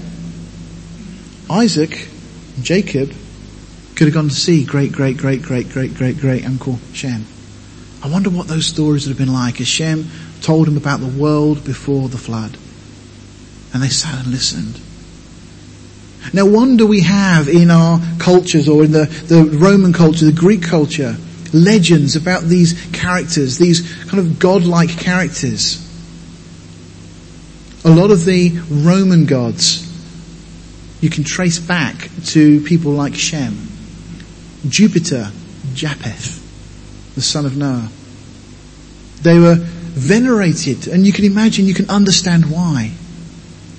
Isaac, 1.50 2.08
Jacob, 2.62 3.12
could 3.94 4.06
have 4.06 4.14
gone 4.14 4.28
to 4.28 4.34
see 4.34 4.64
great, 4.64 4.92
great, 4.92 5.16
great, 5.16 5.42
great, 5.42 5.70
great, 5.70 5.94
great, 5.94 6.18
great 6.18 6.44
Uncle 6.44 6.78
Shem. 6.92 7.24
I 8.02 8.08
wonder 8.08 8.28
what 8.28 8.48
those 8.48 8.66
stories 8.66 9.06
would 9.06 9.16
have 9.16 9.26
been 9.26 9.32
like 9.32 9.60
as 9.60 9.68
Shem 9.68 10.06
told 10.42 10.68
him 10.68 10.76
about 10.76 11.00
the 11.00 11.06
world 11.06 11.64
before 11.64 12.08
the 12.08 12.18
flood. 12.18 12.56
And 13.72 13.82
they 13.82 13.88
sat 13.88 14.24
and 14.24 14.26
listened. 14.28 14.80
No 16.32 16.46
wonder 16.46 16.86
we 16.86 17.00
have 17.00 17.48
in 17.48 17.70
our 17.70 18.00
cultures 18.18 18.68
or 18.68 18.84
in 18.84 18.92
the, 18.92 19.06
the 19.26 19.44
Roman 19.44 19.92
culture, 19.92 20.26
the 20.26 20.32
Greek 20.32 20.62
culture, 20.62 21.16
legends 21.52 22.16
about 22.16 22.42
these 22.42 22.88
characters, 22.92 23.58
these 23.58 24.04
kind 24.04 24.18
of 24.18 24.38
godlike 24.38 24.90
characters. 24.90 25.80
A 27.84 27.90
lot 27.90 28.10
of 28.10 28.24
the 28.24 28.50
Roman 28.70 29.26
gods 29.26 29.84
you 31.00 31.10
can 31.10 31.22
trace 31.22 31.58
back 31.58 32.08
to 32.24 32.62
people 32.62 32.92
like 32.92 33.14
Shem. 33.14 33.68
Jupiter, 34.68 35.30
Japheth, 35.74 37.14
the 37.14 37.22
son 37.22 37.46
of 37.46 37.56
Noah. 37.56 37.88
They 39.22 39.38
were 39.38 39.56
venerated, 39.56 40.88
and 40.88 41.06
you 41.06 41.12
can 41.12 41.24
imagine, 41.24 41.66
you 41.66 41.74
can 41.74 41.88
understand 41.88 42.50
why. 42.50 42.92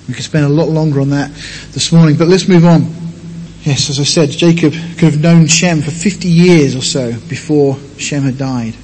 We 0.08 0.14
could 0.14 0.24
spend 0.24 0.44
a 0.44 0.48
lot 0.48 0.68
longer 0.68 1.00
on 1.00 1.10
that 1.10 1.30
this 1.72 1.92
morning, 1.92 2.16
but 2.16 2.28
let's 2.28 2.48
move 2.48 2.64
on. 2.64 2.92
Yes, 3.62 3.90
as 3.90 3.98
I 3.98 4.04
said, 4.04 4.30
Jacob 4.30 4.72
could 4.72 5.12
have 5.12 5.20
known 5.20 5.48
Shem 5.48 5.82
for 5.82 5.90
50 5.90 6.28
years 6.28 6.76
or 6.76 6.82
so 6.82 7.12
before 7.28 7.76
Shem 7.98 8.22
had 8.22 8.38
died. 8.38 8.74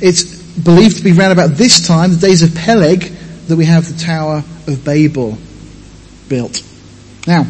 It's 0.00 0.40
believed 0.58 0.96
to 0.96 1.02
be 1.04 1.12
around 1.12 1.32
about 1.32 1.50
this 1.50 1.86
time, 1.86 2.12
the 2.12 2.16
days 2.16 2.42
of 2.42 2.54
Peleg, 2.54 3.00
that 3.48 3.56
we 3.56 3.66
have 3.66 3.86
the 3.86 4.02
Tower 4.02 4.42
of 4.66 4.84
Babel 4.84 5.36
built. 6.28 6.62
Now, 7.26 7.46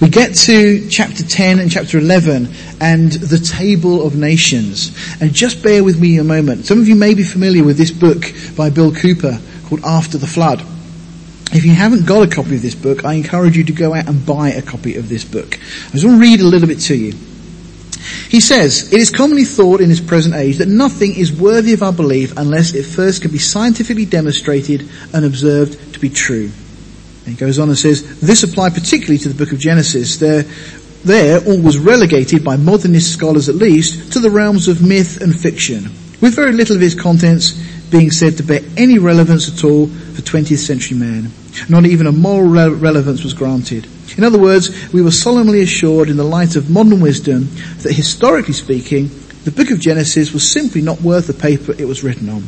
We 0.00 0.08
get 0.08 0.34
to 0.34 0.88
chapter 0.88 1.22
10 1.22 1.58
and 1.58 1.70
chapter 1.70 1.98
11 1.98 2.48
and 2.80 3.12
the 3.12 3.38
table 3.38 4.06
of 4.06 4.16
nations. 4.16 4.96
And 5.20 5.32
just 5.32 5.62
bear 5.62 5.82
with 5.82 6.00
me 6.00 6.18
a 6.18 6.24
moment. 6.24 6.66
Some 6.66 6.80
of 6.80 6.88
you 6.88 6.96
may 6.96 7.14
be 7.14 7.22
familiar 7.22 7.64
with 7.64 7.76
this 7.76 7.90
book 7.90 8.24
by 8.56 8.70
Bill 8.70 8.94
Cooper 8.94 9.40
called 9.66 9.82
After 9.84 10.18
the 10.18 10.26
Flood. 10.26 10.60
If 11.54 11.64
you 11.64 11.74
haven't 11.74 12.06
got 12.06 12.26
a 12.26 12.34
copy 12.34 12.56
of 12.56 12.62
this 12.62 12.74
book, 12.74 13.04
I 13.04 13.14
encourage 13.14 13.56
you 13.56 13.64
to 13.64 13.72
go 13.72 13.94
out 13.94 14.08
and 14.08 14.24
buy 14.24 14.50
a 14.50 14.62
copy 14.62 14.96
of 14.96 15.08
this 15.08 15.24
book. 15.24 15.58
I 15.58 15.90
just 15.92 16.04
want 16.04 16.16
to 16.16 16.20
read 16.20 16.40
a 16.40 16.46
little 16.46 16.68
bit 16.68 16.80
to 16.80 16.94
you. 16.94 17.12
He 18.28 18.40
says, 18.40 18.92
it 18.92 18.98
is 18.98 19.10
commonly 19.10 19.44
thought 19.44 19.80
in 19.80 19.88
this 19.88 20.00
present 20.00 20.34
age 20.34 20.58
that 20.58 20.68
nothing 20.68 21.14
is 21.14 21.32
worthy 21.32 21.74
of 21.74 21.82
our 21.82 21.92
belief 21.92 22.36
unless 22.36 22.74
it 22.74 22.84
first 22.84 23.22
can 23.22 23.30
be 23.30 23.38
scientifically 23.38 24.06
demonstrated 24.06 24.88
and 25.12 25.24
observed 25.24 25.94
to 25.94 26.00
be 26.00 26.08
true. 26.08 26.50
And 27.24 27.34
he 27.34 27.34
goes 27.34 27.58
on 27.58 27.68
and 27.68 27.78
says, 27.78 28.20
this 28.20 28.42
applied 28.42 28.74
particularly 28.74 29.18
to 29.18 29.28
the 29.28 29.34
book 29.34 29.52
of 29.52 29.58
Genesis. 29.58 30.16
There, 30.16 30.42
there 31.04 31.44
all 31.44 31.60
was 31.60 31.78
relegated 31.78 32.44
by 32.44 32.56
modernist 32.56 33.12
scholars 33.12 33.48
at 33.48 33.54
least 33.54 34.12
to 34.12 34.20
the 34.20 34.30
realms 34.30 34.68
of 34.68 34.82
myth 34.82 35.20
and 35.20 35.38
fiction, 35.38 35.84
with 36.20 36.34
very 36.34 36.52
little 36.52 36.76
of 36.76 36.82
its 36.82 36.94
contents 36.94 37.52
being 37.90 38.10
said 38.10 38.38
to 38.38 38.42
bear 38.42 38.60
any 38.76 38.98
relevance 38.98 39.48
at 39.48 39.64
all 39.64 39.86
for 39.86 40.22
20th 40.22 40.58
century 40.58 40.96
man. 40.96 41.30
Not 41.68 41.86
even 41.86 42.06
a 42.06 42.12
moral 42.12 42.48
re- 42.48 42.68
relevance 42.68 43.22
was 43.22 43.34
granted. 43.34 43.86
In 44.16 44.24
other 44.24 44.38
words, 44.38 44.92
we 44.92 45.02
were 45.02 45.10
solemnly 45.10 45.60
assured 45.62 46.08
in 46.08 46.16
the 46.16 46.24
light 46.24 46.56
of 46.56 46.70
modern 46.70 47.00
wisdom 47.00 47.48
that 47.82 47.92
historically 47.92 48.54
speaking, 48.54 49.10
the 49.44 49.52
book 49.52 49.70
of 49.70 49.80
Genesis 49.80 50.32
was 50.32 50.50
simply 50.50 50.80
not 50.80 51.00
worth 51.02 51.26
the 51.26 51.34
paper 51.34 51.72
it 51.78 51.86
was 51.86 52.02
written 52.02 52.28
on. 52.28 52.44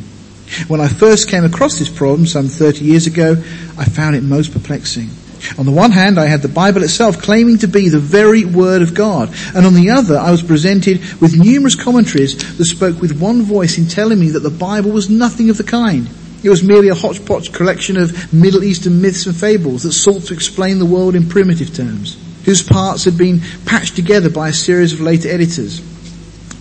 When 0.67 0.81
I 0.81 0.87
first 0.87 1.29
came 1.29 1.43
across 1.43 1.79
this 1.79 1.89
problem 1.89 2.25
some 2.25 2.47
30 2.47 2.85
years 2.85 3.07
ago, 3.07 3.33
I 3.77 3.85
found 3.85 4.15
it 4.15 4.23
most 4.23 4.51
perplexing. 4.51 5.09
On 5.57 5.65
the 5.65 5.71
one 5.71 5.91
hand, 5.91 6.19
I 6.19 6.25
had 6.25 6.41
the 6.41 6.47
Bible 6.47 6.83
itself 6.83 7.21
claiming 7.21 7.59
to 7.59 7.67
be 7.67 7.89
the 7.89 7.99
very 7.99 8.45
Word 8.45 8.81
of 8.81 8.93
God, 8.93 9.33
and 9.53 9.65
on 9.65 9.73
the 9.73 9.91
other, 9.91 10.17
I 10.17 10.31
was 10.31 10.41
presented 10.41 10.99
with 11.21 11.37
numerous 11.37 11.75
commentaries 11.75 12.57
that 12.57 12.65
spoke 12.65 12.99
with 12.99 13.19
one 13.19 13.43
voice 13.43 13.77
in 13.77 13.87
telling 13.87 14.19
me 14.19 14.29
that 14.31 14.39
the 14.39 14.49
Bible 14.49 14.91
was 14.91 15.09
nothing 15.09 15.49
of 15.49 15.57
the 15.57 15.63
kind. 15.63 16.09
It 16.43 16.49
was 16.49 16.63
merely 16.63 16.89
a 16.89 16.95
hodgepodge 16.95 17.51
collection 17.53 17.97
of 17.97 18.33
Middle 18.33 18.63
Eastern 18.63 19.01
myths 19.01 19.25
and 19.25 19.35
fables 19.35 19.83
that 19.83 19.93
sought 19.93 20.23
to 20.23 20.33
explain 20.33 20.79
the 20.79 20.85
world 20.85 21.15
in 21.15 21.29
primitive 21.29 21.73
terms, 21.73 22.17
whose 22.45 22.63
parts 22.63 23.03
had 23.05 23.17
been 23.17 23.41
patched 23.65 23.95
together 23.95 24.29
by 24.29 24.49
a 24.49 24.53
series 24.53 24.93
of 24.93 25.01
later 25.01 25.29
editors. 25.29 25.81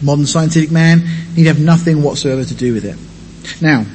Modern 0.03 0.27
scientific 0.27 0.71
man 0.71 1.05
need 1.37 1.47
have 1.47 1.61
nothing 1.61 2.03
whatsoever 2.03 2.45
to 2.45 2.55
do 2.55 2.75
with 2.75 2.85
it. 2.85 2.97
Now, 3.61 3.87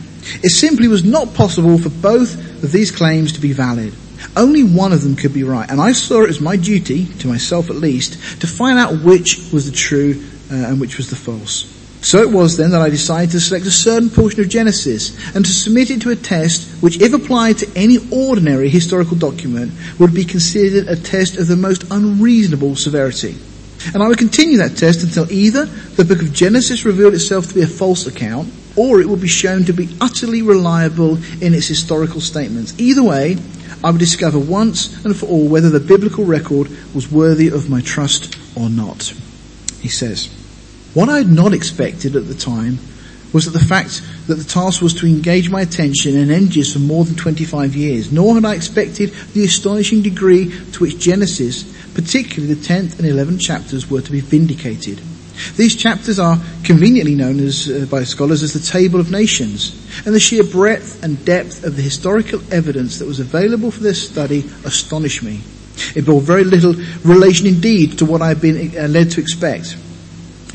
it 0.43 0.49
simply 0.49 0.87
was 0.87 1.03
not 1.03 1.33
possible 1.33 1.77
for 1.77 1.89
both 1.89 2.35
of 2.63 2.71
these 2.71 2.91
claims 2.91 3.33
to 3.33 3.41
be 3.41 3.53
valid. 3.53 3.93
Only 4.35 4.63
one 4.63 4.93
of 4.93 5.01
them 5.01 5.15
could 5.15 5.33
be 5.33 5.43
right, 5.43 5.69
and 5.69 5.79
I 5.79 5.93
saw 5.93 6.23
it 6.23 6.29
as 6.29 6.41
my 6.41 6.55
duty, 6.55 7.05
to 7.19 7.27
myself 7.27 7.69
at 7.69 7.77
least, 7.77 8.41
to 8.41 8.47
find 8.47 8.77
out 8.77 9.03
which 9.03 9.51
was 9.51 9.69
the 9.69 9.75
true 9.75 10.23
uh, 10.51 10.55
and 10.55 10.79
which 10.79 10.97
was 10.97 11.09
the 11.09 11.15
false. 11.15 11.75
So 12.01 12.21
it 12.21 12.31
was 12.31 12.55
then 12.55 12.71
that 12.71 12.81
I 12.81 12.89
decided 12.89 13.31
to 13.31 13.39
select 13.41 13.65
a 13.65 13.71
certain 13.71 14.09
portion 14.09 14.39
of 14.39 14.47
Genesis 14.47 15.35
and 15.35 15.43
to 15.43 15.51
submit 15.51 15.91
it 15.91 16.01
to 16.03 16.11
a 16.11 16.15
test 16.15 16.81
which 16.81 17.01
if 17.01 17.13
applied 17.13 17.57
to 17.57 17.71
any 17.75 17.97
ordinary 18.11 18.69
historical 18.69 19.17
document 19.17 19.73
would 19.99 20.13
be 20.13 20.23
considered 20.23 20.87
a 20.87 20.95
test 20.95 21.37
of 21.37 21.47
the 21.47 21.57
most 21.57 21.91
unreasonable 21.91 22.77
severity. 22.77 23.35
And 23.93 24.01
I 24.01 24.07
would 24.07 24.17
continue 24.17 24.57
that 24.57 24.77
test 24.77 25.03
until 25.03 25.29
either 25.31 25.65
the 25.65 26.05
book 26.05 26.21
of 26.21 26.33
Genesis 26.33 26.85
revealed 26.85 27.13
itself 27.13 27.47
to 27.47 27.53
be 27.53 27.63
a 27.63 27.67
false 27.67 28.07
account 28.07 28.49
or 28.79 29.01
it 29.01 29.09
would 29.09 29.19
be 29.19 29.27
shown 29.27 29.65
to 29.65 29.73
be 29.73 29.89
utterly 29.99 30.41
reliable 30.41 31.17
in 31.43 31.53
its 31.53 31.67
historical 31.67 32.21
statements. 32.21 32.79
Either 32.79 33.03
way, 33.03 33.35
I 33.83 33.91
would 33.91 33.99
discover 33.99 34.39
once 34.39 35.03
and 35.03 35.13
for 35.13 35.25
all 35.25 35.49
whether 35.49 35.69
the 35.69 35.81
biblical 35.81 36.23
record 36.23 36.69
was 36.95 37.11
worthy 37.11 37.49
of 37.49 37.69
my 37.69 37.81
trust 37.81 38.37
or 38.55 38.69
not. 38.69 39.13
He 39.81 39.89
says, 39.89 40.27
what 40.93 41.09
I 41.09 41.17
had 41.17 41.27
not 41.27 41.53
expected 41.53 42.15
at 42.15 42.27
the 42.29 42.33
time 42.33 42.79
was 43.33 43.45
that 43.45 43.51
the 43.51 43.65
fact 43.65 44.01
that 44.27 44.35
the 44.35 44.45
task 44.45 44.81
was 44.81 44.93
to 44.95 45.05
engage 45.05 45.49
my 45.49 45.59
attention 45.59 46.17
and 46.17 46.31
energies 46.31 46.71
for 46.71 46.79
more 46.79 47.03
than 47.03 47.15
25 47.15 47.75
years, 47.75 48.13
nor 48.13 48.35
had 48.35 48.45
I 48.45 48.55
expected 48.55 49.11
the 49.33 49.43
astonishing 49.43 50.03
degree 50.03 50.51
to 50.71 50.79
which 50.79 50.99
Genesis, 50.99 51.63
particularly 51.93 52.53
the 52.53 52.65
10th 52.65 52.97
and 52.97 53.07
11th 53.09 53.41
chapters, 53.41 53.89
were 53.89 54.01
to 54.01 54.11
be 54.11 54.21
vindicated. 54.21 55.01
These 55.55 55.75
chapters 55.75 56.19
are 56.19 56.37
conveniently 56.63 57.15
known 57.15 57.39
as, 57.39 57.69
uh, 57.69 57.85
by 57.89 58.03
scholars 58.03 58.43
as 58.43 58.53
the 58.53 58.59
Table 58.59 58.99
of 58.99 59.11
Nations, 59.11 59.75
and 60.05 60.13
the 60.13 60.19
sheer 60.19 60.43
breadth 60.43 61.03
and 61.03 61.23
depth 61.25 61.63
of 61.63 61.75
the 61.75 61.81
historical 61.81 62.41
evidence 62.51 62.99
that 62.99 63.07
was 63.07 63.19
available 63.19 63.71
for 63.71 63.81
this 63.81 64.09
study 64.09 64.49
astonished 64.65 65.23
me. 65.23 65.41
It 65.95 66.05
bore 66.05 66.21
very 66.21 66.43
little 66.43 66.75
relation 67.03 67.47
indeed 67.47 67.99
to 67.99 68.05
what 68.05 68.21
I 68.21 68.27
had 68.27 68.41
been 68.41 68.77
uh, 68.77 68.87
led 68.87 69.11
to 69.11 69.21
expect. 69.21 69.77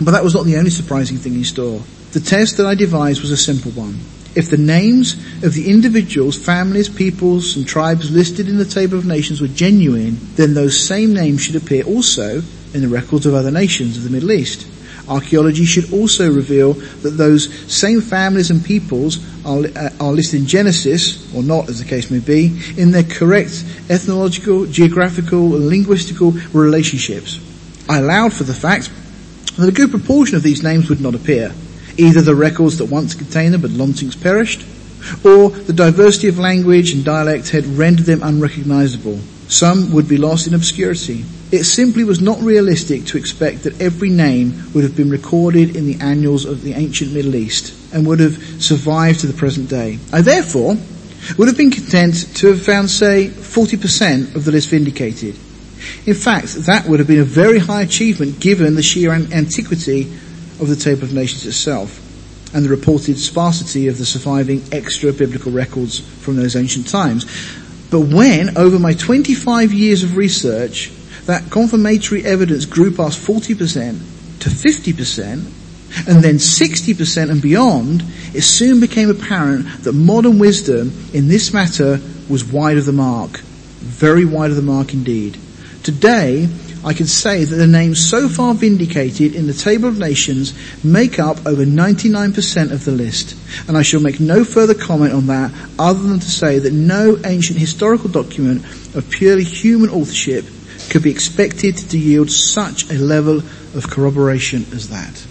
But 0.00 0.10
that 0.10 0.24
was 0.24 0.34
not 0.34 0.44
the 0.44 0.56
only 0.56 0.70
surprising 0.70 1.16
thing 1.16 1.34
in 1.34 1.44
store. 1.44 1.80
The 2.12 2.20
test 2.20 2.58
that 2.58 2.66
I 2.66 2.74
devised 2.74 3.22
was 3.22 3.30
a 3.30 3.36
simple 3.36 3.70
one. 3.72 3.98
If 4.34 4.50
the 4.50 4.56
names 4.56 5.14
of 5.44 5.54
the 5.54 5.70
individuals, 5.70 6.36
families, 6.36 6.88
peoples, 6.88 7.56
and 7.56 7.66
tribes 7.66 8.10
listed 8.10 8.48
in 8.48 8.58
the 8.58 8.64
Table 8.64 8.98
of 8.98 9.06
Nations 9.06 9.40
were 9.40 9.48
genuine, 9.48 10.18
then 10.34 10.54
those 10.54 10.78
same 10.78 11.14
names 11.14 11.42
should 11.42 11.56
appear 11.56 11.84
also 11.84 12.42
in 12.72 12.80
the 12.80 12.88
records 12.88 13.26
of 13.26 13.34
other 13.34 13.52
nations 13.52 13.96
of 13.96 14.02
the 14.02 14.10
Middle 14.10 14.32
East. 14.32 14.66
Archaeology 15.08 15.64
should 15.64 15.92
also 15.92 16.32
reveal 16.32 16.72
that 16.72 17.10
those 17.10 17.52
same 17.72 18.00
families 18.00 18.50
and 18.50 18.64
peoples 18.64 19.18
are, 19.44 19.64
uh, 19.76 19.90
are 20.00 20.12
listed 20.12 20.40
in 20.40 20.46
Genesis, 20.46 21.34
or 21.34 21.42
not 21.42 21.68
as 21.68 21.78
the 21.78 21.84
case 21.84 22.10
may 22.10 22.20
be, 22.20 22.58
in 22.76 22.90
their 22.90 23.02
correct 23.02 23.64
ethnological, 23.90 24.66
geographical, 24.66 25.56
and 25.56 25.70
linguistical 25.70 26.32
relationships. 26.54 27.40
I 27.88 27.98
allowed 27.98 28.32
for 28.32 28.44
the 28.44 28.54
fact 28.54 28.90
that 29.58 29.68
a 29.68 29.72
good 29.72 29.90
proportion 29.90 30.36
of 30.36 30.42
these 30.42 30.62
names 30.62 30.88
would 30.88 31.00
not 31.00 31.14
appear. 31.14 31.52
Either 31.96 32.22
the 32.22 32.34
records 32.34 32.78
that 32.78 32.86
once 32.86 33.14
contained 33.14 33.54
them 33.54 33.60
had 33.60 33.76
long 33.76 33.92
since 33.92 34.16
perished, 34.16 34.64
or 35.22 35.50
the 35.50 35.72
diversity 35.72 36.28
of 36.28 36.38
language 36.38 36.92
and 36.92 37.04
dialect 37.04 37.50
had 37.50 37.66
rendered 37.66 38.06
them 38.06 38.22
unrecognizable. 38.22 39.20
Some 39.48 39.92
would 39.92 40.08
be 40.08 40.16
lost 40.16 40.46
in 40.46 40.54
obscurity. 40.54 41.24
It 41.52 41.64
simply 41.64 42.04
was 42.04 42.20
not 42.20 42.40
realistic 42.40 43.04
to 43.06 43.18
expect 43.18 43.64
that 43.64 43.80
every 43.80 44.10
name 44.10 44.72
would 44.74 44.84
have 44.84 44.96
been 44.96 45.10
recorded 45.10 45.76
in 45.76 45.86
the 45.86 46.00
annals 46.00 46.44
of 46.44 46.62
the 46.62 46.72
ancient 46.72 47.12
Middle 47.12 47.36
East 47.36 47.94
and 47.94 48.06
would 48.06 48.20
have 48.20 48.36
survived 48.62 49.20
to 49.20 49.26
the 49.26 49.32
present 49.32 49.68
day. 49.68 49.98
I 50.12 50.22
therefore 50.22 50.76
would 51.38 51.48
have 51.48 51.56
been 51.56 51.70
content 51.70 52.36
to 52.36 52.48
have 52.48 52.62
found, 52.62 52.90
say, 52.90 53.28
40% 53.28 54.34
of 54.34 54.44
the 54.44 54.52
list 54.52 54.70
vindicated. 54.70 55.36
In 56.06 56.14
fact, 56.14 56.54
that 56.66 56.86
would 56.88 56.98
have 56.98 57.08
been 57.08 57.20
a 57.20 57.24
very 57.24 57.58
high 57.58 57.82
achievement 57.82 58.40
given 58.40 58.74
the 58.74 58.82
sheer 58.82 59.12
antiquity 59.12 60.02
of 60.60 60.68
the 60.68 60.76
Table 60.76 61.04
of 61.04 61.12
Nations 61.12 61.46
itself 61.46 62.00
and 62.54 62.64
the 62.64 62.70
reported 62.70 63.18
sparsity 63.18 63.88
of 63.88 63.98
the 63.98 64.06
surviving 64.06 64.62
extra 64.70 65.12
biblical 65.12 65.50
records 65.50 65.98
from 65.98 66.36
those 66.36 66.56
ancient 66.56 66.88
times. 66.88 67.26
But 67.94 68.12
when, 68.12 68.58
over 68.58 68.80
my 68.80 68.94
25 68.94 69.72
years 69.72 70.02
of 70.02 70.16
research, 70.16 70.90
that 71.26 71.48
confirmatory 71.52 72.24
evidence 72.24 72.64
grew 72.64 72.90
past 72.92 73.24
40% 73.24 74.40
to 74.40 74.50
50%, 74.50 76.08
and 76.08 76.24
then 76.24 76.38
60% 76.38 77.30
and 77.30 77.40
beyond, 77.40 78.02
it 78.34 78.42
soon 78.42 78.80
became 78.80 79.10
apparent 79.10 79.84
that 79.84 79.92
modern 79.92 80.40
wisdom 80.40 80.90
in 81.12 81.28
this 81.28 81.54
matter 81.54 82.00
was 82.28 82.44
wide 82.44 82.78
of 82.78 82.84
the 82.84 82.92
mark. 82.92 83.38
Very 83.38 84.24
wide 84.24 84.50
of 84.50 84.56
the 84.56 84.62
mark 84.62 84.92
indeed. 84.92 85.38
Today, 85.84 86.48
I 86.84 86.92
can 86.92 87.06
say 87.06 87.44
that 87.44 87.56
the 87.56 87.66
names 87.66 87.98
so 88.08 88.28
far 88.28 88.52
vindicated 88.54 89.34
in 89.34 89.46
the 89.46 89.54
Table 89.54 89.88
of 89.88 89.98
Nations 89.98 90.52
make 90.84 91.18
up 91.18 91.46
over 91.46 91.64
99% 91.64 92.72
of 92.72 92.84
the 92.84 92.92
list. 92.92 93.36
And 93.66 93.78
I 93.78 93.82
shall 93.82 94.00
make 94.00 94.20
no 94.20 94.44
further 94.44 94.74
comment 94.74 95.14
on 95.14 95.26
that 95.28 95.50
other 95.78 96.02
than 96.02 96.20
to 96.20 96.30
say 96.30 96.58
that 96.58 96.74
no 96.74 97.18
ancient 97.24 97.58
historical 97.58 98.10
document 98.10 98.64
of 98.94 99.08
purely 99.08 99.44
human 99.44 99.88
authorship 99.88 100.44
could 100.90 101.02
be 101.02 101.10
expected 101.10 101.76
to 101.78 101.98
yield 101.98 102.30
such 102.30 102.90
a 102.90 102.94
level 102.94 103.38
of 103.38 103.88
corroboration 103.90 104.66
as 104.72 104.90
that. 104.90 105.26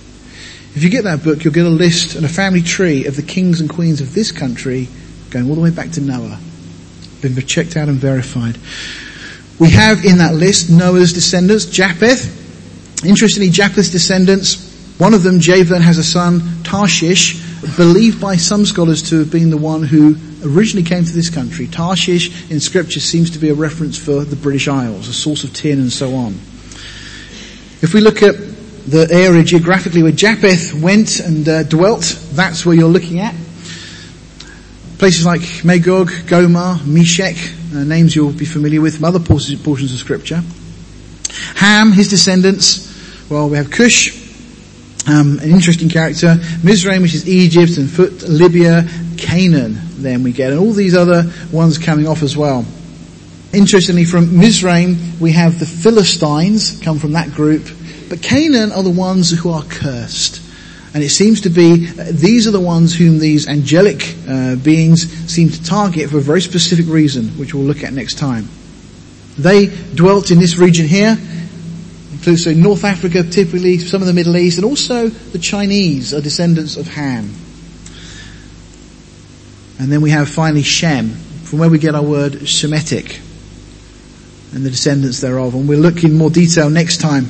If 0.76 0.84
you 0.84 0.90
get 0.90 1.04
that 1.04 1.24
book, 1.24 1.44
you'll 1.44 1.54
get 1.54 1.68
a 1.68 1.70
list 1.70 2.16
and 2.16 2.26
a 2.26 2.30
family 2.30 2.64
tree 2.64 3.06
of 3.06 3.16
the 3.16 3.22
kings 3.22 3.62
and 3.62 3.70
queens 3.70 4.02
of 4.02 4.16
this 4.16 4.32
country 4.32 4.88
going 5.30 5.48
all 5.48 5.56
the 5.56 5.62
way 5.62 5.70
back 5.70 5.92
to 5.92 6.02
Noah. 6.02 6.40
Been 7.22 7.36
checked 7.46 7.78
out 7.78 7.90
and 7.90 7.98
verified. 7.98 8.58
We 9.60 9.70
have 9.72 10.04
in 10.06 10.18
that 10.18 10.34
list 10.34 10.70
Noah's 10.70 11.14
descendants, 11.14 11.66
Japheth. 11.66 13.06
Interestingly, 13.06 13.50
Japheth's 13.50 13.90
descendants, 13.90 14.96
one 14.98 15.14
of 15.14 15.24
them, 15.24 15.40
Javan, 15.40 15.82
has 15.82 15.98
a 15.98 16.04
son, 16.04 16.42
Tarshish, 16.64 17.42
believed 17.78 18.20
by 18.20 18.36
some 18.36 18.66
scholars 18.66 19.10
to 19.10 19.20
have 19.20 19.32
been 19.32 19.50
the 19.50 19.58
one 19.58 19.84
who 19.84 20.16
originally 20.44 20.88
came 20.88 21.04
to 21.04 21.12
this 21.12 21.30
country. 21.30 21.68
Tarshish 21.68 22.50
in 22.52 22.60
scripture 22.60 23.00
seems 23.00 23.32
to 23.32 23.40
be 23.40 23.50
a 23.50 23.54
reference 23.54 23.98
for 23.98 24.24
the 24.24 24.36
British 24.36 24.68
Isles, 24.68 25.08
a 25.08 25.14
source 25.14 25.44
of 25.44 25.54
tin 25.54 25.80
and 25.80 25.92
so 25.92 26.16
on. 26.16 26.34
If 27.82 27.94
we 27.94 28.02
look 28.02 28.24
at 28.24 28.36
the 28.86 29.08
area 29.12 29.44
geographically 29.44 30.04
where 30.04 30.12
Japheth 30.12 30.74
went 30.74 31.20
and 31.20 31.48
uh, 31.48 31.64
dwelt, 31.64 32.04
that's 32.32 32.66
where 32.66 32.76
you're 32.76 32.90
looking 32.90 33.20
at. 33.20 33.36
Places 34.98 35.26
like 35.26 35.42
Magog, 35.66 36.12
Gomer, 36.28 36.80
Meshech, 36.86 37.36
uh, 37.74 37.84
names 37.84 38.16
you'll 38.16 38.32
be 38.32 38.46
familiar 38.46 38.80
with 38.80 38.96
from 38.96 39.06
other 39.06 39.20
portions 39.20 39.94
of 39.94 40.00
scripture. 40.00 40.42
Ham, 41.56 41.92
his 41.92 42.10
descendants, 42.10 42.90
well, 43.30 43.50
we 43.50 43.58
have 43.58 43.72
Cush, 43.72 44.24
um, 45.08 45.40
an 45.40 45.50
interesting 45.50 45.90
character, 45.90 46.36
Mizraim, 46.64 47.02
which 47.02 47.16
is 47.16 47.28
Egypt, 47.28 47.78
and 47.78 47.90
Phut, 47.90 48.22
Libya, 48.24 48.88
Canaan, 49.18 49.78
then 49.98 50.24
we 50.24 50.32
get, 50.32 50.52
and 50.52 50.60
all 50.60 50.72
these 50.72 50.96
other 50.96 51.32
ones 51.52 51.78
coming 51.78 52.08
off 52.08 52.24
as 52.24 52.38
well. 52.38 52.66
Interestingly, 53.52 54.06
from 54.06 54.40
Mizraim, 54.40 55.20
we 55.20 55.32
have 55.32 55.60
the 55.60 55.66
Philistines, 55.66 56.80
come 56.82 57.00
from 57.00 57.14
that 57.14 57.32
group, 57.32 57.68
but 58.10 58.22
Canaan 58.22 58.72
are 58.72 58.84
the 58.84 58.90
ones 58.90 59.32
who 59.32 59.52
are 59.52 59.64
cursed. 59.64 60.43
And 60.94 61.04
it 61.04 61.10
seems 61.10 61.42
to 61.42 61.50
be, 61.50 61.88
uh, 61.90 62.06
these 62.12 62.48
are 62.48 62.52
the 62.52 62.60
ones 62.60 62.96
whom 62.96 63.18
these 63.18 63.48
angelic 63.48 64.16
uh, 64.28 64.56
beings 64.58 65.10
seem 65.32 65.50
to 65.50 65.64
target 65.64 66.10
for 66.12 66.18
a 66.18 66.22
very 66.22 66.42
specific 66.42 66.86
reason, 66.88 67.30
which 67.30 67.54
we'll 67.54 67.64
look 67.64 67.84
at 67.84 67.94
next 67.94 68.20
time. 68.20 68.48
They 69.38 69.66
dwelt 69.96 70.30
in 70.30 70.38
this 70.38 70.58
region 70.58 70.86
here, 70.86 71.18
includes 72.12 72.44
so 72.44 72.54
North 72.54 72.84
Africa 72.84 73.24
typically, 73.24 73.80
some 73.80 74.02
of 74.02 74.08
the 74.08 74.14
Middle 74.14 74.38
East, 74.38 74.60
and 74.60 74.66
also 74.66 75.08
the 75.08 75.40
Chinese 75.40 76.14
are 76.14 76.22
descendants 76.22 76.78
of 76.78 76.88
Ham. 76.88 77.34
And 79.80 79.92
then 79.92 80.02
we 80.02 80.12
have 80.12 80.30
finally 80.30 80.62
Shem, 80.62 81.10
from 81.10 81.58
where 81.58 81.72
we 81.72 81.80
get 81.80 81.96
our 81.96 82.04
word 82.04 82.34
Shemitic, 82.34 83.20
and 84.54 84.64
the 84.64 84.70
descendants 84.70 85.22
thereof. 85.22 85.56
And 85.56 85.68
we'll 85.68 85.80
look 85.80 86.04
in 86.04 86.16
more 86.16 86.30
detail 86.30 86.70
next 86.70 87.02
time 87.02 87.26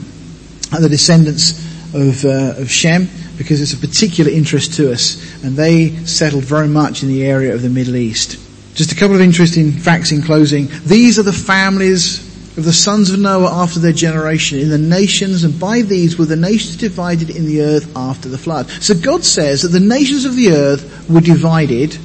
at 0.73 0.81
the 0.81 0.89
descendants 0.89 1.51
of, 1.95 2.25
uh, 2.25 2.61
of 2.61 2.69
Shem, 2.69 3.07
because 3.37 3.61
it's 3.61 3.73
of 3.73 3.81
particular 3.81 4.29
interest 4.29 4.73
to 4.75 4.91
us, 4.91 5.43
and 5.43 5.55
they 5.55 5.89
settled 6.05 6.43
very 6.43 6.67
much 6.67 7.03
in 7.03 7.09
the 7.09 7.25
area 7.25 7.53
of 7.53 7.61
the 7.61 7.69
Middle 7.69 7.95
East. 7.95 8.39
Just 8.75 8.91
a 8.91 8.95
couple 8.95 9.15
of 9.15 9.21
interesting 9.21 9.71
facts 9.71 10.11
in 10.11 10.21
closing. 10.21 10.67
These 10.85 11.19
are 11.19 11.23
the 11.23 11.33
families 11.33 12.31
of 12.57 12.65
the 12.65 12.73
sons 12.73 13.09
of 13.09 13.19
Noah 13.19 13.63
after 13.63 13.79
their 13.79 13.93
generation 13.93 14.59
in 14.59 14.69
the 14.69 14.77
nations, 14.77 15.43
and 15.43 15.59
by 15.59 15.81
these 15.81 16.17
were 16.17 16.25
the 16.25 16.35
nations 16.35 16.77
divided 16.77 17.29
in 17.29 17.45
the 17.45 17.61
earth 17.61 17.95
after 17.95 18.29
the 18.29 18.37
flood. 18.37 18.69
So 18.69 18.93
God 18.93 19.23
says 19.23 19.63
that 19.63 19.69
the 19.69 19.79
nations 19.79 20.25
of 20.25 20.35
the 20.35 20.51
earth 20.51 21.09
were 21.09 21.21
divided, 21.21 21.95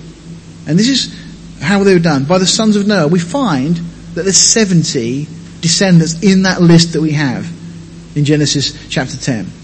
and 0.66 0.78
this 0.78 0.88
is 0.88 1.14
how 1.60 1.84
they 1.84 1.92
were 1.92 2.00
done. 2.00 2.24
By 2.24 2.38
the 2.38 2.46
sons 2.46 2.76
of 2.76 2.86
Noah, 2.86 3.08
we 3.08 3.18
find 3.18 3.76
that 4.14 4.22
there's 4.22 4.38
70 4.38 5.26
descendants 5.60 6.22
in 6.22 6.42
that 6.42 6.62
list 6.62 6.94
that 6.94 7.00
we 7.00 7.12
have 7.12 7.46
in 8.16 8.24
Genesis 8.24 8.88
chapter 8.88 9.16
10. 9.16 9.57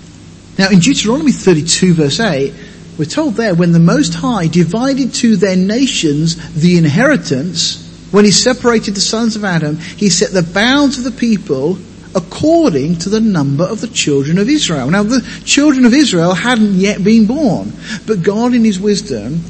Now 0.58 0.68
in 0.70 0.78
Deuteronomy 0.78 1.32
32 1.32 1.94
verse 1.94 2.20
8, 2.20 2.54
we're 2.98 3.06
told 3.06 3.34
there, 3.34 3.54
when 3.54 3.72
the 3.72 3.80
Most 3.80 4.14
High 4.14 4.46
divided 4.46 5.14
to 5.14 5.36
their 5.36 5.56
nations 5.56 6.54
the 6.54 6.78
inheritance, 6.78 7.80
when 8.12 8.24
he 8.24 8.30
separated 8.30 8.94
the 8.94 9.00
sons 9.00 9.34
of 9.34 9.44
Adam, 9.44 9.76
he 9.76 10.08
set 10.08 10.30
the 10.30 10.42
bounds 10.44 10.98
of 10.98 11.04
the 11.04 11.10
people 11.10 11.78
according 12.14 12.98
to 12.98 13.08
the 13.08 13.20
number 13.20 13.64
of 13.64 13.80
the 13.80 13.88
children 13.88 14.38
of 14.38 14.48
Israel. 14.48 14.88
Now 14.88 15.02
the 15.02 15.20
children 15.44 15.84
of 15.84 15.92
Israel 15.92 16.34
hadn't 16.34 16.74
yet 16.74 17.02
been 17.02 17.26
born, 17.26 17.72
but 18.06 18.22
God 18.22 18.54
in 18.54 18.64
his 18.64 18.78
wisdom 18.78 19.40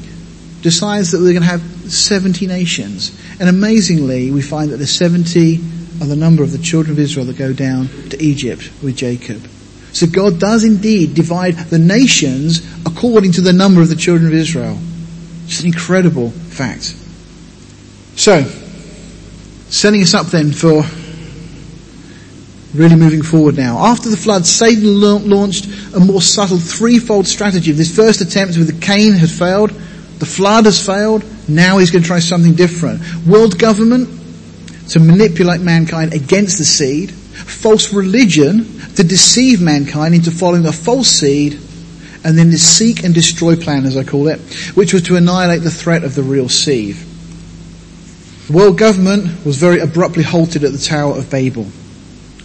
decides 0.62 1.10
that 1.10 1.18
we're 1.18 1.38
going 1.38 1.42
to 1.42 1.48
have 1.48 1.60
70 1.60 2.46
nations. 2.46 3.14
And 3.38 3.50
amazingly, 3.50 4.30
we 4.30 4.40
find 4.40 4.70
that 4.70 4.78
the 4.78 4.86
70 4.86 5.56
are 6.00 6.06
the 6.06 6.16
number 6.16 6.42
of 6.42 6.52
the 6.52 6.58
children 6.58 6.92
of 6.92 6.98
Israel 6.98 7.26
that 7.26 7.36
go 7.36 7.52
down 7.52 7.88
to 8.08 8.22
Egypt 8.22 8.70
with 8.82 8.96
Jacob. 8.96 9.46
So 9.94 10.08
God 10.08 10.40
does 10.40 10.64
indeed 10.64 11.14
divide 11.14 11.54
the 11.54 11.78
nations 11.78 12.66
according 12.84 13.32
to 13.32 13.40
the 13.40 13.52
number 13.52 13.80
of 13.80 13.88
the 13.88 13.94
children 13.94 14.26
of 14.26 14.34
Israel. 14.34 14.76
Just 15.46 15.60
an 15.60 15.68
incredible 15.68 16.30
fact. 16.30 16.96
So, 18.16 18.42
setting 19.70 20.02
us 20.02 20.12
up 20.12 20.26
then 20.26 20.52
for 20.52 20.82
really 22.74 22.96
moving 22.96 23.22
forward 23.22 23.56
now. 23.56 23.78
After 23.78 24.10
the 24.10 24.16
flood, 24.16 24.44
Satan 24.44 25.00
launched 25.00 25.66
a 25.94 26.00
more 26.00 26.20
subtle 26.20 26.58
threefold 26.58 27.28
strategy. 27.28 27.70
This 27.70 27.94
first 27.94 28.20
attempt 28.20 28.58
with 28.58 28.66
the 28.66 28.84
Cain 28.84 29.12
had 29.12 29.30
failed, 29.30 29.70
the 29.70 30.26
flood 30.26 30.64
has 30.64 30.84
failed, 30.84 31.24
now 31.48 31.78
he's 31.78 31.92
going 31.92 32.02
to 32.02 32.08
try 32.08 32.18
something 32.18 32.54
different. 32.54 33.00
World 33.26 33.60
government 33.60 34.08
to 34.88 34.98
manipulate 34.98 35.60
mankind 35.60 36.14
against 36.14 36.58
the 36.58 36.64
seed, 36.64 37.12
false 37.44 37.92
religion 37.92 38.64
to 38.96 39.04
deceive 39.04 39.60
mankind 39.60 40.14
into 40.14 40.30
following 40.30 40.66
a 40.66 40.72
false 40.72 41.08
seed, 41.08 41.54
and 42.24 42.38
then 42.38 42.50
the 42.50 42.58
seek 42.58 43.04
and 43.04 43.14
destroy 43.14 43.56
plan, 43.56 43.84
as 43.84 43.96
I 43.96 44.04
call 44.04 44.28
it, 44.28 44.40
which 44.74 44.92
was 44.92 45.02
to 45.04 45.16
annihilate 45.16 45.62
the 45.62 45.70
threat 45.70 46.04
of 46.04 46.14
the 46.14 46.22
real 46.22 46.48
seed. 46.48 46.96
World 48.50 48.78
government 48.78 49.44
was 49.44 49.56
very 49.56 49.80
abruptly 49.80 50.22
halted 50.22 50.64
at 50.64 50.72
the 50.72 50.78
Tower 50.78 51.16
of 51.16 51.30
Babel. 51.30 51.66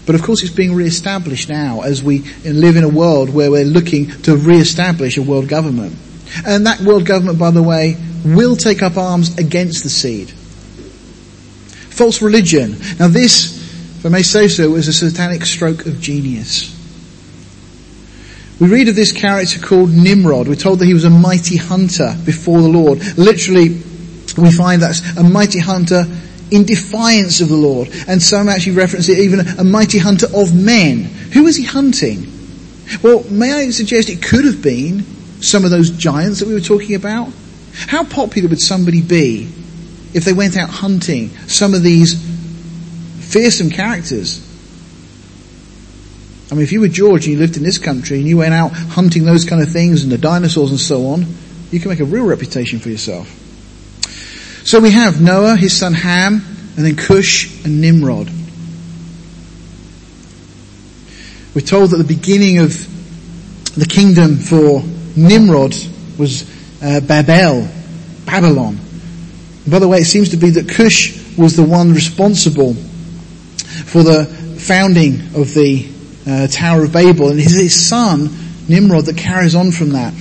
But 0.06 0.16
of 0.16 0.24
course 0.24 0.42
it's 0.42 0.54
being 0.54 0.74
re-established 0.74 1.50
now 1.50 1.82
as 1.82 2.02
we 2.02 2.24
live 2.44 2.78
in 2.78 2.84
a 2.84 2.90
world 2.90 3.30
where 3.30 3.52
we're 3.52 3.64
looking 3.64 4.10
to 4.24 4.36
re-establish 4.36 5.18
a 5.18 5.22
world 5.22 5.48
government. 5.48 5.96
And 6.46 6.66
that 6.66 6.82
world 6.82 7.06
government, 7.06 7.38
by 7.38 7.52
the 7.52 7.62
way, 7.62 7.96
will 8.26 8.56
take 8.56 8.82
up 8.82 8.98
arms 8.98 9.38
against 9.38 9.84
the 9.84 9.90
seed. 9.90 10.32
False 11.92 12.22
religion. 12.22 12.78
Now 12.98 13.08
this 13.08 13.59
if 14.00 14.06
I 14.06 14.10
may 14.10 14.24
say 14.24 14.48
so, 14.48 14.70
was 14.70 14.88
a 14.88 14.94
satanic 14.94 15.44
stroke 15.44 15.86
of 15.86 16.00
genius. 16.00 16.74
We 18.58 18.70
read 18.70 18.88
of 18.88 18.96
this 18.96 19.12
character 19.12 19.60
called 19.60 19.92
Nimrod. 19.92 20.48
We're 20.48 20.56
told 20.56 20.80
that 20.80 20.86
he 20.86 20.94
was 20.94 21.04
a 21.04 21.10
mighty 21.10 21.58
hunter 21.58 22.16
before 22.26 22.62
the 22.62 22.70
Lord. 22.70 23.00
Literally, 23.18 23.82
we 24.38 24.52
find 24.52 24.82
that's 24.82 25.02
a 25.18 25.24
mighty 25.24 25.60
hunter 25.60 26.06
in 26.50 26.64
defiance 26.64 27.42
of 27.42 27.50
the 27.50 27.58
Lord. 27.58 27.90
And 28.08 28.24
some 28.24 28.48
actually 28.48 28.78
reference 28.78 29.10
it 29.10 29.20
even 29.20 29.42
a 29.42 29.66
mighty 29.66 29.98
hunter 29.98 30.28
of 30.34 30.56
men. 30.56 31.04
Who 31.34 31.44
was 31.44 31.58
he 31.58 31.66
hunting? 31.66 32.26
Well, 33.04 33.26
may 33.30 33.52
I 33.52 33.70
suggest 33.72 34.10
it 34.10 34.24
could 34.24 34.46
have 34.46 34.62
been 34.62 35.04
some 35.42 35.66
of 35.66 35.72
those 35.72 35.90
giants 35.90 36.40
that 36.40 36.48
we 36.48 36.54
were 36.54 36.62
talking 36.62 36.96
about? 36.96 37.34
How 37.74 38.06
popular 38.06 38.48
would 38.48 38.62
somebody 38.62 39.02
be 39.02 39.50
if 40.14 40.24
they 40.24 40.32
went 40.32 40.56
out 40.56 40.70
hunting 40.70 41.32
some 41.48 41.74
of 41.74 41.84
these 41.84 42.29
fearsome 43.30 43.70
characters. 43.70 44.46
I 46.52 46.56
mean, 46.56 46.64
if 46.64 46.72
you 46.72 46.82
were 46.82 46.88
George 46.88 47.26
and 47.26 47.34
you 47.34 47.40
lived 47.40 47.58
in 47.58 47.64
this 47.64 47.78
country 47.78 48.18
and 48.18 48.28
you 48.28 48.38
went 48.38 48.56
out 48.56 48.72
hunting 48.72 49.24
those 49.24 49.46
kind 49.46 49.62
of 49.62 49.72
things 49.72 50.02
and 50.04 50.12
the 50.12 50.18
dinosaurs 50.18 50.72
and 50.72 50.80
so 50.80 51.08
on, 51.08 51.26
you 51.70 51.80
can 51.80 51.90
make 51.90 52.00
a 52.00 52.06
real 52.06 52.26
reputation 52.26 52.80
for 52.80 52.90
yourself. 52.90 53.28
So 54.66 54.80
we 54.80 54.92
have 54.92 55.22
Noah, 55.22 55.56
his 55.56 55.78
son 55.78 55.94
Ham, 55.94 56.42
and 56.76 56.86
then 56.86 56.96
Cush 56.96 57.64
and 57.66 57.82
Nimrod. 57.82 58.30
We're 61.54 61.62
told 61.62 61.92
that 61.92 61.98
the 61.98 62.04
beginning 62.04 62.60
of 62.60 62.74
the 63.76 63.86
kingdom 63.86 64.38
for 64.38 64.82
Nimrod 65.16 65.76
was 66.18 66.50
uh, 66.82 67.00
Babel, 67.02 67.68
Babylon. 68.26 68.80
By 69.68 69.78
the 69.78 69.88
way, 69.88 70.00
it 70.00 70.06
seems 70.06 70.30
to 70.30 70.38
be 70.38 70.50
that 70.52 70.68
Cush 70.68 71.38
was 71.38 71.56
the 71.56 71.64
one 71.64 71.94
responsible 71.94 72.76
for 73.90 74.04
the 74.04 74.26
founding 74.26 75.16
of 75.36 75.54
the 75.54 75.90
uh, 76.28 76.48
Tower 76.48 76.86
of 76.86 76.94
Babel, 76.94 77.30
and 77.30 77.40
it's 77.40 77.54
his 77.54 77.88
son 77.88 78.30
Nimrod 78.68 79.06
that 79.06 79.18
carries 79.18 79.56
on 79.56 79.72
from 79.72 79.90
that. 79.92 80.14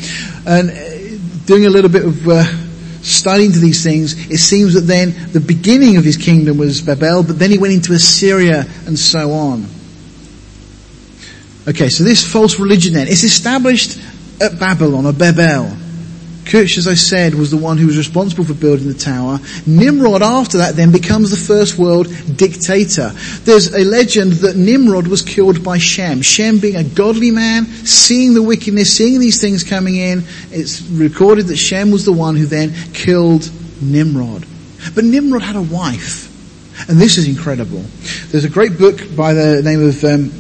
And 0.47 0.71
uh, 0.71 1.45
doing 1.45 1.67
a 1.67 1.71
little 1.71 1.91
bit 1.91 2.05
of 2.05 2.27
uh, 2.29 2.45
studying 3.03 3.53
to 3.53 3.59
these 3.59 3.83
things, 3.83 4.31
it 4.31 4.39
seems 4.39 4.75
that 4.75 4.83
then 4.83 5.33
the 5.33 5.41
beginning 5.41 5.99
of 5.99 6.05
his 6.05 6.17
kingdom 6.17 6.57
was 6.57 6.81
Babel, 6.81 7.23
but 7.23 7.39
then 7.39 7.51
he 7.51 7.59
went 7.59 7.75
into 7.75 7.93
Assyria 7.93 8.65
and 8.87 8.99
so 8.99 9.33
on. 9.33 9.67
Okay, 11.69 11.91
so 11.91 12.05
this 12.05 12.27
false 12.27 12.59
religion 12.59 12.95
then, 12.95 13.09
it's 13.09 13.25
established 13.25 14.01
at 14.41 14.59
Babylon 14.59 15.05
or 15.05 15.13
Babel. 15.13 15.77
Cush, 16.49 16.79
as 16.79 16.89
I 16.89 16.95
said, 16.95 17.35
was 17.35 17.51
the 17.51 17.59
one 17.59 17.77
who 17.77 17.87
was 17.87 17.99
responsible 17.99 18.45
for 18.45 18.55
building 18.55 18.89
the 18.89 18.95
tower. 18.95 19.39
Nimrod 19.67 20.23
after 20.23 20.59
that 20.59 20.77
then 20.77 20.91
becomes 20.91 21.31
the 21.31 21.37
first 21.37 21.79
world 21.79 22.09
dictator. 22.37 23.11
There's 23.45 23.75
a 23.75 23.85
legend 23.85 24.33
that 24.33 24.57
Nimrod 24.57 25.07
was 25.07 25.21
killed 25.21 25.63
by 25.63 25.77
Shem. 25.77 26.23
Shem 26.23 26.59
being 26.59 26.77
a 26.77 26.85
godly 26.85 27.31
man, 27.31 27.67
seeing 27.67 28.33
the 28.33 28.43
wickedness, 28.43 28.97
seeing 28.97 29.21
these 29.21 29.41
things 29.41 29.63
coming 29.63 29.97
in, 29.97 30.25
it's 30.51 30.81
recorded 30.83 31.49
that 31.49 31.57
Shem 31.57 31.91
was 31.91 32.07
the 32.07 32.13
one 32.13 32.35
who 32.35 32.47
then 32.47 32.73
killed 32.95 33.51
Nimrod. 33.83 34.47
But 34.95 35.05
Nimrod 35.05 35.43
had 35.43 35.57
a 35.57 35.63
wife. 35.63 36.27
And 36.89 36.99
this 36.99 37.19
is 37.19 37.29
incredible. 37.29 37.85
There's 38.29 38.45
a 38.45 38.49
great 38.49 38.79
book 38.79 39.01
by 39.15 39.35
the 39.35 39.63
name 39.63 39.87
of 39.87 40.03
um, 40.05 40.31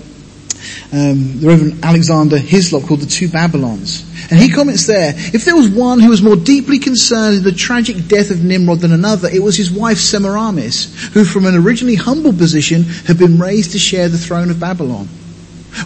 um, 0.91 1.41
the 1.41 1.49
Reverend 1.49 1.85
Alexander 1.85 2.39
Hislop 2.39 2.85
called 2.85 3.01
The 3.01 3.07
Two 3.07 3.29
Babylons. 3.29 4.05
And 4.31 4.41
he 4.41 4.49
comments 4.49 4.87
there, 4.87 5.13
if 5.17 5.45
there 5.45 5.55
was 5.55 5.69
one 5.69 6.01
who 6.01 6.09
was 6.09 6.23
more 6.23 6.37
deeply 6.37 6.79
concerned 6.79 7.37
in 7.37 7.43
the 7.43 7.53
tragic 7.53 8.09
death 8.09 8.31
of 8.31 8.43
Nimrod 8.43 8.81
than 8.81 8.93
another, 8.93 9.29
it 9.29 9.43
was 9.43 9.57
his 9.57 9.71
wife 9.71 9.99
Semiramis, 9.99 11.13
who 11.13 11.25
from 11.25 11.45
an 11.45 11.55
originally 11.55 11.95
humble 11.95 12.33
position 12.33 12.85
had 12.85 13.19
been 13.19 13.39
raised 13.39 13.73
to 13.73 13.79
share 13.79 14.09
the 14.09 14.19
throne 14.19 14.51
of 14.51 14.61
Babylon. 14.61 15.09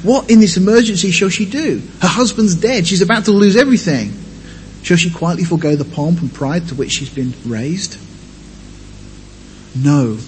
What 0.02 0.30
in 0.30 0.38
this 0.38 0.56
emergency 0.56 1.10
shall 1.10 1.28
she 1.28 1.46
do? 1.46 1.82
Her 2.00 2.08
husband's 2.08 2.54
dead. 2.54 2.86
She's 2.86 3.02
about 3.02 3.24
to 3.24 3.32
lose 3.32 3.56
everything. 3.56 4.12
Shall 4.82 4.96
she 4.96 5.10
quietly 5.10 5.44
forego 5.44 5.74
the 5.76 5.84
pomp 5.84 6.20
and 6.20 6.32
pride 6.32 6.68
to 6.68 6.74
which 6.74 6.92
she's 6.92 7.10
been 7.10 7.34
raised? 7.44 7.98
No. 9.76 10.18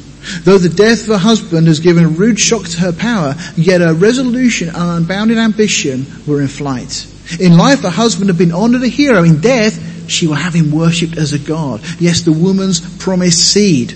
Though 0.42 0.58
the 0.58 0.68
death 0.68 1.02
of 1.02 1.08
her 1.08 1.18
husband 1.18 1.66
has 1.66 1.80
given 1.80 2.04
a 2.04 2.08
rude 2.08 2.38
shock 2.38 2.66
to 2.68 2.80
her 2.80 2.92
power, 2.92 3.34
yet 3.56 3.80
her 3.80 3.94
resolution 3.94 4.68
and 4.68 4.76
unbounded 4.76 5.38
ambition 5.38 6.06
were 6.26 6.40
in 6.40 6.48
flight. 6.48 7.06
In 7.40 7.56
life, 7.56 7.80
her 7.80 7.90
husband 7.90 8.28
had 8.28 8.38
been 8.38 8.52
honored 8.52 8.82
a 8.82 8.88
hero. 8.88 9.22
In 9.24 9.40
death, 9.40 10.10
she 10.10 10.26
will 10.26 10.34
have 10.34 10.54
him 10.54 10.70
worshipped 10.70 11.16
as 11.16 11.32
a 11.32 11.38
god. 11.38 11.80
Yes, 11.98 12.22
the 12.22 12.32
woman's 12.32 12.80
promised 12.98 13.52
seed. 13.52 13.94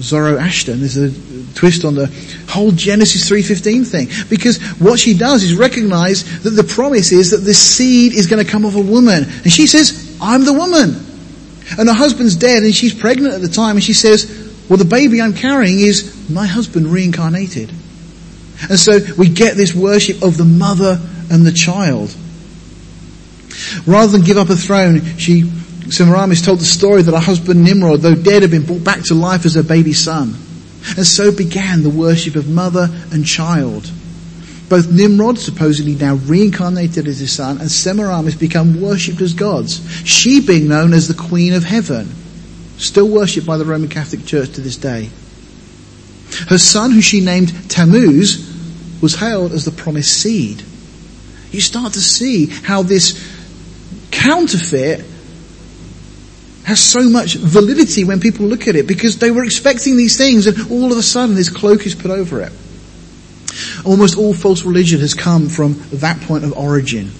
Zoroaster. 0.00 0.74
There's 0.74 0.96
a 0.96 1.10
twist 1.54 1.84
on 1.84 1.94
the 1.94 2.06
whole 2.48 2.72
Genesis 2.72 3.28
3.15 3.30 3.86
thing. 3.86 4.08
Because 4.28 4.60
what 4.80 4.98
she 4.98 5.16
does 5.16 5.42
is 5.42 5.54
recognize 5.54 6.42
that 6.42 6.50
the 6.50 6.64
promise 6.64 7.12
is 7.12 7.30
that 7.30 7.38
this 7.38 7.58
seed 7.58 8.12
is 8.12 8.26
going 8.26 8.44
to 8.44 8.50
come 8.50 8.64
of 8.64 8.74
a 8.74 8.80
woman. 8.80 9.24
And 9.24 9.52
she 9.52 9.66
says, 9.66 10.16
I'm 10.20 10.44
the 10.44 10.52
woman. 10.52 10.96
And 11.78 11.88
her 11.88 11.94
husband's 11.94 12.36
dead 12.36 12.64
and 12.64 12.74
she's 12.74 12.94
pregnant 12.94 13.34
at 13.34 13.40
the 13.40 13.48
time 13.48 13.76
and 13.76 13.84
she 13.84 13.92
says, 13.92 14.41
well 14.68 14.78
the 14.78 14.84
baby 14.84 15.20
I'm 15.20 15.34
carrying 15.34 15.78
is 15.78 16.28
my 16.30 16.46
husband 16.46 16.86
reincarnated. 16.86 17.70
And 18.68 18.78
so 18.78 18.98
we 19.18 19.28
get 19.28 19.56
this 19.56 19.74
worship 19.74 20.22
of 20.22 20.36
the 20.36 20.44
mother 20.44 21.00
and 21.30 21.44
the 21.44 21.52
child. 21.52 22.14
Rather 23.86 24.12
than 24.12 24.22
give 24.22 24.36
up 24.36 24.50
a 24.50 24.56
throne, 24.56 25.16
she, 25.18 25.42
Semiramis 25.90 26.42
told 26.42 26.60
the 26.60 26.64
story 26.64 27.02
that 27.02 27.12
her 27.12 27.18
husband 27.18 27.64
Nimrod, 27.64 28.00
though 28.00 28.14
dead, 28.14 28.42
had 28.42 28.50
been 28.50 28.64
brought 28.64 28.84
back 28.84 29.02
to 29.04 29.14
life 29.14 29.44
as 29.44 29.54
her 29.54 29.62
baby 29.62 29.92
son. 29.92 30.34
And 30.96 31.06
so 31.06 31.32
began 31.34 31.82
the 31.82 31.90
worship 31.90 32.36
of 32.36 32.48
mother 32.48 32.88
and 33.12 33.26
child. 33.26 33.90
Both 34.68 34.90
Nimrod, 34.90 35.38
supposedly 35.38 35.94
now 35.94 36.14
reincarnated 36.14 37.06
as 37.06 37.18
his 37.18 37.32
son, 37.32 37.60
and 37.60 37.70
Semiramis 37.70 38.34
become 38.36 38.80
worshipped 38.80 39.20
as 39.20 39.34
gods. 39.34 39.80
She 40.04 40.40
being 40.40 40.68
known 40.68 40.92
as 40.92 41.08
the 41.08 41.14
Queen 41.14 41.52
of 41.52 41.64
Heaven, 41.64 42.08
still 42.82 43.08
worshipped 43.08 43.46
by 43.46 43.56
the 43.56 43.64
Roman 43.64 43.88
Catholic 43.88 44.26
Church 44.26 44.52
to 44.52 44.60
this 44.60 44.76
day. 44.76 45.10
Her 46.48 46.58
son, 46.58 46.90
who 46.90 47.00
she 47.00 47.20
named 47.20 47.70
Tammuz, 47.70 48.48
was 49.00 49.14
hailed 49.14 49.52
as 49.52 49.64
the 49.64 49.70
promised 49.70 50.20
seed. 50.20 50.62
You 51.50 51.60
start 51.60 51.92
to 51.94 52.00
see 52.00 52.46
how 52.46 52.82
this 52.82 53.12
counterfeit 54.10 55.04
has 56.64 56.80
so 56.80 57.08
much 57.08 57.34
validity 57.34 58.04
when 58.04 58.20
people 58.20 58.46
look 58.46 58.68
at 58.68 58.76
it 58.76 58.86
because 58.86 59.18
they 59.18 59.30
were 59.30 59.44
expecting 59.44 59.96
these 59.96 60.16
things 60.16 60.46
and 60.46 60.70
all 60.70 60.92
of 60.92 60.98
a 60.98 61.02
sudden 61.02 61.34
this 61.34 61.50
cloak 61.50 61.84
is 61.86 61.94
put 61.94 62.10
over 62.10 62.40
it. 62.40 62.52
Almost 63.84 64.16
all 64.16 64.32
false 64.32 64.64
religion 64.64 65.00
has 65.00 65.14
come 65.14 65.48
from 65.48 65.82
that 65.92 66.20
point 66.22 66.44
of 66.44 66.56
origin. 66.56 67.10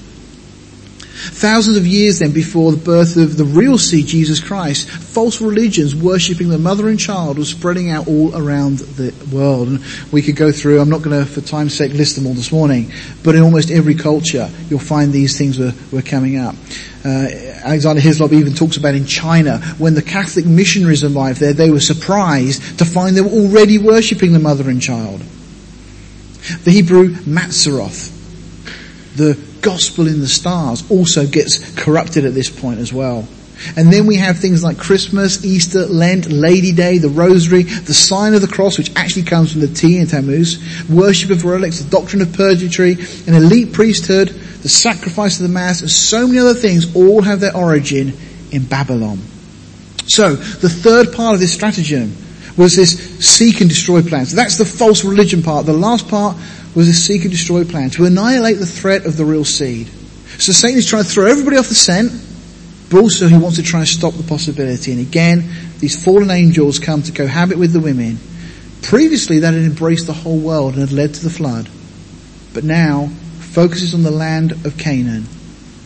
Thousands 1.25 1.77
of 1.77 1.87
years 1.87 2.19
then 2.19 2.33
before 2.33 2.73
the 2.73 2.85
birth 2.85 3.17
of 3.17 3.37
the 3.37 3.45
real 3.45 3.79
seed, 3.79 4.07
Jesus 4.07 4.41
Christ, 4.41 4.89
false 4.89 5.41
religions 5.41 5.95
worshipping 5.95 6.49
the 6.49 6.59
mother 6.59 6.89
and 6.89 6.99
child 6.99 7.39
was 7.39 7.49
spreading 7.49 7.91
out 7.91 8.09
all 8.09 8.37
around 8.37 8.79
the 8.79 9.15
world. 9.33 9.69
And 9.69 9.85
we 10.11 10.21
could 10.21 10.35
go 10.35 10.51
through, 10.51 10.81
I'm 10.81 10.89
not 10.89 11.03
going 11.03 11.19
to, 11.19 11.25
for 11.25 11.41
time's 11.41 11.77
sake, 11.77 11.93
list 11.93 12.17
them 12.17 12.27
all 12.27 12.35
this 12.35 12.51
morning, 12.51 12.93
but 13.23 13.37
in 13.37 13.43
almost 13.43 13.71
every 13.71 13.95
culture, 13.95 14.51
you'll 14.69 14.81
find 14.81 15.13
these 15.13 15.39
things 15.39 15.61
were, 15.61 15.73
were 15.93 16.03
coming 16.03 16.39
up. 16.39 16.57
Uh, 17.05 17.29
Alexander 17.65 18.01
Hislop 18.01 18.33
even 18.33 18.55
talks 18.55 18.77
about 18.77 18.97
in 18.97 19.07
China, 19.07 19.59
when 19.79 19.95
the 19.95 20.03
Catholic 20.03 20.45
missionaries 20.45 21.05
arrived 21.05 21.39
there, 21.39 21.53
they 21.53 21.71
were 21.71 21.81
surprised 21.81 22.81
to 22.81 22.85
find 22.85 23.17
they 23.17 23.21
were 23.21 23.29
already 23.29 23.79
worshipping 23.79 24.33
the 24.33 24.41
mother 24.41 24.69
and 24.69 24.83
child. 24.83 25.21
The 26.65 26.73
Hebrew 26.73 27.11
Mazzaroth, 27.11 28.11
the 29.15 29.35
gospel 29.63 30.07
in 30.07 30.21
the 30.21 30.29
stars 30.29 30.89
also 30.91 31.27
gets 31.27 31.75
corrupted 31.75 32.25
at 32.25 32.35
this 32.35 32.51
point 32.51 32.81
as 32.81 32.93
well. 32.93 33.27
And 33.77 33.93
then 33.93 34.07
we 34.07 34.17
have 34.17 34.39
things 34.39 34.65
like 34.65 34.77
Christmas, 34.77 35.45
Easter, 35.45 35.87
Lent, 35.87 36.31
Lady 36.31 36.73
Day, 36.73 36.99
the 36.99 37.09
Rosary, 37.09 37.63
the 37.63 37.95
sign 37.95 38.35
of 38.35 38.41
the 38.41 38.49
cross, 38.49 38.77
which 38.77 38.95
actually 38.97 39.23
comes 39.23 39.53
from 39.53 39.61
the 39.61 39.69
T 39.69 39.99
in 39.99 40.07
Tammuz, 40.07 40.59
worship 40.91 41.31
of 41.31 41.45
relics, 41.45 41.81
the 41.81 41.91
doctrine 41.91 42.23
of 42.23 42.33
purgatory, 42.33 42.95
an 43.27 43.35
elite 43.35 43.73
priesthood, 43.73 44.29
the 44.29 44.69
sacrifice 44.69 45.39
of 45.39 45.45
the 45.45 45.53
Mass, 45.53 45.81
and 45.81 45.91
so 45.91 46.27
many 46.27 46.41
other 46.41 46.55
things 46.55 46.95
all 46.97 47.23
have 47.23 47.41
their 47.41 47.57
origin 47.57 48.13
in 48.51 48.65
Babylon. 48.65 49.19
So, 50.07 50.35
the 50.35 50.69
third 50.69 51.13
part 51.13 51.35
of 51.35 51.41
this 51.41 51.53
stratagem 51.53 52.17
was 52.57 52.77
this 52.77 53.25
seek 53.25 53.61
and 53.61 53.71
destroy 53.71 54.03
plan. 54.03 54.27
So 54.27 54.37
that's 54.37 54.59
the 54.59 54.65
false 54.65 55.05
religion 55.05 55.43
part. 55.43 55.67
The 55.67 55.73
last 55.73 56.09
part 56.09 56.37
was 56.75 56.89
a 56.89 56.93
seek 56.93 57.23
and 57.23 57.31
destroy 57.31 57.65
plan 57.65 57.91
to 57.91 58.05
annihilate 58.05 58.59
the 58.59 58.67
threat 58.67 59.05
of 59.07 59.17
the 59.17 59.25
real 59.25 59.45
seed. 59.45 59.89
So 60.39 60.53
Satan 60.53 60.79
is 60.79 60.89
trying 60.89 61.05
to 61.05 61.09
throw 61.09 61.27
everybody 61.27 61.57
off 61.57 61.69
the 61.69 61.75
scent, 61.75 62.11
but 62.91 63.01
also 63.01 63.29
he 63.29 63.37
wants 63.37 63.57
to 63.57 63.63
try 63.63 63.81
and 63.81 63.89
stop 63.89 64.15
the 64.15 64.23
possibility. 64.23 64.93
And 64.93 65.01
again, 65.01 65.49
these 65.79 66.03
fallen 66.03 66.31
angels 66.31 66.79
come 66.79 67.03
to 67.03 67.13
cohabit 67.13 67.59
with 67.59 67.73
the 67.73 67.81
women. 67.81 68.19
Previously 68.83 69.41
that 69.41 69.55
had 69.55 69.63
embraced 69.63 70.07
the 70.07 70.13
whole 70.13 70.39
world 70.39 70.75
and 70.75 70.81
had 70.81 70.93
led 70.93 71.15
to 71.15 71.23
the 71.23 71.31
flood. 71.31 71.69
But 72.55 72.65
now 72.65 73.09
focuses 73.41 73.95
on 73.95 74.03
the 74.03 74.11
land 74.11 74.53
of 74.53 74.79
Canaan. 74.79 75.25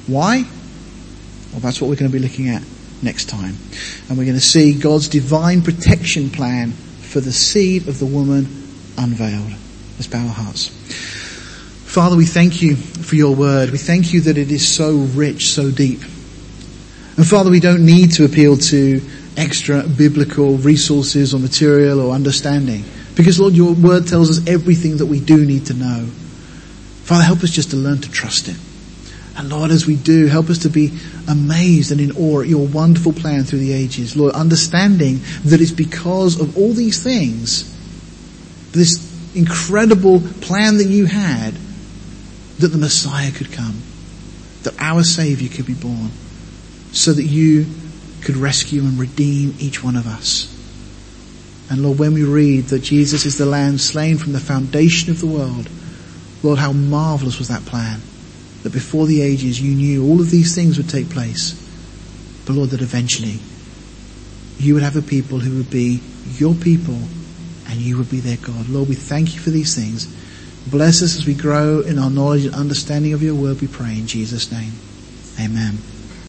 Why? 0.06 0.44
Well, 1.52 1.60
that's 1.60 1.80
what 1.80 1.88
we're 1.88 1.96
going 1.96 2.10
to 2.10 2.16
be 2.16 2.22
looking 2.22 2.48
at 2.48 2.62
next 3.02 3.28
time. 3.28 3.56
And 4.08 4.16
we're 4.16 4.24
going 4.24 4.34
to 4.34 4.40
see 4.40 4.78
God's 4.78 5.08
divine 5.08 5.62
protection 5.62 6.30
plan 6.30 6.70
for 6.70 7.20
the 7.20 7.32
seed 7.32 7.88
of 7.88 7.98
the 7.98 8.06
woman 8.06 8.46
unveiled. 8.96 9.52
Let's 9.97 10.06
bow 10.06 10.23
our 10.23 10.28
hearts. 10.28 10.68
Father, 10.68 12.16
we 12.16 12.27
thank 12.27 12.60
you 12.60 12.77
for 12.77 13.16
your 13.16 13.35
word. 13.35 13.70
We 13.70 13.78
thank 13.78 14.12
you 14.12 14.20
that 14.23 14.36
it 14.36 14.52
is 14.52 14.66
so 14.66 14.97
rich, 14.97 15.48
so 15.48 15.70
deep. 15.70 16.02
And 17.16 17.27
Father, 17.27 17.51
we 17.51 17.60
don't 17.60 17.86
need 17.86 18.12
to 18.12 18.27
appeal 18.27 18.59
to 18.59 19.01
extra 19.36 19.82
biblical 19.82 20.59
resources 20.59 21.32
or 21.32 21.39
material 21.39 22.01
or 22.01 22.14
understanding. 22.14 22.85
Because 23.14 23.40
Lord, 23.40 23.55
your 23.55 23.73
word 23.73 24.06
tells 24.06 24.31
us 24.31 24.47
everything 24.47 24.98
that 24.98 25.06
we 25.06 25.20
do 25.20 25.47
need 25.47 25.66
to 25.66 25.74
know. 25.74 26.06
Father, 27.05 27.24
help 27.24 27.43
us 27.43 27.51
just 27.51 27.70
to 27.70 27.77
learn 27.77 28.02
to 28.02 28.10
trust 28.10 28.48
it. 28.48 28.56
And 29.39 29.48
Lord, 29.48 29.70
as 29.70 29.86
we 29.86 29.97
do, 29.97 30.27
help 30.27 30.51
us 30.51 30.59
to 30.59 30.68
be 30.68 30.98
amazed 31.28 31.93
and 31.93 32.01
in 32.01 32.12
awe 32.12 32.40
at 32.40 32.48
your 32.48 32.66
wonderful 32.66 33.12
plan 33.12 33.44
through 33.44 33.60
the 33.60 33.73
ages. 33.73 34.16
Lord, 34.16 34.35
understanding 34.35 35.20
that 35.44 35.60
it's 35.60 35.73
because 35.73 36.40
of 36.40 36.56
all 36.56 36.73
these 36.73 37.02
things, 37.02 37.73
this 38.73 39.06
incredible 39.36 40.20
plan 40.40 40.78
that 40.78 40.86
you 40.86 41.04
had 41.04 41.54
that 42.58 42.68
the 42.68 42.78
Messiah 42.78 43.30
could 43.30 43.52
come, 43.52 43.82
that 44.62 44.80
our 44.80 45.04
Savior 45.04 45.48
could 45.48 45.66
be 45.66 45.74
born, 45.74 46.10
so 46.92 47.12
that 47.12 47.24
you 47.24 47.66
could 48.22 48.36
rescue 48.36 48.82
and 48.82 48.98
redeem 48.98 49.54
each 49.58 49.84
one 49.84 49.96
of 49.96 50.06
us. 50.06 50.52
And 51.70 51.82
Lord, 51.82 51.98
when 51.98 52.14
we 52.14 52.24
read 52.24 52.66
that 52.66 52.80
Jesus 52.80 53.26
is 53.26 53.38
the 53.38 53.46
Lamb 53.46 53.78
slain 53.78 54.18
from 54.18 54.32
the 54.32 54.40
foundation 54.40 55.10
of 55.10 55.20
the 55.20 55.26
world, 55.26 55.68
Lord, 56.42 56.58
how 56.58 56.72
marvelous 56.72 57.38
was 57.38 57.48
that 57.48 57.64
plan. 57.66 58.00
That 58.62 58.72
before 58.72 59.06
the 59.06 59.20
ages 59.20 59.60
you 59.60 59.74
knew 59.74 60.04
all 60.06 60.20
of 60.20 60.30
these 60.30 60.54
things 60.54 60.76
would 60.76 60.88
take 60.88 61.10
place. 61.10 61.54
But 62.46 62.54
Lord, 62.54 62.70
that 62.70 62.82
eventually 62.82 63.38
you 64.58 64.74
would 64.74 64.82
have 64.82 64.96
a 64.96 65.02
people 65.02 65.38
who 65.38 65.56
would 65.58 65.70
be 65.70 66.00
your 66.36 66.54
people 66.54 66.98
and 67.68 67.80
you 67.80 67.98
would 67.98 68.10
be 68.10 68.20
their 68.20 68.36
God. 68.36 68.68
Lord, 68.68 68.88
we 68.88 68.94
thank 68.94 69.34
you 69.34 69.40
for 69.40 69.51
these 69.51 69.74
things. 69.74 70.06
Bless 70.70 71.02
us 71.02 71.16
as 71.16 71.26
we 71.26 71.34
grow 71.34 71.80
in 71.80 71.98
our 71.98 72.10
knowledge 72.10 72.44
and 72.44 72.55
understanding 72.55 73.12
of 73.12 73.22
your 73.22 73.34
word, 73.34 73.60
we 73.60 73.68
pray 73.68 73.98
in 73.98 74.06
Jesus' 74.06 74.51
name. 74.51 74.72
Amen. 75.38 75.95